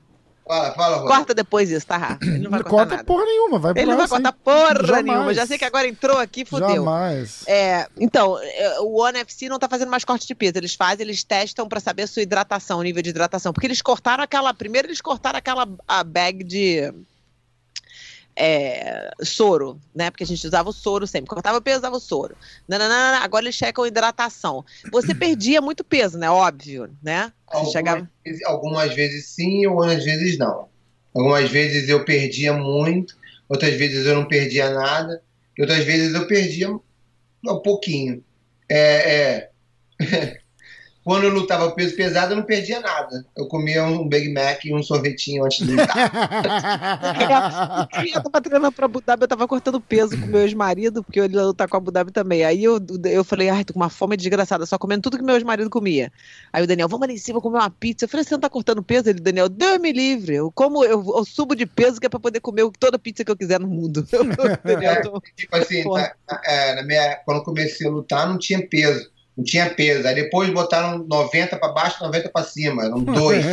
Fala, 0.47 0.73
fala, 0.75 0.97
Rose. 0.99 1.09
Corta 1.09 1.35
depois 1.35 1.71
isso, 1.71 1.87
tá, 1.87 1.97
Rafa? 1.97 2.19
Ele 2.23 2.39
não 2.41 2.51
vai 2.51 2.61
Não 2.61 2.65
cortar 2.67 2.77
corta 2.77 2.97
nada. 2.97 3.05
porra 3.05 3.25
nenhuma, 3.25 3.59
vai 3.59 3.73
Ele 3.73 3.87
não 3.87 3.97
vai 3.97 4.03
lá, 4.03 4.09
cortar 4.09 4.33
porra 4.33 4.87
Jamais. 4.87 5.05
nenhuma. 5.05 5.35
Já 5.35 5.47
sei 5.47 5.57
que 5.57 5.65
agora 5.65 5.89
entrou 5.89 6.19
aqui, 6.19 6.45
fodeu. 6.45 6.69
Jamais. 6.85 7.45
É, 7.47 7.89
então, 7.99 8.39
é, 8.43 8.81
o 8.81 9.01
One 9.01 9.19
FC 9.21 9.49
não 9.49 9.59
tá 9.59 9.69
fazendo 9.71 9.91
mais 9.91 10.05
corte 10.05 10.27
de 10.27 10.35
peso. 10.35 10.59
Eles 10.59 10.75
fazem, 10.75 11.05
eles 11.07 11.25
testam 11.25 11.67
pra 11.67 11.81
saber 11.81 12.03
a 12.03 12.07
sua 12.07 12.21
hidratação, 12.23 12.79
o 12.79 12.83
nível 12.83 13.03
de 13.03 13.09
hidratação. 13.11 13.53
Porque 13.55 13.67
eles 13.67 13.81
cortaram 13.81 14.23
aquela. 14.23 14.53
Primeiro, 14.53 14.89
eles 14.89 15.01
cortaram 15.01 15.39
aquela 15.39 15.67
a 15.89 16.05
bag 16.05 16.45
de. 16.45 16.93
É, 18.37 19.11
soro, 19.23 19.79
né? 19.95 20.11
Porque 20.11 20.25
a 20.25 20.27
gente 20.27 20.47
usava 20.47 20.69
o 20.69 20.73
soro 20.73 21.07
sempre. 21.07 21.29
Cortava 21.29 21.59
o 21.59 21.63
peso, 21.63 21.79
usava 21.79 21.97
o 21.97 22.01
soro. 22.01 22.37
Nananana, 22.69 23.19
agora 23.19 23.45
eles 23.45 23.55
checam 23.55 23.87
hidratação. 23.87 24.65
Você 24.91 25.15
perdia 25.15 25.61
muito 25.61 25.85
peso, 25.85 26.19
né? 26.19 26.31
Óbvio, 26.31 26.91
né? 27.03 27.33
Algumas, 27.47 27.73
chegava. 27.73 28.11
vezes, 28.25 28.45
algumas 28.45 28.95
vezes 28.95 29.27
sim, 29.29 29.67
outras 29.67 30.05
vezes 30.05 30.39
não. 30.39 30.69
Algumas 31.15 31.49
vezes 31.51 31.89
eu 31.89 32.05
perdia 32.05 32.53
muito, 32.53 33.17
outras 33.49 33.75
vezes 33.75 34.05
eu 34.05 34.17
não 34.17 34.27
perdia 34.27 34.71
nada, 34.71 35.23
e 35.57 35.63
outras 35.63 35.85
vezes 35.85 36.13
eu 36.13 36.27
perdia 36.27 36.69
um 36.71 37.59
pouquinho. 37.63 38.25
É, 38.69 39.21
é. 39.21 39.51
Quando 41.05 41.25
eu 41.25 41.31
lutava 41.31 41.71
peso 41.73 41.95
pesado, 41.95 42.33
eu 42.33 42.37
não 42.39 42.45
perdia 42.45 42.81
nada. 42.81 43.25
Eu 43.37 43.47
comia 43.47 43.85
um 43.85 44.09
Big 44.09 44.33
Mac 44.33 44.65
e 44.65 44.75
um 44.75 44.83
sorvetinho 44.83 45.45
antes 45.45 45.65
de 45.67 45.77
lutar. 45.77 45.95
Eu 48.15 48.23
tava 48.23 48.41
treinando 48.41 48.73
pra 48.73 48.87
Abu 48.87 49.01
Dhabi, 49.01 49.25
eu 49.25 49.29
tava 49.29 49.47
cortando 49.47 49.81
peso 49.81 50.19
com 50.19 50.27
meu 50.27 50.43
ex-marido, 50.43 51.03
porque 51.05 51.21
ele 51.21 51.41
lutar 51.41 51.69
com 51.69 51.77
a 51.77 51.79
Abu 51.79 51.91
Dhabi 51.91 52.11
também. 52.11 52.45
Aí 52.45 52.65
eu, 52.65 52.79
eu 53.05 53.25
falei, 53.25 53.49
ai, 53.49 53.65
tô 53.65 53.73
com 53.73 53.81
uma 53.81 53.91
fome 53.91 54.17
desgraçada, 54.17 54.65
só 54.67 54.79
comendo 54.79 55.03
tudo 55.03 55.19
que 55.19 55.25
meu 55.25 55.35
ex-marido 55.35 55.69
comia. 55.71 56.11
Aí 56.53 56.63
o 56.63 56.67
Daniel, 56.67 56.89
vamos 56.89 57.05
ali 57.05 57.15
em 57.15 57.19
cima 57.19 57.41
comer 57.41 57.59
uma 57.59 57.71
pizza. 57.71 58.05
Eu 58.05 58.09
falei, 58.09 58.25
você 58.25 58.35
não 58.35 58.41
tá 58.41 58.49
cortando 58.49 58.83
peso? 58.83 59.09
Ele, 59.11 59.21
Daniel, 59.21 59.49
Deus 59.49 59.79
me 59.79 59.93
livre. 59.93 60.35
Eu 60.37 60.51
como, 60.53 60.85
eu, 60.85 61.05
eu 61.17 61.25
subo 61.25 61.55
de 61.55 61.67
peso 61.67 62.01
que 62.01 62.07
é 62.07 62.09
pra 62.09 62.21
poder 62.21 62.41
comer 62.41 62.69
toda 62.79 62.99
pizza 62.99 63.25
que 63.25 63.31
eu 63.31 63.37
quiser 63.37 63.61
no 63.61 63.69
mundo. 63.69 64.07
Daniel, 64.65 65.03
tô- 65.03 65.23
tipo 65.37 65.57
assim, 65.57 65.85
na- 65.85 66.13
na- 66.31 66.41
é, 66.47 66.75
na 66.77 66.83
minha- 66.83 67.17
quando 67.25 67.39
eu 67.39 67.45
comecei 67.45 67.87
a 67.87 67.91
lutar, 67.91 68.29
não 68.29 68.39
tinha 68.39 68.67
peso. 68.67 69.13
Não 69.37 69.45
tinha 69.45 69.69
peso. 69.71 70.07
Aí 70.07 70.15
depois 70.15 70.49
botaram 70.51 70.99
90 70.99 71.57
para 71.57 71.73
baixo, 71.73 72.03
90 72.03 72.29
para 72.29 72.45
cima. 72.45 72.85
Eram 72.85 73.03
dois. 73.03 73.45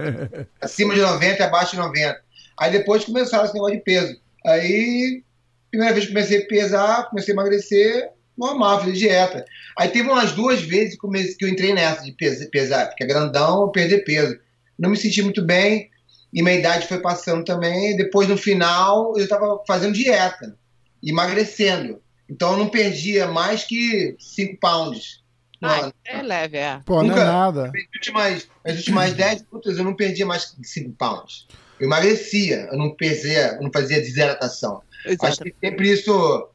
acima 0.60 0.94
de 0.94 1.00
90 1.00 1.42
e 1.42 1.42
abaixo 1.42 1.72
de 1.72 1.78
90. 1.78 2.20
Aí 2.58 2.72
depois 2.72 3.04
começaram 3.04 3.44
esse 3.44 3.54
negócio 3.54 3.76
de 3.76 3.82
peso. 3.82 4.16
Aí, 4.44 5.22
primeira 5.70 5.92
vez 5.92 6.06
que 6.06 6.12
comecei 6.12 6.42
a 6.42 6.46
pesar, 6.46 7.10
comecei 7.10 7.32
a 7.32 7.34
emagrecer, 7.34 8.10
normal, 8.36 8.80
fazer 8.80 8.92
dieta. 8.92 9.44
Aí 9.78 9.88
teve 9.88 10.08
umas 10.08 10.32
duas 10.32 10.62
vezes 10.62 10.96
que, 10.98 11.44
eu 11.44 11.48
entrei 11.48 11.74
nessa 11.74 12.02
de 12.02 12.12
pes- 12.12 12.48
pesar, 12.50 12.90
ficar 12.90 13.06
grandão 13.06 13.60
ou 13.60 13.70
perder 13.70 14.04
peso. 14.04 14.38
Não 14.78 14.90
me 14.90 14.96
senti 14.96 15.22
muito 15.22 15.42
bem, 15.42 15.90
e 16.32 16.42
minha 16.42 16.58
idade 16.58 16.86
foi 16.86 17.00
passando 17.00 17.44
também. 17.44 17.96
Depois, 17.96 18.28
no 18.28 18.36
final, 18.36 19.14
eu 19.16 19.24
estava 19.24 19.60
fazendo 19.66 19.94
dieta, 19.94 20.56
emagrecendo. 21.02 22.00
Então 22.28 22.52
eu 22.52 22.58
não 22.58 22.68
perdia 22.68 23.26
mais 23.26 23.64
que 23.64 24.16
5 24.18 24.58
pounds. 24.60 25.22
Ano. 25.62 25.92
é 26.04 26.22
leve, 26.22 26.56
é. 26.58 26.80
Pô, 26.84 27.02
não 27.02 27.06
é 27.06 27.08
Nunca- 27.08 27.24
nada. 27.24 27.72
Últimas, 27.94 28.48
nas 28.64 28.76
últimas 28.76 29.12
10 29.14 29.44
lutas 29.50 29.78
eu 29.78 29.84
não 29.84 29.94
perdia 29.94 30.26
mais 30.26 30.46
que 30.46 30.64
5 30.64 30.92
pounds. 30.98 31.46
Eu 31.78 31.86
emagrecia, 31.86 32.68
eu 32.70 32.78
não 32.78 32.90
perdia, 32.94 33.54
eu 33.56 33.62
não 33.62 33.70
fazia 33.72 33.98
desidratação. 34.00 34.82
Acho 35.20 35.42
que 35.44 35.54
sempre 35.62 35.90
isso, 35.90 36.48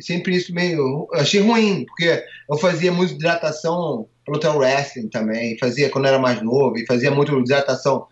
sempre 0.00 0.36
isso 0.36 0.52
meio, 0.52 1.08
eu 1.12 1.20
achei 1.20 1.40
ruim, 1.40 1.84
porque 1.86 2.24
eu 2.50 2.58
fazia 2.58 2.92
muito 2.92 3.14
hidratação 3.14 4.08
para 4.24 4.34
lutar 4.34 4.56
o 4.56 4.58
wrestling 4.58 5.08
também, 5.08 5.56
fazia 5.58 5.88
quando 5.88 6.06
eu 6.06 6.10
era 6.10 6.18
mais 6.18 6.42
novo, 6.42 6.76
e 6.76 6.84
fazia 6.86 7.10
muito 7.10 7.38
hidratação. 7.38 8.06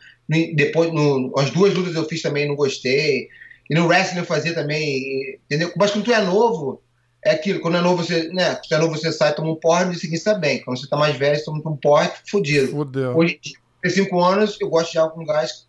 Depois, 0.54 0.92
no, 0.92 1.32
as 1.36 1.50
duas 1.50 1.74
lutas 1.74 1.94
eu 1.94 2.04
fiz 2.08 2.22
também, 2.22 2.46
não 2.48 2.54
gostei. 2.56 3.28
E 3.68 3.74
no 3.74 3.86
wrestling 3.86 4.20
eu 4.20 4.24
fazia 4.26 4.54
também, 4.54 5.38
entendeu? 5.46 5.72
Mas 5.76 5.90
quando 5.90 6.04
tu 6.04 6.12
é 6.12 6.20
novo, 6.22 6.80
é 7.24 7.30
aquilo, 7.30 7.60
quando 7.60 7.76
é 7.76 7.80
novo 7.80 8.04
você, 8.04 8.28
né, 8.28 8.54
quando 8.54 8.72
é 8.72 8.78
novo 8.78 8.98
você 8.98 9.10
sai, 9.10 9.34
toma 9.34 9.50
um 9.50 9.56
porre, 9.56 9.86
no 9.86 9.92
dia 9.92 10.00
seguinte 10.00 10.22
tá 10.22 10.34
bem. 10.34 10.62
Quando 10.62 10.78
você 10.78 10.86
tá 10.86 10.96
mais 10.96 11.16
velho, 11.16 11.36
você 11.36 11.44
toma 11.44 11.62
um 11.64 11.76
porre, 11.76 12.10
fudido. 12.28 12.68
Fudeu. 12.68 13.16
Hoje, 13.16 13.40
tem 13.82 13.90
cinco 13.90 14.22
anos, 14.22 14.58
eu 14.60 14.68
gosto 14.68 14.92
de 14.92 14.98
água 14.98 15.12
com 15.12 15.24
gás 15.24 15.66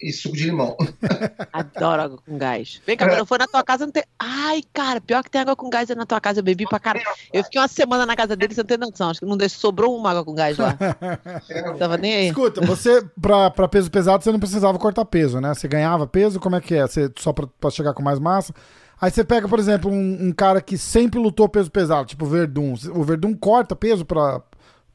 e 0.00 0.12
suco 0.12 0.36
de 0.36 0.44
limão. 0.44 0.76
Adoro 1.52 2.02
água 2.02 2.18
com 2.26 2.36
gás. 2.36 2.80
Vem 2.86 2.96
cá, 2.96 3.08
quando 3.08 3.18
eu 3.18 3.26
for 3.26 3.38
na 3.38 3.46
tua 3.46 3.62
casa, 3.62 3.86
não 3.86 3.92
tem. 3.92 4.04
Ai, 4.18 4.62
cara, 4.72 5.00
pior 5.00 5.22
que 5.22 5.30
tem 5.30 5.40
água 5.40 5.54
com 5.54 5.70
gás 5.70 5.88
é 5.88 5.94
na 5.94 6.04
tua 6.04 6.20
casa. 6.20 6.40
Eu 6.40 6.44
bebi 6.44 6.66
pra 6.66 6.78
caralho. 6.78 7.04
Eu 7.32 7.44
fiquei 7.44 7.60
uma 7.60 7.68
semana 7.68 8.04
na 8.04 8.16
casa 8.16 8.36
dele, 8.36 8.54
você 8.54 8.60
não 8.60 8.66
tem 8.66 8.78
noção. 8.78 9.10
Acho 9.10 9.20
que 9.20 9.26
não 9.26 9.36
deixou, 9.36 9.60
sobrou 9.60 9.96
uma 9.96 10.10
água 10.10 10.24
com 10.24 10.34
gás 10.34 10.58
lá. 10.58 10.76
Tava 11.78 11.96
nem 11.96 12.14
aí. 12.14 12.26
Escuta, 12.28 12.60
você, 12.60 13.02
pra, 13.20 13.50
pra 13.50 13.68
peso 13.68 13.90
pesado, 13.90 14.22
você 14.22 14.32
não 14.32 14.40
precisava 14.40 14.78
cortar 14.78 15.04
peso, 15.04 15.40
né? 15.40 15.54
Você 15.54 15.68
ganhava 15.68 16.06
peso, 16.06 16.40
como 16.40 16.56
é 16.56 16.60
que 16.60 16.74
é? 16.74 16.86
Você, 16.86 17.10
só 17.18 17.32
pra, 17.32 17.46
pra 17.46 17.70
chegar 17.70 17.94
com 17.94 18.02
mais 18.02 18.18
massa? 18.18 18.52
Aí 19.00 19.10
você 19.10 19.24
pega, 19.24 19.48
por 19.48 19.58
exemplo, 19.58 19.90
um, 19.90 20.28
um 20.28 20.32
cara 20.32 20.60
que 20.60 20.78
sempre 20.78 21.18
lutou 21.18 21.48
peso 21.48 21.70
pesado, 21.70 22.06
tipo 22.06 22.24
o 22.24 22.28
Verdun. 22.28 22.74
O 22.94 23.02
Verdun 23.02 23.34
corta 23.34 23.74
peso 23.74 24.04
pra, 24.04 24.40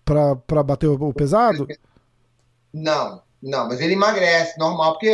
pra, 0.04 0.36
pra 0.36 0.64
bater 0.64 0.88
o, 0.88 0.94
o 0.94 1.14
pesado? 1.14 1.68
Não, 2.74 3.22
não, 3.42 3.68
mas 3.68 3.82
ele 3.82 3.94
emagrece, 3.94 4.58
normal, 4.58 4.94
porque 4.94 5.08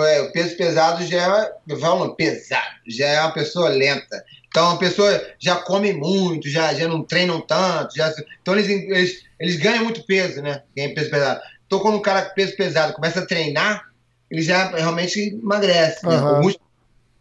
é, 0.00 0.20
o 0.22 0.32
peso 0.32 0.56
pesado 0.56 1.04
já 1.04 1.52
é, 1.68 1.76
falo 1.76 2.14
pesado, 2.14 2.76
já 2.86 3.06
é 3.06 3.20
uma 3.20 3.32
pessoa 3.32 3.68
lenta. 3.68 4.24
Então 4.48 4.72
a 4.72 4.76
pessoa 4.76 5.20
já 5.38 5.56
come 5.56 5.92
muito, 5.92 6.48
já, 6.48 6.74
já 6.74 6.86
não 6.86 7.02
treinam 7.02 7.40
tanto, 7.40 7.96
já, 7.96 8.12
então 8.40 8.54
eles, 8.54 8.68
eles, 8.68 9.24
eles 9.40 9.56
ganham 9.56 9.84
muito 9.84 10.04
peso, 10.04 10.42
né? 10.42 10.62
Ganham 10.76 10.94
peso 10.94 11.10
pesado. 11.10 11.40
Então 11.66 11.80
quando 11.80 11.96
um 11.96 12.02
cara 12.02 12.22
com 12.22 12.34
peso 12.34 12.56
pesado 12.56 12.92
começa 12.92 13.20
a 13.20 13.26
treinar, 13.26 13.90
ele 14.30 14.42
já 14.42 14.68
realmente 14.70 15.20
emagrece. 15.20 16.06
Né? 16.06 16.16
O 16.16 16.42
músculo 16.42 16.71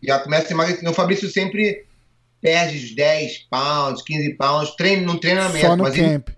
já 0.02 0.20
começa 0.20 0.48
a 0.48 0.52
emagrecer. 0.52 0.90
O 0.90 0.94
Fabrício 0.94 1.30
sempre 1.30 1.86
perde 2.42 2.78
os 2.78 2.96
10 2.96 3.48
pounds, 3.50 4.02
15 4.02 4.34
pounds, 4.36 4.76
treino, 4.76 5.14
no 5.14 5.20
treinamento. 5.20 5.66
Só 5.66 5.76
no 5.76 5.84
mas 5.84 5.96
ele, 5.96 6.20
camp. 6.20 6.30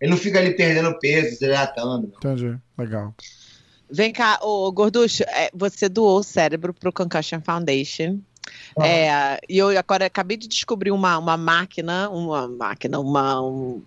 ele 0.00 0.10
não 0.10 0.16
fica 0.16 0.38
ali 0.38 0.54
perdendo 0.54 0.98
peso, 0.98 1.36
se 1.36 1.44
hidratando. 1.44 2.12
Entendi. 2.16 2.58
Legal. 2.78 3.14
Vem 3.90 4.12
cá, 4.12 4.38
ô 4.42 4.72
Gorducho, 4.72 5.22
é, 5.24 5.50
você 5.54 5.88
doou 5.88 6.20
o 6.20 6.24
cérebro 6.24 6.72
pro 6.72 6.92
Concussion 6.92 7.40
Foundation. 7.40 8.18
Ah. 8.78 8.86
É, 8.86 9.40
e 9.48 9.58
eu 9.58 9.68
agora 9.78 10.06
acabei 10.06 10.36
de 10.36 10.48
descobrir 10.48 10.90
uma, 10.90 11.18
uma 11.18 11.36
máquina, 11.36 12.08
uma 12.10 12.48
máquina, 12.48 12.98
uma. 12.98 13.40
um, 13.42 13.82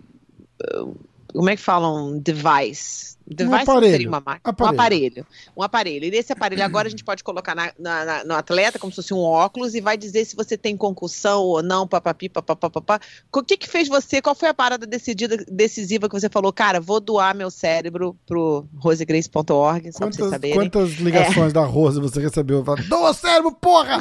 como 1.32 1.50
é 1.50 1.56
que 1.56 1.62
falam? 1.62 2.12
Um 2.12 2.18
device. 2.18 3.17
Device 3.34 3.50
não 3.50 3.58
aparelho. 3.74 3.92
seria 3.92 4.08
uma 4.08 4.20
máquina. 4.20 4.40
Aparelho. 4.44 4.72
Um 4.72 4.74
aparelho. 4.74 5.26
Um 5.58 5.62
aparelho. 5.62 6.04
E 6.06 6.10
nesse 6.10 6.32
aparelho 6.32 6.64
agora 6.64 6.88
a 6.88 6.90
gente 6.90 7.04
pode 7.04 7.22
colocar 7.22 7.54
na- 7.54 7.72
na- 7.78 8.04
na- 8.04 8.24
no 8.24 8.34
atleta 8.34 8.78
como 8.78 8.90
se 8.92 8.96
fosse 8.96 9.12
um 9.12 9.18
óculos 9.20 9.74
e 9.74 9.80
vai 9.80 9.96
dizer 9.96 10.24
se 10.24 10.34
você 10.34 10.56
tem 10.56 10.76
concussão 10.76 11.42
ou 11.42 11.62
não, 11.62 11.86
papapi, 11.86 12.28
papapá. 12.28 13.00
O 13.32 13.42
que 13.42 13.56
que 13.56 13.68
fez 13.68 13.88
você? 13.88 14.22
Qual 14.22 14.34
foi 14.34 14.48
a 14.48 14.54
parada 14.54 14.86
decidida, 14.86 15.36
decisiva 15.50 16.08
que 16.08 16.18
você 16.18 16.28
falou, 16.28 16.52
cara, 16.52 16.80
vou 16.80 17.00
doar 17.00 17.34
meu 17.34 17.50
cérebro 17.50 18.16
pro 18.26 18.66
rosegrace.org, 18.76 19.92
só 19.92 19.98
pra 19.98 20.06
vocês 20.06 20.16
Quantas, 20.16 20.30
saberem. 20.30 20.56
quantas 20.56 20.90
ligações 20.94 21.52
da 21.52 21.64
Rosa 21.64 22.00
você 22.00 22.20
recebeu? 22.20 22.64
Fala, 22.64 22.82
Doa 22.82 23.12
cérebro, 23.14 23.52
porra! 23.52 24.00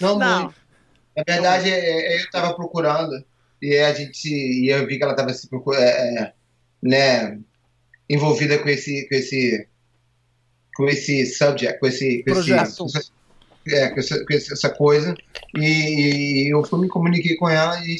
Não, 0.00 0.18
Não. 0.18 0.42
muito. 0.44 0.54
Na 1.16 1.24
verdade, 1.26 1.70
é, 1.70 1.78
é, 1.78 2.16
eu 2.16 2.20
estava 2.24 2.54
procurando 2.54 3.12
e 3.60 3.76
a 3.78 3.92
gente 3.92 4.26
e 4.28 4.68
eu 4.72 4.86
vi 4.86 4.96
que 4.96 5.04
ela 5.04 5.12
estava 5.12 5.32
se 5.34 5.46
procu- 5.48 5.74
é, 5.74 5.88
é, 6.18 6.32
né, 6.82 7.38
envolvida 8.14 8.58
com 8.58 8.68
esse 8.68 9.08
com 9.08 9.14
esse 9.14 9.68
com 10.74 10.88
esse 10.88 11.26
subject, 11.26 11.78
com 11.78 11.86
esse, 11.86 12.22
com 12.22 12.30
esse 12.30 12.52
Projeto. 12.54 12.86
é, 13.68 13.88
com 13.88 14.00
essa, 14.00 14.24
com 14.24 14.34
essa 14.34 14.70
coisa 14.70 15.14
e, 15.56 16.46
e 16.46 16.54
eu 16.54 16.64
fui 16.64 16.80
me 16.80 16.88
comuniquei 16.88 17.36
com 17.36 17.48
ela 17.48 17.78
e 17.84 17.96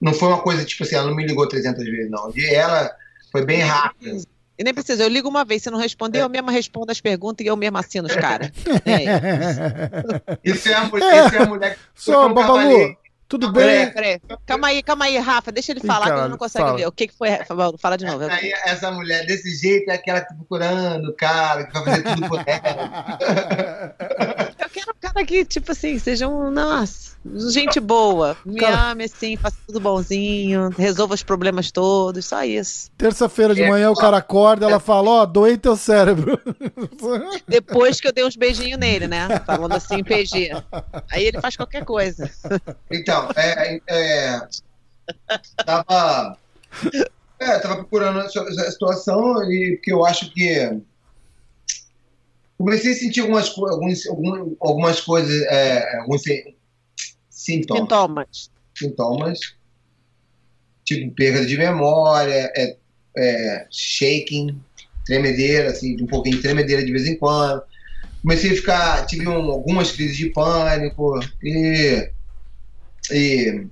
não 0.00 0.14
foi 0.14 0.28
uma 0.28 0.40
coisa 0.40 0.64
tipo 0.64 0.84
assim, 0.84 0.94
ela 0.94 1.08
não 1.08 1.16
me 1.16 1.26
ligou 1.26 1.48
300 1.48 1.84
vezes 1.84 2.10
não. 2.10 2.32
E 2.34 2.54
ela 2.54 2.90
foi 3.32 3.44
bem 3.44 3.60
rápida. 3.60 4.22
E 4.58 4.64
nem 4.64 4.74
precisa, 4.74 5.04
eu 5.04 5.08
ligo 5.08 5.28
uma 5.28 5.44
vez, 5.44 5.62
se 5.62 5.70
não 5.70 5.78
responder, 5.78 6.20
eu 6.20 6.28
mesma 6.28 6.50
respondo 6.50 6.90
as 6.90 7.00
perguntas 7.00 7.44
e 7.44 7.48
eu 7.48 7.56
mesma 7.56 7.78
assino 7.78 8.08
os 8.08 8.14
caras. 8.16 8.50
É. 8.84 10.38
Isso 10.42 10.68
é 10.68 10.74
a 10.74 10.84
mulher, 10.84 11.26
isso 11.26 11.36
é 11.36 11.42
a 11.42 11.46
mulher 11.46 11.74
que 11.74 11.80
Só, 11.94 12.28
Babalu. 12.28 12.96
Tudo 13.28 13.52
Peraí, 13.52 13.84
bem? 13.84 13.92
peraí. 13.92 14.20
Calma 14.46 14.68
aí, 14.68 14.82
calma 14.82 15.04
aí, 15.04 15.18
Rafa, 15.18 15.52
deixa 15.52 15.72
ele 15.72 15.80
falar 15.80 16.06
que 16.06 16.10
cara, 16.10 16.22
ele 16.22 16.30
não 16.30 16.38
consegue 16.38 16.64
fala. 16.64 16.78
ver. 16.78 16.86
O 16.86 16.92
que, 16.92 17.08
que 17.08 17.14
foi, 17.14 17.28
Rafa? 17.28 17.78
Fala 17.78 17.98
de 17.98 18.06
novo. 18.06 18.24
Aí, 18.24 18.52
essa 18.64 18.90
mulher 18.90 19.26
desse 19.26 19.54
jeito 19.54 19.90
é 19.90 19.94
aquela 19.94 20.22
que 20.22 20.28
tá 20.28 20.34
procurando 20.34 21.10
o 21.10 21.14
cara, 21.14 21.66
que 21.66 21.72
vai 21.74 21.84
fazer 21.84 22.02
tudo 22.04 22.26
por 22.28 22.42
ela. 22.46 23.18
Cara 25.00 25.24
que, 25.24 25.44
tipo 25.44 25.70
assim, 25.70 25.96
seja 25.98 26.26
um, 26.28 26.50
nossa, 26.50 27.16
gente 27.52 27.78
boa. 27.78 28.36
Me 28.44 28.58
Cara- 28.58 28.90
ame 28.90 29.04
assim, 29.04 29.36
faça 29.36 29.56
tudo 29.66 29.78
bonzinho, 29.78 30.70
resolva 30.76 31.14
os 31.14 31.22
problemas 31.22 31.70
todos, 31.70 32.24
só 32.26 32.42
isso. 32.44 32.90
Terça-feira 32.98 33.54
de 33.54 33.62
É, 33.62 33.68
manhã 33.68 33.90
o 33.90 33.94
cara 33.94 34.16
acorda, 34.16 34.66
ela 34.66 34.80
fala, 34.80 35.08
ó, 35.10 35.26
doei 35.26 35.56
teu 35.56 35.76
cérebro. 35.76 36.40
Depois 37.46 38.00
que 38.00 38.08
eu 38.08 38.12
dei 38.12 38.24
uns 38.24 38.34
beijinhos 38.36 38.78
nele, 38.78 39.06
né? 39.06 39.28
Falando 39.46 39.72
assim, 39.74 40.02
PG. 40.02 40.50
Aí 41.10 41.24
ele 41.26 41.40
faz 41.40 41.56
qualquer 41.56 41.84
coisa. 41.84 42.28
Então, 42.90 43.28
é, 43.36 43.80
é, 43.88 44.40
tava, 45.64 46.36
é, 47.38 47.58
tava 47.60 47.76
procurando 47.76 48.20
essa 48.20 48.40
essa 48.40 48.70
situação 48.72 49.42
e 49.50 49.76
porque 49.76 49.92
eu 49.92 50.04
acho 50.04 50.32
que 50.32 50.76
comecei 52.58 52.92
a 52.92 52.94
sentir 52.94 53.20
algumas, 53.20 53.48
alguns, 53.56 54.06
algum- 54.06 54.56
algumas 54.60 55.00
coisas, 55.00 55.42
é, 55.46 55.98
alguns 56.00 56.22
si- 56.22 56.56
sintomas, 57.30 57.82
Sintomas. 57.82 58.50
sintomas, 58.76 59.38
tipo 60.84 61.14
perda 61.14 61.46
de 61.46 61.56
memória, 61.56 62.52
é, 62.56 62.76
é, 63.16 63.66
shaking, 63.70 64.60
tremedeira, 65.04 65.70
assim, 65.70 65.96
um 66.02 66.06
pouquinho 66.06 66.36
de 66.36 66.42
tremedeira 66.42 66.84
de 66.84 66.92
vez 66.92 67.06
em 67.06 67.16
quando. 67.16 67.62
Comecei 68.22 68.50
a 68.50 68.54
ficar, 68.56 69.06
tive 69.06 69.28
um- 69.28 69.50
algumas 69.50 69.92
crises 69.92 70.16
de 70.16 70.30
pânico 70.30 71.20
e, 71.42 72.10
e 73.12 73.66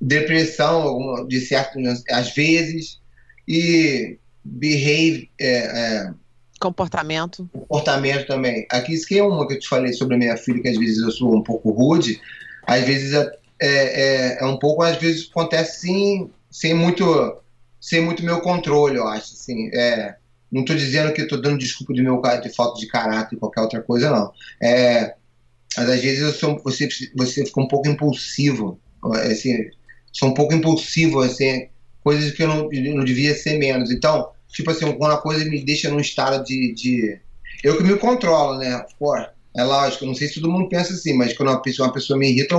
depressão, 0.00 0.82
alguma- 0.82 1.26
de 1.26 1.40
certo, 1.40 1.78
às 2.10 2.34
vezes, 2.34 3.00
e 3.48 4.18
behave, 4.44 5.30
é, 5.40 5.48
é, 5.58 6.14
Comportamento. 6.60 7.48
comportamento 7.52 8.26
também. 8.26 8.66
Aqui, 8.70 8.94
isso 8.94 9.06
que 9.06 9.18
é 9.18 9.22
uma 9.22 9.46
que 9.46 9.54
eu 9.54 9.58
te 9.58 9.68
falei 9.68 9.92
sobre 9.92 10.14
a 10.14 10.18
minha 10.18 10.36
filha, 10.36 10.60
que 10.62 10.68
às 10.68 10.78
vezes 10.78 10.98
eu 11.02 11.10
sou 11.10 11.34
um 11.36 11.42
pouco 11.42 11.70
rude, 11.70 12.20
às 12.66 12.84
vezes 12.84 13.12
é, 13.12 13.32
é, 13.60 13.68
é- 13.68 14.38
é 14.40 14.44
um 14.46 14.58
pouco, 14.58 14.82
às 14.82 14.96
vezes 14.96 15.28
acontece 15.30 15.80
sim, 15.80 16.30
sem 16.50 16.74
muito, 16.74 17.04
sem 17.80 18.00
muito 18.00 18.24
meu 18.24 18.40
controle, 18.40 18.96
eu 18.96 19.06
acho. 19.06 19.34
Assim, 19.34 19.68
é, 19.74 20.16
não 20.50 20.62
estou 20.62 20.76
dizendo 20.76 21.12
que 21.12 21.22
estou 21.22 21.40
dando 21.40 21.58
desculpa 21.58 21.92
de 21.92 22.02
meu 22.02 22.20
de 22.42 22.48
falta 22.54 22.80
de 22.80 22.86
caráter 22.86 23.36
e 23.36 23.38
qualquer 23.38 23.60
outra 23.60 23.82
coisa, 23.82 24.10
não. 24.10 24.32
É, 24.62 25.14
mas 25.76 25.88
às 25.90 26.00
vezes 26.00 26.20
eu 26.20 26.32
sou, 26.32 26.58
você, 26.64 26.88
você 27.14 27.44
fica 27.44 27.60
um 27.60 27.68
pouco 27.68 27.88
impulsivo, 27.88 28.80
assim, 29.30 29.54
sou 30.12 30.30
um 30.30 30.34
pouco 30.34 30.54
impulsivo, 30.54 31.20
assim, 31.20 31.68
coisas 32.02 32.32
que 32.32 32.42
eu 32.42 32.48
não, 32.48 32.72
eu 32.72 32.94
não 32.94 33.04
devia 33.04 33.34
ser 33.34 33.58
menos. 33.58 33.90
Então, 33.90 34.30
tipo 34.56 34.70
assim, 34.70 34.90
quando 34.96 35.12
a 35.12 35.20
coisa 35.20 35.44
me 35.44 35.62
deixa 35.62 35.90
num 35.90 36.00
estado 36.00 36.42
de, 36.44 36.72
de 36.72 37.20
eu 37.62 37.76
que 37.76 37.84
me 37.84 37.96
controlo, 37.98 38.58
né? 38.58 38.84
Pô, 38.98 39.14
é 39.16 39.62
lógico, 39.62 40.04
eu 40.04 40.08
não 40.08 40.14
sei 40.14 40.28
se 40.28 40.40
todo 40.40 40.50
mundo 40.50 40.68
pensa 40.68 40.92
assim, 40.92 41.12
mas 41.14 41.36
quando 41.36 41.50
uma 41.50 41.62
pessoa, 41.62 41.88
uma 41.88 41.94
pessoa 41.94 42.18
me 42.18 42.30
irrita, 42.30 42.56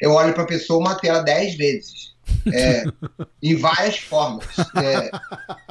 eu, 0.00 0.12
olho 0.12 0.32
pra 0.34 0.44
pessoa 0.44 0.80
e 0.80 0.84
mato 0.84 1.04
ela 1.04 1.20
dez 1.22 1.56
vezes. 1.56 2.14
É, 2.52 2.84
em 3.42 3.56
várias 3.56 3.98
formas. 3.98 4.46
É, 4.76 5.10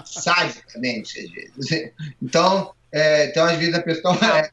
sadicamente, 0.06 1.20
às 1.20 1.32
vezes. 1.32 1.94
Então, 2.22 2.74
é, 2.92 3.28
então, 3.28 3.46
às 3.46 3.58
vezes 3.58 3.74
a 3.74 3.82
pessoa. 3.82 4.16
É, 4.38 4.50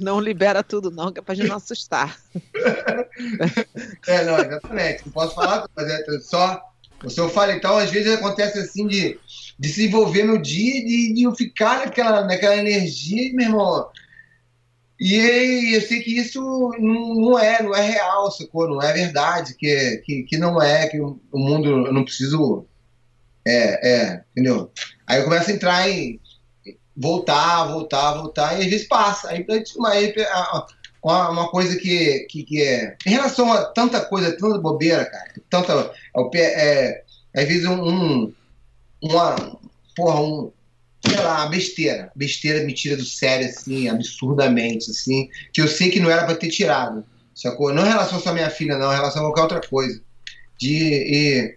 Não 0.00 0.20
libera 0.20 0.62
tudo, 0.62 0.90
não, 0.90 1.12
que 1.12 1.20
é 1.20 1.22
pra 1.22 1.34
gente 1.34 1.48
não 1.48 1.56
assustar. 1.56 2.18
é, 4.06 4.24
não, 4.24 4.38
exatamente. 4.38 5.04
Não 5.04 5.12
posso 5.12 5.34
falar, 5.34 5.68
mas 5.76 5.86
é 5.86 6.20
só. 6.20 6.71
Se 7.08 7.20
eu 7.20 7.28
falo, 7.28 7.52
então, 7.52 7.76
às 7.76 7.90
vezes 7.90 8.12
acontece 8.12 8.58
assim 8.58 8.86
de, 8.86 9.18
de 9.58 9.68
se 9.68 9.86
envolver 9.86 10.24
no 10.24 10.40
dia 10.40 10.78
e 10.78 10.84
de, 10.84 11.14
de 11.14 11.22
eu 11.24 11.34
ficar 11.34 11.78
naquela, 11.80 12.24
naquela 12.24 12.56
energia, 12.56 13.32
meu 13.34 13.46
irmão. 13.46 13.88
E 15.00 15.74
eu 15.74 15.80
sei 15.80 16.00
que 16.00 16.16
isso 16.16 16.40
não, 16.78 17.14
não 17.14 17.38
é, 17.38 17.60
não 17.60 17.74
é 17.74 17.80
real, 17.80 18.30
sacou? 18.30 18.68
Não 18.68 18.80
é 18.80 18.92
verdade, 18.92 19.54
que, 19.56 19.96
que, 20.04 20.22
que 20.22 20.38
não 20.38 20.62
é, 20.62 20.86
que 20.86 21.00
o, 21.00 21.20
o 21.32 21.38
mundo, 21.38 21.68
eu 21.86 21.92
não 21.92 22.04
preciso. 22.04 22.66
É, 23.44 23.88
é, 24.12 24.24
entendeu? 24.30 24.70
Aí 25.06 25.18
eu 25.18 25.24
começo 25.24 25.50
a 25.50 25.52
entrar 25.52 25.88
em. 25.90 26.20
voltar, 26.96 27.64
voltar, 27.64 28.12
voltar, 28.14 28.58
e 28.60 28.64
às 28.64 28.70
vezes 28.70 28.86
passa. 28.86 29.28
Aí, 29.30 29.44
a- 29.48 30.38
a- 30.38 30.66
uma, 31.02 31.50
coisa 31.50 31.76
que, 31.76 32.26
que, 32.28 32.44
que 32.44 32.62
é. 32.62 32.96
Em 33.06 33.10
relação 33.10 33.52
a 33.52 33.64
tanta 33.64 34.00
coisa, 34.00 34.36
tanta 34.36 34.58
bobeira, 34.58 35.04
cara, 35.04 35.34
tanta. 35.50 35.92
É, 36.34 37.02
é, 37.34 37.42
às 37.42 37.48
vezes 37.48 37.66
um. 37.66 37.82
um 37.82 38.32
uma. 39.02 39.58
Porra, 39.96 40.20
um. 40.20 40.52
Sei 41.04 41.20
lá, 41.20 41.46
besteira. 41.46 42.12
Besteira 42.14 42.64
me 42.64 42.72
tira 42.72 42.96
do 42.96 43.04
sério, 43.04 43.48
assim, 43.48 43.88
absurdamente, 43.88 44.88
assim, 44.90 45.28
que 45.52 45.60
eu 45.60 45.66
sei 45.66 45.90
que 45.90 45.98
não 45.98 46.08
era 46.08 46.24
pra 46.24 46.36
ter 46.36 46.48
tirado. 46.48 47.04
sacou? 47.34 47.74
Não 47.74 47.84
em 47.84 47.88
relação 47.88 48.20
só 48.20 48.30
à 48.30 48.32
minha 48.32 48.48
filha, 48.48 48.78
não, 48.78 48.92
em 48.92 48.94
relação 48.94 49.22
a 49.22 49.24
qualquer 49.26 49.42
outra 49.42 49.68
coisa. 49.68 50.00
De, 50.56 50.68
e, 50.70 51.56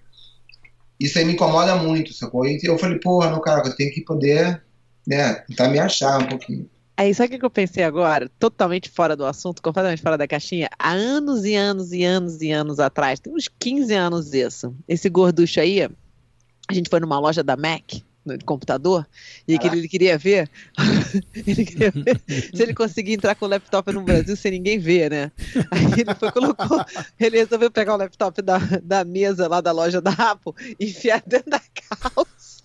isso 0.99 1.19
aí 1.19 1.25
me 1.25 1.33
incomoda 1.33 1.75
muito, 1.75 2.11
sacou? 2.11 2.47
E 2.47 2.59
eu 2.63 2.77
falei, 2.79 2.97
porra, 2.99 3.29
não, 3.29 3.39
cara, 3.39 3.67
eu 3.67 3.75
tenho 3.75 3.93
que 3.93 4.01
poder, 4.01 4.63
né, 5.05 5.35
tentar 5.47 5.67
me 5.67 5.77
achar 5.77 6.17
um 6.19 6.27
pouquinho. 6.27 6.67
Aí, 6.97 7.13
sabe 7.13 7.35
o 7.35 7.39
que 7.39 7.45
eu 7.45 7.49
pensei 7.49 7.83
agora? 7.83 8.29
Totalmente 8.39 8.89
fora 8.89 9.15
do 9.15 9.25
assunto, 9.25 9.61
completamente 9.61 10.01
fora 10.01 10.17
da 10.17 10.27
caixinha. 10.27 10.69
Há 10.79 10.91
anos 10.91 11.43
e 11.43 11.53
anos 11.53 11.91
e 11.91 12.03
anos 12.05 12.41
e 12.41 12.51
anos 12.51 12.79
atrás, 12.79 13.19
tem 13.19 13.33
uns 13.33 13.49
15 13.59 13.93
anos 13.93 14.33
isso. 14.33 14.73
Esse 14.87 15.09
gorducho 15.09 15.59
aí, 15.59 15.83
a 15.83 16.73
gente 16.73 16.89
foi 16.89 17.01
numa 17.01 17.19
loja 17.19 17.43
da 17.43 17.57
Mac, 17.57 17.95
no 18.25 18.37
computador, 18.45 19.05
e 19.45 19.59
que 19.59 19.67
ele 19.67 19.87
queria 19.89 20.17
ver, 20.17 20.49
ele 21.45 21.65
queria 21.65 21.91
ver 21.91 22.21
se 22.27 22.63
ele 22.63 22.73
conseguia 22.73 23.13
entrar 23.13 23.35
com 23.35 23.45
o 23.45 23.49
laptop 23.49 23.91
no 23.91 24.01
Brasil 24.01 24.35
sem 24.37 24.51
ninguém 24.51 24.79
ver, 24.79 25.11
né? 25.11 25.31
Aí 25.71 26.01
ele 26.01 26.15
foi, 26.15 26.31
colocou, 26.31 26.83
ele 27.19 27.37
resolveu 27.37 27.69
pegar 27.69 27.93
o 27.93 27.97
laptop 27.97 28.41
da, 28.41 28.57
da 28.81 29.03
mesa 29.03 29.49
lá 29.49 29.59
da 29.59 29.73
loja 29.73 30.01
da 30.01 30.11
Apple 30.11 30.53
e 30.79 30.85
enfiar 30.85 31.21
dentro 31.27 31.51
da 31.51 31.59
calça. 31.59 32.63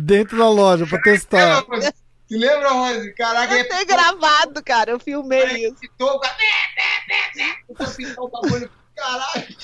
Dentro 0.00 0.36
da 0.36 0.50
loja, 0.50 0.86
pra 0.86 1.00
testar. 1.00 1.64
Se 2.28 2.36
lembra, 2.36 2.70
Rose? 2.70 3.12
Caraca, 3.12 3.54
Eu 3.54 3.68
tenho 3.68 3.86
gravado, 3.86 4.62
cara, 4.64 4.90
eu 4.90 4.98
filmei 4.98 5.66
isso. 5.66 5.76
Pitou, 5.76 6.18
cara. 6.20 6.34
Pitou 7.96 8.24
o 8.24 8.28
bagulho. 8.28 8.70
Caralho. 8.96 9.56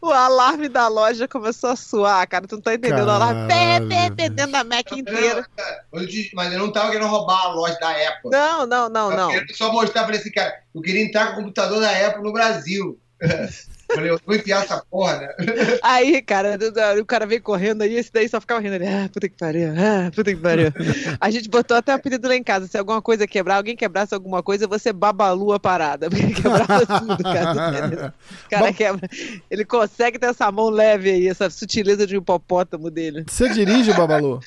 O 0.00 0.10
alarme 0.10 0.68
da 0.68 0.88
loja 0.88 1.28
começou 1.28 1.70
a 1.70 1.76
suar, 1.76 2.26
cara. 2.26 2.46
Tu 2.46 2.56
não 2.56 2.62
tá 2.62 2.74
entendendo? 2.74 3.06
O 3.06 3.10
alarme 3.10 3.46
pé, 3.46 3.54
Caralho, 3.54 3.88
pé, 3.88 4.10
pé, 4.10 4.28
dentro 4.30 4.52
da 4.52 4.64
Mac 4.64 4.90
inteira. 4.92 5.46
Eu 5.92 6.00
Mas 6.32 6.52
eu 6.52 6.58
não 6.58 6.72
tava 6.72 6.90
querendo 6.90 7.08
roubar 7.08 7.44
a 7.44 7.52
loja 7.52 7.78
da 7.78 7.90
Apple. 7.90 8.30
Não, 8.30 8.66
não, 8.66 8.88
não, 8.88 9.10
eu 9.10 9.16
não. 9.16 9.30
queria 9.30 9.54
só 9.54 9.70
mostrar 9.70 10.04
pra 10.04 10.16
esse 10.16 10.30
cara. 10.32 10.62
Eu 10.74 10.80
queria 10.80 11.04
entrar 11.04 11.26
com 11.26 11.32
o 11.32 11.36
computador 11.36 11.80
da 11.80 11.90
Apple 12.06 12.22
no 12.22 12.32
Brasil. 12.32 12.98
Falei, 13.94 14.10
eu 14.10 14.20
vou 14.24 14.36
enfiar 14.36 14.64
essa 14.64 14.84
porra, 14.90 15.18
né? 15.18 15.28
Aí, 15.82 16.22
cara, 16.22 16.58
o 17.00 17.04
cara 17.04 17.26
veio 17.26 17.42
correndo 17.42 17.82
aí, 17.82 17.96
esse 17.96 18.12
daí 18.12 18.28
só 18.28 18.40
ficava 18.40 18.60
rindo. 18.60 18.74
Ele, 18.74 18.86
ah, 18.86 19.08
puta 19.12 19.28
que 19.28 19.36
pariu, 19.36 19.70
ah, 19.70 20.10
puta 20.14 20.34
que 20.34 20.40
pariu. 20.40 20.72
A 21.20 21.30
gente 21.30 21.48
botou 21.48 21.76
até 21.76 21.92
o 21.92 21.96
apelido 21.96 22.28
lá 22.28 22.36
em 22.36 22.42
casa. 22.42 22.66
Se 22.66 22.78
alguma 22.78 23.02
coisa 23.02 23.26
quebrar, 23.26 23.56
alguém 23.56 23.76
quebrasse 23.76 24.14
alguma 24.14 24.42
coisa, 24.42 24.66
você 24.66 24.92
babalu 24.92 25.52
a 25.52 25.60
parada. 25.60 26.08
Porque 26.10 26.34
quebrava 26.34 26.86
tudo, 26.86 27.22
cara. 27.22 28.14
O 28.46 28.48
cara 28.48 28.72
quebra. 28.72 29.08
Ele 29.50 29.64
consegue 29.64 30.18
ter 30.18 30.26
essa 30.26 30.50
mão 30.50 30.68
leve 30.68 31.10
aí, 31.10 31.28
essa 31.28 31.50
sutileza 31.50 32.06
de 32.06 32.16
hipopótamo 32.16 32.90
dele. 32.90 33.24
Você 33.28 33.48
dirige, 33.48 33.92
Babalu? 33.92 34.40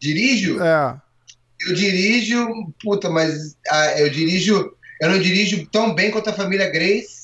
Dirijo? 0.00 0.62
É. 0.62 1.00
Eu 1.66 1.74
dirijo, 1.74 2.48
puta, 2.82 3.08
mas 3.08 3.56
ah, 3.68 3.98
eu 4.00 4.10
dirijo, 4.10 4.72
eu 5.00 5.10
não 5.10 5.18
dirijo 5.18 5.66
tão 5.70 5.94
bem 5.94 6.10
quanto 6.10 6.30
a 6.30 6.34
família 6.34 6.70
Grace. 6.70 7.15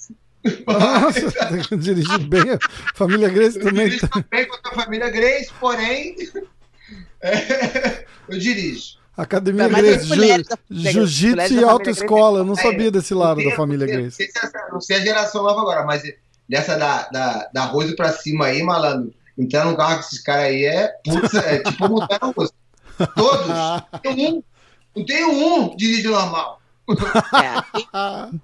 Nossa, 0.66 1.76
dirige 1.76 2.18
bem. 2.18 2.52
A 2.52 2.58
família 2.94 3.28
Grace 3.28 3.58
Eu 3.58 3.64
também. 3.64 3.86
dirijo 3.86 4.08
tão 4.08 4.24
bem 4.30 4.46
quanto 4.48 4.66
a 4.68 4.72
família 4.72 5.10
Grace, 5.10 5.50
porém. 5.60 6.16
é, 7.22 8.04
eu 8.28 8.38
dirijo. 8.38 9.00
Academia 9.16 9.68
Mas 9.68 9.82
Grace, 9.82 10.06
ju- 10.06 10.90
jiu-jitsu 10.90 11.54
e 11.54 11.64
autoescola. 11.64 12.38
Eu 12.40 12.44
não 12.44 12.54
Grace- 12.54 12.68
sabia 12.70 12.90
desse 12.90 13.12
lado 13.14 13.40
Não 13.42 13.50
da 13.50 13.56
família 13.56 13.86
Grace. 13.86 14.02
Não 14.04 14.10
sei, 14.10 14.28
se 14.30 14.38
essa- 14.38 14.68
não 14.72 14.80
sei 14.80 14.96
a 14.96 15.00
geração 15.00 15.42
nova 15.42 15.60
agora, 15.60 15.84
mas 15.84 16.02
dessa 16.48 16.76
da, 16.76 17.08
da, 17.10 17.48
da 17.52 17.64
Rose 17.66 17.94
pra 17.94 18.10
cima 18.12 18.46
aí, 18.46 18.62
malandro, 18.62 19.12
entrar 19.38 19.64
num 19.66 19.76
carro 19.76 19.94
com 19.96 20.00
esses 20.00 20.22
caras 20.22 20.44
aí 20.46 20.64
é, 20.64 20.88
putz, 21.04 21.34
é 21.34 21.58
tipo 21.62 21.88
montar 21.88 22.18
no 22.22 22.32
rosto. 22.32 22.54
Todos. 23.14 23.46
Tem 24.02 24.28
um, 24.28 24.42
não 24.96 25.04
tem 25.06 25.24
um 25.24 25.76
dirige 25.76 26.08
normal. 26.08 26.60
É. 26.88 28.36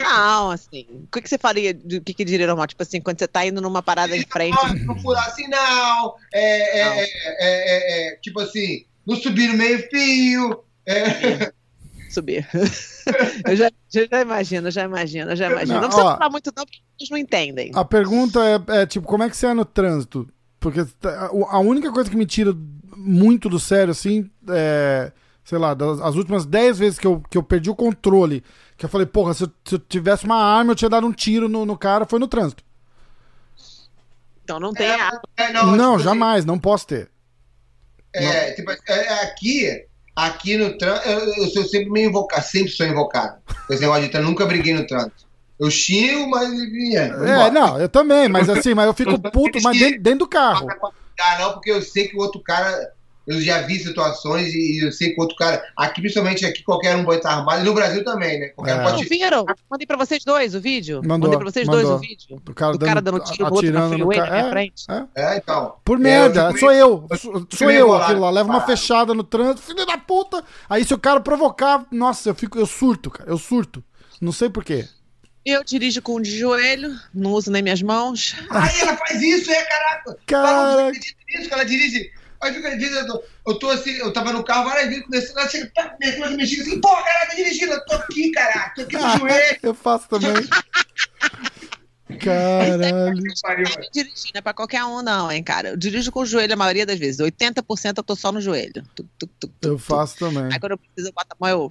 Não, 0.00 0.50
assim. 0.50 0.86
O 0.90 1.06
que, 1.10 1.22
que 1.22 1.28
você 1.28 1.38
faria? 1.38 1.72
do- 1.74 1.96
O 1.96 2.00
que, 2.02 2.14
que 2.14 2.24
diria 2.24 2.46
normal? 2.46 2.66
Tipo 2.66 2.82
assim, 2.82 3.00
quando 3.00 3.18
você 3.18 3.26
tá 3.28 3.44
indo 3.46 3.60
numa 3.60 3.82
parada 3.82 4.16
em 4.16 4.22
frente. 4.26 4.56
Não 4.86 4.98
furar 5.00 5.30
sinal, 5.34 6.16
é, 6.32 6.80
é, 6.80 6.84
Não. 6.84 6.92
é, 6.94 7.06
é, 7.38 8.12
é, 8.12 8.16
tipo 8.16 8.40
assim, 8.40 8.84
não 9.06 9.16
subir 9.16 9.48
no 9.48 9.54
meio 9.54 9.78
fio. 9.90 10.64
É, 10.86 11.52
subir. 12.10 12.46
eu 13.46 13.56
já, 13.56 13.70
já, 13.92 14.06
já 14.10 14.20
imagino, 14.20 14.70
já 14.70 14.84
imagino, 14.84 15.34
já 15.36 15.50
imagino. 15.50 15.74
Não, 15.74 15.80
Não, 15.82 15.88
precisa 15.88 16.06
ó. 16.08 16.16
falar 16.16 16.30
muito, 16.30 16.52
não, 16.56 16.64
porque 16.64 16.78
eles 17.00 17.10
não 17.10 17.18
entendem. 17.18 17.72
A 17.74 17.84
pergunta 17.84 18.40
é, 18.44 18.82
é, 18.82 18.86
tipo, 18.86 19.06
como 19.06 19.22
é 19.22 19.30
que 19.30 19.36
você 19.36 19.46
é 19.46 19.54
no 19.54 19.64
trânsito? 19.64 20.28
Porque 20.60 20.84
tá- 21.00 21.30
a 21.48 21.58
única 21.58 21.92
coisa 21.92 22.08
que 22.10 22.16
me 22.16 22.26
tira 22.26 22.54
muito 22.96 23.48
do 23.48 23.60
sério, 23.60 23.90
assim, 23.90 24.30
é, 24.48 25.12
sei 25.46 25.58
lá, 25.58 25.74
das, 25.74 26.00
as 26.00 26.16
últimas 26.16 26.44
10 26.44 26.78
vezes 26.78 26.98
que 26.98 27.06
eu, 27.06 27.22
que 27.30 27.38
eu 27.38 27.42
perdi 27.42 27.70
o 27.70 27.74
controle, 27.74 28.42
que 28.76 28.84
eu 28.84 28.88
falei, 28.88 29.06
porra, 29.06 29.32
se 29.32 29.44
eu, 29.44 29.50
se 29.64 29.76
eu 29.76 29.78
tivesse 29.78 30.24
uma 30.24 30.36
arma, 30.36 30.72
eu 30.72 30.76
tinha 30.76 30.90
dado 30.90 31.06
um 31.06 31.12
tiro 31.12 31.48
no, 31.48 31.64
no 31.64 31.78
cara, 31.78 32.04
foi 32.04 32.18
no 32.18 32.26
trânsito. 32.26 32.64
Então 34.42 34.58
não 34.58 34.72
tem 34.72 34.88
é, 34.88 35.00
a... 35.00 35.20
é, 35.36 35.52
Não, 35.52 35.70
tipo 35.72 35.94
assim, 35.94 36.04
jamais, 36.04 36.44
não 36.44 36.58
posso 36.58 36.88
ter. 36.88 37.08
É, 38.12 38.52
tipo, 38.54 38.72
é, 38.72 38.78
é, 38.88 39.22
aqui, 39.22 39.86
aqui 40.16 40.56
no 40.56 40.76
trânsito, 40.76 41.08
eu, 41.08 41.34
eu 41.36 41.46
sou 41.50 41.64
sempre 41.64 41.90
meio 41.90 42.08
invocado, 42.08 42.42
sempre 42.42 42.72
sou 42.72 42.84
invocado. 42.84 43.38
Esse 43.70 43.82
negócio 43.82 44.02
de 44.02 44.08
trânsito, 44.08 44.28
nunca 44.28 44.46
briguei 44.46 44.74
no 44.74 44.84
trânsito. 44.84 45.26
Eu 45.60 45.70
xingo, 45.70 46.28
mas. 46.28 46.50
É, 46.50 47.46
É, 47.46 47.50
não, 47.52 47.80
eu 47.80 47.88
também, 47.88 48.28
mas 48.28 48.48
assim, 48.50 48.74
mas 48.74 48.86
eu 48.86 48.94
fico 48.94 49.16
puto, 49.30 49.60
mas 49.62 49.78
dentro, 49.78 50.02
dentro 50.02 50.18
do 50.20 50.28
carro. 50.28 50.66
Ah, 51.20 51.38
não, 51.38 51.52
porque 51.52 51.70
eu 51.70 51.80
sei 51.80 52.08
que 52.08 52.16
o 52.16 52.20
outro 52.20 52.42
cara. 52.42 52.95
Eu 53.26 53.40
já 53.40 53.62
vi 53.62 53.78
situações 53.80 54.54
e 54.54 54.84
eu 54.84 54.92
sei 54.92 55.10
que 55.10 55.18
o 55.18 55.22
outro 55.22 55.36
cara. 55.36 55.62
Aqui, 55.76 56.00
principalmente 56.00 56.46
aqui, 56.46 56.62
qualquer 56.62 56.94
um 56.94 57.04
pode 57.04 57.16
estar 57.18 57.30
armado. 57.30 57.60
E 57.60 57.64
no 57.64 57.74
Brasil 57.74 58.04
também, 58.04 58.38
né? 58.38 58.48
Qualquer 58.50 58.72
É. 58.72 58.74
um 58.74 58.84
Não 58.84 58.90
pode. 58.92 59.04
viram? 59.08 59.44
Mandei 59.70 59.86
pra 59.86 59.96
vocês 59.96 60.22
dois 60.24 60.54
o 60.54 60.60
vídeo. 60.60 60.98
Mandou, 61.04 61.18
Mandei 61.30 61.36
pra 61.38 61.50
vocês 61.50 61.66
mandou. 61.66 61.82
dois 61.82 61.94
o 61.96 61.98
vídeo. 61.98 62.40
O 62.48 62.54
cara, 62.54 62.76
O 62.76 62.78
cara 62.78 63.02
dando 63.02 63.18
tiro 63.24 63.48
no 63.48 63.52
outro 63.54 63.72
na 63.72 63.88
freeway 63.88 64.18
na 64.18 64.24
minha 64.26 64.36
cara. 64.42 64.50
frente. 64.50 64.84
É, 64.88 65.04
é. 65.16 65.34
É, 65.34 65.36
então. 65.38 65.74
Por 65.84 65.98
É, 65.98 66.00
merda, 66.02 66.50
eu 66.52 66.58
sou 66.58 66.72
eu. 66.72 67.06
eu 67.10 67.16
Sou, 67.18 67.46
sou 67.52 67.70
eu 67.70 67.92
aquilo 67.94 68.20
lá. 68.20 68.30
Leva 68.30 68.48
uma 68.48 68.60
parado. 68.60 68.70
fechada 68.78 69.12
no 69.14 69.24
trânsito, 69.24 69.62
filho 69.62 69.84
da 69.84 69.98
puta. 69.98 70.44
Aí 70.68 70.84
se 70.84 70.94
o 70.94 70.98
cara 70.98 71.18
provocar, 71.20 71.84
nossa, 71.90 72.28
eu 72.30 72.34
fico, 72.34 72.58
eu 72.58 72.66
surto, 72.66 73.10
cara. 73.10 73.28
Eu 73.28 73.38
surto. 73.38 73.82
Não 74.20 74.30
sei 74.32 74.48
porquê. 74.48 74.86
Eu 75.44 75.62
dirijo 75.62 76.02
com 76.02 76.14
o 76.16 76.20
de 76.20 76.36
joelho, 76.36 76.90
não 77.14 77.30
uso 77.32 77.52
nem 77.52 77.62
minhas 77.62 77.80
mãos. 77.80 78.34
Aí 78.50 78.80
ela 78.80 78.96
faz 78.96 79.22
isso, 79.22 79.48
é, 79.50 79.62
caraca. 79.62 80.18
Cara. 80.26 80.72
Você 80.74 80.80
acredita 80.88 81.18
nisso, 81.28 81.48
que 81.48 81.54
ela 81.54 81.64
dirige. 81.64 82.10
Aí 82.42 82.52
fica, 82.52 82.70
vezes 82.70 83.06
eu 83.46 83.58
tô, 83.58 83.70
assim, 83.70 83.92
eu 83.96 84.12
tava 84.12 84.32
no 84.32 84.44
carro 84.44 84.64
várias 84.64 84.88
vezes, 84.88 85.04
descendo, 85.08 85.40
ela 85.40 85.48
chega, 85.48 85.70
pá, 85.74 85.96
me 86.00 86.12
começa 86.12 86.34
a 86.34 86.36
mexer 86.36 86.60
assim, 86.62 86.80
pô, 86.80 86.88
caralho, 86.88 87.30
tá 87.30 87.34
dirigindo, 87.34 87.72
eu 87.72 87.84
tô 87.86 87.94
aqui, 87.94 88.30
caralho, 88.32 88.72
tô 88.74 88.82
aqui 88.82 88.96
no 88.96 89.08
joelho. 89.18 89.58
Eu 89.62 89.74
faço 89.74 90.08
também. 90.08 90.32
Caralho. 92.16 92.78
Não 92.78 93.84
é 93.84 93.90
dirigir, 93.92 94.30
não 94.34 94.38
é 94.38 94.40
pra 94.40 94.52
qualquer 94.52 94.84
um, 94.84 95.02
não, 95.02 95.30
hein, 95.30 95.42
cara. 95.42 95.70
Eu 95.70 95.76
dirijo 95.76 96.10
com 96.10 96.20
o 96.20 96.26
joelho 96.26 96.54
a 96.54 96.56
maioria 96.56 96.86
das 96.86 96.98
vezes. 96.98 97.20
80% 97.20 97.98
eu 97.98 98.02
tô 98.02 98.16
só 98.16 98.32
no 98.32 98.40
joelho. 98.40 98.82
Tuc, 98.94 99.08
tuc, 99.18 99.30
tuc, 99.38 99.52
tuc, 99.52 99.52
Eu 99.62 99.78
faço 99.78 100.18
também. 100.18 100.44
Aí 100.52 100.58
quando 100.58 100.72
eu 100.72 100.78
preciso, 100.78 101.08
eu 101.08 101.12
boto 101.12 101.28
a 101.30 101.36
mão, 101.38 101.48
eu. 101.48 101.70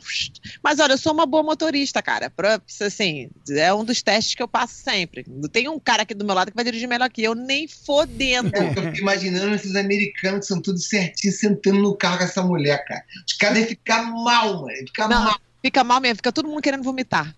Mas 0.63 0.79
olha, 0.79 0.93
eu 0.93 0.97
sou 0.97 1.13
uma 1.13 1.25
boa 1.25 1.43
motorista, 1.43 2.01
cara. 2.01 2.29
Pra, 2.29 2.61
assim, 2.81 3.29
é 3.49 3.73
um 3.73 3.83
dos 3.83 4.01
testes 4.01 4.35
que 4.35 4.43
eu 4.43 4.47
passo 4.47 4.75
sempre. 4.75 5.25
Tem 5.51 5.67
um 5.67 5.79
cara 5.79 6.03
aqui 6.03 6.13
do 6.13 6.25
meu 6.25 6.35
lado 6.35 6.51
que 6.51 6.55
vai 6.55 6.65
dirigir 6.65 6.87
melhor 6.87 7.09
que 7.09 7.23
eu, 7.23 7.35
nem 7.35 7.67
fodendo. 7.67 8.51
Eu 8.55 8.73
fico 8.73 8.97
imaginando 8.97 9.55
esses 9.55 9.75
americanos 9.75 10.41
que 10.41 10.45
são 10.45 10.61
todos 10.61 10.87
certinhos 10.87 11.39
sentando 11.39 11.79
no 11.79 11.95
carro 11.95 12.17
com 12.17 12.23
essa 12.23 12.43
mulher, 12.43 12.83
cara. 12.85 13.03
Os 13.27 13.33
caras 13.33 13.55
devem 13.55 13.69
ficar 13.69 14.03
mal, 14.03 14.61
mano. 14.61 14.77
Ficar 14.87 15.07
Não. 15.07 15.23
mal. 15.23 15.39
Fica 15.65 15.83
mal 15.83 15.99
mesmo, 15.99 16.17
fica 16.17 16.31
todo 16.31 16.47
mundo 16.47 16.61
querendo 16.61 16.83
vomitar. 16.83 17.35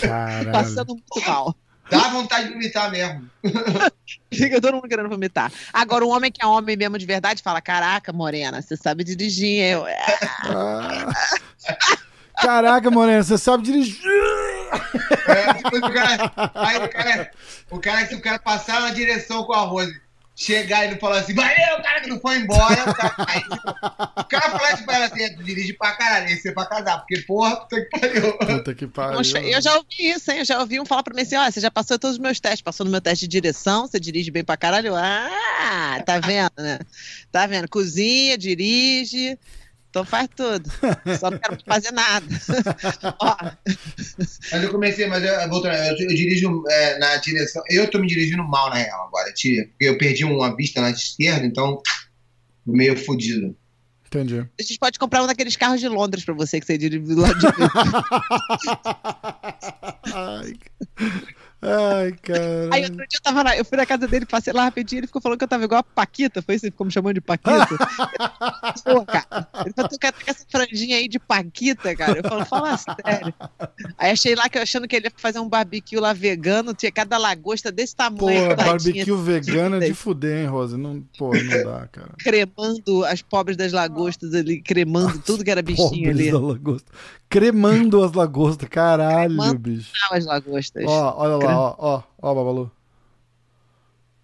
Caralho. 0.00 0.50
Passando 0.50 0.94
muito 0.94 1.28
mal. 1.28 1.54
Dá 1.90 2.08
vontade 2.08 2.48
de 2.48 2.54
vomitar 2.54 2.90
mesmo. 2.90 3.28
Fica 4.32 4.60
todo 4.60 4.74
mundo 4.74 4.88
querendo 4.88 5.08
vomitar. 5.08 5.52
Agora, 5.72 6.04
um 6.04 6.10
homem 6.10 6.32
que 6.32 6.44
é 6.44 6.46
homem 6.46 6.76
mesmo 6.76 6.98
de 6.98 7.06
verdade 7.06 7.42
fala: 7.42 7.60
Caraca, 7.60 8.12
Morena, 8.12 8.60
você 8.60 8.76
sabe 8.76 9.04
dirigir. 9.04 9.62
Eu, 9.62 9.86
"É." 9.86 9.96
Ah. 10.44 11.12
Caraca, 12.42 12.90
Morena, 12.90 13.22
você 13.22 13.38
sabe 13.38 13.64
dirigir. 13.64 14.00
É, 15.28 15.54
depois 15.54 15.82
o 15.82 15.92
cara. 15.92 16.32
Aí 16.54 16.76
o 16.84 16.88
cara. 16.88 17.30
O 17.70 17.78
cara, 17.80 18.06
se 18.06 18.14
o 18.14 18.20
cara 18.20 18.38
passar 18.38 18.80
na 18.80 18.90
direção 18.90 19.44
com 19.44 19.52
a 19.52 19.60
Rose, 19.60 20.00
chegar 20.36 20.84
e 20.84 20.90
não 20.90 20.98
falar 20.98 21.20
assim, 21.20 21.34
valeu, 21.34 21.78
o 21.78 21.82
cara 21.82 22.00
que 22.02 22.08
não 22.08 22.20
foi 22.20 22.36
embora. 22.36 22.76
O 22.86 22.94
cara, 22.94 23.14
aí, 23.26 23.40
tipo, 23.42 23.70
o 24.20 24.24
cara 24.24 24.50
falar 24.50 24.84
pra 24.84 24.94
ela 24.96 25.06
assim, 25.06 25.22
"É, 25.22 25.28
dirige 25.30 25.72
pra 25.72 25.92
caralho, 25.92 26.28
esse 26.28 26.48
é 26.48 26.52
pra 26.52 26.66
casar, 26.66 26.98
porque 26.98 27.18
porra, 27.22 27.56
puta 27.56 27.80
que 27.80 27.98
pariu. 27.98 28.32
Puta 28.38 28.74
que 28.74 28.86
pariu. 28.86 29.16
Poxa, 29.16 29.38
eu 29.40 29.62
já 29.62 29.74
ouvi 29.76 29.86
isso, 29.98 30.30
hein? 30.30 30.38
Eu 30.40 30.44
já 30.44 30.60
ouvi 30.60 30.78
um 30.78 30.84
falar 30.84 31.02
pra 31.02 31.14
mim 31.14 31.22
assim: 31.22 31.36
ó, 31.36 31.50
você 31.50 31.60
já 31.60 31.70
passou 31.70 31.98
todos 31.98 32.16
os 32.16 32.22
meus 32.22 32.38
testes, 32.38 32.60
passou 32.60 32.84
no 32.84 32.92
meu 32.92 33.00
teste 33.00 33.26
de 33.26 33.30
direção, 33.30 33.86
você 33.86 33.98
dirige 33.98 34.30
bem 34.30 34.44
pra 34.44 34.56
caralho. 34.56 34.94
Ah, 34.94 36.00
tá 36.04 36.18
vendo, 36.20 36.52
né? 36.58 36.78
Tá 37.32 37.46
vendo? 37.46 37.68
Cozinha, 37.68 38.36
dirige. 38.36 39.38
Então 39.90 40.04
faz 40.04 40.28
tudo. 40.36 40.70
Só 41.18 41.30
não 41.30 41.38
quero 41.38 41.58
fazer 41.66 41.92
nada. 41.92 42.26
Ó, 43.20 43.36
Mas 44.52 44.62
eu 44.62 44.70
comecei, 44.70 45.06
mas 45.06 45.24
eu, 45.24 45.48
voltando, 45.48 45.74
eu, 45.74 45.96
eu 45.98 46.14
dirijo 46.14 46.62
é, 46.68 46.98
na 46.98 47.16
direção. 47.16 47.62
Eu 47.70 47.90
tô 47.90 47.98
me 47.98 48.06
dirigindo 48.06 48.44
mal, 48.44 48.68
na 48.68 48.76
real, 48.76 49.06
agora, 49.06 49.32
tia. 49.32 49.66
Porque 49.68 49.84
eu 49.84 49.96
perdi 49.96 50.24
uma 50.24 50.54
vista 50.54 50.80
na 50.80 50.90
esquerda, 50.90 51.46
então 51.46 51.80
meio 52.66 52.96
fodido. 52.96 53.56
Entendi. 54.06 54.38
A 54.38 54.62
gente 54.62 54.78
pode 54.78 54.98
comprar 54.98 55.22
um 55.22 55.26
daqueles 55.26 55.56
carros 55.56 55.80
de 55.80 55.88
Londres 55.88 56.24
pra 56.24 56.34
você 56.34 56.60
que 56.60 56.66
você 56.66 56.78
dirige 56.78 57.14
lá 57.14 57.32
de 57.32 57.46
Ai, 61.62 62.12
cara. 62.22 62.68
Aí 62.70 62.82
outro 62.82 62.96
dia 62.96 63.06
eu 63.14 63.22
tava 63.22 63.42
lá, 63.42 63.56
eu 63.56 63.64
fui 63.64 63.78
na 63.78 63.86
casa 63.86 64.06
dele, 64.06 64.26
passei 64.26 64.52
lá 64.52 64.64
rapidinho, 64.64 65.00
ele 65.00 65.06
ficou 65.06 65.22
falando 65.22 65.38
que 65.38 65.44
eu 65.44 65.48
tava 65.48 65.64
igual 65.64 65.80
a 65.80 65.82
Paquita, 65.82 66.42
foi 66.42 66.54
isso? 66.54 66.66
Ele 66.66 66.70
ficou 66.70 66.86
me 66.86 66.92
chamando 66.92 67.14
de 67.14 67.20
Paquita. 67.20 67.66
Pô, 68.84 69.04
cara, 69.06 69.48
ele 69.64 69.72
falou, 69.74 69.88
tu 69.88 69.98
ter 69.98 70.14
essa 70.26 70.44
franjinha 70.50 70.96
aí 70.96 71.08
de 71.08 71.18
Paquita, 71.18 71.96
cara? 71.96 72.18
Eu 72.18 72.28
falo, 72.28 72.44
fala 72.44 72.76
sério. 72.76 73.34
Aí 73.96 74.10
achei 74.10 74.34
lá 74.34 74.48
que 74.48 74.58
eu 74.58 74.62
achando 74.62 74.86
que 74.86 74.94
ele 74.94 75.06
ia 75.06 75.12
fazer 75.16 75.38
um 75.38 75.48
barbecue 75.48 75.98
lá 75.98 76.12
vegano, 76.12 76.74
tinha 76.74 76.92
cada 76.92 77.16
lagosta 77.16 77.72
desse 77.72 77.96
tamanho. 77.96 78.50
Pô, 78.50 78.56
barbecue 78.56 79.16
vegano 79.16 79.76
é 79.76 79.80
de 79.80 79.94
fuder, 79.94 80.42
hein, 80.42 80.46
Rosa? 80.46 80.76
Não, 80.76 81.02
pô, 81.18 81.32
não 81.34 81.64
dá, 81.64 81.88
cara. 81.88 82.12
cremando 82.18 83.04
as 83.06 83.22
pobres 83.22 83.56
das 83.56 83.72
lagostas 83.72 84.34
ali, 84.34 84.60
cremando 84.60 85.18
tudo 85.20 85.42
que 85.42 85.50
era 85.50 85.62
bichinho 85.62 85.88
Pobres 85.88 86.08
ali. 86.20 86.30
da 86.30 86.38
lagosta. 86.38 86.92
Cremando 87.28 88.02
as 88.04 88.12
lagostas, 88.12 88.68
caralho, 88.68 89.36
Cremando. 89.36 89.58
bicho. 89.58 89.92
As 90.10 90.24
lagostas. 90.24 90.84
Ó, 90.86 91.14
olha 91.18 91.44
lá, 91.46 91.58
ó, 91.58 91.74
ó, 91.78 92.02
ó, 92.22 92.34
Babalu. 92.34 92.70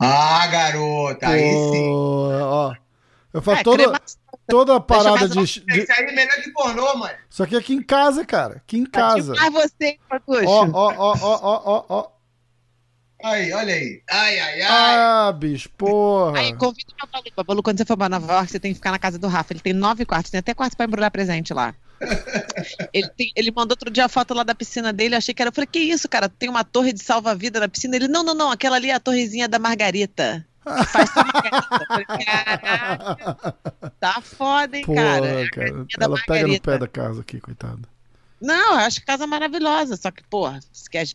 Ah, 0.00 0.46
garota, 0.48 1.28
aí 1.28 1.40
sim. 1.50 1.90
Ó. 1.92 2.74
Eu 3.32 3.40
faço 3.40 3.60
É, 3.60 3.62
toda, 3.64 3.82
cremação. 3.84 4.18
toda 4.48 4.76
a 4.76 4.80
parada 4.80 5.28
de, 5.28 5.34
de. 5.38 5.42
Isso 5.42 5.66
aí 5.92 6.04
é 6.04 6.12
melhor 6.12 6.34
que 6.42 6.50
pornô, 6.52 6.96
mano. 6.96 7.14
Isso 7.30 7.42
aqui 7.42 7.54
é 7.54 7.58
aqui 7.58 7.72
em 7.74 7.82
casa, 7.82 8.24
cara. 8.24 8.56
Aqui 8.56 8.78
em 8.78 8.84
casa. 8.84 9.34
Mas 9.36 9.52
você. 9.52 9.98
Ó, 10.46 10.66
ó, 10.72 10.94
ó, 10.96 11.16
ó, 11.20 11.40
ó, 11.42 11.62
ó, 11.64 11.84
ó. 11.88 12.08
Aí, 13.24 13.52
olha 13.52 13.72
aí. 13.72 14.02
Ai, 14.10 14.38
ai, 14.40 14.62
ai. 14.62 14.68
Ah, 14.68 15.32
bicho, 15.32 15.70
porra. 15.78 16.40
Aí, 16.40 16.52
convida 16.56 16.92
o 16.92 17.06
Babalu. 17.06 17.24
Babalu, 17.36 17.62
quando 17.62 17.78
você 17.78 17.84
for 17.84 17.96
pra 17.96 18.08
Nova 18.08 18.32
York, 18.32 18.50
você 18.50 18.58
tem 18.58 18.72
que 18.72 18.76
ficar 18.78 18.90
na 18.90 18.98
casa 18.98 19.16
do 19.18 19.28
Rafa. 19.28 19.52
Ele 19.52 19.60
tem 19.60 19.72
nove 19.72 20.04
quartos, 20.04 20.30
tem 20.32 20.40
até 20.40 20.52
quarto 20.52 20.76
pra 20.76 20.86
embrulhar 20.86 21.10
presente 21.12 21.54
lá. 21.54 21.72
Ele, 22.92 23.08
tem- 23.16 23.32
ele 23.36 23.50
mandou 23.50 23.72
outro 23.72 23.90
dia 23.90 24.04
a 24.04 24.08
foto 24.08 24.34
lá 24.34 24.42
da 24.42 24.54
piscina 24.54 24.92
dele, 24.92 25.14
achei 25.14 25.34
que 25.34 25.42
era. 25.42 25.48
Eu 25.50 25.54
falei, 25.54 25.68
que 25.70 25.78
isso, 25.78 26.08
cara? 26.08 26.28
Tem 26.28 26.48
uma 26.48 26.64
torre 26.64 26.92
de 26.92 27.02
salva-vida 27.02 27.60
na 27.60 27.68
piscina? 27.68 27.96
Ele, 27.96 28.08
não, 28.08 28.22
não, 28.22 28.34
não, 28.34 28.50
aquela 28.50 28.76
ali 28.76 28.90
é 28.90 28.94
a 28.94 29.00
torrezinha 29.00 29.48
da 29.48 29.58
Margarita. 29.58 30.44
Faz 30.64 31.10
Margarita. 31.14 33.56
Tá 34.00 34.20
foda, 34.20 34.76
hein, 34.76 34.84
Porra, 34.84 35.02
cara? 35.02 35.26
É 35.26 35.48
cara. 35.48 35.86
Ela 36.00 36.16
pega 36.26 36.48
no 36.48 36.60
pé 36.60 36.78
da 36.78 36.88
casa 36.88 37.20
aqui, 37.20 37.40
coitada. 37.40 37.80
Não, 38.40 38.72
eu 38.74 38.78
acho 38.80 39.04
casa 39.04 39.26
maravilhosa. 39.26 39.96
Só 39.96 40.10
que, 40.10 40.22
porra, 40.24 40.58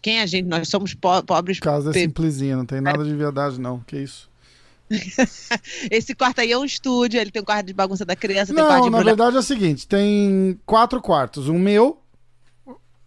quem 0.01 0.19
é 0.19 0.22
a 0.22 0.26
gente? 0.26 0.47
Nós 0.47 0.69
somos 0.69 0.93
po- 0.93 1.23
pobres. 1.23 1.59
Casa 1.59 1.89
é 1.89 1.93
simplesinha, 1.93 2.55
não 2.55 2.65
tem 2.65 2.80
nada 2.80 3.03
de 3.03 3.14
verdade, 3.15 3.59
não. 3.59 3.80
Que 3.81 3.97
isso? 3.97 4.30
Esse 5.91 6.15
quarto 6.15 6.39
aí 6.39 6.51
é 6.51 6.57
um 6.57 6.65
estúdio, 6.65 7.19
ele 7.19 7.31
tem 7.31 7.41
um 7.41 7.45
quarto 7.45 7.68
de 7.68 7.73
bagunça 7.73 8.05
da 8.05 8.15
criança, 8.15 8.53
tem 8.53 8.64
um 8.64 8.68
quarto 8.68 8.84
Não, 8.84 8.89
de 8.89 8.97
na 8.97 9.03
verdade 9.03 9.35
é 9.35 9.39
o 9.39 9.43
seguinte: 9.43 9.88
tem 9.88 10.59
quatro 10.65 11.01
quartos. 11.01 11.49
Um 11.49 11.59
meu, 11.59 12.01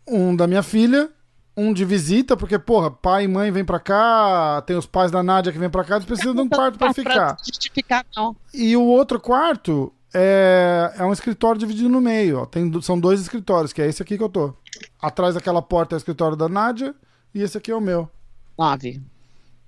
um 0.07 0.35
da 0.37 0.47
minha 0.47 0.63
filha, 0.63 1.11
um 1.57 1.73
de 1.73 1.85
visita, 1.85 2.37
porque, 2.37 2.59
porra, 2.59 2.91
pai 2.91 3.25
e 3.25 3.29
mãe 3.29 3.51
vêm 3.51 3.65
pra 3.65 3.81
cá, 3.81 4.63
tem 4.67 4.77
os 4.77 4.87
pais 4.87 5.11
da 5.11 5.23
Nádia 5.23 5.53
que 5.53 5.59
vêm 5.59 5.71
pra 5.71 5.85
cá, 5.85 5.97
eles 5.97 6.07
precisam 6.07 6.35
de 6.35 6.41
um 6.41 6.49
quarto 6.49 6.79
pra 6.79 6.93
ficar. 6.93 7.37
justificar, 7.45 8.05
não. 8.17 8.37
E 8.53 8.77
o 8.77 8.85
outro 8.85 9.21
quarto 9.21 9.93
é, 10.13 10.93
é 10.97 11.05
um 11.05 11.13
escritório 11.13 11.59
dividido 11.59 11.89
no 11.89 12.01
meio. 12.01 12.41
Ó. 12.41 12.47
Tem, 12.47 12.81
são 12.83 12.99
dois 12.99 13.21
escritórios, 13.21 13.73
que 13.73 13.81
é 13.83 13.87
esse 13.87 14.03
aqui 14.03 14.17
que 14.17 14.25
eu 14.25 14.29
tô. 14.29 14.55
Atrás 15.01 15.35
daquela 15.35 15.63
porta 15.63 15.95
é 15.95 15.97
o 15.97 15.99
escritório 15.99 16.37
da 16.37 16.49
Nádia 16.49 16.95
e 17.35 17.43
esse 17.43 17.57
aqui 17.57 17.71
é 17.71 17.77
o 17.77 17.81
meu. 17.81 18.09
Nove. 18.59 19.01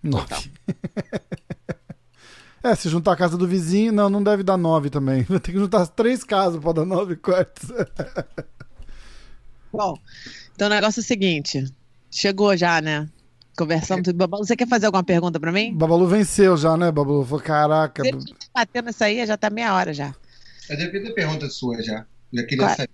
Nove. 0.03 0.51
é, 2.63 2.75
se 2.75 2.89
juntar 2.89 3.13
a 3.13 3.17
casa 3.17 3.37
do 3.37 3.47
vizinho, 3.47 3.93
não, 3.93 4.09
não 4.09 4.23
deve 4.23 4.43
dar 4.43 4.57
nove 4.57 4.91
também. 4.91 5.23
Vai 5.29 5.41
ter 5.41 5.53
que 5.53 5.59
juntar 5.59 5.83
as 5.83 5.89
três 5.89 6.25
casas 6.25 6.61
pra 6.61 6.73
dar 6.73 6.85
nove 6.85 7.17
quartos. 7.17 7.71
Bom, 9.73 9.97
então 10.55 10.67
o 10.67 10.71
negócio 10.71 11.01
é 11.01 11.03
o 11.03 11.05
seguinte. 11.05 11.65
Chegou 12.11 12.57
já, 12.57 12.81
né? 12.81 13.09
Conversamos 13.57 14.05
tudo. 14.05 14.17
Babalu, 14.17 14.45
você 14.45 14.57
quer 14.57 14.69
fazer 14.69 14.87
alguma 14.87 15.03
pergunta 15.03 15.41
pra 15.41 15.53
mim? 15.53 15.75
Babalu 15.75 16.07
venceu 16.07 16.57
já, 16.57 16.77
né, 16.77 16.91
Babalu? 16.93 17.25
Falou, 17.25 17.43
caraca. 17.43 18.03
Se 18.03 18.09
a 18.09 18.13
gente 18.13 18.35
batendo 18.55 18.91
isso 18.91 19.05
aí, 19.05 19.27
já 19.27 19.37
tá 19.37 19.51
meia 19.51 19.75
hora 19.75 19.93
já. 19.93 20.15
Eu 20.69 20.77
devia 20.77 21.03
ter 21.03 21.15
pergunta 21.15 21.49
sua 21.49 21.83
já. 21.83 22.07
Já 22.33 22.43
queria 22.45 22.67
Qual? 22.67 22.77
saber. 22.77 22.91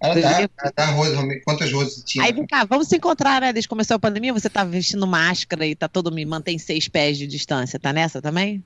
Ela 0.00 0.14
dá, 0.14 0.28
devia- 0.32 0.50
ela 0.60 0.72
dá 0.76 0.86
rosas, 0.86 1.18
quantas 1.44 1.72
rosas 1.72 2.02
tinha? 2.04 2.24
Aí 2.24 2.32
vem 2.32 2.44
cá, 2.44 2.64
vamos 2.64 2.88
se 2.88 2.96
encontrar, 2.96 3.40
né? 3.40 3.52
Desde 3.52 3.68
que 3.68 3.70
começou 3.70 3.94
a 3.94 4.00
pandemia, 4.00 4.32
você 4.32 4.50
tá 4.50 4.64
vestindo 4.64 5.06
máscara 5.06 5.64
e 5.64 5.76
tá 5.76 5.86
todo 5.86 6.10
me 6.10 6.24
mantém 6.26 6.58
seis 6.58 6.88
pés 6.88 7.16
de 7.16 7.26
distância. 7.26 7.78
Tá 7.78 7.92
nessa 7.92 8.20
também? 8.20 8.64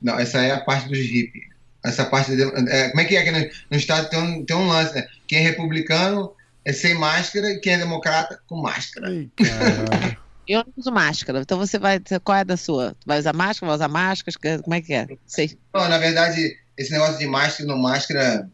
Não, 0.00 0.18
essa 0.18 0.38
é 0.42 0.52
a 0.52 0.60
parte 0.60 0.88
dos 0.88 0.98
hippies. 0.98 1.50
Essa 1.84 2.04
parte. 2.04 2.34
De, 2.34 2.42
é, 2.42 2.90
como 2.90 3.00
é 3.00 3.04
que 3.04 3.16
é? 3.16 3.22
Que 3.22 3.30
no, 3.30 3.50
no 3.70 3.76
estado 3.76 4.08
tem 4.08 4.18
um, 4.18 4.44
tem 4.44 4.56
um 4.56 4.68
lance, 4.68 4.94
né? 4.94 5.06
Quem 5.26 5.38
é 5.38 5.42
republicano 5.42 6.32
é 6.64 6.72
sem 6.72 6.94
máscara 6.94 7.50
e 7.50 7.58
quem 7.58 7.74
é 7.74 7.78
democrata 7.78 8.40
com 8.46 8.60
máscara. 8.60 9.10
Ei. 9.10 9.30
Eu 10.46 10.64
não 10.64 10.72
uso 10.76 10.90
máscara. 10.90 11.40
Então 11.40 11.56
você 11.58 11.78
vai. 11.78 12.00
Qual 12.24 12.36
é 12.36 12.40
a 12.40 12.44
da 12.44 12.56
sua? 12.56 12.96
Tu 13.00 13.06
vai 13.06 13.18
usar 13.20 13.32
máscara? 13.32 13.68
Vai 13.68 13.76
usar 13.76 13.88
máscara? 13.88 14.62
Como 14.62 14.74
é 14.74 14.80
que 14.80 14.92
é? 14.92 15.06
Sei. 15.24 15.56
Não, 15.72 15.88
na 15.88 15.96
verdade, 15.96 16.56
esse 16.76 16.90
negócio 16.90 17.18
de 17.18 17.26
máscara 17.26 17.64
e 17.64 17.66
não 17.68 17.78
máscara 17.78 18.50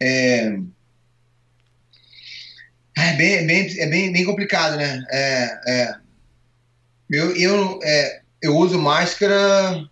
é. 0.00 0.56
É 2.96 3.12
bem, 3.14 3.46
bem, 3.46 3.80
é 3.80 3.86
bem, 3.86 4.12
bem 4.12 4.24
complicado, 4.24 4.76
né? 4.76 5.02
É, 5.10 5.60
é. 5.66 5.94
Eu, 7.08 7.34
eu, 7.34 7.80
é, 7.82 8.20
eu 8.40 8.56
uso 8.56 8.78
máscara 8.78 9.88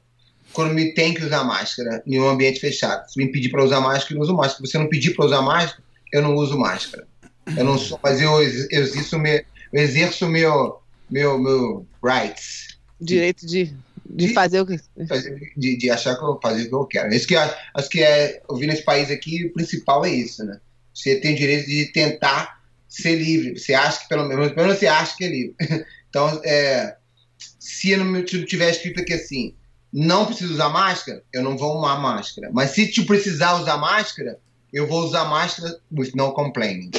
quando 0.52 0.74
me 0.74 0.92
tem 0.94 1.14
que 1.14 1.24
usar 1.24 1.44
máscara 1.44 2.02
em 2.06 2.18
um 2.20 2.28
ambiente 2.28 2.60
fechado. 2.60 3.08
Se 3.10 3.18
me 3.18 3.30
pedir 3.30 3.50
para 3.50 3.64
usar 3.64 3.80
máscara, 3.80 4.14
eu 4.14 4.20
uso 4.22 4.34
máscara. 4.34 4.64
Se 4.66 4.72
você 4.72 4.78
não 4.78 4.88
pedir 4.88 5.14
para 5.14 5.26
usar 5.26 5.42
máscara, 5.42 5.82
eu 6.12 6.22
não 6.22 6.34
uso 6.34 6.58
máscara. 6.58 7.06
Eu 7.56 7.64
não 7.64 7.78
sou, 7.78 7.98
mas 8.02 8.20
eu, 8.20 8.42
ex- 8.42 8.66
eu 8.70 8.82
exerço 8.82 9.18
meu, 9.18 9.32
eu 9.72 9.82
exerço 9.82 10.28
meu, 10.28 10.80
meu, 11.10 11.38
meu 11.38 11.86
rights. 12.04 12.68
Direito 13.00 13.46
de, 13.46 13.74
de 14.04 14.28
De- 14.28 14.34
fazer 14.34 14.60
o 14.60 14.66
que. 14.66 14.78
de, 15.56 15.76
de 15.76 15.90
achar 15.90 16.16
que 16.16 16.24
eu 16.24 16.38
fazer 16.42 16.64
o 16.64 16.68
que 16.68 16.74
eu 16.74 16.86
quero. 16.86 17.14
Isso 17.14 17.26
que 17.26 17.34
eu 17.34 17.40
acho 17.74 17.88
que 17.88 18.02
é, 18.02 18.42
eu 18.48 18.56
vi 18.56 18.66
nesse 18.66 18.82
país 18.84 19.10
aqui, 19.10 19.46
o 19.46 19.52
principal 19.52 20.04
é 20.04 20.10
isso, 20.10 20.44
né? 20.44 20.58
Você 20.92 21.16
tem 21.20 21.34
o 21.34 21.36
direito 21.38 21.66
de 21.68 21.86
tentar 21.92 22.60
ser 22.88 23.14
livre. 23.16 23.58
Você 23.58 23.72
acha 23.74 24.00
que 24.00 24.08
pelo 24.08 24.26
menos, 24.26 24.48
pelo 24.48 24.66
menos 24.66 24.78
você 24.78 24.86
acha 24.86 25.16
que 25.16 25.24
é 25.24 25.28
livre. 25.28 25.54
Então, 26.10 26.40
é, 26.42 26.96
se 27.60 27.90
eu 27.90 28.02
não 28.02 28.26
se 28.26 28.38
não 28.38 28.46
tiver 28.46 28.70
escrito 28.70 28.98
aqui 29.02 29.12
assim, 29.12 29.54
não 29.92 30.26
preciso 30.26 30.54
usar 30.54 30.68
máscara, 30.68 31.22
eu 31.32 31.42
não 31.42 31.56
vou 31.56 31.78
usar 31.78 31.96
máscara. 31.96 32.50
Mas 32.52 32.70
se 32.70 32.92
tu 32.92 33.04
precisar 33.06 33.60
usar 33.60 33.76
máscara, 33.78 34.38
eu 34.72 34.86
vou 34.86 35.02
usar 35.04 35.24
máscara 35.24 35.78
with 35.90 36.12
no 36.14 36.32
complaining. 36.32 36.90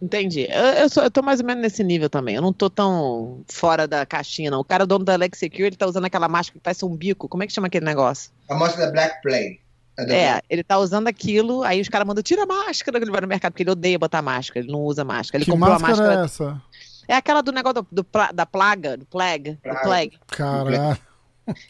Entendi. 0.00 0.46
Eu, 0.48 0.64
eu, 0.82 0.88
sou, 0.88 1.02
eu 1.02 1.10
tô 1.10 1.22
mais 1.22 1.40
ou 1.40 1.46
menos 1.46 1.62
nesse 1.62 1.82
nível 1.82 2.08
também. 2.08 2.36
Eu 2.36 2.42
não 2.42 2.52
tô 2.52 2.70
tão 2.70 3.42
fora 3.48 3.88
da 3.88 4.06
caixinha, 4.06 4.50
não. 4.50 4.60
O 4.60 4.64
cara, 4.64 4.86
dono 4.86 5.04
da 5.04 5.14
Alex 5.14 5.38
Secure, 5.38 5.64
ele 5.64 5.76
tá 5.76 5.86
usando 5.86 6.04
aquela 6.04 6.28
máscara 6.28 6.58
que 6.58 6.62
parece 6.62 6.84
um 6.84 6.94
bico. 6.94 7.28
Como 7.28 7.42
é 7.42 7.46
que 7.46 7.52
chama 7.52 7.66
aquele 7.66 7.84
negócio? 7.84 8.30
A 8.48 8.54
máscara 8.54 8.86
da 8.86 8.92
Black 8.92 9.60
da 10.06 10.14
É, 10.14 10.40
ele 10.48 10.62
tá 10.62 10.78
usando 10.78 11.08
aquilo, 11.08 11.64
aí 11.64 11.80
os 11.80 11.88
caras 11.88 12.06
mandam, 12.06 12.22
tira 12.22 12.44
a 12.44 12.46
máscara, 12.46 12.98
ele 12.98 13.10
vai 13.10 13.20
no 13.20 13.26
mercado, 13.26 13.52
porque 13.52 13.64
ele 13.64 13.70
odeia 13.70 13.98
botar 13.98 14.22
máscara, 14.22 14.60
ele 14.64 14.70
não 14.70 14.82
usa 14.82 15.04
máscara. 15.04 15.38
Ele 15.38 15.44
que 15.44 15.50
comprou 15.50 15.72
a 15.72 15.78
máscara 15.80 16.16
máscara. 16.16 16.20
é 16.20 16.24
essa? 16.24 16.62
É 17.08 17.14
aquela 17.16 17.40
do 17.42 17.50
negócio 17.50 17.82
do, 17.90 18.02
do 18.02 18.06
da 18.32 18.46
plaga, 18.46 18.96
do 18.96 19.06
plague, 19.06 19.52
do 19.52 19.58
Plaga. 19.58 19.80
plague. 19.82 20.18
Caralho. 20.28 20.98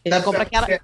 Ele 0.04 0.14
Sabe- 0.14 0.24
compra 0.24 0.42
aquela. 0.42 0.68
É. 0.70 0.80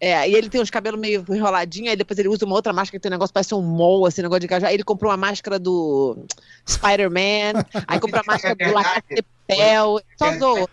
É, 0.00 0.28
e 0.30 0.34
ele 0.34 0.48
tem 0.48 0.60
uns 0.60 0.70
cabelos 0.70 0.98
meio 1.00 1.24
enroladinhos, 1.28 1.90
aí 1.90 1.96
depois 1.96 2.16
ele 2.18 2.28
usa 2.28 2.46
uma 2.46 2.54
outra 2.54 2.72
máscara 2.72 2.98
que 2.98 3.02
tem 3.02 3.10
um 3.10 3.14
negócio, 3.14 3.34
parece 3.34 3.52
um 3.54 3.60
mol, 3.60 4.06
assim, 4.06 4.22
negócio 4.22 4.40
de 4.40 4.48
cajá. 4.48 4.68
Aí 4.68 4.74
ele 4.74 4.84
comprou 4.84 5.10
uma 5.10 5.16
máscara 5.16 5.58
do 5.58 6.24
Spider-Man, 6.68 7.64
aí 7.86 7.98
comprou 8.00 8.20
a 8.20 8.24
máscara 8.32 8.54
do 8.54 8.72
La 8.72 8.84
Casa 8.84 9.02
de 9.10 9.22
Papel, 9.48 10.00
só 10.16 10.38
zoou. 10.38 10.68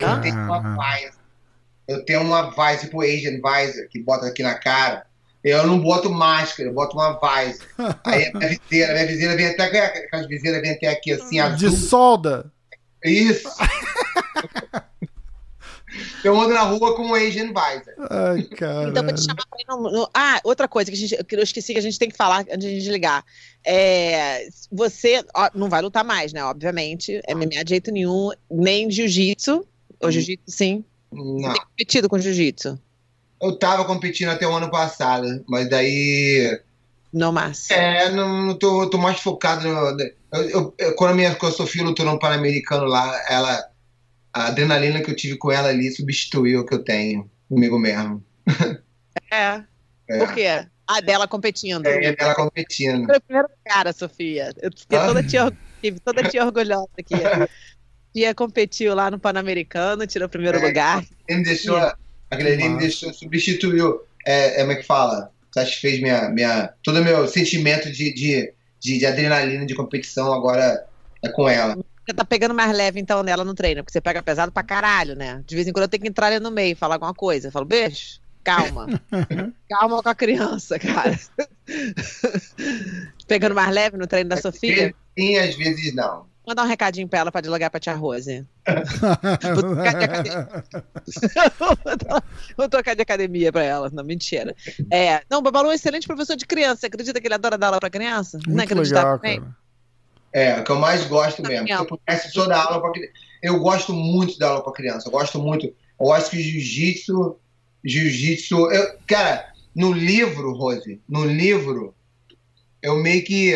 Eu 0.00 0.20
tenho 0.20 0.36
uma 0.36 0.60
Visor. 0.60 1.12
Eu 1.86 2.04
tenho 2.04 2.20
uma 2.22 2.50
Visor, 2.50 2.78
tipo 2.80 3.02
Asian 3.02 3.40
Visor, 3.40 3.88
que 3.88 4.02
bota 4.02 4.26
aqui 4.26 4.42
na 4.42 4.54
cara. 4.56 5.06
Eu 5.44 5.66
não 5.66 5.78
boto 5.80 6.10
máscara, 6.10 6.68
eu 6.68 6.74
boto 6.74 6.96
uma 6.96 7.12
Visor. 7.20 7.66
Aí 8.04 8.26
a 8.26 8.32
minha 8.36 8.48
viseira, 8.48 8.90
a 8.90 8.94
minha 8.94 9.06
viseira 9.06 9.36
vem 9.36 9.46
até 9.46 9.64
aquelas 9.86 10.26
viseiras 10.26 10.60
vem 10.60 10.72
até 10.72 10.88
aqui 10.88 11.12
assim, 11.12 11.36
De 11.36 11.40
azul. 11.40 11.70
solda. 11.70 12.52
Isso! 13.04 13.48
Eu 16.24 16.38
ando 16.40 16.54
na 16.54 16.62
rua 16.62 16.94
com 16.96 17.02
um 17.06 17.14
Asian 17.14 17.48
Visor. 17.48 17.94
Ai, 18.10 18.42
cara. 18.44 18.88
Então, 18.88 19.04
vou 19.04 19.12
te 19.14 19.20
chamar 19.22 19.44
pra 19.48 19.58
ir 19.60 19.64
no, 19.68 19.90
no- 19.90 20.10
Ah, 20.14 20.40
outra 20.44 20.66
coisa 20.68 20.90
que, 20.90 20.96
a 20.96 21.00
gente, 21.00 21.24
que 21.24 21.36
eu 21.36 21.42
esqueci 21.42 21.72
que 21.72 21.78
a 21.78 21.82
gente 21.82 21.98
tem 21.98 22.08
que 22.08 22.16
falar 22.16 22.40
antes 22.40 22.58
de 22.60 22.66
a 22.66 22.70
gente 22.70 22.90
ligar. 22.90 23.24
É, 23.64 24.48
você 24.70 25.24
ó, 25.34 25.50
não 25.54 25.68
vai 25.68 25.82
lutar 25.82 26.04
mais, 26.04 26.32
né? 26.32 26.42
Obviamente. 26.44 27.20
MMA 27.28 27.64
de 27.64 27.70
jeito 27.70 27.90
nenhum, 27.90 28.30
nem 28.50 28.90
jiu-jitsu. 28.90 29.66
Ou 30.00 30.10
jiu-jitsu, 30.10 30.44
sim. 30.48 30.84
Não. 31.12 31.52
Tem 31.52 31.62
competido 31.62 32.08
com 32.08 32.18
jiu-jitsu. 32.18 32.78
Eu 33.40 33.58
tava 33.58 33.84
competindo 33.84 34.28
até 34.28 34.46
o 34.46 34.54
ano 34.54 34.70
passado, 34.70 35.44
mas 35.48 35.68
daí. 35.68 36.60
No 37.12 37.32
mas. 37.32 37.68
É, 37.70 38.10
não, 38.10 38.46
não 38.46 38.54
tô, 38.58 38.88
tô 38.88 38.96
mais 38.98 39.20
focado 39.20 39.66
no. 39.68 39.96
Eu, 40.32 40.42
eu- 40.48 40.74
eu- 40.78 40.94
quando 40.94 41.10
a 41.10 41.14
minha 41.14 41.36
a 41.38 41.50
Sofia 41.50 41.82
lutou 41.84 42.06
no 42.06 42.18
Pan-Americano 42.18 42.86
lá, 42.86 43.20
ela. 43.28 43.68
A 44.32 44.46
adrenalina 44.46 45.00
que 45.00 45.10
eu 45.10 45.16
tive 45.16 45.36
com 45.36 45.50
ela 45.52 45.68
ali 45.68 45.90
substituiu 45.90 46.60
o 46.60 46.66
que 46.66 46.74
eu 46.74 46.82
tenho 46.82 47.30
comigo 47.48 47.78
mesmo. 47.78 48.24
É. 49.30 49.62
É. 50.08 50.18
Por 50.18 50.32
quê? 50.34 50.66
A 50.86 51.00
dela 51.00 51.28
competindo. 51.28 51.86
É, 51.86 52.14
dela 52.14 52.34
competindo. 52.34 53.06
Foi 53.06 53.16
o 53.16 53.20
primeiro 53.20 53.48
cara, 53.64 53.92
Sofia. 53.92 54.52
Eu 54.60 54.70
fiquei 54.76 54.98
Ah. 54.98 55.06
toda 55.06 55.22
tia, 55.22 55.52
fiquei 55.76 55.98
toda 56.00 56.28
tia 56.28 56.44
orgulhosa 56.44 56.88
aqui. 56.98 57.14
Tia 58.14 58.34
competiu 58.34 58.94
lá 58.94 59.10
no 59.10 59.18
Pan-Americano, 59.18 60.06
tirou 60.06 60.26
o 60.26 60.30
primeiro 60.30 60.58
É. 60.58 60.66
lugar. 60.66 61.02
Ele 61.26 61.38
me 61.38 61.44
deixou, 61.44 61.78
aquele 62.30 62.50
ali 62.52 62.68
me 62.68 62.78
deixou, 62.78 63.10
substituiu, 63.14 64.02
é, 64.26 64.56
é, 64.56 64.60
como 64.60 64.72
é 64.72 64.74
que 64.76 64.82
fala? 64.82 65.30
Satisfez 65.50 65.98
minha, 66.02 66.28
minha, 66.28 66.74
todo 66.82 67.00
o 67.00 67.04
meu 67.04 67.26
sentimento 67.26 67.90
de, 67.90 68.12
de, 68.12 68.52
de, 68.78 68.98
de 68.98 69.06
adrenalina 69.06 69.64
de 69.64 69.74
competição 69.74 70.30
agora 70.30 70.84
é 71.24 71.28
com 71.30 71.48
ela. 71.48 71.74
Você 72.04 72.14
tá 72.14 72.24
pegando 72.24 72.54
mais 72.54 72.76
leve, 72.76 73.00
então, 73.00 73.22
nela 73.22 73.44
no 73.44 73.54
treino, 73.54 73.82
porque 73.82 73.92
você 73.92 74.00
pega 74.00 74.22
pesado 74.22 74.50
pra 74.50 74.62
caralho, 74.62 75.14
né? 75.14 75.42
De 75.46 75.54
vez 75.54 75.68
em 75.68 75.72
quando 75.72 75.84
eu 75.84 75.88
tenho 75.88 76.02
que 76.02 76.08
entrar 76.08 76.26
ali 76.26 76.40
no 76.40 76.50
meio 76.50 76.72
e 76.72 76.76
falar 76.76 76.96
alguma 76.96 77.14
coisa. 77.14 77.48
Eu 77.48 77.52
falo, 77.52 77.64
beijo, 77.64 78.20
calma. 78.42 79.00
calma 79.70 80.02
com 80.02 80.08
a 80.08 80.14
criança, 80.14 80.78
cara. 80.78 81.18
pegando 83.28 83.54
mais 83.54 83.72
leve 83.72 83.96
no 83.96 84.06
treino 84.06 84.30
da 84.30 84.36
Sofia? 84.36 84.94
Sim, 85.16 85.36
às 85.36 85.54
vezes 85.54 85.94
não. 85.94 86.26
Mandar 86.44 86.64
um 86.64 86.68
recadinho 86.68 87.06
pra 87.06 87.20
ela 87.20 87.30
pra 87.30 87.40
dialogar 87.40 87.70
pra 87.70 87.78
tia 87.78 87.94
Rose. 87.94 88.44
Vou 92.56 92.68
trocar 92.68 92.96
de 92.96 93.02
academia 93.02 93.52
pra 93.52 93.62
ela. 93.62 93.88
Não, 93.92 94.02
mentira. 94.02 94.52
É, 94.90 95.22
não, 95.30 95.38
o 95.38 95.42
Babalu 95.42 95.68
é 95.68 95.70
um 95.70 95.74
excelente 95.74 96.08
professor 96.08 96.34
de 96.34 96.44
criança. 96.44 96.80
Você 96.80 96.86
acredita 96.86 97.20
que 97.20 97.28
ele 97.28 97.34
adora 97.34 97.56
dar 97.56 97.68
aula 97.68 97.78
pra 97.78 97.88
criança? 97.88 98.40
não 98.44 98.54
é 98.54 98.66
Muito 98.66 98.74
legal, 98.74 99.20
também? 99.20 99.38
cara. 99.38 99.61
É, 100.32 100.58
o 100.58 100.64
que 100.64 100.70
eu 100.70 100.78
mais 100.78 101.04
gosto 101.04 101.42
mesmo. 101.42 101.66
Daniel. 101.66 101.78
Se 101.78 101.82
eu 101.84 101.86
pudesse 101.86 102.32
só 102.32 102.46
dar 102.46 102.64
aula 102.64 102.80
para 102.80 102.92
criança. 102.92 103.12
Eu 103.42 103.58
gosto 103.58 103.92
muito 103.92 104.38
dar 104.38 104.48
aula 104.48 104.64
para 104.64 104.72
criança. 104.72 105.08
Eu 105.08 105.12
gosto 105.12 105.38
muito. 105.38 105.72
Eu 106.00 106.12
acho 106.12 106.30
que 106.30 106.42
jiu-jitsu. 106.42 107.36
Jiu-jitsu. 107.84 108.56
Cara, 109.06 109.52
no 109.74 109.92
livro, 109.92 110.52
Rose, 110.52 111.00
no 111.08 111.24
livro, 111.24 111.94
eu 112.82 112.96
meio 112.96 113.24
que. 113.24 113.52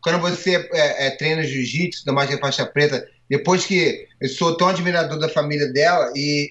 Quando 0.00 0.20
você 0.20 0.56
é, 0.72 1.06
é, 1.06 1.10
treina 1.10 1.42
jiu-jitsu, 1.42 2.02
ainda 2.02 2.12
mais 2.12 2.28
que 2.28 2.36
é 2.36 2.38
faixa 2.38 2.66
preta, 2.66 3.08
depois 3.28 3.64
que 3.64 4.06
eu 4.20 4.28
sou 4.28 4.56
tão 4.56 4.68
admirador 4.68 5.18
da 5.18 5.30
família 5.30 5.72
dela 5.72 6.12
e, 6.14 6.50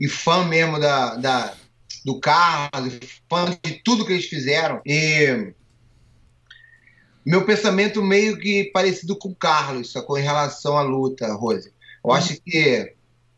e, 0.00 0.06
e 0.06 0.08
fã 0.08 0.46
mesmo 0.46 0.80
da, 0.80 1.14
da, 1.16 1.54
do 2.06 2.18
Carlos, 2.18 2.98
fã 3.28 3.44
de 3.62 3.82
tudo 3.84 4.06
que 4.06 4.12
eles 4.12 4.24
fizeram. 4.24 4.80
E 4.86 5.52
meu 7.24 7.44
pensamento 7.44 8.02
meio 8.02 8.38
que 8.38 8.64
parecido 8.72 9.16
com 9.16 9.28
o 9.30 9.34
Carlos, 9.34 9.92
sacou? 9.92 10.18
Em 10.18 10.22
relação 10.22 10.76
à 10.76 10.82
luta, 10.82 11.32
Rose. 11.34 11.70
Eu 12.04 12.12
acho 12.12 12.40
que 12.42 12.92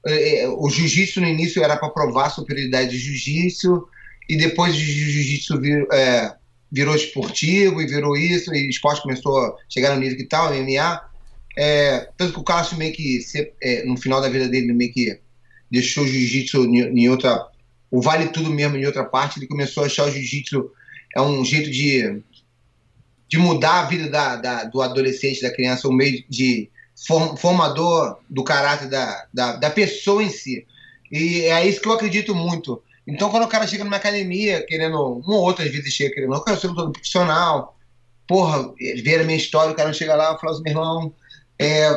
eh, 0.06 0.48
o 0.48 0.68
jiu-jitsu 0.70 1.20
no 1.20 1.26
início 1.28 1.62
era 1.62 1.76
para 1.76 1.90
provar 1.90 2.26
a 2.26 2.30
superioridade 2.30 2.90
do 2.90 2.96
jiu-jitsu, 2.96 3.86
e 4.28 4.36
depois 4.36 4.74
o 4.74 4.78
jiu-jitsu 4.78 5.60
vir- 5.60 5.86
eh, 5.92 6.32
virou 6.70 6.94
esportivo 6.94 7.82
e 7.82 7.86
virou 7.86 8.16
isso, 8.16 8.54
e 8.54 8.66
o 8.66 8.70
esporte 8.70 9.02
começou 9.02 9.36
a 9.38 9.56
chegar 9.68 9.94
no 9.94 10.00
nível 10.00 10.16
que 10.16 10.24
tal, 10.24 10.52
MMA. 10.54 11.00
Eh, 11.58 12.08
tanto 12.16 12.32
que 12.34 12.40
o 12.40 12.44
Carlos 12.44 12.72
meio 12.74 12.92
que, 12.94 13.20
se- 13.20 13.52
eh, 13.62 13.84
no 13.84 13.96
final 13.96 14.20
da 14.20 14.28
vida 14.28 14.48
dele, 14.48 14.66
ele 14.66 14.72
meio 14.74 14.92
que 14.92 15.18
deixou 15.70 16.04
o 16.04 16.08
jiu-jitsu 16.08 16.64
em 16.66 16.78
em 17.00 17.08
outra. 17.08 17.46
O 17.90 18.00
vale 18.00 18.28
tudo 18.28 18.50
mesmo 18.50 18.76
em 18.76 18.86
outra 18.86 19.04
parte, 19.04 19.38
ele 19.38 19.46
começou 19.46 19.82
a 19.82 19.86
achar 19.86 20.06
o 20.06 20.10
jiu-jitsu 20.10 20.70
é 21.14 21.20
um 21.20 21.44
jeito 21.44 21.70
de 21.70 22.22
de 23.32 23.38
mudar 23.38 23.80
a 23.80 23.84
vida 23.86 24.10
da, 24.10 24.36
da- 24.36 24.64
do 24.64 24.82
adolescente, 24.82 25.40
da 25.40 25.50
criança, 25.50 25.88
um 25.88 25.92
meio 25.94 26.22
de 26.28 26.68
form- 27.08 27.34
formador 27.34 28.18
do 28.28 28.44
caráter 28.44 28.90
da, 28.90 29.24
da, 29.32 29.56
da 29.56 29.70
pessoa 29.70 30.22
em 30.22 30.28
si. 30.28 30.66
E 31.10 31.40
é 31.46 31.66
isso 31.66 31.80
que 31.80 31.88
eu 31.88 31.94
acredito 31.94 32.34
muito. 32.34 32.82
Então, 33.06 33.30
quando 33.30 33.44
o 33.44 33.48
cara 33.48 33.66
chega 33.66 33.84
numa 33.84 33.96
academia, 33.96 34.62
querendo, 34.66 34.98
uma 35.24 35.36
ou 35.36 35.44
outra 35.44 35.64
às 35.64 35.70
vezes 35.72 35.94
chega 35.94 36.14
querendo, 36.14 36.34
eu 36.34 36.44
quero 36.44 36.60
ser 36.60 36.68
todo 36.74 36.92
profissional, 36.92 37.74
porra, 38.28 38.70
ver 39.02 39.20
a 39.22 39.24
minha 39.24 39.38
história, 39.38 39.72
o 39.72 39.76
cara 39.76 39.94
chega 39.94 40.14
lá 40.14 40.34
e 40.36 40.38
fala 40.38 40.52
assim, 40.52 40.62
meu 40.64 40.72
irmão, 40.72 41.14
é, 41.58 41.88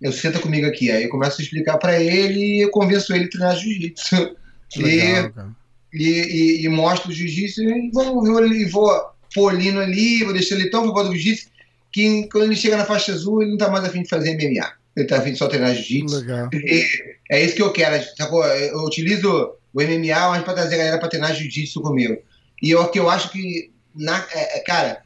eu 0.00 0.12
senta 0.12 0.38
comigo 0.38 0.66
aqui. 0.66 0.90
Aí 0.90 1.04
eu 1.04 1.10
começo 1.10 1.42
a 1.42 1.44
explicar 1.44 1.76
pra 1.76 2.00
ele 2.00 2.40
e 2.40 2.60
eu 2.62 2.70
convenço 2.70 3.14
ele 3.14 3.26
a 3.26 3.28
treinar 3.28 3.54
jiu-jitsu. 3.58 4.16
Cara. 5.34 5.54
E, 5.92 6.08
e, 6.08 6.64
e 6.64 6.68
mostro 6.70 7.10
o 7.10 7.12
jiu-jitsu 7.14 7.62
e 7.62 7.90
vou, 7.92 8.24
vou, 8.24 8.38
ali- 8.38 8.64
vou 8.70 8.90
polindo 9.34 9.80
ali, 9.80 10.24
vou 10.24 10.32
deixando 10.32 10.60
ele 10.60 10.70
tão 10.70 10.86
favor 10.86 11.04
do 11.04 11.12
jiu-jitsu 11.12 11.48
que 11.92 12.28
quando 12.28 12.44
ele 12.44 12.56
chega 12.56 12.76
na 12.76 12.84
faixa 12.84 13.12
azul, 13.12 13.42
ele 13.42 13.52
não 13.52 13.58
tá 13.58 13.70
mais 13.70 13.84
afim 13.84 14.02
de 14.02 14.08
fazer 14.08 14.34
MMA. 14.34 14.72
Ele 14.96 15.06
tá 15.06 15.18
afim 15.18 15.32
de 15.32 15.38
só 15.38 15.48
treinar 15.48 15.74
jiu-jitsu. 15.74 16.24
É 17.30 17.44
isso 17.44 17.54
que 17.54 17.62
eu 17.62 17.72
quero, 17.72 18.04
sacou? 18.16 18.44
Eu 18.44 18.80
utilizo 18.84 19.54
o 19.72 19.82
MMA 19.82 20.30
mas 20.30 20.42
para 20.44 20.54
trazer 20.54 20.74
a 20.76 20.78
galera 20.78 20.98
para 20.98 21.08
treinar 21.08 21.34
jiu-jitsu 21.34 21.80
comigo. 21.80 22.16
E 22.62 22.70
eu, 22.70 22.86
que 22.88 22.98
eu 22.98 23.10
acho 23.10 23.30
que, 23.30 23.70
na, 23.94 24.26
é, 24.32 24.58
é, 24.58 24.60
cara, 24.60 25.02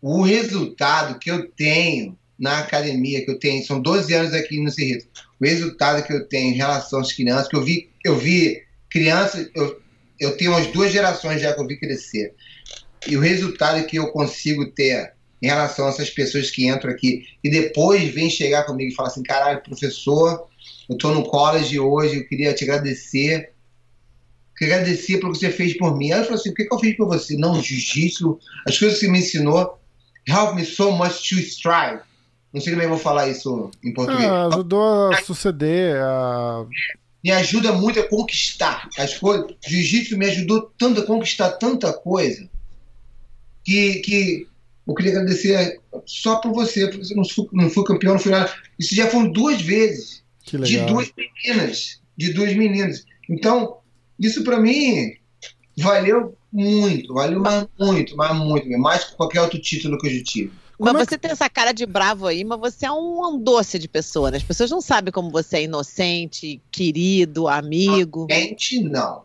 o 0.00 0.22
resultado 0.22 1.18
que 1.18 1.30
eu 1.30 1.48
tenho 1.50 2.18
na 2.38 2.58
academia, 2.58 3.24
que 3.24 3.30
eu 3.30 3.38
tenho, 3.38 3.64
são 3.64 3.80
12 3.80 4.12
anos 4.12 4.34
aqui 4.34 4.60
no 4.60 4.70
Cerrito, 4.70 5.06
o 5.40 5.44
resultado 5.44 6.02
que 6.04 6.12
eu 6.12 6.26
tenho 6.28 6.52
em 6.52 6.56
relação 6.56 7.00
às 7.00 7.12
crianças, 7.12 7.48
que 7.48 7.56
eu 7.56 7.62
vi, 7.62 7.88
eu 8.04 8.18
vi 8.18 8.62
crianças, 8.90 9.48
eu, 9.54 9.80
eu 10.18 10.36
tenho 10.36 10.50
umas 10.50 10.66
duas 10.68 10.92
gerações 10.92 11.40
já 11.40 11.52
que 11.52 11.60
eu 11.60 11.66
vi 11.66 11.78
crescer. 11.78 12.34
E 13.06 13.16
o 13.16 13.20
resultado 13.20 13.84
que 13.86 13.96
eu 13.96 14.08
consigo 14.08 14.66
ter 14.70 15.12
em 15.42 15.46
relação 15.46 15.86
a 15.86 15.88
essas 15.88 16.08
pessoas 16.08 16.50
que 16.50 16.68
entram 16.68 16.90
aqui 16.90 17.26
e 17.42 17.50
depois 17.50 18.08
vêm 18.14 18.30
chegar 18.30 18.64
comigo 18.64 18.92
e 18.92 18.94
falar 18.94 19.08
assim, 19.08 19.24
caralho, 19.24 19.60
professor, 19.60 20.46
eu 20.88 20.96
tô 20.96 21.12
no 21.12 21.24
college 21.24 21.78
hoje, 21.80 22.18
eu 22.18 22.28
queria 22.28 22.54
te 22.54 22.62
agradecer. 22.62 23.52
Queria 24.56 24.76
agradecer 24.76 25.18
pelo 25.18 25.32
que 25.32 25.38
você 25.38 25.50
fez 25.50 25.76
por 25.76 25.96
mim. 25.96 26.12
Aí 26.12 26.20
eu 26.20 26.24
falei 26.24 26.38
assim, 26.38 26.50
o 26.50 26.54
que, 26.54 26.64
que 26.64 26.72
eu 26.72 26.78
fiz 26.78 26.96
por 26.96 27.08
você? 27.08 27.36
Não, 27.36 27.60
jiu-jitsu, 27.60 28.38
as 28.66 28.78
coisas 28.78 28.98
que 28.98 29.06
você 29.06 29.10
me 29.10 29.18
ensinou, 29.18 29.80
help 30.28 30.54
me 30.54 30.64
so 30.64 30.92
much 30.92 31.28
to 31.28 31.40
strive. 31.40 32.02
Não 32.52 32.60
sei 32.60 32.72
como 32.72 32.82
é 32.82 32.84
que 32.84 32.92
eu 32.92 32.96
vou 32.96 33.02
falar 33.02 33.28
isso 33.28 33.70
em 33.82 33.92
português. 33.92 34.28
Ah, 34.28 34.46
ajudou 34.46 35.10
a 35.10 35.22
suceder, 35.22 35.96
a... 36.02 36.64
Me 37.24 37.30
ajuda 37.30 37.72
muito 37.72 37.98
a 37.98 38.08
conquistar 38.08 38.88
as 38.98 39.14
coisas. 39.14 39.46
Jiu-jitsu 39.66 40.18
me 40.18 40.26
ajudou 40.26 40.72
tanto 40.78 41.00
a 41.00 41.06
conquistar 41.06 41.52
tanta 41.52 41.92
coisa 41.92 42.51
que, 43.64 43.94
que 44.00 44.46
eu 44.86 44.94
queria 44.94 45.12
agradecer 45.12 45.80
só 46.04 46.36
por 46.36 46.52
você, 46.52 46.86
porque 46.88 47.04
você 47.04 47.14
não 47.14 47.24
foi, 47.24 47.46
não 47.52 47.70
foi 47.70 47.84
campeão, 47.84 48.14
não 48.14 48.20
foi 48.20 48.32
nada. 48.32 48.52
Isso 48.78 48.94
já 48.94 49.08
foram 49.08 49.30
duas 49.30 49.60
vezes 49.62 50.22
Que 50.44 50.58
de 50.58 50.80
duas 50.80 51.12
meninas, 51.16 52.00
de 52.16 52.32
duas 52.32 52.54
meninas. 52.54 53.04
Então, 53.28 53.78
isso 54.18 54.42
pra 54.42 54.58
mim 54.58 55.14
valeu 55.76 56.36
muito, 56.52 57.14
valeu 57.14 57.40
mais 57.40 57.66
muito, 57.78 58.16
mais 58.16 58.36
muito, 58.36 58.68
mais 58.78 59.04
que 59.04 59.16
qualquer 59.16 59.40
outro 59.40 59.60
título 59.60 59.98
que 59.98 60.06
eu 60.06 60.14
já 60.18 60.22
tive. 60.24 60.52
Mas 60.78 60.94
é 60.94 61.04
você 61.04 61.18
tem 61.18 61.30
essa 61.30 61.48
cara 61.48 61.70
de 61.72 61.86
bravo 61.86 62.26
aí, 62.26 62.42
mas 62.42 62.58
você 62.58 62.86
é 62.86 62.92
um, 62.92 63.24
um 63.24 63.38
doce 63.38 63.78
de 63.78 63.86
pessoa, 63.86 64.30
né? 64.30 64.38
As 64.38 64.42
pessoas 64.42 64.70
não 64.70 64.80
sabem 64.80 65.12
como 65.12 65.30
você 65.30 65.58
é 65.58 65.62
inocente, 65.62 66.60
querido, 66.72 67.46
amigo. 67.46 68.26
Gente, 68.28 68.80
não. 68.82 69.22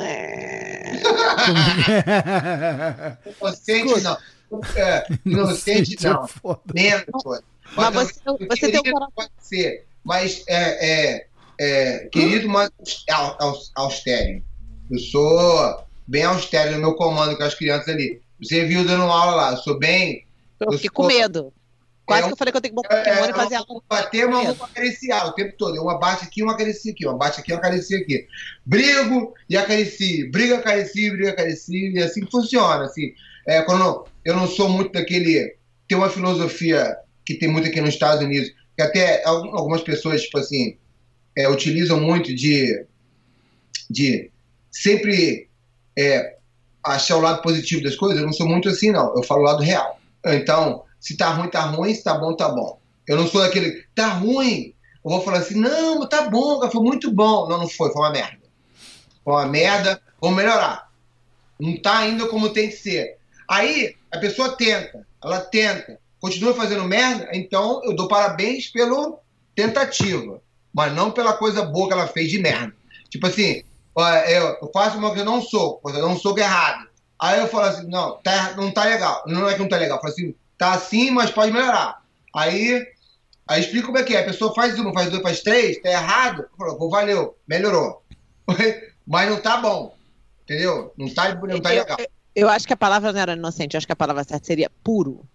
É. 0.00 0.92
Inocente, 3.40 4.00
não. 4.02 4.18
É, 4.76 5.06
inocente, 5.24 6.06
é 6.06 6.10
não. 6.10 6.28
foda. 6.28 6.60
Menos 6.74 7.04
coisa. 7.22 7.44
Mas 7.76 8.20
eu- 8.24 8.36
você, 8.38 8.46
você 8.46 8.70
tem 8.70 8.80
um 8.80 8.82
coração. 8.92 9.12
pode 9.16 9.30
ser, 9.40 9.86
mas 10.04 10.44
é, 10.46 11.14
é, 11.16 11.26
é, 11.58 11.98
querido, 12.06 12.48
mas 12.48 12.70
au- 13.10 13.36
aus- 13.40 13.72
austero. 13.74 14.42
Eu 14.90 14.98
sou 14.98 15.84
bem 16.06 16.24
austero 16.24 16.72
no 16.72 16.78
meu 16.78 16.94
comando 16.94 17.36
com 17.36 17.42
as 17.42 17.54
crianças 17.54 17.88
ali. 17.88 18.20
Você 18.40 18.64
viu 18.66 18.84
dando 18.84 19.04
aula 19.04 19.34
lá, 19.34 19.50
eu 19.52 19.56
sou 19.58 19.78
bem. 19.78 20.24
Eu 20.60 20.66
eu 20.66 20.72
fiquei 20.72 20.90
sou- 20.94 20.94
com 20.94 21.06
medo. 21.06 21.52
Quase 22.06 22.22
É 22.22 22.24
um- 22.24 22.28
que 22.28 22.32
eu 22.34 22.36
falei 22.36 22.52
que 22.52 22.56
eu 22.58 22.60
tenho 22.60 22.74
que 22.74 22.82
botar 22.82 22.94
É, 22.96 23.02
Pokémon 23.04 23.24
e 23.26 23.28
eu 23.30 23.34
fazer 23.34 23.54
aula. 23.54 23.82
bater, 23.88 24.20
eu 24.24 24.30
vou 24.54 24.66
acariciar 24.66 25.26
o 25.28 25.32
tempo 25.32 25.54
todo. 25.56 25.80
Uma 25.82 25.98
bate 25.98 26.24
aqui, 26.24 26.42
uma 26.42 26.52
acaricia 26.52 26.92
aqui, 26.92 27.06
uma 27.06 27.16
bate 27.16 27.40
aqui, 27.40 27.52
uma 27.52 27.58
acaricia 27.58 27.98
aqui. 27.98 28.26
Brigo 28.66 29.32
e 29.48 29.56
acaricio, 29.56 30.30
briga, 30.30 30.56
acaricio, 30.58 31.12
briga, 31.12 31.30
acaricio, 31.30 31.74
e 31.92 32.02
assim 32.02 32.24
que 32.24 32.30
funciona. 32.30 32.84
Assim. 32.84 33.12
É, 33.46 33.62
quando 33.62 34.06
eu 34.24 34.36
não 34.36 34.46
sou 34.46 34.68
muito 34.68 34.92
daquele. 34.92 35.56
Tem 35.88 35.96
uma 35.98 36.08
filosofia 36.10 36.96
que 37.26 37.34
tem 37.34 37.48
muito 37.48 37.68
aqui 37.68 37.80
nos 37.80 37.90
Estados 37.94 38.22
Unidos, 38.24 38.50
que 38.76 38.82
até 38.82 39.22
al- 39.24 39.54
algumas 39.56 39.82
pessoas, 39.82 40.22
tipo 40.22 40.38
assim, 40.38 40.76
é, 41.36 41.48
utilizam 41.48 42.00
muito 42.00 42.34
de, 42.34 42.84
de 43.90 44.30
sempre 44.70 45.48
é, 45.98 46.36
achar 46.82 47.16
o 47.16 47.20
lado 47.20 47.40
positivo 47.42 47.82
das 47.82 47.96
coisas. 47.96 48.18
Eu 48.18 48.26
não 48.26 48.32
sou 48.32 48.46
muito 48.48 48.68
assim, 48.68 48.90
não. 48.90 49.14
Eu 49.16 49.22
falo 49.22 49.40
o 49.40 49.44
lado 49.44 49.62
real. 49.62 49.98
Então, 50.26 50.82
se 51.04 51.18
tá 51.18 51.28
ruim, 51.28 51.50
tá 51.50 51.60
ruim, 51.60 51.94
se 51.94 52.02
tá 52.02 52.14
bom, 52.14 52.34
tá 52.34 52.48
bom. 52.48 52.80
Eu 53.06 53.18
não 53.18 53.28
sou 53.28 53.42
daquele, 53.42 53.84
tá 53.94 54.08
ruim. 54.08 54.72
Eu 55.04 55.10
vou 55.10 55.20
falar 55.20 55.36
assim, 55.36 55.54
não, 55.54 56.08
tá 56.08 56.30
bom, 56.30 56.66
foi 56.70 56.82
muito 56.82 57.12
bom. 57.12 57.46
Não, 57.46 57.58
não 57.58 57.68
foi, 57.68 57.92
foi 57.92 58.00
uma 58.00 58.10
merda. 58.10 58.38
Foi 59.22 59.34
uma 59.34 59.44
merda, 59.44 60.00
vamos 60.18 60.34
melhorar. 60.34 60.90
Não 61.60 61.76
tá 61.76 61.98
ainda 61.98 62.26
como 62.26 62.48
tem 62.48 62.70
que 62.70 62.76
ser. 62.76 63.18
Aí, 63.46 63.94
a 64.10 64.18
pessoa 64.18 64.56
tenta, 64.56 65.06
ela 65.22 65.40
tenta, 65.40 66.00
continua 66.18 66.54
fazendo 66.54 66.84
merda, 66.84 67.28
então 67.34 67.82
eu 67.84 67.94
dou 67.94 68.08
parabéns 68.08 68.68
pela 68.68 69.18
tentativa, 69.54 70.40
mas 70.72 70.90
não 70.94 71.10
pela 71.10 71.34
coisa 71.34 71.66
boa 71.66 71.86
que 71.86 71.92
ela 71.92 72.06
fez 72.06 72.30
de 72.30 72.38
merda. 72.38 72.74
Tipo 73.10 73.26
assim, 73.26 73.62
eu 74.26 74.70
faço 74.72 74.96
uma 74.96 75.08
coisa 75.08 75.22
que 75.22 75.28
eu 75.28 75.32
não 75.32 75.42
sou, 75.42 75.76
coisa 75.80 75.98
eu 75.98 76.08
não 76.08 76.18
sou 76.18 76.36
errado. 76.38 76.88
Aí 77.20 77.40
eu 77.40 77.46
falo 77.46 77.66
assim, 77.66 77.86
não, 77.88 78.16
tá, 78.22 78.54
não 78.56 78.70
tá 78.70 78.84
legal. 78.84 79.22
Não 79.26 79.46
é 79.46 79.52
que 79.52 79.60
não 79.60 79.68
tá 79.68 79.76
legal. 79.76 79.98
Eu 79.98 80.00
falo 80.00 80.14
assim, 80.14 80.34
tá 80.64 80.72
assim, 80.72 81.10
mas 81.10 81.30
pode 81.30 81.52
melhorar. 81.52 82.02
Aí, 82.34 82.82
aí 83.46 83.60
explica 83.60 83.86
como 83.86 83.98
é 83.98 84.02
que 84.02 84.14
é. 84.14 84.20
A 84.20 84.24
pessoa 84.24 84.54
faz 84.54 84.78
uma, 84.78 84.92
faz 84.92 85.10
duas, 85.10 85.22
faz 85.22 85.42
três, 85.42 85.80
tá 85.80 85.90
errado. 85.90 86.42
Eu 86.42 86.56
falo, 86.56 86.78
pô, 86.78 86.88
valeu, 86.88 87.36
melhorou. 87.46 88.02
mas 89.06 89.30
não 89.30 89.40
tá 89.40 89.58
bom. 89.58 89.94
Entendeu? 90.42 90.92
Não 90.96 91.08
tá, 91.08 91.34
não 91.34 91.60
tá 91.60 91.70
legal. 91.70 91.96
Eu, 91.98 92.06
eu 92.34 92.48
acho 92.48 92.66
que 92.66 92.72
a 92.72 92.76
palavra 92.76 93.12
não 93.12 93.20
era 93.20 93.34
inocente, 93.34 93.74
eu 93.74 93.78
acho 93.78 93.86
que 93.86 93.92
a 93.92 93.96
palavra 93.96 94.24
certa 94.24 94.46
seria 94.46 94.70
puro. 94.82 95.26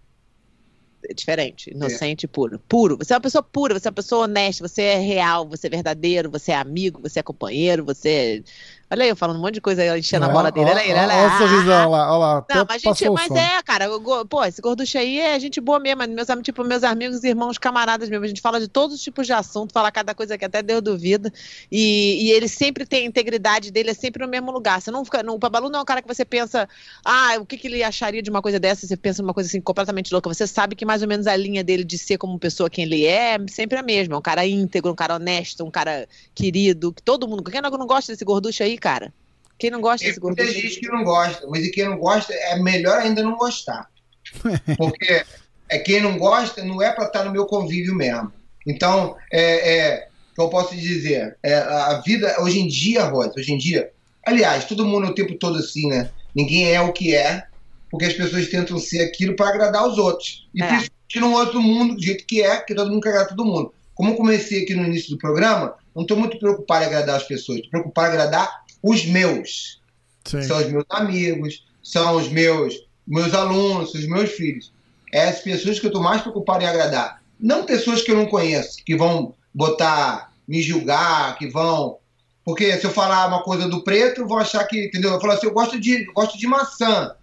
É 1.08 1.14
diferente, 1.14 1.70
inocente 1.70 2.24
e 2.24 2.28
puro. 2.28 2.58
Puro. 2.68 2.96
Você 2.98 3.14
é 3.14 3.16
uma 3.16 3.22
pessoa 3.22 3.42
pura, 3.42 3.78
você 3.78 3.88
é 3.88 3.90
uma 3.90 3.94
pessoa 3.94 4.24
honesta, 4.24 4.68
você 4.68 4.82
é 4.82 4.98
real, 4.98 5.48
você 5.48 5.66
é 5.66 5.70
verdadeiro, 5.70 6.30
você 6.30 6.52
é 6.52 6.56
amigo, 6.56 7.00
você 7.00 7.20
é 7.20 7.22
companheiro, 7.22 7.84
você 7.84 8.08
é 8.08 8.42
Olha 8.92 9.04
aí, 9.04 9.08
eu 9.08 9.14
falando 9.14 9.36
um 9.36 9.40
monte 9.40 9.54
de 9.54 9.60
coisa 9.60 9.82
aí, 9.82 10.00
enchendo 10.00 10.24
a 10.24 10.28
bola 10.28 10.50
dele. 10.50 10.68
Olha 10.68 10.80
aí, 10.80 10.90
olha, 10.90 11.02
olha 11.02 11.34
o 11.34 11.38
sorrisão 11.38 11.90
lá, 11.90 12.10
olha 12.10 12.18
lá. 12.18 12.44
Não, 12.52 12.66
mas, 12.68 12.82
gente, 12.82 13.08
mas 13.10 13.30
é, 13.30 13.62
cara, 13.62 13.86
pô, 14.28 14.44
esse 14.44 14.60
gorducho 14.60 14.98
aí 14.98 15.20
é 15.20 15.38
gente 15.38 15.60
boa 15.60 15.78
mesmo. 15.78 16.02
Meus, 16.08 16.26
tipo, 16.42 16.64
meus 16.64 16.82
amigos, 16.82 17.22
irmãos, 17.22 17.56
camaradas 17.56 18.08
mesmo. 18.08 18.24
A 18.24 18.28
gente 18.28 18.40
fala 18.40 18.58
de 18.58 18.66
todos 18.66 18.96
os 18.96 19.00
tipos 19.00 19.28
de 19.28 19.32
assunto, 19.32 19.72
fala 19.72 19.92
cada 19.92 20.12
coisa 20.12 20.36
que 20.36 20.44
até 20.44 20.60
Deus 20.60 20.82
duvida. 20.82 21.32
E, 21.70 22.26
e 22.26 22.32
ele 22.32 22.48
sempre 22.48 22.84
tem 22.84 23.04
a 23.04 23.06
integridade 23.06 23.70
dele, 23.70 23.90
é 23.90 23.94
sempre 23.94 24.24
no 24.24 24.28
mesmo 24.28 24.50
lugar. 24.50 24.80
Você 24.80 24.90
não 24.90 25.04
fica. 25.04 25.22
Não, 25.22 25.36
o 25.36 25.38
Babalu 25.38 25.70
não 25.70 25.78
é 25.78 25.82
um 25.82 25.86
cara 25.86 26.02
que 26.02 26.08
você 26.08 26.24
pensa, 26.24 26.68
ah, 27.04 27.36
o 27.38 27.46
que, 27.46 27.56
que 27.56 27.68
ele 27.68 27.84
acharia 27.84 28.20
de 28.20 28.28
uma 28.28 28.42
coisa 28.42 28.58
dessa? 28.58 28.88
Você 28.88 28.96
pensa 28.96 29.22
numa 29.22 29.32
coisa 29.32 29.48
assim 29.48 29.60
completamente 29.60 30.12
louca. 30.12 30.28
Você 30.28 30.48
sabe 30.48 30.74
que 30.74 30.84
mais 30.84 31.00
ou 31.00 31.06
menos 31.06 31.28
a 31.28 31.36
linha 31.36 31.62
dele 31.62 31.84
de 31.84 31.96
ser 31.96 32.18
como 32.18 32.36
pessoa 32.40 32.68
quem 32.68 32.86
ele 32.86 33.06
é, 33.06 33.34
é 33.34 33.38
sempre 33.46 33.78
a 33.78 33.84
mesma. 33.84 34.16
É 34.16 34.18
um 34.18 34.22
cara 34.22 34.44
íntegro, 34.44 34.90
um 34.90 34.96
cara 34.96 35.14
honesto, 35.14 35.64
um 35.64 35.70
cara 35.70 36.08
querido, 36.34 36.92
que 36.92 37.00
todo 37.00 37.28
mundo. 37.28 37.44
Quem 37.44 37.60
não 37.62 37.86
gosta 37.86 38.10
desse 38.10 38.24
gorducho 38.24 38.64
aí, 38.64 38.79
cara? 38.80 39.12
Quem 39.58 39.70
não 39.70 39.80
gosta 39.80 40.06
desse 40.06 40.18
gorducho? 40.18 40.52
Tem 40.52 40.62
gente 40.62 40.80
que 40.80 40.88
não 40.88 41.04
gosta, 41.04 41.46
mas 41.46 41.64
e 41.64 41.70
quem 41.70 41.84
não 41.84 41.98
gosta 41.98 42.32
é 42.32 42.58
melhor 42.58 42.98
ainda 42.98 43.22
não 43.22 43.36
gostar. 43.36 43.88
Porque 44.78 45.22
é 45.68 45.78
quem 45.78 46.00
não 46.00 46.18
gosta 46.18 46.64
não 46.64 46.82
é 46.82 46.90
para 46.90 47.04
estar 47.04 47.24
no 47.24 47.30
meu 47.30 47.46
convívio 47.46 47.94
mesmo. 47.94 48.32
Então, 48.66 49.16
é, 49.30 49.78
é 49.78 50.08
que 50.34 50.40
eu 50.40 50.48
posso 50.48 50.74
dizer, 50.74 51.36
é, 51.42 51.54
a 51.54 52.00
vida 52.04 52.34
hoje 52.40 52.60
em 52.60 52.66
dia, 52.66 53.04
Rosa, 53.04 53.34
hoje 53.36 53.52
em 53.52 53.58
dia, 53.58 53.90
aliás, 54.26 54.64
todo 54.64 54.86
mundo 54.86 55.08
o 55.08 55.14
tempo 55.14 55.34
todo 55.34 55.58
assim, 55.58 55.88
né? 55.88 56.10
Ninguém 56.34 56.72
é 56.72 56.80
o 56.80 56.92
que 56.92 57.14
é, 57.14 57.44
porque 57.90 58.06
as 58.06 58.14
pessoas 58.14 58.48
tentam 58.48 58.78
ser 58.78 59.02
aquilo 59.02 59.36
para 59.36 59.48
agradar 59.48 59.86
os 59.86 59.98
outros. 59.98 60.48
E 60.54 60.62
é. 60.62 60.66
principalmente 60.66 61.20
no 61.20 61.32
outro 61.32 61.60
mundo, 61.60 61.96
do 61.96 62.02
jeito 62.02 62.24
que 62.26 62.42
é, 62.42 62.56
que 62.58 62.74
todo 62.74 62.90
mundo 62.90 63.02
quer 63.02 63.10
agradar 63.10 63.28
todo 63.28 63.44
mundo. 63.44 63.74
Como 63.94 64.10
eu 64.10 64.16
comecei 64.16 64.62
aqui 64.62 64.74
no 64.74 64.84
início 64.86 65.10
do 65.10 65.18
programa, 65.18 65.74
não 65.94 66.02
estou 66.02 66.16
muito 66.16 66.38
preocupado 66.38 66.84
em 66.84 66.86
agradar 66.86 67.16
as 67.16 67.24
pessoas, 67.24 67.58
estou 67.58 67.70
preocupado 67.70 68.08
em 68.08 68.10
agradar 68.12 68.59
os 68.82 69.04
meus. 69.06 69.80
Sim. 70.24 70.42
São 70.42 70.58
os 70.58 70.70
meus 70.70 70.84
amigos, 70.90 71.64
são 71.82 72.16
os 72.16 72.28
meus, 72.28 72.74
meus 73.06 73.34
alunos, 73.34 73.94
os 73.94 74.06
meus 74.06 74.30
filhos. 74.30 74.72
É 75.12 75.28
as 75.28 75.40
pessoas 75.40 75.78
que 75.78 75.86
eu 75.86 75.90
estou 75.90 76.02
mais 76.02 76.22
preocupado 76.22 76.62
em 76.62 76.66
agradar. 76.66 77.20
Não 77.38 77.64
pessoas 77.64 78.02
que 78.02 78.10
eu 78.10 78.16
não 78.16 78.26
conheço, 78.26 78.84
que 78.84 78.96
vão 78.96 79.34
botar, 79.52 80.32
me 80.46 80.62
julgar, 80.62 81.36
que 81.36 81.48
vão. 81.48 81.98
Porque 82.44 82.76
se 82.78 82.84
eu 82.84 82.90
falar 82.90 83.26
uma 83.28 83.42
coisa 83.42 83.68
do 83.68 83.82
preto, 83.82 84.26
vão 84.26 84.38
achar 84.38 84.64
que. 84.64 84.86
Entendeu? 84.86 85.12
Eu 85.12 85.20
falo 85.20 85.32
assim, 85.32 85.46
eu 85.46 85.52
gosto 85.52 85.80
de, 85.80 86.06
eu 86.06 86.12
gosto 86.12 86.38
de 86.38 86.46
maçã. 86.46 87.14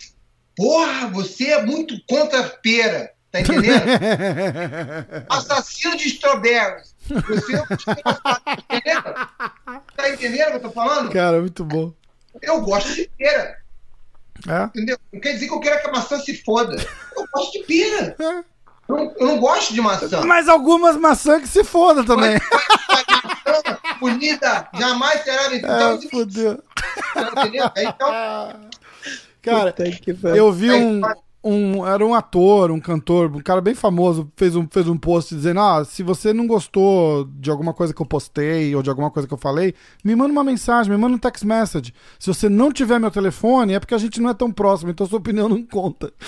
Porra, 0.55 1.07
você 1.09 1.51
é 1.51 1.63
muito 1.63 1.95
contra 2.07 2.43
pera. 2.43 3.11
Tá 3.31 3.41
entendendo? 3.41 3.83
Assassino 5.29 5.97
de 5.97 6.07
strawberries. 6.07 6.95
Você? 7.07 7.63
Tá 9.95 10.09
entendendo 10.09 10.47
o 10.47 10.51
que 10.51 10.57
eu 10.57 10.61
tô 10.61 10.71
falando? 10.71 11.11
Cara, 11.11 11.39
muito 11.39 11.63
bom. 11.63 11.93
Eu 12.41 12.61
gosto 12.61 12.93
de 12.93 13.09
pera. 13.17 13.57
É? 14.47 14.63
Entendeu? 14.65 14.97
Não 15.11 15.19
quer 15.19 15.33
dizer 15.33 15.47
que 15.47 15.53
eu 15.53 15.59
quero 15.59 15.81
que 15.81 15.89
a 15.89 15.91
maçã 15.91 16.19
se 16.19 16.35
foda. 16.43 16.75
Eu 17.15 17.25
gosto 17.33 17.51
de 17.53 17.63
pera. 17.65 18.15
É. 18.19 18.43
Eu, 18.87 18.95
não, 18.95 19.15
eu 19.17 19.27
não 19.27 19.39
gosto 19.39 19.73
de 19.73 19.81
maçã. 19.81 20.21
Mas 20.25 20.47
algumas 20.47 20.95
maçãs 20.95 21.41
que 21.41 21.47
se 21.47 21.63
foda 21.63 22.03
também. 22.03 22.37
Mas, 22.87 23.63
bonita 23.99 24.69
jamais 24.73 25.23
será 25.23 25.49
vendida. 25.49 25.67
É, 25.67 26.09
fodeu. 26.09 26.63
Entendeu? 27.15 27.71
Então. 27.77 28.11
Cara, 29.41 29.75
eu 30.35 30.51
vi 30.51 30.71
um 30.71 31.01
um, 31.47 31.87
era 31.87 32.05
um 32.05 32.13
ator, 32.13 32.71
um 32.71 32.79
cantor, 32.79 33.35
um 33.35 33.41
cara 33.41 33.61
bem 33.61 33.73
famoso, 33.73 34.31
fez 34.35 34.55
um, 34.55 34.67
fez 34.69 34.87
um 34.87 34.97
post 34.97 35.33
dizendo: 35.33 35.59
Ah, 35.59 35.85
se 35.85 36.03
você 36.03 36.33
não 36.33 36.45
gostou 36.45 37.25
de 37.25 37.49
alguma 37.49 37.73
coisa 37.73 37.93
que 37.93 38.01
eu 38.01 38.05
postei 38.05 38.75
ou 38.75 38.83
de 38.83 38.89
alguma 38.89 39.09
coisa 39.09 39.27
que 39.27 39.33
eu 39.33 39.37
falei, 39.37 39.73
me 40.03 40.15
manda 40.15 40.31
uma 40.31 40.43
mensagem, 40.43 40.91
me 40.91 40.97
manda 40.97 41.15
um 41.15 41.19
text 41.19 41.43
message. 41.43 41.93
Se 42.19 42.27
você 42.27 42.49
não 42.49 42.71
tiver 42.71 42.99
meu 42.99 43.11
telefone, 43.11 43.73
é 43.73 43.79
porque 43.79 43.95
a 43.95 43.97
gente 43.97 44.21
não 44.21 44.29
é 44.29 44.33
tão 44.33 44.51
próximo, 44.51 44.91
então 44.91 45.07
sua 45.07 45.19
opinião 45.19 45.47
não 45.47 45.63
conta. 45.63 46.11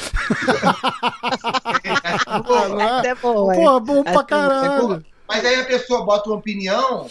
não 2.69 2.81
é? 2.81 3.07
é 3.07 3.15
bom, 3.15 3.53
Pô, 3.53 3.79
bom 3.79 4.03
pra 4.03 4.23
caralho. 4.23 5.05
Mas 5.27 5.45
aí 5.45 5.55
a 5.55 5.65
pessoa 5.65 6.05
bota 6.05 6.29
uma 6.29 6.37
opinião 6.37 7.07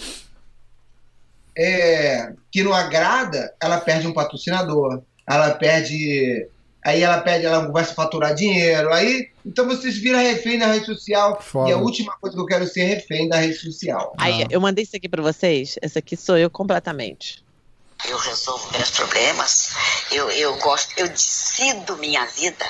é, 1.56 2.32
que 2.50 2.62
não 2.62 2.72
agrada, 2.72 3.52
ela 3.60 3.80
perde 3.80 4.06
um 4.06 4.12
patrocinador, 4.12 5.02
ela 5.26 5.50
perde 5.50 6.48
aí 6.88 7.02
ela 7.02 7.20
pede, 7.20 7.46
ela 7.46 7.66
começa 7.66 7.92
a 7.92 7.94
faturar 7.94 8.34
dinheiro, 8.34 8.92
aí 8.92 9.30
então 9.44 9.66
você 9.66 9.90
vira 9.90 10.18
refém 10.18 10.58
da 10.58 10.66
rede 10.66 10.86
social. 10.86 11.40
Foda. 11.40 11.70
E 11.70 11.72
a 11.72 11.76
última 11.76 12.16
coisa 12.18 12.36
que 12.36 12.42
eu 12.42 12.46
quero 12.46 12.66
ser 12.66 12.84
refém 12.84 13.28
da 13.28 13.38
rede 13.38 13.56
social. 13.56 14.14
Aí, 14.18 14.46
eu 14.50 14.60
mandei 14.60 14.84
isso 14.84 14.96
aqui 14.96 15.08
para 15.08 15.22
vocês. 15.22 15.76
Essa 15.80 16.00
aqui 16.00 16.16
sou 16.16 16.36
eu 16.36 16.50
completamente. 16.50 17.42
Eu 18.04 18.16
resolvo 18.16 18.70
meus 18.70 18.90
problemas, 18.90 19.70
eu, 20.12 20.30
eu 20.30 20.56
gosto, 20.58 20.92
eu 20.96 21.08
decido 21.08 21.96
minha 21.96 22.24
vida. 22.26 22.64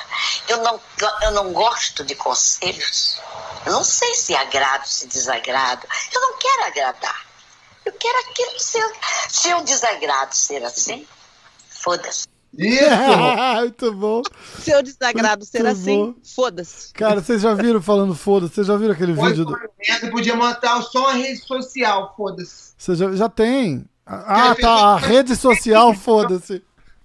Eu 0.48 0.58
não, 0.62 0.80
eu 1.22 1.32
não 1.32 1.52
gosto 1.52 2.02
de 2.02 2.14
conselhos. 2.14 3.20
Eu 3.66 3.72
não 3.72 3.84
sei 3.84 4.14
se 4.14 4.34
agrado, 4.34 4.86
se 4.86 5.06
desagrado. 5.06 5.86
Eu 6.12 6.20
não 6.20 6.38
quero 6.38 6.64
agradar. 6.64 7.26
Eu 7.84 7.92
quero 7.92 8.18
aquilo 8.20 8.58
ser. 8.58 8.92
Se 9.28 9.50
eu 9.50 9.62
desagrado 9.62 10.34
ser 10.34 10.64
assim, 10.64 11.06
foda-se. 11.68 12.26
Isso! 12.58 12.84
Muito 13.60 13.92
bom. 13.92 14.22
Seu 14.58 14.82
desagrado 14.82 15.44
Muito 15.44 15.50
ser 15.50 15.64
assim, 15.64 16.14
foda-se. 16.34 16.92
Cara, 16.92 17.20
vocês 17.20 17.40
já 17.40 17.54
viram 17.54 17.80
falando 17.80 18.14
foda-se? 18.14 18.54
Vocês 18.54 18.66
já 18.66 18.76
viram 18.76 18.92
aquele 18.92 19.14
Pode 19.14 19.30
vídeo? 19.30 19.44
Do... 19.44 19.58
Merda, 19.78 20.10
podia 20.10 20.34
montar 20.34 20.82
só 20.82 21.10
a 21.10 21.12
rede 21.12 21.38
social, 21.38 22.12
foda-se. 22.16 22.72
Você 22.76 22.96
já, 22.96 23.12
já 23.12 23.28
tem. 23.28 23.84
Ah, 24.04 24.56
tá. 24.60 24.70
A 24.70 24.96
rede 24.96 25.36
social, 25.36 25.94
foda-se. 25.94 26.62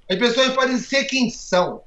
As 0.10 0.18
pessoas 0.18 0.54
podem 0.54 0.78
ser 0.80 1.04
quem 1.06 1.30
são. 1.30 1.84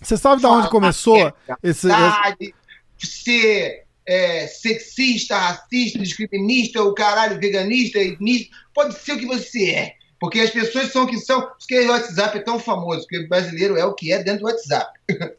Você 0.00 0.16
sabe 0.16 0.40
de 0.40 0.46
onde 0.46 0.68
começou 0.68 1.32
esse, 1.62 1.88
esse... 1.88 2.54
Ser 2.98 3.84
é, 4.06 4.46
sexista, 4.46 5.36
racista, 5.36 5.98
discriminista, 5.98 6.82
o 6.82 6.94
caralho, 6.94 7.40
veganista, 7.40 7.98
etnista. 7.98 8.54
Pode 8.74 8.94
ser 8.94 9.14
o 9.14 9.18
que 9.18 9.26
você 9.26 9.70
é. 9.70 10.01
Porque 10.22 10.38
as 10.38 10.50
pessoas 10.50 10.92
são 10.92 11.02
o 11.02 11.06
que 11.08 11.18
são. 11.18 11.42
Por 11.42 11.66
que 11.66 11.80
o 11.80 11.90
WhatsApp 11.90 12.38
é 12.38 12.42
tão 12.42 12.56
famoso? 12.56 13.00
Porque 13.00 13.18
o 13.18 13.28
brasileiro 13.28 13.76
é 13.76 13.84
o 13.84 13.92
que 13.92 14.12
é 14.12 14.22
dentro 14.22 14.42
do 14.42 14.46
WhatsApp. 14.46 14.92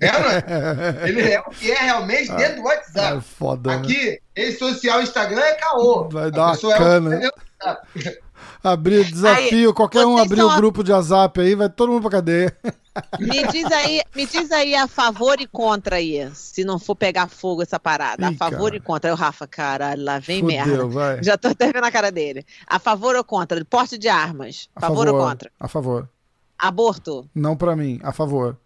É, 0.00 0.12
não 0.12 0.30
é? 0.30 1.08
Ele 1.08 1.22
é 1.22 1.40
o 1.40 1.50
que 1.50 1.72
é 1.72 1.74
realmente 1.74 2.30
ah, 2.30 2.36
dentro 2.36 2.62
do 2.62 2.62
WhatsApp. 2.62 3.18
É 3.18 3.20
foda, 3.20 3.70
né? 3.70 3.76
Aqui, 3.78 4.10
né? 4.10 4.18
rede 4.36 4.56
social, 4.56 5.02
Instagram 5.02 5.40
é 5.40 5.54
caô. 5.54 6.08
Vai 6.08 6.30
dar 6.30 6.56
uma 6.56 6.78
cana. 6.78 7.20
É 7.20 8.18
abrir 8.62 9.04
desafio, 9.04 9.68
aí, 9.68 9.74
qualquer 9.74 10.06
um 10.06 10.16
abrir 10.16 10.42
o 10.42 10.50
a... 10.50 10.56
grupo 10.56 10.84
de 10.84 10.92
WhatsApp 10.92 11.40
aí, 11.40 11.54
vai 11.54 11.68
todo 11.68 11.90
mundo 11.90 12.02
pra 12.02 12.10
cadeia. 12.10 12.56
Me 13.18 13.46
diz 13.48 13.64
aí, 13.72 14.02
me 14.14 14.26
diz 14.26 14.52
aí 14.52 14.74
a 14.74 14.86
favor 14.86 15.40
e 15.40 15.46
contra 15.46 15.96
aí, 15.96 16.30
se 16.34 16.64
não 16.64 16.78
for 16.78 16.94
pegar 16.94 17.28
fogo 17.28 17.62
essa 17.62 17.80
parada. 17.80 18.30
Ih, 18.30 18.34
a 18.34 18.36
favor 18.36 18.70
cara. 18.70 18.76
e 18.76 18.80
contra. 18.80 19.10
Aí 19.10 19.14
o 19.14 19.16
Rafa, 19.16 19.46
caralho, 19.46 20.04
lá 20.04 20.18
vem 20.18 20.40
Fudeu, 20.40 20.56
merda. 20.56 20.86
Vai. 20.86 21.22
Já 21.22 21.38
tô 21.38 21.48
até 21.48 21.72
vendo 21.72 21.84
a 21.84 21.90
cara 21.90 22.12
dele. 22.12 22.44
A 22.66 22.78
favor 22.78 23.16
ou 23.16 23.24
contra? 23.24 23.64
Porte 23.64 23.96
de 23.96 24.08
armas. 24.08 24.68
A 24.76 24.80
favor, 24.80 25.06
favor 25.06 25.14
ou 25.14 25.26
contra? 25.26 25.50
A 25.58 25.68
favor. 25.68 26.08
Aborto? 26.58 27.28
Não 27.34 27.56
pra 27.56 27.74
mim, 27.74 27.98
a 28.02 28.12
favor. 28.12 28.58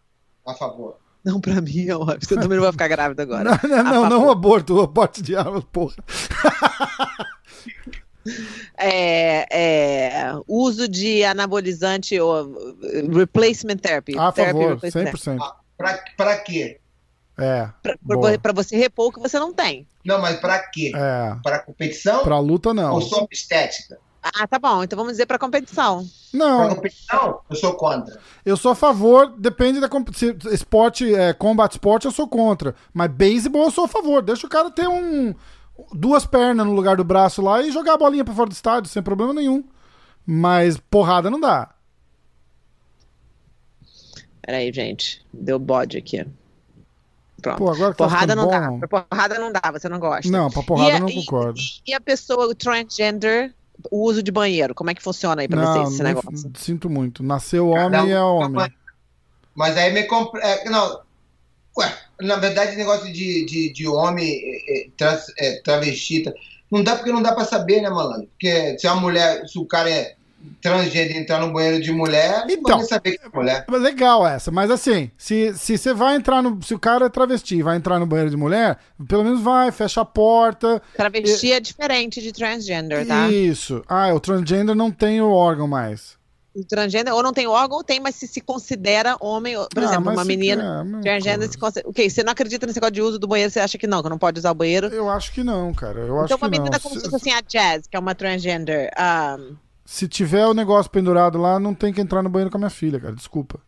A 0.44 0.54
favor. 0.54 0.96
Não, 1.24 1.40
pra 1.40 1.60
mim, 1.60 1.90
ó, 1.90 2.04
você 2.04 2.36
também 2.36 2.56
não 2.56 2.62
vai 2.62 2.70
ficar 2.70 2.86
grávida 2.86 3.24
agora. 3.24 3.58
Não, 3.66 3.82
não, 3.82 3.84
não, 3.84 4.10
não 4.10 4.30
aborto, 4.30 4.78
o 4.78 4.86
porte 4.86 5.20
de 5.20 5.34
armas, 5.34 5.64
porra. 5.72 5.96
é, 8.78 9.46
é, 9.50 10.32
uso 10.46 10.88
de 10.88 11.24
anabolizante 11.24 12.18
ou 12.18 12.74
replacement 13.12 13.76
therapy. 13.76 14.18
A 14.18 14.32
therapy 14.32 14.58
favor, 14.58 14.78
100%. 14.78 15.38
Ah, 15.40 15.56
pra, 15.76 16.04
pra 16.16 16.36
quê? 16.38 16.80
É. 17.38 17.68
Pra, 17.82 18.38
pra, 18.38 18.52
você 18.52 18.76
repor 18.76 19.08
o 19.08 19.12
que 19.12 19.20
você 19.20 19.38
não 19.38 19.52
tem. 19.52 19.86
Não, 20.04 20.20
mas 20.20 20.40
pra 20.40 20.58
quê? 20.70 20.92
É. 20.94 21.36
Pra 21.42 21.58
competição? 21.58 22.22
Pra 22.22 22.38
luta, 22.38 22.72
não. 22.72 22.94
Ou 22.94 23.02
só 23.02 23.26
estética? 23.30 23.98
Ah, 24.22 24.46
tá 24.46 24.58
bom. 24.58 24.82
Então 24.82 24.96
vamos 24.96 25.12
dizer 25.12 25.26
pra 25.26 25.38
competição. 25.38 26.04
Não. 26.32 26.66
Pra 26.66 26.74
competição, 26.74 27.40
eu 27.48 27.56
sou 27.56 27.74
contra. 27.74 28.18
Eu 28.44 28.56
sou 28.56 28.72
a 28.72 28.74
favor, 28.74 29.32
depende 29.38 29.80
da 29.80 29.88
competição. 29.88 30.34
Esporte, 30.50 31.14
é, 31.14 31.32
combat 31.32 31.72
sport, 31.72 32.04
eu 32.04 32.10
sou 32.10 32.26
contra. 32.26 32.74
Mas 32.92 33.10
beisebol, 33.10 33.64
eu 33.64 33.70
sou 33.70 33.84
a 33.84 33.88
favor. 33.88 34.22
Deixa 34.22 34.46
o 34.46 34.50
cara 34.50 34.70
ter 34.70 34.88
um, 34.88 35.34
duas 35.92 36.24
pernas 36.26 36.66
no 36.66 36.72
lugar 36.72 36.96
do 36.96 37.04
braço 37.04 37.40
lá 37.42 37.62
e 37.62 37.70
jogar 37.72 37.94
a 37.94 37.98
bolinha 37.98 38.24
pra 38.24 38.34
fora 38.34 38.48
do 38.48 38.52
estádio, 38.52 38.90
sem 38.90 39.02
problema 39.02 39.32
nenhum. 39.34 39.64
Mas 40.26 40.76
porrada 40.76 41.30
não 41.30 41.38
dá. 41.40 41.70
Peraí, 44.42 44.72
gente. 44.72 45.24
Deu 45.32 45.58
bode 45.58 45.96
aqui. 45.98 46.24
Pronto. 47.42 47.58
Pô, 47.58 47.70
agora 47.70 47.94
tá 47.94 48.04
porrada 48.04 48.32
ficando 48.32 48.42
não 48.42 48.50
dá. 48.50 48.70
bom. 48.70 48.78
Pra 48.80 48.88
porrada 49.04 49.38
não 49.38 49.52
dá, 49.52 49.60
você 49.72 49.88
não 49.88 49.98
gosta. 49.98 50.30
Não, 50.30 50.50
pra 50.50 50.62
porrada 50.62 50.90
E 50.90 50.92
a- 50.92 50.96
eu 50.96 51.00
não 51.00 51.08
e- 51.08 51.14
concordo. 51.14 51.60
E, 51.86 51.94
a 51.94 52.00
pessoa, 52.00 52.46
o 52.46 52.54
transgender, 52.54 53.54
o 53.90 54.04
uso 54.04 54.22
de 54.22 54.32
banheiro, 54.32 54.74
como 54.74 54.90
é 54.90 54.94
que 54.94 55.02
funciona 55.02 55.42
aí 55.42 55.48
pra 55.48 55.60
Não, 55.60 55.72
vocês 55.74 55.92
esse 55.94 56.02
negócio? 56.02 56.50
sinto 56.56 56.88
muito. 56.88 57.22
Nasceu 57.22 57.68
homem 57.68 58.00
um 58.00 58.08
é 58.08 58.14
com 58.18 58.24
homem. 58.24 58.48
uma- 58.50 58.72
Mas 59.54 59.76
aí 59.76 59.92
me 59.92 60.04
compra. 60.04 60.40
é, 60.42 60.68
não. 60.70 61.00
Ué, 61.78 61.94
na 62.20 62.36
verdade, 62.36 62.74
o 62.74 62.78
negócio 62.78 63.12
de, 63.12 63.44
de, 63.44 63.72
de 63.72 63.86
homem 63.88 64.28
é, 64.32 64.80
é, 64.80 64.86
trans- 64.96 65.32
é, 65.38 65.60
travesti. 65.62 66.22
tá- 66.22 66.32
Não 66.70 66.82
dá 66.82 66.96
porque 66.96 67.12
não 67.12 67.22
dá 67.22 67.32
pra 67.34 67.44
saber, 67.44 67.82
né, 67.82 67.90
malandro? 67.90 68.26
Porque 68.28 68.78
se 68.78 68.86
a 68.86 68.94
mulher, 68.94 69.46
se 69.46 69.58
o 69.58 69.64
cara 69.66 69.90
é 69.90 70.14
transgênero 70.62 71.14
e 71.18 71.22
entrar 71.22 71.40
no 71.40 71.52
banheiro 71.52 71.82
de 71.82 71.90
mulher, 71.92 72.44
não 72.46 72.50
Então, 72.54 72.78
vai 72.78 72.86
saber 72.86 73.18
que 73.18 73.26
é 73.26 73.28
mulher. 73.36 73.64
Legal 73.68 74.26
essa, 74.26 74.50
mas 74.50 74.70
assim, 74.70 75.10
se, 75.18 75.52
se 75.54 75.76
você 75.76 75.92
vai 75.92 76.14
entrar 76.16 76.40
no. 76.42 76.62
Se 76.62 76.72
o 76.74 76.78
cara 76.78 77.06
é 77.06 77.08
travesti 77.08 77.56
e 77.56 77.62
vai 77.62 77.76
entrar 77.76 77.98
no 77.98 78.06
banheiro 78.06 78.30
de 78.30 78.36
mulher, 78.36 78.78
pelo 79.08 79.24
menos 79.24 79.40
vai, 79.40 79.70
fecha 79.72 80.00
a 80.02 80.04
porta. 80.04 80.80
Travesti 80.96 81.52
é 81.52 81.60
diferente 81.60 82.20
de 82.22 82.32
transgender, 82.32 83.06
tá? 83.06 83.28
Isso. 83.28 83.82
Ah, 83.88 84.12
o 84.14 84.20
transgender 84.20 84.74
não 84.74 84.90
tem 84.90 85.20
o 85.20 85.30
órgão 85.30 85.66
mais. 85.66 86.15
O 86.56 86.64
transgender 86.64 87.12
ou 87.14 87.22
não 87.22 87.34
tem 87.34 87.46
órgão 87.46 87.76
ou 87.76 87.84
tem, 87.84 88.00
mas 88.00 88.14
se 88.14 88.26
se 88.26 88.40
considera 88.40 89.14
homem, 89.20 89.54
por 89.74 89.82
Ah, 89.82 89.84
exemplo, 89.86 90.10
uma 90.10 90.22
se- 90.22 90.28
menina 90.28 90.86
é, 91.04 91.20
coisa. 91.20 91.48
se 91.52 91.58
considera. 91.58 91.88
Ok, 91.90 92.08
você 92.08 92.24
não 92.24 92.32
acredita 92.32 92.66
nesse 92.66 92.78
negócio 92.78 92.94
de 92.94 93.02
uso 93.02 93.18
do 93.18 93.26
banheiro, 93.28 93.52
você 93.52 93.60
acha 93.60 93.76
que 93.76 93.86
não, 93.86 94.02
que 94.02 94.08
não 94.08 94.16
pode 94.16 94.38
usar 94.38 94.52
o 94.52 94.54
banheiro? 94.54 94.86
Eu 94.88 95.10
acho 95.10 95.32
que 95.32 95.44
não, 95.44 95.74
cara. 95.74 96.00
Eu 96.00 96.16
acho 96.20 96.26
então, 96.34 96.38
uma 96.38 96.50
que 96.50 96.58
menina 96.58 96.70
não. 96.76 96.80
como 96.80 96.94
Se, 96.94 97.02
se 97.04 97.10
fosse 97.10 97.28
assim 97.28 97.38
a 97.38 97.42
Jazz, 97.42 97.86
que 97.86 97.94
é 97.96 98.00
uma 98.00 98.14
transgender. 98.14 98.90
ah, 98.96 99.36
se 99.84 100.08
tiver 100.08 100.46
o 100.46 100.54
negócio 100.54 100.90
pendurado 100.90 101.38
lá, 101.38 101.60
não 101.60 101.74
tem 101.74 101.92
que 101.92 102.00
entrar 102.00 102.22
no 102.22 102.30
banheiro 102.30 102.50
com 102.50 102.56
a 102.56 102.60
minha 102.60 102.70
filha, 102.70 102.98
cara. 102.98 103.14
Desculpa. 103.14 103.60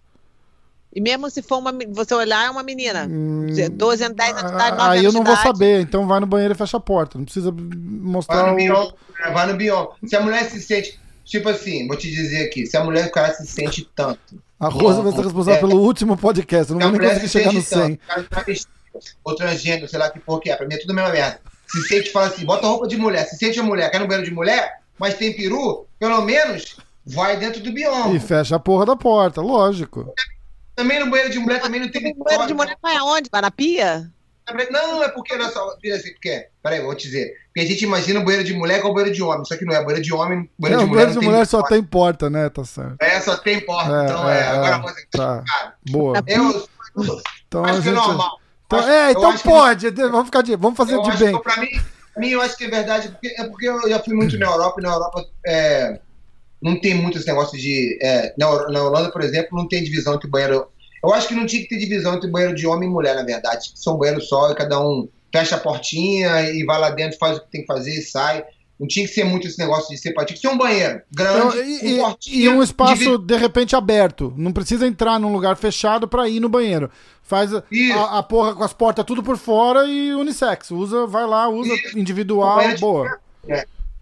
e 0.90 1.01
mesmo 1.02 1.28
se 1.31 1.43
for 1.43 1.59
uma. 1.59 1.70
Você 1.93 2.15
olhar, 2.15 2.47
é 2.47 2.51
uma 2.51 2.62
menina. 2.62 3.06
Hum, 3.09 3.47
12 3.73 4.02
anos, 4.05 4.16
10 4.16 4.31
anos 4.31 4.51
de 4.51 4.55
idade, 4.56 4.77
9 4.78 4.90
Aí 4.90 5.05
eu 5.05 5.12
não 5.12 5.23
vou 5.23 5.36
saber, 5.36 5.81
então 5.82 6.06
vai 6.09 6.19
no 6.19 6.27
banheiro 6.27 6.55
e 6.55 6.56
fecha 6.56 6.78
a 6.78 6.81
porta. 6.81 7.19
Não 7.19 7.24
precisa 7.27 7.52
Vai 7.52 7.65
mostrar 7.77 8.47
no 8.47 8.52
o. 8.55 8.56
Bion, 8.56 8.90
né, 9.20 9.31
vai 9.32 9.47
no 9.52 9.56
Bion. 9.59 9.86
Se 10.06 10.16
a 10.16 10.20
mulher 10.23 10.44
se 10.51 10.60
sente. 10.62 10.98
Tipo 11.28 11.50
assim, 11.50 11.86
vou 11.86 11.94
te 11.96 12.10
dizer 12.10 12.46
aqui, 12.46 12.66
se 12.66 12.74
a 12.76 12.82
mulher 12.82 13.06
o 13.06 13.10
cara 13.12 13.34
se 13.34 13.46
sente 13.46 13.86
tanto. 13.94 14.42
A 14.59 14.68
Rosa 14.68 15.02
vai 15.02 15.12
ser 15.12 15.22
responsável 15.24 15.55
É. 15.56 15.60
pelo 15.60 15.78
último 15.82 16.16
podcast. 16.16 16.72
Não 16.72 16.80
vou 16.80 16.90
nem 16.92 17.00
conseguir 17.00 17.28
se 17.28 17.38
chegar 17.38 17.52
no 17.52 17.60
sente 17.60 17.68
tanto, 17.70 17.86
100. 17.86 17.92
o 17.94 17.98
cara 17.98 18.44
tá 18.44 18.44
ou 19.22 19.34
transgênero, 19.36 19.86
sei 19.86 19.98
lá 19.98 20.10
que 20.10 20.18
porra 20.18 20.40
que 20.40 20.50
é, 20.50 20.56
pra 20.56 20.66
mim 20.66 20.74
é 20.74 20.78
tudo 20.78 20.90
a 20.92 20.94
mesma 20.94 21.10
merda. 21.10 21.40
Se 21.68 21.82
sente, 21.86 22.10
fala 22.10 22.28
assim, 22.28 22.46
bota 22.46 22.66
roupa 22.66 22.88
de 22.88 22.96
mulher, 22.96 23.26
se 23.26 23.36
sente 23.36 23.60
a 23.60 23.62
mulher, 23.62 23.90
quer 23.90 24.00
no 24.00 24.06
banheiro 24.09 24.26
de 24.28 24.34
mulher, 24.34 24.80
mas 24.98 25.14
tem 25.14 25.36
peru, 25.36 25.86
pelo 25.98 26.22
menos 26.22 26.78
vai 27.05 27.36
dentro 27.36 27.60
do 27.62 27.70
bioma. 27.72 28.16
E 28.16 28.18
fecha 28.18 28.56
a 28.56 28.59
porra 28.59 28.86
da 28.86 28.96
porta, 28.96 29.42
lógico. 29.42 30.10
Também 30.74 30.98
no 30.98 31.10
banheiro 31.10 31.30
de 31.30 31.38
mulher 31.38 31.60
também 31.60 31.80
não 31.80 31.90
tem 31.90 32.10
O 32.18 32.24
banheiro 32.24 32.46
de 32.46 32.55
mulher 32.55 32.76
vai 32.82 32.96
aonde? 32.96 33.28
Vai 33.30 33.42
na 33.42 33.50
pia? 33.50 34.10
Não, 34.70 35.03
é 35.03 35.09
porque, 35.09 35.33
olha 35.35 35.49
só, 35.51 35.69
assim, 35.95 36.12
porque, 36.12 36.47
peraí, 36.62 36.81
vou 36.81 36.95
te 36.95 37.07
dizer. 37.07 37.33
Porque 37.47 37.61
a 37.61 37.66
gente 37.70 37.85
imagina 37.85 38.20
o 38.20 38.25
banheiro 38.25 38.45
de 38.45 38.55
mulher 38.55 38.81
com 38.83 38.93
banheiro 38.93 39.15
de 39.15 39.23
homem, 39.23 39.45
só 39.45 39.57
que 39.57 39.65
não 39.65 39.75
é 39.75 39.81
banheiro 39.81 40.03
de 40.03 40.12
homem, 40.15 40.49
banheiro 40.59 40.83
É, 40.83 40.85
de 40.85 40.89
o 40.89 40.89
mulher 40.89 41.05
banheiro 41.07 41.15
não 41.15 41.20
de 41.20 41.27
mulher 41.27 41.47
só 41.47 41.59
porta. 41.61 41.75
tem 41.75 41.83
porta, 41.85 42.31
né? 42.31 42.49
Tá 42.49 42.65
certo. 42.65 42.97
É, 43.01 43.20
só 43.20 43.37
tem 43.37 43.61
porta, 43.61 43.91
É, 43.91 44.05
então 44.05 44.31
é, 44.31 44.39
é, 44.41 44.43
agora 44.49 44.77
é. 44.77 44.81
você... 44.83 45.07
Tá. 45.11 45.45
Cara, 45.47 45.75
Boa. 45.91 46.23
eu 46.27 46.69
Então 47.47 47.65
a 47.65 47.70
acho 47.70 47.83
que 47.83 47.89
é 47.89 47.93
gente. 47.95 48.07
normal. 48.07 48.31
Então, 48.66 48.79
Acho- 48.81 48.89
é, 48.89 49.07
eu 49.07 49.11
então 49.11 49.29
acho 49.31 49.43
que- 49.43 49.49
pode. 49.49 49.91
Vamos 49.91 50.25
ficar 50.27 50.43
de. 50.43 50.57
Vamos 50.57 50.77
fazer 50.77 50.95
Eu 50.95 51.03
de 51.03 51.11
acho 51.11 51.25
bem. 51.25 51.37
que 51.37 51.43
pra 51.43 51.57
mim, 51.57 51.69
pra 52.12 52.20
mim, 52.20 52.29
eu 52.29 52.43
acho 52.43 52.57
que 52.57 52.65
é 52.65 52.69
verdade, 52.69 53.09
porque, 53.09 53.29
é 53.39 53.45
porque 53.45 53.66
eu 53.69 53.89
já 53.89 53.99
fui 53.99 54.15
muito 54.15 54.39
na 54.39 54.47
Europa, 54.47 54.79
e 54.79 54.83
na 54.83 54.91
Europa 54.93 55.25
é, 55.47 56.01
não 56.61 56.79
tem 56.79 56.95
muito 56.95 57.16
esse 57.16 57.27
negócio 57.27 57.57
de. 57.59 57.99
é, 58.03 58.35
na, 58.37 58.47
na 58.69 58.83
Holanda, 58.83 59.11
por 59.11 59.23
exemplo, 59.23 59.57
não 59.57 59.66
tem 59.66 59.83
divisão 59.83 60.15
entre 60.15 60.29
banheiro. 60.29 60.66
Eu 61.03 61.12
acho 61.15 61.29
que 61.29 61.35
não 61.35 61.47
tinha 61.47 61.62
que 61.62 61.69
ter 61.69 61.79
divisão 61.79 62.15
entre 62.15 62.31
banheiro 62.31 62.55
de 62.55 62.66
homem 62.66 62.89
e 62.89 62.93
mulher, 62.93 63.15
na 63.15 63.23
verdade. 63.23 63.70
São 63.75 63.97
banheiros 63.97 64.29
só 64.29 64.51
e 64.51 64.55
cada 64.55 64.81
um 64.81 65.09
fecha 65.33 65.57
a 65.57 65.61
portinha 65.61 66.51
e 66.51 66.65
vai 66.65 66.81
lá 66.81 66.91
dentro, 66.91 67.19
faz 67.19 67.37
o 67.39 67.41
que 67.43 67.51
tem 67.51 67.61
que 67.61 67.66
fazer 67.66 67.93
e 67.95 68.03
sai. 68.03 68.45
Não 68.81 68.87
tinha 68.87 69.07
que 69.07 69.12
ser 69.12 69.25
muito 69.25 69.47
esse 69.47 69.59
negócio 69.59 69.89
de 69.89 69.99
separar. 70.01 70.25
Tinha 70.27 70.37
que 70.37 70.41
ser 70.41 70.49
um 70.49 70.57
banheiro 70.57 71.03
grande, 71.12 71.59
Então, 71.59 71.65
e, 71.65 71.97
com 71.97 72.03
portinha, 72.05 72.45
e 72.45 72.49
um 72.49 72.62
espaço, 72.62 72.95
divi- 72.97 73.19
de 73.27 73.37
repente, 73.37 73.75
aberto. 73.75 74.33
Não 74.37 74.53
precisa 74.53 74.87
entrar 74.87 75.19
num 75.19 75.33
lugar 75.33 75.57
fechado 75.57 76.07
pra 76.07 76.29
ir 76.29 76.39
no 76.39 76.49
banheiro. 76.49 76.89
Faz 77.23 77.53
a, 77.53 77.62
a, 78.19 78.23
porra 78.23 78.55
com 78.55 78.62
as 78.62 78.73
portas 78.73 79.05
tudo 79.05 79.23
por 79.23 79.37
fora 79.37 79.85
e 79.87 80.15
unissex. 80.15 80.70
Usa, 80.70 81.07
vai 81.07 81.27
lá, 81.27 81.49
usa 81.49 81.75
Isso. 81.75 81.99
individual, 81.99 82.55
Banheiro 82.57 82.77
de- 82.77 82.81
boa. 82.81 83.19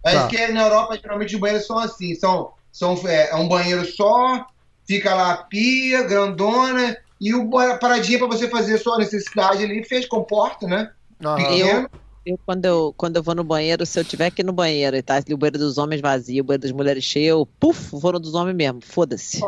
Acho 0.05 0.17
Tá. 0.19 0.27
que 0.27 0.47
na 0.49 0.61
Europa, 0.61 0.97
geralmente, 1.01 1.33
os 1.35 1.41
banheiros 1.41 1.65
são 1.67 1.77
assim. 1.79 2.13
São, 2.15 2.51
são, 2.71 2.95
é, 3.07 3.31
é 3.31 3.35
um 3.35 3.47
banheiro 3.49 3.83
só, 3.85 4.45
fica 4.87 5.13
lá 5.13 5.33
a 5.33 5.37
pia, 5.37 6.03
grandona, 6.03 6.97
e 7.19 7.33
o 7.33 7.49
paradinha 7.79 8.19
pra 8.19 8.27
você 8.27 8.47
fazer 8.47 8.75
a 8.75 8.79
sua 8.79 8.97
necessidade 8.97 9.63
ali, 9.63 9.83
fez 9.83 10.07
com 10.07 10.23
porta, 10.23 10.65
né? 10.65 10.91
Ah, 11.23 11.35
Pequeno. 11.35 11.89
Eu, 12.25 12.37
quando 12.45 12.65
eu, 12.65 12.93
quando 12.97 13.15
eu 13.15 13.23
vou 13.23 13.33
no 13.33 13.43
banheiro, 13.43 13.85
se 13.85 13.97
eu 13.97 14.03
tiver 14.03 14.25
aqui 14.25 14.43
no 14.43 14.51
banheiro 14.51 14.97
e 14.97 15.01
tá 15.01 15.17
o 15.31 15.37
banheiro 15.37 15.57
dos 15.57 15.77
homens 15.77 16.01
vazio, 16.01 16.43
o 16.43 16.45
banheiro 16.45 16.63
das 16.63 16.73
mulheres 16.73 17.03
cheio, 17.03 17.29
eu, 17.29 17.45
puf, 17.57 17.89
vou 17.93 18.11
no 18.11 18.19
dos 18.19 18.35
homens 18.35 18.55
mesmo, 18.55 18.81
foda-se. 18.83 19.39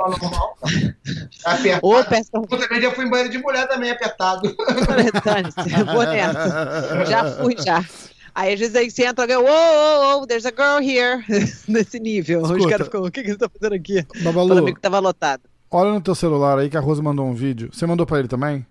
Ou 1.82 2.04
peço 2.06 2.30
Eu 2.34 2.48
também 2.48 2.82
já 2.82 2.92
fui 2.92 3.06
em 3.06 3.10
banheiro 3.10 3.32
de 3.32 3.38
mulher 3.38 3.68
também, 3.68 3.92
apertado. 3.92 4.56
vou 5.94 6.06
nessa. 6.06 7.06
Já 7.06 7.32
fui, 7.34 7.56
já. 7.58 7.84
Aí 8.40 8.54
às 8.54 8.60
vezes 8.60 8.76
aí 8.76 8.90
você 8.90 9.06
entra 9.06 9.30
e 9.30 9.36
oh, 9.36 9.44
oh, 9.46 10.20
oh, 10.22 10.26
there's 10.26 10.46
a 10.46 10.50
girl 10.52 10.80
here. 10.82 11.24
Nesse 11.68 12.00
nível. 12.00 12.42
Os 12.42 12.50
Escuta. 12.52 12.70
caras 12.70 12.88
ficam, 12.88 13.04
o 13.04 13.12
que, 13.12 13.22
que 13.22 13.32
você 13.32 13.38
tá 13.38 13.50
fazendo 13.50 13.76
aqui? 13.76 14.02
Babalu, 14.24 14.48
Falando 14.48 14.60
amigo 14.60 14.76
que 14.78 14.82
tava 14.82 15.00
lotado. 15.00 15.44
olha 15.70 15.92
no 15.92 16.00
teu 16.02 16.16
celular 16.16 16.58
aí 16.58 16.70
que 16.70 16.78
a 16.78 16.80
Rosa 16.80 17.02
mandou 17.02 17.26
um 17.26 17.34
vídeo. 17.34 17.70
Você 17.74 17.86
mandou 17.86 18.06
pra 18.06 18.20
ele 18.20 18.28
também? 18.30 18.66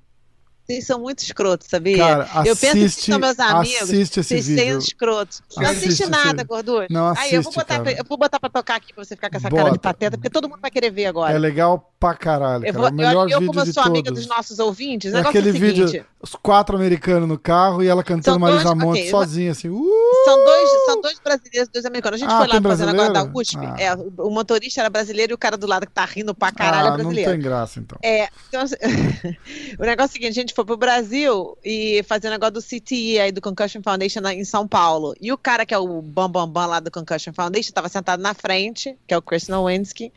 Vocês 0.65 0.87
são 0.87 1.01
muito 1.01 1.21
escrotos, 1.21 1.67
sabia? 1.67 1.97
Cara, 1.97 2.29
eu 2.45 2.55
penso 2.55 2.73
que 2.77 2.85
assiste- 2.85 3.11
são 3.11 3.19
meus 3.19 3.39
amigos. 3.39 3.83
assiste 3.85 4.21
esse 4.21 4.29
vocês 4.29 4.47
vídeo. 4.49 4.69
são 4.71 4.79
escrotos. 4.79 5.43
Não 5.57 5.65
Assiste 5.65 5.87
assiste 5.89 6.11
nada, 6.11 6.45
gordura. 6.45 6.87
Não 6.91 7.09
Aí 7.17 7.33
eu 7.33 7.41
vou 7.43 7.51
assiste, 7.51 7.55
botar, 7.55 7.79
cara. 7.79 7.93
eu 7.93 8.05
vou 8.07 8.19
botar 8.19 8.39
pra 8.39 8.51
tocar 8.51 8.77
aqui 8.77 8.93
pra 8.93 9.03
você 9.03 9.15
ficar 9.17 9.31
com 9.31 9.39
essa 9.39 9.49
Bota. 9.49 9.63
cara 9.63 9.73
de 9.75 9.79
pateta, 9.79 10.19
porque 10.19 10.29
todo 10.29 10.47
mundo 10.47 10.61
vai 10.61 10.71
querer 10.71 10.91
ver 10.91 11.07
agora. 11.07 11.33
É 11.35 11.39
legal 11.39 11.91
pra 11.99 12.15
caralho, 12.15 12.65
Eu, 12.67 12.73
cara. 12.73 12.79
vou, 12.79 12.91
o 12.91 12.95
melhor 12.95 13.13
eu, 13.13 13.31
eu 13.31 13.39
vídeo 13.41 13.47
como 13.49 13.61
eu 13.61 13.65
de 13.65 13.73
sou 13.73 13.83
amiga 13.83 14.05
todos. 14.11 14.27
dos 14.27 14.37
nossos 14.37 14.59
ouvintes, 14.59 15.13
É 15.13 15.19
aquele 15.21 15.49
é 15.49 15.51
o 15.51 15.55
seguinte. 15.55 15.83
vídeo, 15.85 16.07
os 16.21 16.35
quatro 16.35 16.77
americanos 16.77 17.29
no 17.29 17.39
carro 17.39 17.83
e 17.83 17.89
ela 17.89 18.03
cantando 18.05 18.39
dois- 18.39 18.55
Marisa 18.63 18.75
Monte 18.75 18.99
ok, 19.01 19.11
sozinha, 19.11 19.51
assim. 19.53 19.69
Uh! 19.69 19.85
São 20.25 20.45
dois, 20.45 20.71
são 20.87 21.01
dois 21.01 21.19
brasileiros, 21.19 21.69
dois 21.69 21.85
americanos. 21.85 22.21
A 22.21 22.25
gente 22.25 22.33
Ah, 22.33 22.39
foi 22.39 22.47
lá 22.49 22.61
fazendo 22.63 22.89
agora 22.91 23.13
da? 23.13 23.25
USP. 23.25 23.57
Ah. 23.59 23.77
É, 23.79 23.95
o, 23.95 24.31
motorista 24.31 24.81
era 24.81 24.91
brasileiro 24.91 25.33
e 25.33 25.35
o 25.35 25.39
cara 25.39 25.57
do 25.57 25.67
lado 25.67 25.87
que 25.87 25.93
tá 25.93 26.05
rindo 26.05 26.35
pra 26.35 26.51
caralho 26.53 26.85
ah, 26.85 26.89
é 26.89 26.91
não 26.91 26.97
brasileiro. 26.99 27.31
tem 27.33 27.41
graça, 27.41 27.81
então. 27.81 27.99
É, 28.03 28.29
então, 28.49 28.63
o 29.79 29.83
negócio 29.85 30.03
é 30.03 30.05
o 30.07 30.13
seguinte, 30.13 30.31
a 30.31 30.41
gente 30.41 30.55
foi 30.55 30.65
pro 30.65 30.77
Brasil 30.77 31.57
e 31.65 32.03
fazer 32.09 32.29
o 32.29 32.31
negócio 32.31 32.55
do 32.55 32.63
CTE 32.63 33.19
aí 33.19 33.33
do 33.33 33.41
Concussion 33.41 33.83
Foundation 33.83 34.21
em 34.29 34.45
São 34.45 34.67
Paulo. 34.67 35.15
E 35.21 35.33
o 35.33 35.39
cara 35.39 35.65
que 35.67 35.75
é 35.75 35.79
o 35.79 36.01
bam 36.03 36.29
bam 36.31 36.49
bam 36.49 36.67
lá 36.67 36.81
do 36.81 36.91
Concussion 36.91 37.33
Foundation 37.33 37.73
tava 37.73 37.89
sentado 37.89 38.21
na 38.21 38.35
frente, 38.35 38.97
que 39.07 39.15
é 39.15 39.17
o 39.19 39.23
Chris 39.23 39.49
Nowinski. 39.49 40.13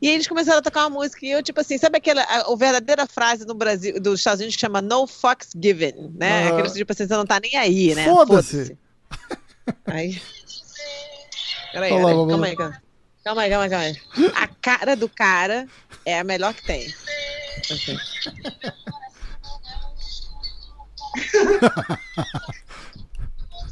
E 0.00 0.08
aí 0.08 0.14
eles 0.14 0.26
começaram 0.26 0.58
a 0.58 0.62
tocar 0.62 0.86
uma 0.86 0.90
música 1.00 1.21
e 1.22 1.30
eu 1.30 1.42
tipo 1.42 1.60
assim, 1.60 1.78
sabe 1.78 1.98
aquela 1.98 2.22
a, 2.22 2.52
a 2.52 2.56
verdadeira 2.56 3.06
frase 3.06 3.46
no 3.46 3.54
Brasil, 3.54 4.00
dos 4.00 4.18
Estados 4.18 4.40
Unidos 4.40 4.56
que 4.56 4.60
chama 4.60 4.82
no 4.82 5.06
fucks 5.06 5.50
given, 5.54 6.12
né? 6.14 6.48
Ah. 6.48 6.48
Aquele 6.48 6.70
tipo 6.74 6.92
assim, 6.92 7.06
você 7.06 7.16
não 7.16 7.24
tá 7.24 7.38
nem 7.38 7.56
aí, 7.56 7.94
né? 7.94 8.04
Foda-se. 8.04 8.76
Aí. 9.86 10.20
Peraí, 11.72 11.90
calma 11.90 12.36
lá. 12.36 12.46
aí, 12.46 12.56
calma. 12.56 12.82
Calma 13.24 13.42
aí, 13.42 13.50
calma 13.50 13.64
aí, 13.64 13.70
calma 13.70 13.84
aí. 13.84 13.96
A 14.34 14.48
cara 14.48 14.96
do 14.96 15.08
cara 15.08 15.68
é 16.04 16.18
a 16.18 16.24
melhor 16.24 16.52
que 16.54 16.64
tem. 16.64 16.92
Assim. 17.70 17.96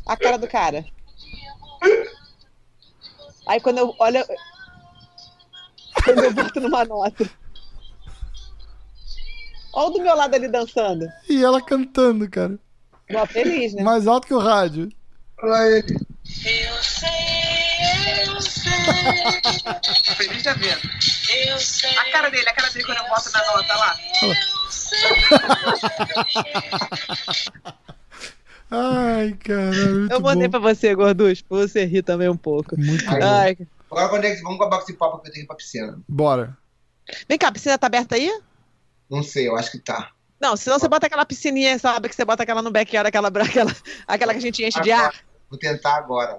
A 0.07 0.17
cara 0.17 0.39
do 0.39 0.47
cara. 0.47 0.85
Aí 3.47 3.61
quando 3.61 3.79
eu 3.79 3.95
olho. 3.99 4.25
Quando 6.05 6.25
eu 6.25 6.33
boto 6.33 6.61
numa 6.61 6.85
nota. 6.85 7.40
Olha 9.73 9.87
o 9.87 9.91
do 9.91 10.03
meu 10.03 10.17
lado 10.17 10.35
ali 10.35 10.49
dançando. 10.49 11.07
E 11.29 11.43
ela 11.45 11.61
cantando, 11.63 12.29
cara. 12.29 12.59
Mó 13.11 13.25
feliz, 13.27 13.73
né? 13.75 13.83
Mais 13.83 14.07
alto 14.07 14.27
que 14.27 14.35
o 14.35 14.39
rádio. 14.39 14.89
Olha 15.43 15.79
ele. 15.79 15.95
Eu 16.45 16.83
sei, 16.83 17.09
eu 18.27 18.41
sei, 18.43 18.73
Feliz 20.17 20.43
da 20.43 20.53
vida. 20.55 20.79
eu 21.49 21.59
sei. 21.59 21.91
A 21.97 22.11
cara 22.13 22.29
dele, 22.31 22.49
a 22.49 22.53
cara 22.55 22.69
dele 22.71 22.85
quando 22.85 22.99
eu 22.99 23.09
boto 23.09 23.31
na 23.33 23.45
nota 23.47 23.75
lá. 23.77 23.97
Ai, 28.71 29.33
cara, 29.45 29.73
muito 29.73 30.13
Eu 30.13 30.21
mandei 30.21 30.47
bom. 30.47 30.61
pra 30.61 30.61
você, 30.75 30.95
Gorduz, 30.95 31.43
pra 31.43 31.59
você 31.59 31.85
rir 31.85 32.03
também 32.03 32.29
um 32.29 32.37
pouco. 32.37 32.79
Muito 32.79 33.05
bom. 33.05 33.19
Ai. 33.23 33.57
Agora 33.91 34.09
quando 34.09 34.25
é 34.25 34.37
vamos 34.37 34.57
acabar 34.61 34.77
com 34.77 34.83
esse 34.85 34.93
papo 34.95 35.19
que 35.19 35.29
eu 35.29 35.33
tenho 35.33 35.35
que 35.35 35.41
ir 35.41 35.47
pra 35.47 35.57
piscina? 35.57 35.99
Bora. 36.09 36.57
Vem 37.29 37.37
cá, 37.37 37.49
a 37.49 37.53
piscina 37.53 37.77
tá 37.77 37.89
aberta 37.89 38.15
aí? 38.15 38.31
Não 39.11 39.23
sei, 39.23 39.49
eu 39.49 39.57
acho 39.57 39.71
que 39.73 39.79
tá. 39.79 40.11
Não, 40.41 40.57
senão 40.57 40.79
você 40.79 40.89
bota 40.89 41.07
aquela 41.07 41.27
piscininha, 41.27 41.79
sabe? 41.79 42.09
Que 42.09 42.15
você 42.15 42.25
bota 42.25 42.43
aquela 42.45 42.63
no 42.63 42.71
backyard, 42.71 43.09
aquela, 43.09 43.29
aquela, 43.29 43.77
aquela 44.07 44.33
que 44.33 44.39
a 44.39 44.43
gente 44.43 44.65
enche 44.65 44.81
de 44.81 44.91
ar. 44.93 45.13
Vou 45.51 45.59
tentar 45.59 45.97
agora. 45.97 46.39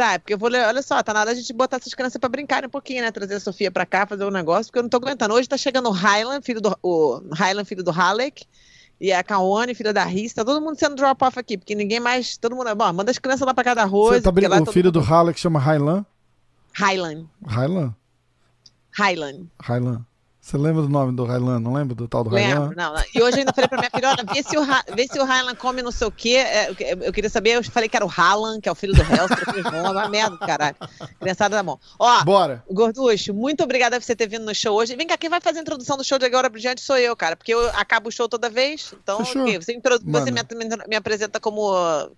Ah, 0.00 0.18
porque 0.18 0.32
eu 0.32 0.38
vou 0.38 0.48
ler, 0.48 0.64
olha 0.66 0.80
só, 0.80 1.02
tá 1.02 1.12
na 1.12 1.20
hora 1.20 1.34
de 1.34 1.38
a 1.38 1.40
gente 1.42 1.52
botar 1.52 1.76
essas 1.76 1.92
crianças 1.92 2.18
pra 2.18 2.28
brincarem 2.28 2.68
um 2.68 2.70
pouquinho, 2.70 3.02
né? 3.02 3.10
Trazer 3.10 3.34
a 3.34 3.40
Sofia 3.40 3.70
pra 3.70 3.84
cá, 3.84 4.06
fazer 4.06 4.24
um 4.24 4.30
negócio, 4.30 4.66
porque 4.66 4.78
eu 4.78 4.82
não 4.84 4.88
tô 4.88 4.96
aguentando. 4.98 5.34
Hoje 5.34 5.48
tá 5.48 5.56
chegando 5.56 5.88
o 5.88 5.92
Highland, 5.92 6.46
filho 6.46 6.60
do, 6.60 6.78
o 6.82 7.20
Highland, 7.34 7.68
filho 7.68 7.82
do 7.82 7.90
Halleck, 7.90 8.46
e 9.00 9.12
a 9.12 9.22
Kawane, 9.22 9.74
filha 9.74 9.92
da 9.92 10.04
Rhys, 10.04 10.32
tá 10.32 10.44
todo 10.44 10.62
mundo 10.64 10.78
sendo 10.78 10.94
drop-off 10.94 11.38
aqui, 11.38 11.58
porque 11.58 11.74
ninguém 11.74 11.98
mais, 12.00 12.36
todo 12.36 12.54
mundo, 12.54 12.74
bom, 12.76 12.90
manda 12.92 13.10
as 13.10 13.18
crianças 13.18 13.44
lá 13.44 13.52
pra 13.52 13.64
casa 13.64 13.74
da 13.76 13.84
Rose. 13.84 14.18
Você 14.18 14.22
tá 14.22 14.30
brincando, 14.32 14.62
o 14.62 14.64
todo 14.66 14.72
filho 14.72 14.86
mundo- 14.86 15.00
do 15.00 15.00
Halleck 15.00 15.38
chama 15.38 15.58
Highland? 15.58 16.06
Highland, 16.78 17.28
Highland? 17.46 17.94
Highland. 18.96 19.48
Highland. 19.60 20.06
Você 20.44 20.58
lembra 20.58 20.82
do 20.82 20.88
nome 20.88 21.12
do 21.14 21.24
Highland? 21.24 21.62
Não 21.62 21.72
lembra 21.72 21.94
do 21.94 22.08
tal 22.08 22.24
do 22.24 22.30
Lembro, 22.30 22.50
Highland? 22.70 22.76
não, 22.76 22.94
não. 22.94 23.02
E 23.14 23.22
hoje 23.22 23.36
eu 23.36 23.38
ainda 23.42 23.52
falei 23.52 23.68
pra 23.68 23.78
minha 23.78 23.90
filha, 23.94 24.08
olha, 24.08 24.24
vê 24.34 24.42
se 24.42 24.58
o, 24.58 24.62
Ha- 24.62 24.84
vê 24.92 25.06
se 25.06 25.16
o 25.20 25.24
Highland 25.24 25.56
come 25.56 25.82
não 25.82 25.92
sei 25.92 26.08
o 26.08 26.10
quê. 26.10 26.30
É, 26.38 26.74
eu, 27.06 27.12
queria 27.12 27.30
saber, 27.30 27.50
eu 27.50 27.62
falei 27.62 27.88
que 27.88 27.94
era 27.96 28.04
o 28.04 28.10
Haaland, 28.10 28.60
que 28.60 28.68
é 28.68 28.72
o 28.72 28.74
filho 28.74 28.92
do. 28.92 29.00
Eu 29.02 29.06
falei, 29.28 29.62
bom, 29.62 29.94
vai 29.94 30.08
merda, 30.08 30.36
caralho. 30.38 30.74
Criançada 31.20 31.54
da 31.54 31.62
mão. 31.62 31.78
Ó, 31.96 32.24
Bora. 32.24 32.64
Gorducho, 32.68 33.32
muito 33.32 33.62
obrigada 33.62 34.00
por 34.00 34.04
você 34.04 34.16
ter 34.16 34.26
vindo 34.26 34.44
no 34.44 34.52
show 34.52 34.76
hoje. 34.76 34.96
Vem 34.96 35.06
cá, 35.06 35.16
quem 35.16 35.30
vai 35.30 35.40
fazer 35.40 35.60
a 35.60 35.62
introdução 35.62 35.96
do 35.96 36.02
show 36.02 36.18
de 36.18 36.26
agora 36.26 36.50
diante 36.50 36.80
sou 36.80 36.98
eu, 36.98 37.14
cara. 37.14 37.36
Porque 37.36 37.54
eu 37.54 37.68
acabo 37.76 38.08
o 38.08 38.12
show 38.12 38.28
toda 38.28 38.50
vez. 38.50 38.92
Então, 39.00 39.24
Fechou. 39.24 39.42
ok, 39.42 39.60
você, 39.60 39.80
você 39.80 40.30
me, 40.32 40.42
me- 40.88 40.96
apresenta 40.96 41.38
como 41.38 41.72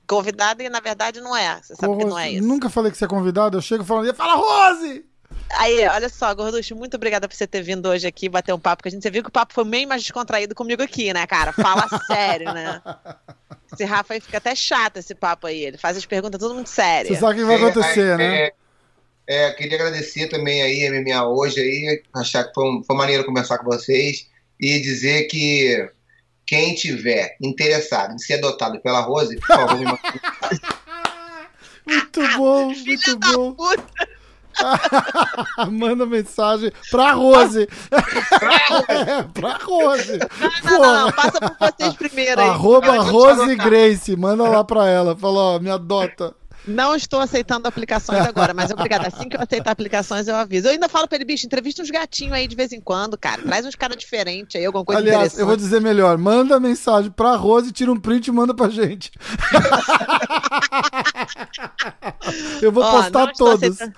convidada 0.06 0.62
e 0.62 0.70
na 0.70 0.80
verdade 0.80 1.20
não 1.20 1.36
é. 1.36 1.60
Você 1.62 1.74
sabe 1.76 1.94
que 1.98 2.04
não 2.06 2.18
é 2.18 2.30
isso. 2.32 2.48
Nunca 2.48 2.70
falei 2.70 2.90
que 2.90 2.96
você 2.96 3.04
é 3.04 3.08
convidado, 3.08 3.58
eu 3.58 3.60
chego 3.60 3.84
falando, 3.84 4.08
"E 4.08 4.14
fala 4.14 4.34
Rose! 4.34 5.04
Aí, 5.50 5.86
olha 5.88 6.08
só, 6.08 6.34
Gorducho, 6.34 6.74
muito 6.74 6.96
obrigada 6.96 7.28
por 7.28 7.34
você 7.34 7.46
ter 7.46 7.62
vindo 7.62 7.86
hoje 7.88 8.06
aqui 8.06 8.28
bater 8.28 8.52
um 8.52 8.58
papo 8.58 8.82
com 8.82 8.88
a 8.88 8.90
gente. 8.90 9.02
Você 9.02 9.10
viu 9.10 9.22
que 9.22 9.28
o 9.28 9.32
papo 9.32 9.54
foi 9.54 9.64
meio 9.64 9.88
mais 9.88 10.02
descontraído 10.02 10.54
comigo 10.54 10.82
aqui, 10.82 11.12
né, 11.12 11.26
cara? 11.26 11.52
Fala 11.52 11.86
sério, 12.06 12.52
né? 12.52 12.82
Esse 13.72 13.84
Rafa 13.84 14.14
aí 14.14 14.20
fica 14.20 14.38
até 14.38 14.54
chato 14.54 14.96
esse 14.98 15.14
papo 15.14 15.46
aí. 15.46 15.64
Ele 15.64 15.78
faz 15.78 15.96
as 15.96 16.04
perguntas 16.06 16.40
tudo 16.40 16.54
muito 16.54 16.68
Você 16.68 16.76
sérias. 16.76 17.18
sabe 17.18 17.34
o 17.34 17.36
que 17.36 17.44
vai 17.44 17.56
acontecer, 17.56 18.00
É, 18.14 18.16
né? 18.16 18.36
é, 18.46 18.52
é, 19.26 19.52
queria 19.52 19.76
agradecer 19.76 20.28
também 20.28 20.60
aí, 20.62 20.86
a 20.86 20.90
MMA 20.90 21.28
hoje 21.28 21.60
aí, 21.60 22.02
achar 22.14 22.44
que 22.44 22.52
foi, 22.54 22.64
um, 22.64 22.82
foi 22.84 22.96
maneiro 22.96 23.24
conversar 23.24 23.58
com 23.58 23.64
vocês 23.64 24.28
e 24.60 24.80
dizer 24.80 25.24
que 25.24 25.88
quem 26.46 26.74
tiver 26.74 27.36
interessado 27.40 28.12
em 28.14 28.18
ser 28.18 28.34
adotado 28.34 28.80
pela 28.80 29.00
Rose, 29.00 29.36
por 29.36 29.46
favor, 29.46 29.78
me 29.78 29.84
manda 29.84 29.98
Muito 31.86 32.20
bom, 32.36 32.66
muito 32.86 33.18
bom. 33.18 33.52
Puta, 33.54 34.08
Manda 35.70 36.06
mensagem 36.06 36.72
pra 36.90 37.12
Rose. 37.12 37.68
é, 38.88 39.22
pra 39.34 39.58
Rose. 39.62 40.18
não, 40.64 40.80
não, 40.80 41.04
não, 41.06 41.12
passa 41.12 41.38
por 41.40 41.56
vocês 41.58 41.94
primeiro 41.94 42.40
aí. 42.40 42.48
Arroba 42.48 42.98
Rose. 43.00 43.54
Grace. 43.56 44.16
Manda 44.16 44.44
lá 44.44 44.64
pra 44.64 44.88
ela. 44.88 45.16
Fala, 45.16 45.40
ó, 45.40 45.58
me 45.58 45.70
adota. 45.70 46.34
Não 46.66 46.96
estou 46.96 47.20
aceitando 47.20 47.68
aplicações 47.68 48.26
agora, 48.26 48.54
mas 48.54 48.70
obrigada. 48.70 49.06
Assim 49.08 49.28
que 49.28 49.36
eu 49.36 49.40
aceitar 49.42 49.72
aplicações, 49.72 50.28
eu 50.28 50.34
aviso. 50.34 50.66
Eu 50.68 50.72
ainda 50.72 50.88
falo 50.88 51.06
pra 51.06 51.16
ele, 51.16 51.26
bicho, 51.26 51.44
entrevista 51.44 51.82
uns 51.82 51.90
gatinhos 51.90 52.32
aí 52.32 52.48
de 52.48 52.56
vez 52.56 52.72
em 52.72 52.80
quando, 52.80 53.18
cara. 53.18 53.42
Traz 53.42 53.66
uns 53.66 53.74
caras 53.74 53.98
diferentes 53.98 54.58
aí, 54.58 54.64
alguma 54.64 54.82
coisa 54.82 54.98
Aliás, 54.98 55.16
interessante. 55.16 55.40
eu 55.40 55.46
vou 55.46 55.56
dizer 55.56 55.78
melhor. 55.82 56.16
Manda 56.16 56.58
mensagem 56.58 57.10
pra 57.10 57.36
Rose, 57.36 57.70
tira 57.70 57.92
um 57.92 58.00
print 58.00 58.28
e 58.28 58.32
manda 58.32 58.54
pra 58.54 58.70
gente. 58.70 59.12
eu 62.62 62.72
vou 62.72 62.82
Ó, 62.82 62.90
postar 62.92 63.32
todos. 63.36 63.62
aceitando- 63.62 63.92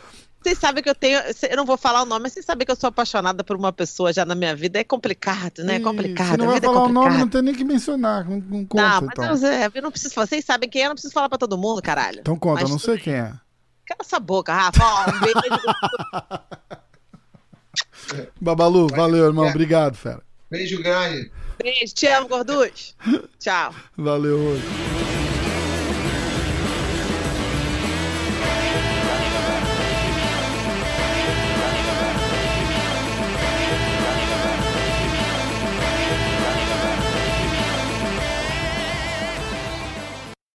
Vocês 0.47 0.59
sabem 0.61 0.81
que 0.81 0.89
eu 0.89 0.95
tenho. 0.95 1.19
Eu 1.51 1.57
não 1.57 1.67
vou 1.67 1.77
falar 1.77 2.03
o 2.03 2.05
nome, 2.05 2.23
mas 2.23 2.33
vocês 2.33 2.47
sabem 2.47 2.65
que 2.65 2.71
eu 2.71 2.77
sou 2.77 2.87
apaixonada 2.87 3.43
por 3.43 3.57
uma 3.57 3.73
pessoa 3.73 4.13
já 4.13 4.25
na 4.25 4.37
minha 4.37 4.55
vida. 4.55 4.79
É 4.79 4.85
complicado, 4.85 5.65
né? 5.65 5.75
É 5.75 5.81
complicado. 5.81 6.31
Se 6.31 6.37
não 6.37 6.45
a 6.45 6.49
vai 6.51 6.59
é 6.59 6.61
falar 6.61 6.85
o 6.85 6.89
nome, 6.89 7.19
não 7.19 7.29
tem 7.29 7.43
nem 7.43 7.53
que 7.53 7.65
mencionar. 7.65 8.25
Não, 8.25 8.39
não 8.39 8.65
conta, 8.65 8.83
Não, 8.85 9.01
mas 9.01 9.11
então. 9.11 9.25
eu, 9.25 9.37
Zé, 9.37 9.69
eu 9.75 9.83
não 9.83 9.91
preciso 9.91 10.15
falar. 10.15 10.29
Vocês 10.29 10.45
sabem 10.45 10.69
quem 10.69 10.83
é, 10.83 10.85
eu 10.85 10.91
não 10.91 10.95
preciso 10.95 11.13
falar 11.13 11.29
pra 11.29 11.37
todo 11.37 11.59
mundo, 11.59 11.83
caralho. 11.83 12.21
Então 12.21 12.39
conta, 12.39 12.61
Mas 12.61 12.71
eu 12.71 12.75
não 12.75 12.79
sei 12.79 12.97
quem 12.97 13.15
é. 13.15 13.33
Cala 13.87 13.99
essa 14.01 14.21
boca, 14.21 14.55
Rafa. 14.55 14.85
Ó, 14.85 15.11
um 15.11 15.19
beijo. 15.19 15.41
Babalu, 18.41 18.87
valeu, 18.87 19.25
irmão. 19.25 19.47
É. 19.47 19.51
Obrigado, 19.51 19.97
fera. 19.97 20.23
Beijo 20.49 20.81
grande. 20.81 21.29
beijo. 21.61 21.93
Te 21.93 22.07
amo, 22.07 22.29
gorducho. 22.29 22.95
Tchau. 23.41 23.75
Valeu. 23.97 24.57